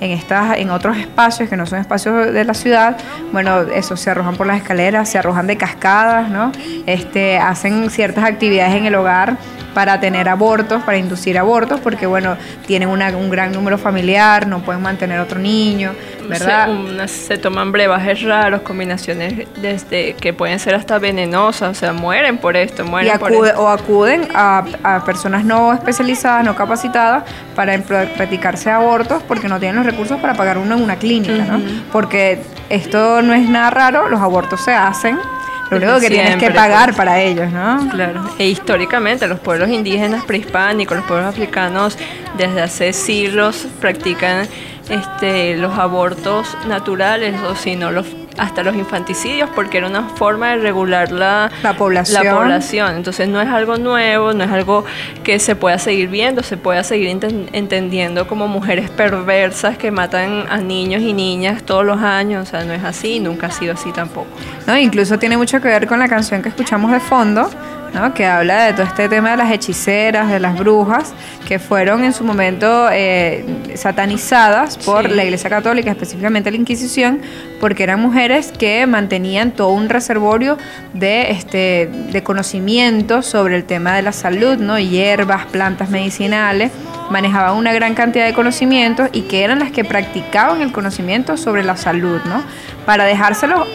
en 0.00 0.10
estas, 0.10 0.58
en 0.58 0.70
otros 0.70 0.96
espacios 0.96 1.48
que 1.48 1.56
no 1.56 1.66
son 1.66 1.78
espacios 1.78 2.32
de 2.32 2.44
la 2.44 2.54
ciudad, 2.54 2.96
bueno, 3.32 3.60
eso 3.60 3.96
se 3.96 4.10
arrojan 4.10 4.36
por 4.36 4.46
las 4.46 4.58
escaleras, 4.58 5.08
se 5.08 5.18
arrojan 5.18 5.46
de 5.46 5.56
cascadas, 5.56 6.30
¿no? 6.30 6.52
Este, 6.86 7.38
hacen 7.38 7.90
ciertas 7.90 8.24
actividades 8.24 8.74
en 8.74 8.86
el 8.86 8.94
hogar 8.94 9.36
para 9.74 10.00
tener 10.00 10.28
abortos, 10.28 10.82
para 10.84 10.96
inducir 10.96 11.36
abortos, 11.36 11.80
porque 11.80 12.06
bueno, 12.06 12.36
tienen 12.66 12.88
un 12.88 13.30
gran 13.30 13.52
número 13.52 13.76
familiar, 13.76 14.46
no 14.46 14.60
pueden 14.60 14.80
mantener 14.80 15.20
otro 15.20 15.38
niño, 15.38 15.92
¿verdad? 16.28 16.68
Se, 17.06 17.36
toman 17.36 17.72
brebajes 17.72 18.22
raros, 18.22 18.62
combinaciones 18.62 19.46
desde 19.60 20.14
que 20.14 20.32
pueden 20.32 20.58
ser 20.58 20.74
hasta 20.74 20.98
venenosas, 20.98 21.70
o 21.70 21.74
sea, 21.74 21.92
mueren 21.92 22.38
por 22.38 22.56
esto, 22.56 22.84
mueren 22.84 23.18
por 23.18 23.32
esto. 23.32 23.62
O 23.62 23.68
acuden 23.68 24.28
a, 24.34 24.64
personas 25.04 25.44
no 25.44 25.72
especializadas, 25.72 26.44
no 26.44 26.54
capacitadas, 26.54 27.24
para 27.54 27.76
practicarse 27.82 28.70
abortos 28.70 29.22
porque 29.26 29.48
no 29.48 29.58
tienen 29.58 29.76
los 29.76 29.86
recursos 29.86 30.20
para 30.20 30.34
pagar 30.34 30.58
uno 30.58 30.76
en 30.76 30.82
una 30.82 30.96
clínica, 30.96 31.44
¿no? 31.44 31.60
Porque 31.92 32.40
esto 32.68 33.22
no 33.22 33.34
es 33.34 33.48
nada 33.48 33.70
raro, 33.70 34.08
los 34.08 34.20
abortos 34.20 34.60
se 34.60 34.72
hacen 34.72 35.18
lo 35.70 35.76
único 35.76 36.00
que 36.00 36.10
tienes 36.10 36.36
que 36.36 36.50
pagar 36.50 36.86
pues. 36.86 36.96
para 36.96 37.20
ellos, 37.20 37.50
¿no? 37.50 37.88
Claro. 37.90 38.30
E 38.38 38.48
históricamente 38.48 39.26
los 39.26 39.40
pueblos 39.40 39.68
indígenas 39.68 40.24
prehispánicos, 40.24 40.96
los 40.96 41.06
pueblos 41.06 41.28
africanos, 41.28 41.98
desde 42.36 42.62
hace 42.62 42.92
siglos 42.92 43.66
practican 43.80 44.46
este, 44.88 45.56
los 45.56 45.78
abortos 45.78 46.56
naturales 46.66 47.34
o 47.42 47.54
si 47.56 47.76
no 47.76 47.90
los 47.90 48.06
hasta 48.38 48.62
los 48.62 48.74
infanticidios 48.76 49.48
porque 49.54 49.78
era 49.78 49.86
una 49.86 50.08
forma 50.10 50.50
de 50.50 50.56
regular 50.58 51.12
la, 51.12 51.50
población. 51.76 52.24
la 52.24 52.34
población. 52.34 52.96
Entonces 52.96 53.28
no 53.28 53.40
es 53.40 53.48
algo 53.48 53.76
nuevo, 53.76 54.32
no 54.32 54.44
es 54.44 54.50
algo 54.50 54.84
que 55.22 55.38
se 55.38 55.56
pueda 55.56 55.78
seguir 55.78 56.08
viendo, 56.08 56.42
se 56.42 56.56
pueda 56.56 56.82
seguir 56.84 57.08
entendiendo 57.52 58.26
como 58.26 58.48
mujeres 58.48 58.90
perversas 58.90 59.78
que 59.78 59.90
matan 59.90 60.46
a 60.50 60.58
niños 60.58 61.02
y 61.02 61.12
niñas 61.12 61.62
todos 61.62 61.84
los 61.84 62.00
años. 62.00 62.48
O 62.48 62.50
sea, 62.50 62.64
no 62.64 62.72
es 62.72 62.84
así, 62.84 63.20
nunca 63.20 63.48
ha 63.48 63.50
sido 63.50 63.74
así 63.74 63.92
tampoco. 63.92 64.28
No, 64.66 64.76
incluso 64.76 65.18
tiene 65.18 65.36
mucho 65.36 65.60
que 65.60 65.68
ver 65.68 65.86
con 65.86 65.98
la 65.98 66.08
canción 66.08 66.42
que 66.42 66.48
escuchamos 66.48 66.90
de 66.90 67.00
fondo, 67.00 67.50
que 68.14 68.26
habla 68.26 68.64
de 68.64 68.72
todo 68.72 68.82
este 68.82 69.08
tema 69.08 69.30
de 69.30 69.36
las 69.36 69.52
hechiceras, 69.52 70.28
de 70.28 70.40
las 70.40 70.58
brujas, 70.58 71.14
que 71.46 71.58
fueron 71.58 72.02
en 72.02 72.12
su 72.12 72.24
momento 72.24 72.88
eh, 72.90 73.44
satanizadas 73.76 74.78
por 74.78 75.10
la 75.10 75.24
Iglesia 75.24 75.48
Católica, 75.48 75.92
específicamente 75.92 76.50
la 76.50 76.56
Inquisición, 76.56 77.20
porque 77.60 77.84
eran 77.84 78.00
mujeres 78.00 78.52
que 78.58 78.86
mantenían 78.86 79.52
todo 79.52 79.68
un 79.68 79.88
reservorio 79.88 80.58
de, 80.92 81.30
este, 81.30 81.88
de 82.10 82.22
conocimientos 82.22 83.26
sobre 83.26 83.56
el 83.56 83.64
tema 83.64 83.94
de 83.94 84.02
la 84.02 84.12
salud, 84.12 84.56
¿no? 84.56 84.78
hierbas, 84.78 85.46
plantas 85.46 85.88
medicinales, 85.88 86.72
manejaban 87.10 87.56
una 87.56 87.72
gran 87.72 87.94
cantidad 87.94 88.26
de 88.26 88.34
conocimientos 88.34 89.08
y 89.12 89.22
que 89.22 89.44
eran 89.44 89.60
las 89.60 89.70
que 89.70 89.84
practicaban 89.84 90.62
el 90.62 90.72
conocimiento 90.72 91.36
sobre 91.36 91.62
la 91.62 91.76
salud, 91.76 92.20
¿no? 92.24 92.42
para 92.86 93.04
dejárselo 93.04 93.66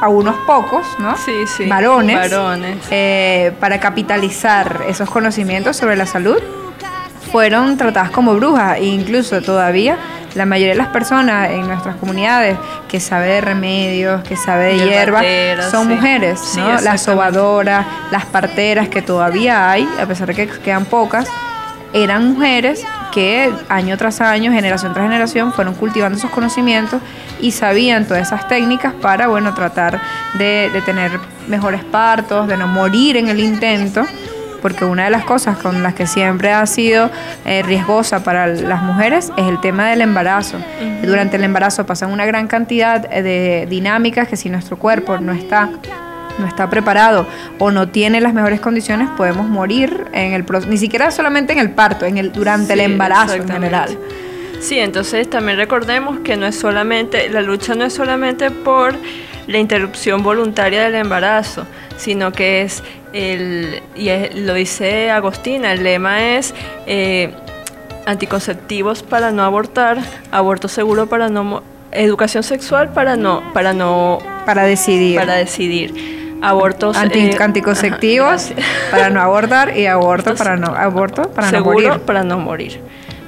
a 0.00 0.08
unos 0.08 0.36
pocos, 0.46 0.86
¿no? 0.98 1.16
Sí, 1.16 1.32
sí. 1.46 1.66
Varones. 1.66 2.16
Varones. 2.16 2.78
eh, 2.90 3.52
para 3.60 3.80
capitalizar 3.80 4.82
esos 4.88 5.08
conocimientos 5.08 5.76
sobre 5.76 5.96
la 5.96 6.06
salud, 6.06 6.38
fueron 7.32 7.76
tratadas 7.76 8.10
como 8.10 8.34
brujas 8.34 8.78
e 8.78 8.84
incluso 8.84 9.40
todavía 9.42 9.96
la 10.34 10.46
mayoría 10.46 10.72
de 10.72 10.78
las 10.78 10.88
personas 10.88 11.50
en 11.50 11.66
nuestras 11.66 11.96
comunidades 11.96 12.56
que 12.88 12.98
sabe 13.00 13.26
de 13.26 13.40
remedios, 13.40 14.22
que 14.24 14.36
sabe 14.36 14.74
de 14.74 14.84
hierbas, 14.84 15.24
son 15.70 15.86
sí. 15.88 15.94
mujeres, 15.94 16.40
Sí, 16.40 16.60
¿no? 16.60 16.80
Las 16.80 17.02
sobadoras, 17.02 17.86
las 18.10 18.24
parteras 18.26 18.88
que 18.88 19.00
todavía 19.02 19.70
hay, 19.70 19.88
a 20.00 20.06
pesar 20.06 20.26
de 20.28 20.34
que 20.34 20.48
quedan 20.60 20.84
pocas, 20.86 21.28
eran 21.92 22.32
mujeres 22.34 22.84
que 23.14 23.52
año 23.68 23.96
tras 23.96 24.20
año, 24.20 24.50
generación 24.52 24.92
tras 24.92 25.06
generación, 25.06 25.52
fueron 25.52 25.74
cultivando 25.74 26.18
esos 26.18 26.30
conocimientos 26.30 27.00
y 27.40 27.52
sabían 27.52 28.06
todas 28.06 28.26
esas 28.26 28.48
técnicas 28.48 28.92
para, 28.94 29.28
bueno, 29.28 29.54
tratar 29.54 30.00
de, 30.34 30.68
de 30.72 30.80
tener 30.82 31.12
mejores 31.46 31.84
partos, 31.84 32.48
de 32.48 32.56
no 32.56 32.66
morir 32.66 33.16
en 33.16 33.28
el 33.28 33.38
intento, 33.38 34.04
porque 34.64 34.84
una 34.86 35.04
de 35.04 35.10
las 35.10 35.24
cosas 35.24 35.58
con 35.58 35.82
las 35.82 35.92
que 35.92 36.06
siempre 36.06 36.50
ha 36.50 36.64
sido 36.64 37.10
eh, 37.44 37.62
riesgosa 37.62 38.24
para 38.24 38.46
las 38.46 38.82
mujeres 38.82 39.30
es 39.36 39.46
el 39.46 39.60
tema 39.60 39.90
del 39.90 40.00
embarazo. 40.00 40.56
Durante 41.02 41.36
el 41.36 41.44
embarazo 41.44 41.84
pasan 41.84 42.10
una 42.10 42.24
gran 42.24 42.46
cantidad 42.46 43.06
eh, 43.12 43.22
de 43.22 43.66
dinámicas 43.68 44.26
que 44.26 44.36
si 44.36 44.48
nuestro 44.48 44.78
cuerpo 44.78 45.18
no 45.18 45.32
está 45.32 45.68
no 46.38 46.46
está 46.46 46.68
preparado 46.70 47.26
o 47.58 47.70
no 47.70 47.88
tiene 47.88 48.20
las 48.20 48.34
mejores 48.34 48.60
condiciones, 48.60 49.08
podemos 49.16 49.46
morir 49.48 50.06
en 50.12 50.32
el 50.32 50.44
ni 50.68 50.76
siquiera 50.78 51.10
solamente 51.10 51.52
en 51.52 51.58
el 51.60 51.70
parto, 51.70 52.04
en 52.06 52.18
el 52.18 52.32
durante 52.32 52.72
el 52.72 52.80
embarazo 52.80 53.34
en 53.34 53.48
general. 53.48 53.96
Sí, 54.60 54.78
entonces 54.78 55.28
también 55.28 55.58
recordemos 55.58 56.20
que 56.20 56.36
no 56.36 56.46
es 56.46 56.56
solamente, 56.58 57.28
la 57.28 57.42
lucha 57.42 57.74
no 57.74 57.84
es 57.84 57.92
solamente 57.92 58.50
por 58.50 58.94
la 59.46 59.58
interrupción 59.58 60.22
voluntaria 60.22 60.82
del 60.84 60.94
embarazo, 60.94 61.66
sino 61.98 62.32
que 62.32 62.62
es 62.62 62.82
el, 63.12 63.82
y 63.94 64.08
es- 64.08 64.34
lo 64.34 64.54
dice 64.54 65.10
Agostina, 65.10 65.72
el 65.72 65.82
lema 65.84 66.36
es 66.36 66.54
eh, 66.86 67.30
anticonceptivos 68.06 69.02
para 69.02 69.30
no 69.30 69.42
abortar, 69.44 69.98
aborto 70.30 70.68
seguro 70.68 71.06
para 71.06 71.28
no, 71.28 71.62
educación 71.92 72.42
sexual 72.42 72.90
para 72.92 73.16
no, 73.16 73.42
para 73.52 73.72
no, 73.72 74.18
para 74.46 74.64
decidir, 74.64 75.16
para 75.18 75.34
decidir, 75.34 76.23
abortos 76.48 76.96
Anti- 76.96 77.30
eh, 77.30 77.36
anticonceptivos 77.40 78.50
ajá, 78.52 78.60
para 78.90 79.10
no 79.10 79.20
abortar 79.20 79.76
y 79.76 79.86
aborto 79.86 80.34
para 80.34 80.56
no 80.56 80.68
aborto 80.74 81.30
para 81.30 81.50
no 81.50 81.64
morir. 81.64 81.92
para 82.06 82.22
no 82.22 82.38
morir. 82.38 82.80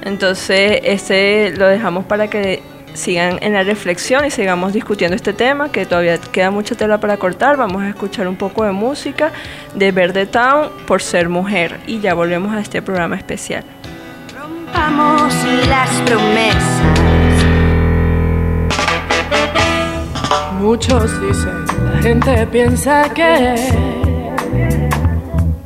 Entonces, 0.03 0.79
este 0.83 1.53
lo 1.57 1.67
dejamos 1.67 2.05
para 2.05 2.29
que 2.29 2.61
sigan 2.93 3.37
en 3.41 3.53
la 3.53 3.63
reflexión 3.63 4.25
y 4.25 4.31
sigamos 4.31 4.73
discutiendo 4.73 5.15
este 5.15 5.33
tema, 5.33 5.71
que 5.71 5.85
todavía 5.85 6.17
queda 6.17 6.49
mucha 6.49 6.75
tela 6.75 6.99
para 6.99 7.17
cortar. 7.17 7.57
Vamos 7.57 7.83
a 7.83 7.89
escuchar 7.89 8.27
un 8.27 8.35
poco 8.37 8.63
de 8.63 8.71
música 8.71 9.31
de 9.75 9.91
Verde 9.91 10.25
Town 10.25 10.69
por 10.87 11.01
ser 11.01 11.29
mujer 11.29 11.77
y 11.85 11.99
ya 11.99 12.13
volvemos 12.13 12.55
a 12.55 12.59
este 12.59 12.81
programa 12.81 13.15
especial. 13.15 13.63
Vamos 14.73 15.33
las 15.67 15.89
promesas. 16.05 16.96
Muchos 20.59 21.21
dicen, 21.21 21.65
la 21.93 22.01
gente 22.01 22.47
piensa 22.47 23.13
que 23.13 23.55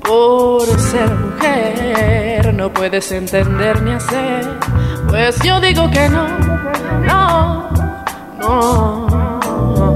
por 0.03 0.65
ser 0.79 1.09
mujer 1.15 2.53
no 2.53 2.71
puedes 2.73 3.11
entender 3.11 3.81
ni 3.81 3.91
hacer. 3.91 4.45
Pues 5.07 5.39
yo 5.43 5.61
digo 5.61 5.89
que 5.89 6.09
no, 6.09 6.27
no, 7.07 7.69
no. 8.39 9.93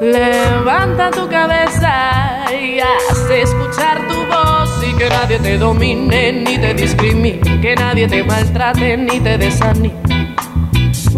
Levanta 0.00 1.10
tu 1.10 1.28
cabeza 1.28 2.46
y 2.52 2.80
haz 2.80 3.30
escuchar 3.30 4.06
tu 4.08 4.16
voz 4.26 4.84
y 4.86 4.94
que 4.94 5.08
nadie 5.08 5.38
te 5.38 5.56
domine 5.56 6.32
ni 6.32 6.58
te 6.58 6.74
discrimine, 6.74 7.60
que 7.60 7.76
nadie 7.76 8.08
te 8.08 8.24
maltrate 8.24 8.96
ni 8.96 9.20
te 9.20 9.38
desanime. 9.38 9.94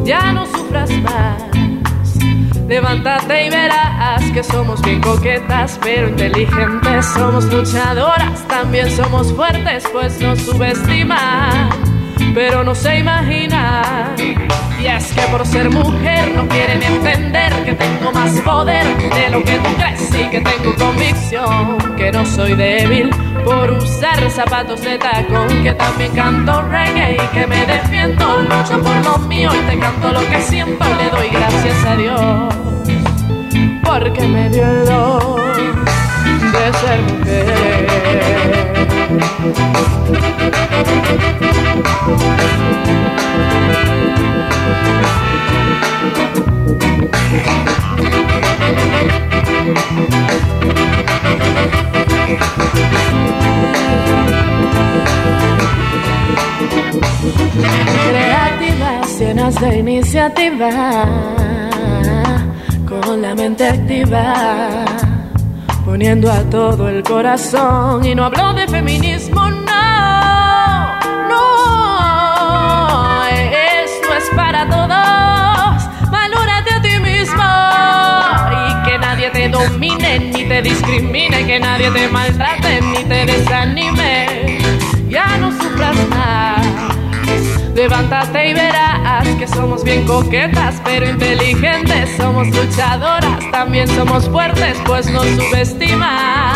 Ya 0.04 0.32
no 0.32 0.46
sufras 0.46 0.90
más. 0.98 1.42
Levántate 2.68 3.46
y 3.46 3.50
verás 3.50 4.24
que 4.32 4.42
somos 4.42 4.82
bien 4.82 5.00
coquetas, 5.00 5.78
pero 5.82 6.08
inteligentes. 6.08 7.06
Somos 7.06 7.44
luchadoras, 7.44 8.46
también 8.48 8.90
somos 8.90 9.32
fuertes, 9.32 9.84
pues 9.92 10.20
nos 10.20 10.40
subestiman, 10.40 11.70
pero 12.36 12.62
no 12.62 12.74
se 12.74 12.98
imaginan. 12.98 14.14
Y 14.78 14.86
es 14.86 15.10
que 15.14 15.22
por 15.22 15.46
ser 15.46 15.70
mujer 15.70 16.32
no 16.36 16.46
quieren 16.46 16.82
entender 16.82 17.50
que 17.64 17.72
tengo 17.72 18.12
más 18.12 18.30
poder 18.42 18.84
de 18.98 19.30
lo 19.30 19.42
que 19.42 19.54
tú 19.54 19.74
crees 19.78 20.14
y 20.14 20.28
que 20.28 20.42
tengo 20.42 20.74
convicción, 20.76 21.78
que 21.96 22.12
no 22.12 22.26
soy 22.26 22.54
débil 22.54 23.08
por 23.42 23.70
usar 23.70 24.30
zapatos 24.30 24.82
de 24.82 24.98
tacón, 24.98 25.48
que 25.62 25.72
también 25.72 26.12
canto 26.12 26.60
reggae 26.68 27.14
y 27.14 27.26
que 27.34 27.46
me 27.46 27.64
defiendo, 27.64 28.42
lucho 28.42 28.82
por 28.82 28.96
lo 29.02 29.18
mío 29.26 29.50
y 29.54 29.70
te 29.70 29.78
canto 29.78 30.12
lo 30.12 30.20
que 30.28 30.42
siento, 30.42 30.84
le 30.84 31.08
doy 31.08 31.28
gracias 31.30 31.84
a 31.86 31.96
Dios, 31.96 32.54
porque 33.82 34.28
me 34.28 34.50
dio 34.50 34.62
el 34.62 34.84
don 34.84 35.36
de 36.52 36.72
ser 36.80 38.75
Creativas, 58.08 59.20
llenas 59.20 59.54
de 59.60 59.78
iniciativa, 59.78 61.04
con 62.88 63.22
la 63.22 63.36
mente 63.36 63.68
activa, 63.68 64.74
poniendo 65.86 66.30
a 66.30 66.42
todo 66.50 66.88
el 66.88 67.02
corazón. 67.04 68.04
Y 68.04 68.14
no 68.14 68.24
hablo 68.24 68.52
de 68.52 68.66
feminismo, 68.66 69.48
no, 69.48 70.98
no, 71.30 73.24
esto 73.26 74.14
es 74.18 74.28
para 74.34 74.68
todos. 74.68 76.10
Valórate 76.10 76.74
a 76.74 76.82
ti 76.82 76.98
mismo 76.98 77.44
y 78.58 78.82
que 78.84 78.98
nadie 78.98 79.30
te 79.30 79.48
domine 79.48 80.18
ni 80.18 80.44
te 80.44 80.60
discrimine, 80.60 81.46
que 81.46 81.60
nadie 81.60 81.90
te 81.92 82.08
maltrate 82.08 82.80
ni 82.80 83.04
te 83.04 83.24
desanime. 83.24 84.58
Ya 85.08 85.38
no 85.38 85.52
sufras 85.52 85.96
más. 86.08 86.66
Levántate 87.74 88.50
y 88.50 88.54
verás 88.54 88.95
que 89.38 89.46
somos 89.46 89.84
bien 89.84 90.04
coquetas, 90.06 90.80
pero 90.84 91.08
inteligentes. 91.08 92.16
Somos 92.16 92.48
luchadoras, 92.48 93.50
también 93.50 93.88
somos 93.88 94.28
fuertes, 94.28 94.76
pues 94.86 95.10
nos 95.10 95.26
subestiman, 95.26 96.54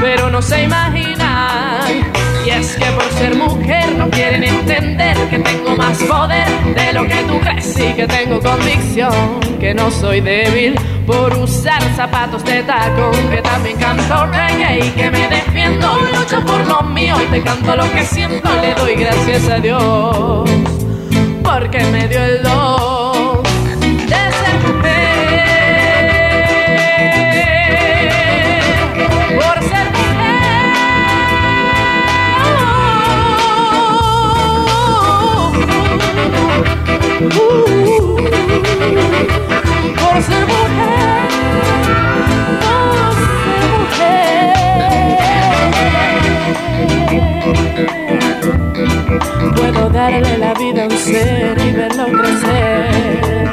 pero 0.00 0.30
no 0.30 0.42
se 0.42 0.64
imaginan. 0.64 2.12
Y 2.44 2.50
es 2.50 2.76
que 2.76 2.84
por 2.86 3.10
ser 3.12 3.34
mujer 3.36 3.96
no 3.96 4.10
quieren 4.10 4.44
entender 4.44 5.16
que 5.30 5.38
tengo 5.38 5.76
más 5.76 5.96
poder 6.02 6.46
de 6.74 6.92
lo 6.92 7.06
que 7.06 7.16
tú 7.26 7.40
crees 7.40 7.78
y 7.78 7.94
que 7.94 8.06
tengo 8.06 8.38
convicción, 8.40 9.40
que 9.58 9.72
no 9.72 9.90
soy 9.90 10.20
débil 10.20 10.74
por 11.06 11.34
usar 11.38 11.82
zapatos 11.96 12.44
de 12.44 12.62
tacón, 12.62 13.14
que 13.30 13.40
también 13.40 13.78
canto 13.78 14.26
reggae 14.26 14.86
y 14.86 14.90
que 14.90 15.10
me 15.10 15.28
defiendo, 15.28 15.98
lucho 16.12 16.44
por 16.44 16.66
lo 16.66 16.82
mío 16.82 17.16
te 17.30 17.42
canto 17.42 17.76
lo 17.76 17.90
que 17.92 18.04
siento, 18.04 18.50
le 18.60 18.74
doy 18.74 18.94
gracias 18.94 19.48
a 19.48 19.58
Dios, 19.58 20.50
porque 21.54 21.84
me 21.84 22.08
dio 22.08 22.20
el 22.20 22.42
don 22.42 23.40
de 23.44 24.22
ser 24.38 24.56
mujer, 24.64 26.10
por 29.36 29.56
ser 29.62 29.86
mujer, 29.94 30.74
por 40.00 40.16
ser 40.22 40.44
mujer, 40.46 40.63
Puedo 49.56 49.88
darle 49.90 50.38
la 50.38 50.54
vida 50.54 50.84
a 50.84 50.86
un 50.86 50.98
ser 50.98 51.58
y 51.58 51.72
verlo 51.72 52.06
crecer. 52.06 53.44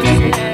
La 0.00 0.16
vida. 0.18 0.49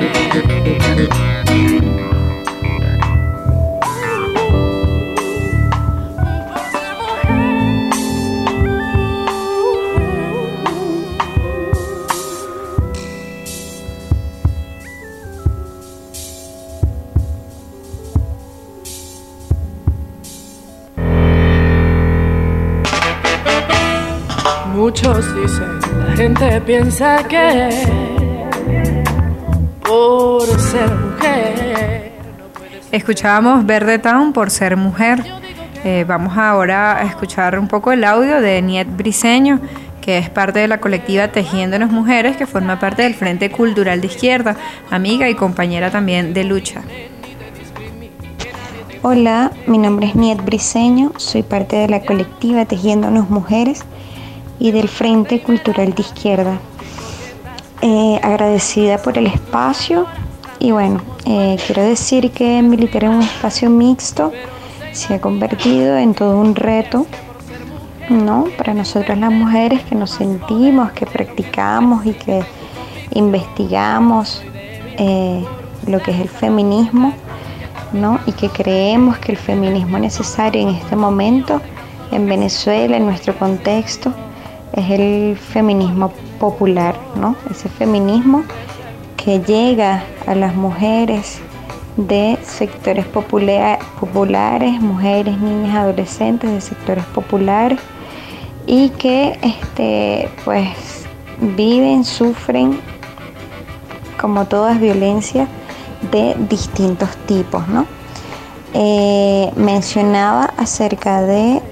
Piensa 26.67 27.23
que 27.29 27.69
por 29.87 30.43
ser 30.61 30.91
mujer. 30.91 32.13
Escuchábamos 32.91 33.65
Verde 33.65 34.01
Town 34.01 34.33
por 34.33 34.51
ser 34.51 34.77
mujer. 34.77 35.23
Eh, 35.85 36.05
vamos 36.09 36.37
ahora 36.37 36.99
a 36.99 37.05
escuchar 37.05 37.57
un 37.59 37.69
poco 37.69 37.93
el 37.93 38.03
audio 38.03 38.41
de 38.41 38.61
Niet 38.63 38.89
Briseño, 38.97 39.61
que 40.01 40.19
es 40.19 40.29
parte 40.29 40.59
de 40.59 40.67
la 40.67 40.81
colectiva 40.81 41.29
Tejiéndonos 41.29 41.93
Mujeres, 41.93 42.37
que 42.37 42.47
forma 42.47 42.81
parte 42.81 43.03
del 43.03 43.15
Frente 43.15 43.53
Cultural 43.53 44.01
de 44.01 44.09
Izquierda, 44.09 44.57
amiga 44.91 45.29
y 45.29 45.35
compañera 45.37 45.93
también 45.93 46.35
de 46.35 46.43
lucha. 46.43 46.83
Hola, 49.03 49.53
mi 49.69 49.79
nombre 49.79 50.09
es 50.09 50.17
Niet 50.17 50.45
Briseño, 50.45 51.13
soy 51.17 51.45
parte 51.45 51.77
de 51.77 51.89
la 51.89 52.01
colectiva 52.01 52.65
Tejiéndonos 52.65 53.31
Mujeres 53.31 53.85
y 54.59 54.71
del 54.71 54.89
Frente 54.89 55.43
Cultural 55.43 55.95
de 55.95 56.03
Izquierda. 56.03 56.59
Eh, 57.83 58.19
agradecida 58.23 58.99
por 58.99 59.19
el 59.19 59.27
espacio 59.27 60.07
y 60.59 60.71
bueno, 60.71 61.01
eh, 61.27 61.59
quiero 61.67 61.83
decir 61.83 62.31
que 62.31 62.63
militar 62.63 63.05
en 63.05 63.11
un 63.11 63.23
espacio 63.23 63.69
mixto 63.69 64.33
se 64.93 65.15
ha 65.15 65.21
convertido 65.21 65.97
en 65.99 66.15
todo 66.15 66.39
un 66.41 66.55
reto, 66.55 67.07
¿no? 68.09 68.47
Para 68.57 68.73
nosotras 68.73 69.19
las 69.19 69.31
mujeres 69.31 69.83
que 69.83 69.95
nos 69.95 70.11
sentimos, 70.11 70.93
que 70.93 71.05
practicamos 71.05 72.07
y 72.07 72.15
que 72.15 72.43
investigamos 73.13 74.43
eh, 74.99 75.45
lo 75.87 76.01
que 76.01 76.13
es 76.13 76.21
el 76.21 76.29
feminismo, 76.29 77.13
¿no? 77.93 78.19
Y 78.27 78.33
que 78.33 78.49
creemos 78.49 79.19
que 79.19 79.33
el 79.33 79.39
feminismo 79.39 79.99
necesario 79.99 80.63
en 80.63 80.71
este 80.71 80.97
momento 80.97 81.61
en 82.11 82.27
Venezuela, 82.27 82.97
en 82.97 83.05
nuestro 83.05 83.39
contexto, 83.39 84.13
es 84.73 84.91
el 84.91 85.37
feminismo 85.37 86.13
popular, 86.39 86.97
¿no? 87.17 87.37
Ese 87.51 87.69
feminismo 87.69 88.45
que 89.17 89.41
llega 89.41 90.05
a 90.27 90.35
las 90.35 90.55
mujeres 90.55 91.41
de 91.97 92.39
sectores 92.43 93.07
populares, 93.07 94.81
mujeres, 94.81 95.39
niñas, 95.41 95.77
adolescentes 95.77 96.51
de 96.51 96.61
sectores 96.61 97.05
populares 97.07 97.79
y 98.67 98.91
que 98.91 99.39
este, 99.43 100.29
pues 100.45 100.69
viven, 101.41 102.05
sufren 102.05 102.81
como 104.21 104.47
todas 104.47 104.81
violencia 104.81 105.47
de 106.11 106.37
distintos 106.49 107.17
tipos, 107.27 107.67
¿no? 107.69 107.87
Eh, 108.75 109.51
mencionaba 109.57 110.53
acerca 110.57 111.23
de 111.23 111.63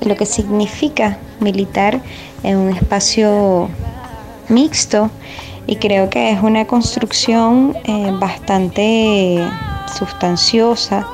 lo 0.00 0.16
que 0.16 0.26
significa 0.26 1.18
militar 1.38 2.00
en 2.42 2.56
un 2.56 2.70
espacio 2.70 3.68
mixto 4.48 5.10
y 5.66 5.76
creo 5.76 6.10
que 6.10 6.30
es 6.30 6.42
una 6.42 6.66
construcción 6.66 7.76
eh, 7.84 8.10
bastante 8.18 9.38
sustanciosa, 9.98 11.06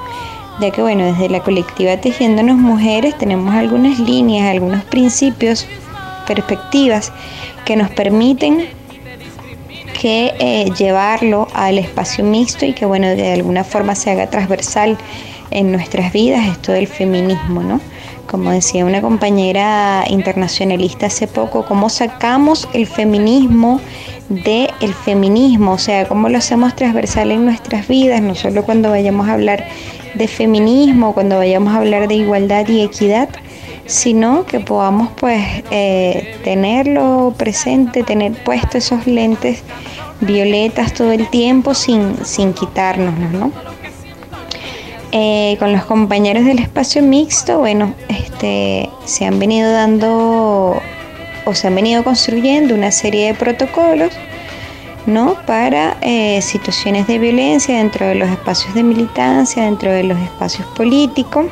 ya 0.61 0.71
que 0.71 0.81
bueno, 0.81 1.05
desde 1.05 1.29
la 1.29 1.41
colectiva 1.41 1.97
Tejiéndonos 1.97 2.57
Mujeres 2.57 3.17
tenemos 3.19 3.55
algunas 3.55 3.99
líneas, 3.99 4.49
algunos 4.49 4.83
principios, 4.85 5.67
perspectivas 6.27 7.13
que 7.65 7.77
nos 7.77 7.91
permiten 7.91 8.67
que 10.01 10.35
eh, 10.39 10.71
llevarlo 10.79 11.49
al 11.55 11.79
espacio 11.79 12.25
mixto 12.25 12.65
y 12.65 12.73
que 12.73 12.87
bueno, 12.87 13.09
de 13.09 13.33
alguna 13.33 13.65
forma 13.65 13.95
se 13.95 14.11
haga 14.11 14.29
transversal 14.29 14.97
en 15.51 15.73
nuestras 15.73 16.13
vidas 16.13 16.47
esto 16.47 16.73
del 16.73 16.87
feminismo, 16.87 17.63
¿no? 17.63 17.81
Como 18.27 18.51
decía 18.51 18.85
una 18.85 19.01
compañera 19.01 20.05
internacionalista 20.09 21.07
hace 21.07 21.27
poco, 21.27 21.65
cómo 21.65 21.89
sacamos 21.89 22.69
el 22.73 22.87
feminismo 22.87 23.81
del 24.29 24.95
feminismo, 25.05 25.73
o 25.73 25.79
sea, 25.79 26.07
cómo 26.09 26.29
lo 26.29 26.39
hacemos 26.39 26.75
transversal 26.75 27.31
en 27.31 27.45
nuestras 27.45 27.87
vidas, 27.87 28.21
no 28.21 28.35
solo 28.35 28.65
cuando 28.65 28.91
vayamos 28.91 29.29
a 29.29 29.35
hablar 29.35 29.65
de 30.15 30.29
feminismo, 30.29 31.15
cuando 31.15 31.37
vayamos 31.37 31.75
a 31.75 31.79
hablar 31.79 32.09
de 32.09 32.15
igualdad 32.15 32.67
y 32.69 32.83
equidad, 32.83 33.29
sino 33.87 34.45
que 34.47 34.61
podamos 34.61 35.11
pues 35.17 35.43
eh, 35.71 36.37
tenerlo 36.43 37.35
presente, 37.37 38.03
tener 38.03 38.33
puestos 38.45 38.87
esos 38.87 39.07
lentes 39.07 39.63
violetas 40.21 40.93
todo 40.95 41.13
el 41.13 41.29
tiempo 41.29 41.75
sin, 41.75 42.25
sin 42.25 42.53
quitárnoslos, 42.53 43.33
¿no? 43.33 43.53
Eh, 45.13 45.57
con 45.59 45.73
los 45.73 45.85
compañeros 45.85 46.45
del 46.45 46.59
espacio 46.59 47.01
mixto, 47.03 47.59
bueno, 47.59 47.95
este, 48.09 48.91
se 49.05 49.25
han 49.25 49.39
venido 49.39 49.71
dando 49.71 50.81
o 51.45 51.55
se 51.55 51.69
han 51.69 51.75
venido 51.77 52.03
construyendo 52.03 52.75
una 52.75 52.91
serie 52.91 53.29
de 53.29 53.35
protocolos 53.35 54.13
¿no? 55.07 55.37
para 55.47 55.97
eh, 56.01 56.43
situaciones 56.43 57.07
de 57.07 57.19
violencia 57.21 57.79
dentro 57.79 58.07
de 58.07 58.17
los 58.17 58.29
espacios 58.29 58.75
de 58.75 58.83
militancia, 58.83 59.63
dentro 59.63 59.93
de 59.93 60.03
los 60.03 60.19
espacios 60.19 60.67
políticos. 60.69 61.47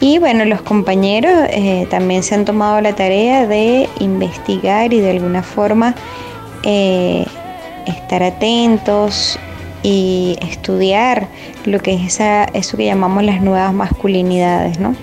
Y 0.00 0.18
bueno, 0.18 0.44
los 0.44 0.62
compañeros 0.62 1.32
eh, 1.50 1.88
también 1.90 2.22
se 2.22 2.36
han 2.36 2.44
tomado 2.44 2.80
la 2.80 2.94
tarea 2.94 3.46
de 3.48 3.88
investigar 3.98 4.92
y 4.92 5.00
de 5.00 5.10
alguna 5.10 5.42
forma 5.42 5.94
estar 7.86 8.22
atentos 8.22 9.38
y 9.84 10.38
estudiar 10.40 11.28
lo 11.66 11.78
que 11.78 11.92
es 11.92 12.14
esa, 12.14 12.44
eso 12.44 12.76
que 12.78 12.86
llamamos 12.86 13.22
las 13.22 13.42
nuevas 13.42 13.72
masculinidades, 13.74 14.80
¿no? 14.80 14.96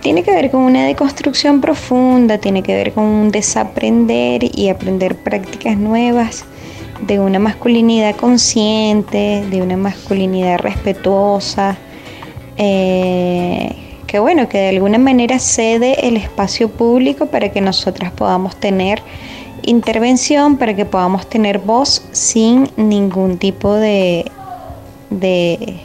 Tiene 0.00 0.22
que 0.22 0.30
ver 0.30 0.52
con 0.52 0.62
una 0.62 0.84
deconstrucción 0.86 1.60
profunda, 1.60 2.38
tiene 2.38 2.62
que 2.62 2.72
ver 2.74 2.92
con 2.92 3.04
un 3.04 3.32
desaprender 3.32 4.56
y 4.56 4.68
aprender 4.68 5.16
prácticas 5.16 5.76
nuevas 5.76 6.44
de 7.04 7.18
una 7.18 7.40
masculinidad 7.40 8.14
consciente, 8.14 9.44
de 9.50 9.60
una 9.60 9.76
masculinidad 9.76 10.60
respetuosa, 10.60 11.76
eh, 12.56 13.74
que 14.06 14.20
bueno, 14.20 14.48
que 14.48 14.58
de 14.58 14.68
alguna 14.68 14.98
manera 14.98 15.40
cede 15.40 16.06
el 16.06 16.16
espacio 16.16 16.68
público 16.68 17.26
para 17.26 17.48
que 17.48 17.60
nosotras 17.60 18.12
podamos 18.12 18.54
tener 18.54 19.02
intervención 19.62 20.56
para 20.56 20.74
que 20.74 20.84
podamos 20.84 21.28
tener 21.28 21.58
voz 21.58 22.02
sin 22.12 22.70
ningún 22.76 23.38
tipo 23.38 23.74
de, 23.74 24.30
de, 25.10 25.80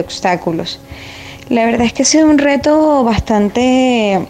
obstáculos. 0.00 0.80
La 1.48 1.64
verdad 1.64 1.86
es 1.86 1.92
que 1.92 2.02
ha 2.02 2.06
sido 2.06 2.26
un 2.28 2.38
reto 2.38 3.04
bastante 3.04 4.26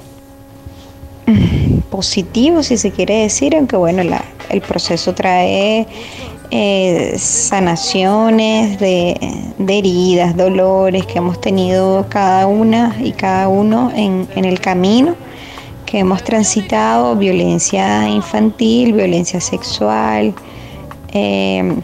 mm, 1.27 1.79
positivo, 1.91 2.63
si 2.63 2.77
se 2.77 2.91
quiere 2.91 3.23
decir, 3.23 3.57
aunque 3.57 3.77
bueno, 3.77 4.03
el 4.51 4.61
proceso 4.61 5.15
trae 5.15 5.87
eh, 6.51 7.15
sanaciones 7.19 8.79
de, 8.79 9.17
de, 9.59 9.79
heridas, 9.79 10.37
dolores 10.37 11.07
que 11.07 11.19
hemos 11.19 11.41
tenido 11.41 12.07
cada 12.09 12.47
una 12.47 12.97
y 13.03 13.13
cada 13.13 13.49
uno 13.49 13.91
en, 13.95 14.29
en 14.37 14.45
el 14.45 14.61
camino 14.61 15.17
que 15.87 16.01
hemos 16.01 16.23
transitado 16.25 17.17
violencia 17.17 18.09
infantil, 18.09 18.93
violencia 18.93 19.41
sexual, 19.41 20.35
eh, 21.13 21.75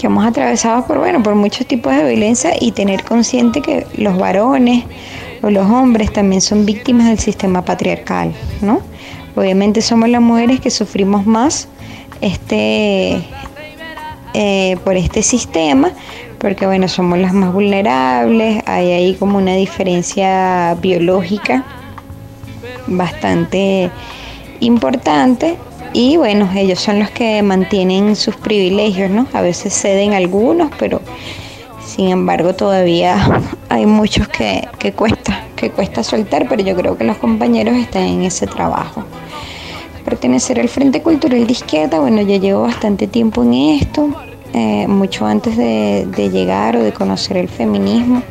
que 0.00 0.06
hemos 0.06 0.24
atravesado 0.24 0.86
por, 0.86 0.98
bueno, 0.98 1.22
por 1.22 1.34
muchos 1.34 1.66
tipos 1.66 1.94
de 1.94 2.04
violencia 2.04 2.54
y 2.58 2.72
tener 2.72 3.04
consciente 3.04 3.60
que 3.60 3.86
los 3.96 4.16
varones 4.16 4.84
o 5.42 5.50
los 5.50 5.68
hombres 5.68 6.12
también 6.12 6.40
son 6.40 6.64
víctimas 6.64 7.08
del 7.08 7.18
sistema 7.18 7.64
patriarcal, 7.64 8.32
¿no? 8.62 8.80
Obviamente 9.34 9.82
somos 9.82 10.08
las 10.08 10.20
mujeres 10.20 10.60
que 10.60 10.70
sufrimos 10.70 11.26
más 11.26 11.68
este, 12.20 13.20
eh, 14.34 14.76
por 14.84 14.96
este 14.96 15.22
sistema, 15.22 15.90
porque 16.38 16.66
bueno, 16.66 16.86
somos 16.86 17.18
las 17.18 17.32
más 17.32 17.52
vulnerables, 17.52 18.62
hay 18.66 18.92
ahí 18.92 19.14
como 19.14 19.38
una 19.38 19.54
diferencia 19.54 20.76
biológica 20.80 21.64
bastante 22.86 23.90
importante 24.60 25.56
y 25.92 26.16
bueno, 26.16 26.48
ellos 26.54 26.80
son 26.80 26.98
los 26.98 27.10
que 27.10 27.42
mantienen 27.42 28.16
sus 28.16 28.34
privilegios, 28.36 29.10
¿no? 29.10 29.26
A 29.34 29.42
veces 29.42 29.74
ceden 29.74 30.14
algunos, 30.14 30.70
pero 30.78 31.02
sin 31.84 32.08
embargo 32.08 32.54
todavía 32.54 33.42
hay 33.68 33.84
muchos 33.84 34.28
que, 34.28 34.66
que 34.78 34.92
cuesta, 34.92 35.44
que 35.54 35.70
cuesta 35.70 36.02
soltar, 36.02 36.46
pero 36.48 36.62
yo 36.62 36.74
creo 36.74 36.96
que 36.96 37.04
los 37.04 37.18
compañeros 37.18 37.76
están 37.76 38.04
en 38.04 38.22
ese 38.22 38.46
trabajo. 38.46 39.04
Pertenecer 40.04 40.58
al 40.58 40.68
Frente 40.68 41.02
Cultural 41.02 41.46
de 41.46 41.52
Izquierda, 41.52 42.00
bueno, 42.00 42.22
ya 42.22 42.38
llevo 42.38 42.62
bastante 42.62 43.06
tiempo 43.06 43.42
en 43.42 43.52
esto, 43.52 44.08
eh, 44.54 44.86
mucho 44.88 45.26
antes 45.26 45.56
de, 45.56 46.06
de 46.16 46.30
llegar 46.30 46.76
o 46.76 46.82
de 46.82 46.92
conocer 46.92 47.36
el 47.36 47.48
feminismo. 47.48 48.22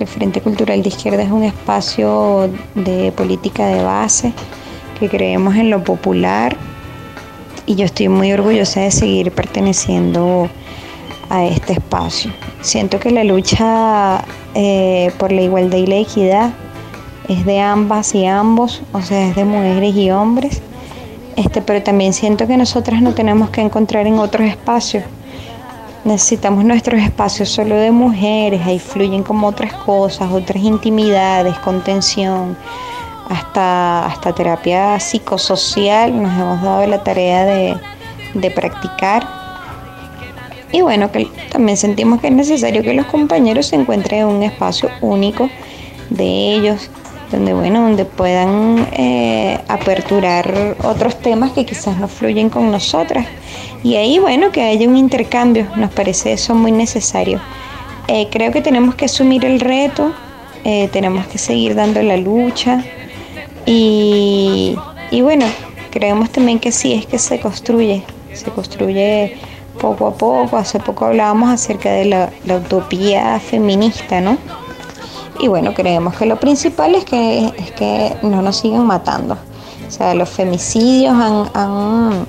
El 0.00 0.06
Frente 0.06 0.40
Cultural 0.40 0.82
de 0.82 0.88
Izquierda 0.88 1.22
es 1.22 1.30
un 1.30 1.42
espacio 1.42 2.48
de 2.74 3.12
política 3.12 3.66
de 3.66 3.82
base 3.82 4.32
que 4.98 5.10
creemos 5.10 5.56
en 5.56 5.68
lo 5.68 5.84
popular 5.84 6.56
y 7.66 7.74
yo 7.74 7.84
estoy 7.84 8.08
muy 8.08 8.32
orgullosa 8.32 8.80
de 8.80 8.92
seguir 8.92 9.30
perteneciendo 9.30 10.48
a 11.28 11.44
este 11.44 11.74
espacio. 11.74 12.32
Siento 12.62 12.98
que 12.98 13.10
la 13.10 13.24
lucha 13.24 14.24
eh, 14.54 15.12
por 15.18 15.32
la 15.32 15.42
igualdad 15.42 15.76
y 15.76 15.86
la 15.86 15.96
equidad 15.96 16.50
es 17.28 17.44
de 17.44 17.60
ambas 17.60 18.14
y 18.14 18.24
ambos, 18.24 18.82
o 18.94 19.02
sea, 19.02 19.28
es 19.28 19.36
de 19.36 19.44
mujeres 19.44 19.94
y 19.94 20.10
hombres. 20.10 20.62
Este, 21.36 21.60
pero 21.60 21.82
también 21.82 22.14
siento 22.14 22.46
que 22.46 22.56
nosotras 22.56 23.02
no 23.02 23.12
tenemos 23.12 23.50
que 23.50 23.60
encontrar 23.60 24.06
en 24.06 24.18
otros 24.18 24.48
espacios. 24.48 25.04
Necesitamos 26.04 26.64
nuestros 26.64 27.00
espacios 27.00 27.50
solo 27.50 27.74
de 27.74 27.90
mujeres, 27.90 28.62
ahí 28.66 28.78
fluyen 28.78 29.22
como 29.22 29.46
otras 29.46 29.72
cosas, 29.74 30.32
otras 30.32 30.62
intimidades, 30.62 31.58
contención, 31.58 32.56
hasta, 33.28 34.06
hasta 34.06 34.34
terapia 34.34 34.98
psicosocial, 34.98 36.20
nos 36.20 36.32
hemos 36.32 36.62
dado 36.62 36.86
la 36.86 37.02
tarea 37.04 37.44
de, 37.44 37.76
de 38.34 38.50
practicar. 38.50 39.26
Y 40.72 40.80
bueno, 40.80 41.12
que 41.12 41.28
también 41.50 41.76
sentimos 41.76 42.20
que 42.20 42.28
es 42.28 42.32
necesario 42.32 42.82
que 42.82 42.94
los 42.94 43.06
compañeros 43.06 43.66
se 43.66 43.76
encuentren 43.76 44.20
en 44.20 44.26
un 44.26 44.42
espacio 44.42 44.88
único 45.00 45.50
de 46.08 46.54
ellos, 46.54 46.90
donde 47.30 47.52
bueno, 47.52 47.82
donde 47.82 48.04
puedan 48.04 48.88
eh, 48.92 49.58
aperturar 49.68 50.76
otros 50.82 51.18
temas 51.20 51.52
que 51.52 51.66
quizás 51.66 51.96
no 51.98 52.08
fluyen 52.08 52.50
con 52.50 52.70
nosotras. 52.70 53.26
Y 53.82 53.96
ahí 53.96 54.18
bueno, 54.18 54.52
que 54.52 54.62
haya 54.62 54.88
un 54.88 54.96
intercambio, 54.96 55.66
nos 55.76 55.90
parece 55.90 56.32
eso 56.32 56.54
muy 56.54 56.72
necesario. 56.72 57.40
Eh, 58.08 58.28
creo 58.30 58.52
que 58.52 58.60
tenemos 58.60 58.94
que 58.94 59.06
asumir 59.06 59.44
el 59.44 59.60
reto, 59.60 60.12
eh, 60.64 60.88
tenemos 60.92 61.26
que 61.26 61.38
seguir 61.38 61.74
dando 61.74 62.02
la 62.02 62.16
lucha 62.16 62.84
y, 63.64 64.76
y 65.10 65.20
bueno, 65.22 65.46
creemos 65.90 66.30
también 66.30 66.58
que 66.58 66.72
sí 66.72 66.92
es 66.92 67.06
que 67.06 67.18
se 67.18 67.40
construye, 67.40 68.04
se 68.34 68.50
construye 68.50 69.38
poco 69.80 70.06
a 70.06 70.14
poco. 70.14 70.56
Hace 70.56 70.78
poco 70.78 71.06
hablábamos 71.06 71.50
acerca 71.50 71.90
de 71.90 72.04
la, 72.04 72.30
utopía 72.56 73.40
feminista, 73.40 74.20
¿no? 74.20 74.38
Y 75.40 75.48
bueno, 75.48 75.72
creemos 75.74 76.16
que 76.16 76.26
lo 76.26 76.38
principal 76.38 76.94
es 76.94 77.04
que, 77.04 77.46
es 77.56 77.70
que 77.72 78.14
no 78.22 78.42
nos 78.42 78.58
sigan 78.58 78.86
matando. 78.86 79.38
O 79.88 79.90
sea, 79.90 80.14
los 80.14 80.28
femicidios 80.28 81.14
han, 81.14 82.26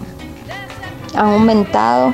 aumentado 1.16 2.14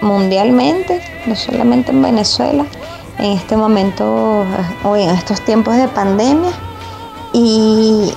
mundialmente, 0.00 1.02
no 1.26 1.34
solamente 1.34 1.90
en 1.90 2.02
Venezuela, 2.02 2.66
en 3.18 3.32
este 3.32 3.56
momento 3.56 4.44
o 4.84 4.96
en 4.96 5.10
estos 5.10 5.40
tiempos 5.42 5.76
de 5.76 5.88
pandemia. 5.88 6.52
Y, 7.32 8.12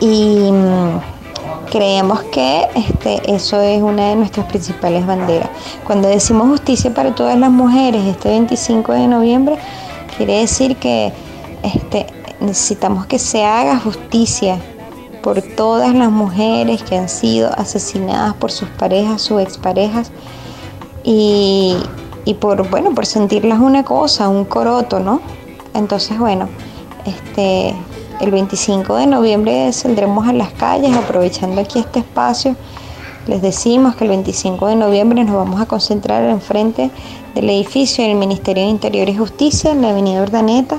y 0.00 0.52
mm, 0.52 1.70
creemos 1.70 2.22
que 2.24 2.66
este, 2.74 3.34
eso 3.34 3.60
es 3.60 3.82
una 3.82 4.10
de 4.10 4.16
nuestras 4.16 4.46
principales 4.46 5.06
banderas. 5.06 5.48
Cuando 5.84 6.08
decimos 6.08 6.48
justicia 6.48 6.92
para 6.92 7.14
todas 7.14 7.38
las 7.38 7.50
mujeres 7.50 8.04
este 8.06 8.28
25 8.28 8.92
de 8.92 9.06
noviembre, 9.08 9.58
Quiere 10.20 10.40
decir 10.40 10.76
que 10.76 11.14
este, 11.62 12.04
necesitamos 12.40 13.06
que 13.06 13.18
se 13.18 13.42
haga 13.42 13.78
justicia 13.78 14.60
por 15.22 15.42
todas 15.42 15.94
las 15.94 16.10
mujeres 16.10 16.82
que 16.82 16.96
han 16.96 17.08
sido 17.08 17.50
asesinadas 17.56 18.34
por 18.34 18.50
sus 18.50 18.68
parejas, 18.68 19.22
sus 19.22 19.40
exparejas, 19.40 20.10
y, 21.04 21.76
y 22.24 22.34
por, 22.34 22.68
bueno, 22.70 22.94
por 22.94 23.06
sentirlas 23.06 23.60
una 23.60 23.84
cosa, 23.84 24.28
un 24.28 24.44
coroto, 24.44 25.00
¿no? 25.00 25.20
Entonces, 25.74 26.18
bueno, 26.18 26.48
este, 27.06 27.74
el 28.20 28.30
25 28.30 28.96
de 28.96 29.06
noviembre 29.06 29.72
saldremos 29.72 30.28
a 30.28 30.32
las 30.32 30.52
calles 30.52 30.94
aprovechando 30.94 31.60
aquí 31.60 31.78
este 31.78 32.00
espacio. 32.00 32.56
Les 33.26 33.40
decimos 33.42 33.96
que 33.96 34.04
el 34.04 34.10
25 34.10 34.66
de 34.66 34.76
noviembre 34.76 35.24
nos 35.24 35.36
vamos 35.36 35.60
a 35.60 35.66
concentrar 35.66 36.24
enfrente 36.24 36.90
del 37.34 37.48
edificio 37.50 38.04
del 38.04 38.16
Ministerio 38.16 38.64
de 38.64 38.70
Interior 38.70 39.08
y 39.08 39.16
Justicia 39.16 39.70
en 39.70 39.82
la 39.82 39.90
Avenida 39.90 40.22
Urdaneta 40.22 40.78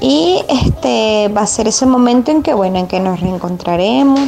y 0.00 0.42
este 0.48 1.28
va 1.28 1.42
a 1.42 1.46
ser 1.46 1.68
ese 1.68 1.86
momento 1.86 2.30
en 2.30 2.42
que 2.42 2.54
bueno, 2.54 2.78
en 2.78 2.86
que 2.86 3.00
nos 3.00 3.20
reencontraremos, 3.20 4.20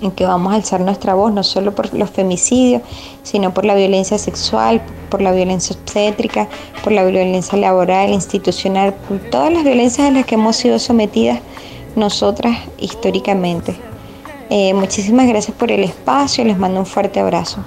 en 0.00 0.10
que 0.12 0.24
vamos 0.24 0.52
a 0.52 0.56
alzar 0.56 0.80
nuestra 0.80 1.14
voz 1.14 1.32
no 1.32 1.42
solo 1.42 1.74
por 1.74 1.92
los 1.94 2.10
femicidios, 2.10 2.82
sino 3.22 3.52
por 3.52 3.64
la 3.64 3.74
violencia 3.74 4.18
sexual, 4.18 4.80
por 5.10 5.20
la 5.20 5.32
violencia 5.32 5.76
obstétrica, 5.76 6.48
por 6.82 6.92
la 6.92 7.04
violencia 7.04 7.58
laboral, 7.58 8.10
institucional, 8.10 8.94
por 8.94 9.18
todas 9.30 9.52
las 9.52 9.64
violencias 9.64 10.08
a 10.08 10.10
las 10.10 10.26
que 10.26 10.36
hemos 10.36 10.56
sido 10.56 10.78
sometidas 10.78 11.40
nosotras 11.96 12.56
históricamente. 12.78 13.76
Eh, 14.48 14.74
muchísimas 14.74 15.28
gracias 15.28 15.56
por 15.56 15.70
el 15.70 15.84
espacio, 15.84 16.44
les 16.44 16.58
mando 16.58 16.80
un 16.80 16.86
fuerte 16.86 17.20
abrazo. 17.20 17.60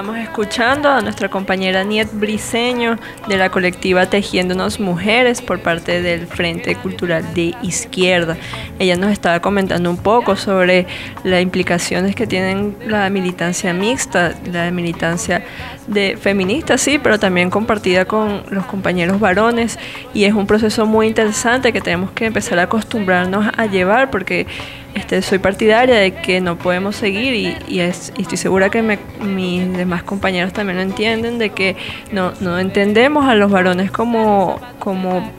Estábamos 0.00 0.22
escuchando 0.22 0.88
a 0.88 1.02
nuestra 1.02 1.28
compañera 1.28 1.84
Niet 1.84 2.08
Briseño 2.10 2.96
de 3.28 3.36
la 3.36 3.50
colectiva 3.50 4.06
Tejiéndonos 4.06 4.80
Mujeres 4.80 5.42
por 5.42 5.60
parte 5.60 6.00
del 6.00 6.26
Frente 6.26 6.74
Cultural 6.74 7.34
de 7.34 7.54
Izquierda. 7.62 8.38
Ella 8.78 8.96
nos 8.96 9.12
estaba 9.12 9.40
comentando 9.40 9.90
un 9.90 9.98
poco 9.98 10.36
sobre 10.36 10.86
las 11.22 11.42
implicaciones 11.42 12.14
que 12.14 12.26
tienen 12.26 12.78
la 12.86 13.10
militancia 13.10 13.74
mixta, 13.74 14.32
la 14.50 14.70
militancia 14.70 15.44
de 15.86 16.16
feminista, 16.16 16.78
sí, 16.78 16.98
pero 16.98 17.18
también 17.18 17.50
compartida 17.50 18.06
con 18.06 18.42
los 18.48 18.64
compañeros 18.64 19.20
varones 19.20 19.78
y 20.14 20.24
es 20.24 20.32
un 20.32 20.46
proceso 20.46 20.86
muy 20.86 21.08
interesante 21.08 21.74
que 21.74 21.82
tenemos 21.82 22.10
que 22.12 22.24
empezar 22.24 22.58
a 22.58 22.62
acostumbrarnos 22.62 23.52
a 23.54 23.66
llevar 23.66 24.10
porque 24.10 24.46
este, 24.94 25.22
soy 25.22 25.38
partidaria 25.38 25.96
de 25.96 26.12
que 26.12 26.40
no 26.40 26.58
podemos 26.58 26.96
seguir 26.96 27.56
y, 27.68 27.80
estoy 27.80 28.36
segura 28.36 28.70
que 28.70 28.98
mis 29.20 29.76
demás 29.76 30.02
compañeros 30.02 30.52
también 30.52 30.76
lo 30.78 30.82
entienden, 30.82 31.38
de 31.38 31.50
que 31.50 31.76
no, 32.12 32.32
no 32.40 32.58
entendemos 32.58 33.26
a 33.26 33.34
los 33.34 33.50
varones 33.50 33.90
como, 33.90 34.60
como 34.78 35.30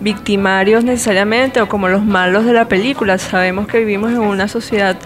victimarios 0.00 0.84
necesariamente 0.84 1.60
o 1.60 1.68
como 1.68 1.88
los 1.88 2.04
malos 2.04 2.44
de 2.44 2.52
la 2.52 2.66
película. 2.66 3.18
Sabemos 3.18 3.66
que 3.66 3.80
vivimos 3.80 4.12
en 4.12 4.20
una 4.20 4.48
sociedad 4.48 4.96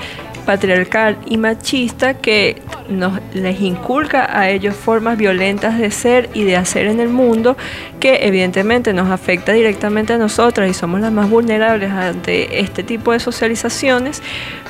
patriarcal 0.44 1.16
y 1.26 1.36
machista 1.36 2.14
que 2.14 2.62
nos 2.88 3.20
les 3.32 3.60
inculca 3.60 4.38
a 4.38 4.50
ellos 4.50 4.74
formas 4.76 5.16
violentas 5.16 5.78
de 5.78 5.90
ser 5.90 6.30
y 6.34 6.44
de 6.44 6.56
hacer 6.56 6.86
en 6.86 7.00
el 7.00 7.08
mundo 7.08 7.56
que 8.00 8.26
evidentemente 8.26 8.92
nos 8.92 9.10
afecta 9.10 9.52
directamente 9.52 10.12
a 10.12 10.18
nosotras 10.18 10.70
y 10.70 10.74
somos 10.74 11.00
las 11.00 11.12
más 11.12 11.30
vulnerables 11.30 11.90
ante 11.90 12.60
este 12.60 12.82
tipo 12.82 13.12
de 13.12 13.20
socializaciones, 13.20 14.22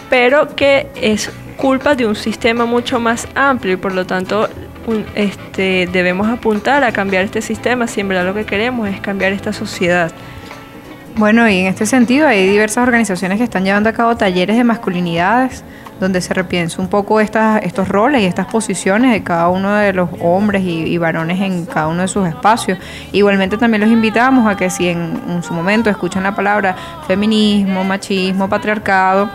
pero 0.09 0.55
que 0.55 0.87
es 0.95 1.31
culpa 1.57 1.95
de 1.95 2.07
un 2.07 2.17
sistema 2.17 2.65
mucho 2.65 3.01
más 3.01 3.29
amplio 3.35 3.75
y 3.75 3.77
por 3.77 3.95
lo 3.95 4.07
tanto 4.07 4.49
este, 5.15 5.89
debemos 5.91 6.29
apuntar 6.29 6.85
a 6.85 6.93
cambiar 6.93 7.25
este 7.25 7.41
sistema 7.41 7.87
si 7.87 8.01
en 8.01 8.09
verdad 8.09 8.27
lo 8.27 8.35
que 8.35 8.45
queremos 8.45 8.89
es 8.89 9.01
cambiar 9.01 9.33
esta 9.33 9.53
sociedad. 9.53 10.13
Bueno, 11.17 11.49
y 11.49 11.59
en 11.59 11.67
este 11.67 11.87
sentido 11.87 12.27
hay 12.27 12.49
diversas 12.49 12.83
organizaciones 12.83 13.39
que 13.39 13.45
están 13.45 13.65
llevando 13.65 13.89
a 13.89 13.93
cabo 13.93 14.17
talleres 14.17 14.57
de 14.57 14.65
masculinidades, 14.65 15.63
donde 16.01 16.21
se 16.21 16.35
repiensa 16.35 16.83
un 16.83 16.89
poco 16.89 17.21
estas, 17.21 17.63
estos 17.63 17.89
roles 17.89 18.23
y 18.23 18.25
estas 18.25 18.47
posiciones 18.47 19.13
de 19.13 19.23
cada 19.23 19.49
uno 19.49 19.73
de 19.75 19.93
los 19.93 20.11
hombres 20.21 20.65
y, 20.65 20.99
varones 20.99 21.41
en 21.41 21.67
cada 21.67 21.87
uno 21.87 22.03
de 22.03 22.09
sus 22.09 22.27
espacios. 22.27 22.79
Igualmente 23.13 23.57
también 23.57 23.83
los 23.83 23.91
invitamos 23.91 24.51
a 24.51 24.57
que 24.57 24.71
si 24.71 24.89
en, 24.89 25.21
en 25.29 25.43
su 25.45 25.55
momento 25.55 25.89
escuchan 25.89 26.25
la 26.25 26.35
palabra 26.35 26.75
feminismo, 27.07 27.85
machismo, 27.85 28.49
patriarcado, 28.49 29.31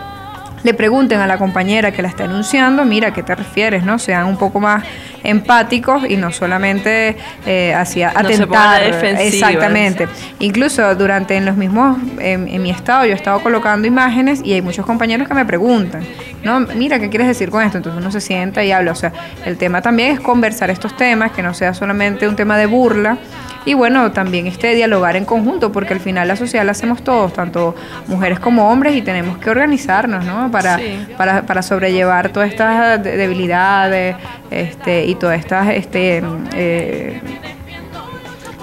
le 0.62 0.74
pregunten 0.74 1.20
a 1.20 1.26
la 1.26 1.38
compañera 1.38 1.92
que 1.92 2.02
la 2.02 2.08
está 2.08 2.24
enunciando, 2.24 2.84
mira, 2.84 3.08
¿a 3.08 3.12
qué 3.12 3.22
te 3.22 3.34
refieres? 3.34 3.84
¿no? 3.84 3.98
Sean 3.98 4.26
un 4.26 4.36
poco 4.36 4.60
más 4.60 4.84
empáticos 5.22 6.04
y 6.08 6.16
no 6.16 6.32
solamente 6.32 7.16
eh, 7.46 7.74
hacia 7.74 8.10
atentar. 8.10 8.82
exactamente. 8.82 10.08
Incluso 10.38 10.94
durante 10.94 11.36
en 11.36 11.46
los 11.46 11.56
mismos, 11.56 11.98
en, 12.18 12.62
mi 12.62 12.70
estado, 12.70 13.04
yo 13.04 13.12
he 13.12 13.14
estado 13.14 13.40
colocando 13.42 13.86
imágenes 13.86 14.40
y 14.44 14.52
hay 14.52 14.62
muchos 14.62 14.84
compañeros 14.84 15.28
que 15.28 15.34
me 15.34 15.44
preguntan, 15.44 16.02
¿no? 16.42 16.60
Mira, 16.60 16.98
¿qué 16.98 17.08
quieres 17.08 17.28
decir 17.28 17.50
con 17.50 17.62
esto? 17.62 17.78
Entonces 17.78 18.00
uno 18.00 18.10
se 18.10 18.20
sienta 18.20 18.64
y 18.64 18.72
habla. 18.72 18.92
O 18.92 18.96
sea, 18.96 19.12
el 19.44 19.56
tema 19.56 19.82
también 19.82 20.12
es 20.12 20.20
conversar 20.20 20.70
estos 20.70 20.96
temas, 20.96 21.32
que 21.32 21.42
no 21.42 21.54
sea 21.54 21.74
solamente 21.74 22.28
un 22.28 22.36
tema 22.36 22.56
de 22.56 22.66
burla 22.66 23.18
y 23.64 23.74
bueno, 23.74 24.12
también 24.12 24.46
este 24.46 24.74
dialogar 24.74 25.16
en 25.16 25.24
conjunto, 25.24 25.72
porque 25.72 25.94
al 25.94 26.00
final 26.00 26.28
la 26.28 26.36
sociedad 26.36 26.64
la 26.64 26.72
hacemos 26.72 27.02
todos, 27.02 27.32
tanto 27.32 27.74
mujeres 28.06 28.40
como 28.40 28.70
hombres, 28.70 28.96
y 28.96 29.02
tenemos 29.02 29.38
que 29.38 29.50
organizarnos, 29.50 30.24
¿no? 30.24 30.50
Para, 30.50 30.78
para, 31.16 31.42
para 31.42 31.62
sobrellevar 31.62 32.30
todas 32.30 32.50
estas 32.50 33.02
debilidades 33.02 34.16
este, 34.50 35.04
y 35.04 35.14
todas 35.14 35.38
estas 35.38 35.68
este, 35.68 36.22
eh, 36.54 37.20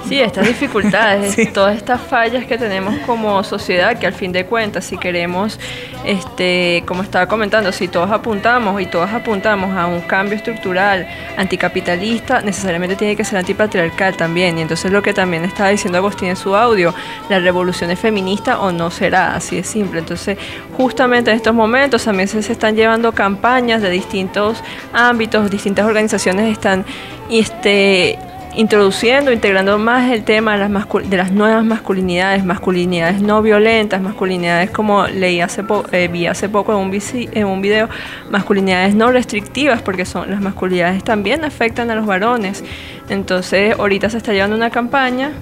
Sí, 0.07 0.21
estas 0.21 0.47
dificultades, 0.47 1.35
todas 1.53 1.75
estas 1.75 1.99
fallas 1.99 2.45
que 2.45 2.57
tenemos 2.57 2.95
como 3.05 3.43
sociedad, 3.43 3.99
que 3.99 4.07
al 4.07 4.13
fin 4.13 4.31
de 4.31 4.45
cuentas, 4.45 4.85
si 4.85 4.97
queremos, 4.97 5.59
este, 6.05 6.83
como 6.85 7.03
estaba 7.03 7.27
comentando, 7.27 7.73
si 7.73 7.89
todos 7.89 8.09
apuntamos 8.11 8.81
y 8.81 8.85
todas 8.85 9.13
apuntamos 9.13 9.75
a 9.75 9.85
un 9.85 9.99
cambio 10.01 10.37
estructural 10.37 11.05
anticapitalista, 11.35 12.41
necesariamente 12.41 12.95
tiene 12.95 13.17
que 13.17 13.25
ser 13.25 13.39
antipatriarcal 13.39 14.15
también. 14.15 14.57
Y 14.57 14.61
entonces 14.61 14.91
lo 14.93 15.01
que 15.01 15.13
también 15.13 15.43
estaba 15.43 15.69
diciendo 15.69 15.97
Agustín 15.97 16.29
en 16.29 16.37
su 16.37 16.55
audio, 16.55 16.93
la 17.29 17.39
revolución 17.39 17.91
es 17.91 17.99
feminista 17.99 18.61
o 18.61 18.71
no 18.71 18.89
será, 18.89 19.35
así 19.35 19.57
de 19.57 19.63
simple. 19.63 19.99
Entonces, 19.99 20.37
justamente 20.77 21.31
en 21.31 21.37
estos 21.37 21.53
momentos 21.53 22.05
también 22.05 22.29
se, 22.29 22.41
se 22.41 22.53
están 22.53 22.77
llevando 22.77 23.11
campañas 23.11 23.81
de 23.81 23.89
distintos 23.89 24.63
ámbitos, 24.93 25.51
distintas 25.51 25.85
organizaciones 25.85 26.49
están 26.49 26.85
este, 27.29 28.17
introduciendo, 28.57 29.31
integrando 29.31 29.77
más 29.77 30.11
el 30.11 30.23
tema 30.23 30.57
de 30.57 31.17
las, 31.17 31.31
nuevas 31.31 31.63
masculinidades, 31.63 32.43
masculinidades 32.43 33.21
no 33.21 33.43
violentas, 33.43 34.01
masculinidades 34.01 34.71
como 34.71 35.05
leí 35.05 35.41
hace 35.41 35.63
eh, 35.91 36.09
vi 36.11 36.25
hace 36.25 36.49
poco 36.49 36.71
en 36.73 37.45
un, 37.45 37.61
video, 37.61 37.87
masculinidades 38.31 38.95
no 38.95 39.11
restrictivas, 39.11 39.83
porque 39.83 40.05
son 40.05 40.31
las 40.31 40.41
masculinidades 40.41 41.03
también 41.03 41.45
afectan 41.45 41.91
a 41.91 41.95
los 41.95 42.07
varones. 42.07 42.63
Entonces, 43.09 43.75
ahorita 43.77 44.09
se 44.09 44.17
está 44.17 44.33
llevando 44.33 44.55
una 44.55 44.71
campaña 44.71 45.33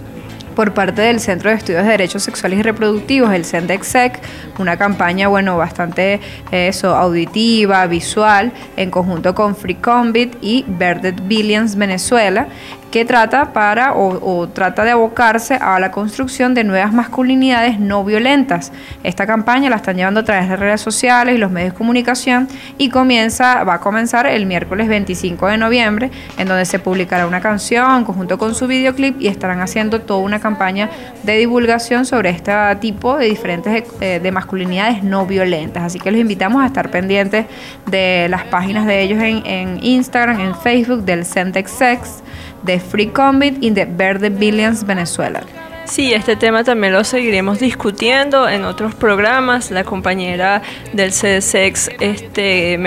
por 0.53 0.73
parte 0.73 1.01
del 1.01 1.19
Centro 1.21 1.49
de 1.49 1.57
Estudios 1.57 1.83
de 1.83 1.91
Derechos 1.91 2.23
Sexuales 2.23 2.59
y 2.59 2.63
Reproductivos, 2.63 3.31
el 3.33 3.45
CENDEXEC, 3.45 4.19
una 4.57 4.77
campaña, 4.77 5.27
bueno, 5.27 5.57
bastante 5.57 6.19
eso, 6.51 6.95
auditiva, 6.95 7.85
visual, 7.87 8.51
en 8.77 8.89
conjunto 8.89 9.35
con 9.35 9.55
Free 9.55 9.75
Combit 9.75 10.35
y 10.41 10.65
Verded 10.67 11.15
Billions 11.23 11.75
Venezuela, 11.75 12.47
que 12.91 13.05
trata 13.05 13.51
para 13.51 13.93
o, 13.93 14.47
trata 14.47 14.83
de 14.83 14.91
abocarse 14.91 15.55
a 15.55 15.79
la 15.79 15.91
construcción 15.91 16.53
de 16.53 16.63
nuevas 16.63 16.93
masculinidades 16.93 17.79
no 17.79 18.03
violentas. 18.03 18.71
Esta 19.03 19.25
campaña 19.25 19.69
la 19.69 19.77
están 19.77 19.97
llevando 19.97 20.21
a 20.21 20.23
través 20.23 20.47
de 20.47 20.55
redes 20.55 20.81
sociales 20.81 21.35
y 21.35 21.37
los 21.37 21.51
medios 21.51 21.73
de 21.73 21.77
comunicación 21.77 22.47
y 22.77 22.89
comienza, 22.89 23.63
va 23.63 23.75
a 23.75 23.79
comenzar 23.79 24.27
el 24.27 24.45
miércoles 24.45 24.87
25 24.87 25.47
de 25.47 25.57
noviembre, 25.57 26.11
en 26.37 26.47
donde 26.47 26.65
se 26.65 26.79
publicará 26.79 27.27
una 27.27 27.41
canción 27.41 28.05
conjunto 28.05 28.37
con 28.37 28.55
su 28.55 28.67
videoclip 28.67 29.19
y 29.19 29.27
estarán 29.27 29.61
haciendo 29.61 30.01
toda 30.01 30.21
una 30.21 30.39
campaña 30.39 30.89
de 31.23 31.37
divulgación 31.37 32.05
sobre 32.05 32.29
este 32.29 32.53
tipo 32.79 33.17
de 33.17 33.25
diferentes 33.25 33.83
eh, 33.99 34.19
de 34.21 34.31
masculinidades 34.31 35.03
no 35.03 35.25
violentas. 35.25 35.83
Así 35.83 35.99
que 35.99 36.11
los 36.11 36.19
invitamos 36.19 36.63
a 36.63 36.67
estar 36.67 36.89
pendientes 36.91 37.45
de 37.87 38.27
las 38.29 38.43
páginas 38.45 38.85
de 38.85 39.01
ellos 39.01 39.21
en, 39.21 39.45
en 39.45 39.83
Instagram, 39.83 40.39
en 40.39 40.55
Facebook, 40.55 41.03
del 41.03 41.25
Centex 41.25 41.71
Sex 41.71 42.23
de 42.65 42.79
Free 42.79 43.07
Combat 43.07 43.53
y 43.61 43.69
de 43.69 43.85
Verde 43.85 44.29
Billions 44.29 44.85
Venezuela. 44.85 45.43
Sí, 45.85 46.13
este 46.13 46.35
tema 46.35 46.63
también 46.63 46.93
lo 46.93 47.03
seguiremos 47.03 47.59
discutiendo 47.59 48.49
en 48.49 48.65
otros 48.65 48.95
programas. 48.95 49.69
La 49.69 49.83
compañera 49.83 50.63
del 50.93 51.11
CDSEX 51.11 51.91
este, 51.99 52.77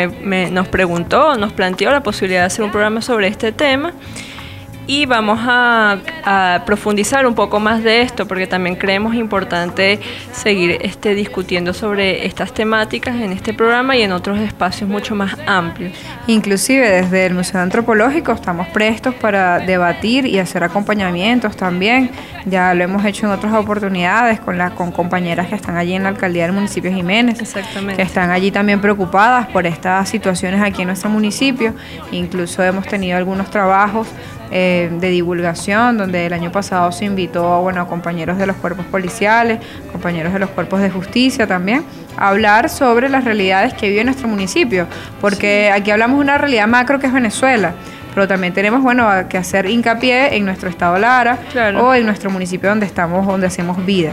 nos 0.50 0.68
preguntó, 0.68 1.36
nos 1.36 1.52
planteó 1.52 1.92
la 1.92 2.02
posibilidad 2.02 2.40
de 2.40 2.46
hacer 2.46 2.64
un 2.64 2.72
programa 2.72 3.00
sobre 3.00 3.28
este 3.28 3.52
tema 3.52 3.92
y 4.89 5.05
vamos 5.05 5.39
a, 5.43 5.98
profundizar 6.66 7.27
un 7.27 7.35
poco 7.35 7.60
más 7.60 7.82
de 7.82 8.02
esto 8.02 8.27
porque 8.27 8.47
también 8.47 8.77
creemos 8.77 9.15
importante 9.15 9.98
seguir 10.32 10.78
este, 10.82 11.15
discutiendo 11.15 11.73
sobre 11.73 12.27
estas 12.27 12.52
temáticas 12.52 13.16
en 13.16 13.32
este 13.32 13.55
programa 13.55 13.97
y 13.97 14.02
en 14.02 14.12
otros 14.12 14.39
espacios 14.39 14.90
mucho 14.90 15.15
más 15.15 15.36
amplios. 15.47 15.93
Inclusive 16.27 16.89
desde 16.89 17.27
el 17.27 17.35
Museo 17.35 17.60
Antropológico 17.60 18.32
estamos 18.32 18.66
prestos 18.69 19.15
para 19.15 19.59
debatir 19.59 20.27
y 20.27 20.39
hacer 20.39 20.65
acompañamientos 20.65 21.56
también. 21.56 22.10
Ya 22.44 22.74
lo 22.74 22.85
hemos 22.85 23.05
hecho 23.05 23.27
en 23.27 23.32
otras 23.32 23.55
oportunidades 23.55 24.40
con, 24.40 24.59
las 24.59 24.73
con 24.73 24.90
compañeras 24.93 25.48
que 25.48 25.55
están 25.55 25.77
allí 25.77 25.94
en 25.94 26.02
la 26.02 26.10
alcaldía 26.10 26.44
del 26.44 26.52
municipio 26.52 26.90
Jiménez, 26.93 27.40
Exactamente. 27.40 27.97
que 27.97 28.02
están 28.02 28.31
allí 28.31 28.51
también 28.51 28.81
preocupadas 28.81 29.47
por 29.48 29.66
estas 29.66 30.09
situaciones 30.09 30.62
aquí 30.62 30.82
en 30.82 30.89
nuestro 30.89 31.10
municipio. 31.10 31.74
Incluso 32.12 32.62
hemos 32.62 32.86
tenido 32.86 33.16
algunos 33.16 33.51
trabajos 33.51 34.09
eh, 34.51 34.91
de 35.01 35.09
divulgación, 35.09 35.99
donde 35.99 36.27
el 36.27 36.33
año 36.33 36.51
pasado 36.53 36.91
se 36.93 37.05
invitó 37.05 37.61
bueno, 37.62 37.81
a 37.83 37.89
compañeros 37.89 38.39
de 38.39 38.47
los 38.47 38.57
cuerpos 38.57 38.87
policiales, 38.87 39.61
compañeros 39.93 40.33
de 40.33 40.39
los 40.39 40.51
cuerpos 40.51 40.81
de 40.81 40.91
justicia 40.91 41.47
también, 41.47 41.85
a 42.16 42.29
hablar 42.29 42.69
sobre 42.69 43.09
las 43.09 43.25
realidades 43.25 43.75
que 43.75 43.89
vive 43.89 44.05
nuestro 44.05 44.29
municipio, 44.29 44.87
porque 45.20 45.70
aquí 45.73 45.91
hablamos 45.91 46.19
de 46.19 46.23
una 46.23 46.39
realidad 46.39 46.66
macro 46.66 46.99
que 46.99 47.07
es 47.07 47.12
Venezuela 47.12 47.75
pero 48.15 48.27
también 48.27 48.53
tenemos 48.53 48.83
bueno 48.83 49.09
que 49.29 49.39
hacer 49.39 49.66
hincapié 49.66 50.35
en 50.35 50.45
nuestro 50.45 50.69
estado 50.69 50.99
Lara 50.99 51.39
o 51.81 51.95
en 51.95 52.05
nuestro 52.05 52.31
municipio 52.31 52.69
donde 52.69 52.87
estamos 52.87 53.25
donde 53.25 53.47
hacemos 53.47 53.85
vida 53.87 54.12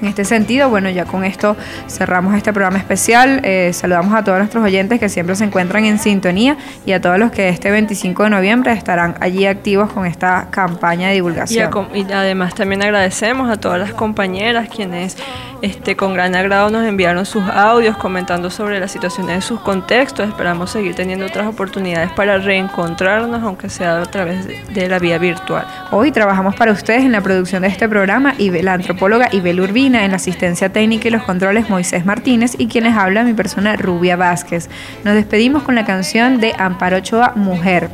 en 0.00 0.08
este 0.08 0.24
sentido, 0.24 0.68
bueno, 0.70 0.88
ya 0.90 1.04
con 1.04 1.24
esto 1.24 1.56
cerramos 1.88 2.34
este 2.34 2.52
programa 2.52 2.78
especial. 2.78 3.40
Eh, 3.44 3.72
saludamos 3.72 4.14
a 4.14 4.24
todos 4.24 4.38
nuestros 4.38 4.64
oyentes 4.64 4.98
que 4.98 5.08
siempre 5.08 5.36
se 5.36 5.44
encuentran 5.44 5.84
en 5.84 5.98
sintonía 5.98 6.56
y 6.86 6.92
a 6.92 7.00
todos 7.00 7.18
los 7.18 7.30
que 7.30 7.48
este 7.48 7.70
25 7.70 8.24
de 8.24 8.30
noviembre 8.30 8.72
estarán 8.72 9.16
allí 9.20 9.46
activos 9.46 9.92
con 9.92 10.06
esta 10.06 10.48
campaña 10.50 11.08
de 11.08 11.14
divulgación. 11.14 11.70
Y, 11.94 12.10
además 12.12 12.54
también 12.54 12.82
agradecemos 12.82 13.50
a 13.50 13.58
todas 13.58 13.78
las 13.78 13.92
compañeras 13.92 14.68
quienes 14.68 15.16
este, 15.62 15.96
con 15.96 16.14
gran 16.14 16.34
agrado 16.34 16.70
nos 16.70 16.86
enviaron 16.86 17.26
sus 17.26 17.44
audios 17.44 17.96
comentando 17.96 18.50
sobre 18.50 18.80
las 18.80 18.90
situaciones 18.92 19.36
de 19.36 19.42
sus 19.42 19.60
contextos. 19.60 20.28
Esperamos 20.28 20.70
seguir 20.70 20.94
teniendo 20.94 21.26
otras 21.26 21.46
oportunidades 21.46 22.10
para 22.12 22.38
reencontrarnos, 22.38 23.42
aunque 23.42 23.68
sea 23.68 24.00
a 24.00 24.06
través 24.06 24.46
de, 24.46 24.88
la 24.88 24.98
vía 24.98 25.18
virtual. 25.18 25.66
Hoy 25.90 26.10
trabajamos 26.10 26.56
para 26.56 26.72
ustedes 26.72 27.02
en 27.02 27.12
la 27.12 27.20
producción 27.20 27.62
de 27.62 27.68
este 27.68 27.88
programa 27.88 28.34
y 28.38 28.50
la 28.62 28.72
antropóloga 28.72 29.28
Ibel 29.30 29.60
Urbina 29.60 29.89
en 29.94 30.10
la 30.10 30.16
asistencia 30.16 30.72
técnica 30.72 31.08
y 31.08 31.10
los 31.10 31.22
controles 31.22 31.68
Moisés 31.68 32.06
Martínez 32.06 32.54
y 32.58 32.68
quienes 32.68 32.96
habla 32.96 33.24
mi 33.24 33.34
persona 33.34 33.76
Rubia 33.76 34.16
Vázquez. 34.16 34.68
Nos 35.04 35.14
despedimos 35.14 35.62
con 35.62 35.74
la 35.74 35.84
canción 35.84 36.40
de 36.40 36.54
Amparo 36.58 36.98
Ochoa, 36.98 37.32
Mujer. 37.34 37.90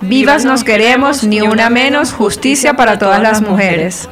Vivas 0.00 0.44
nos 0.44 0.64
queremos, 0.64 1.24
ni 1.24 1.40
una 1.40 1.70
menos, 1.70 2.12
justicia 2.12 2.74
para 2.74 2.98
todas 2.98 3.20
las 3.20 3.42
mujeres. 3.42 4.08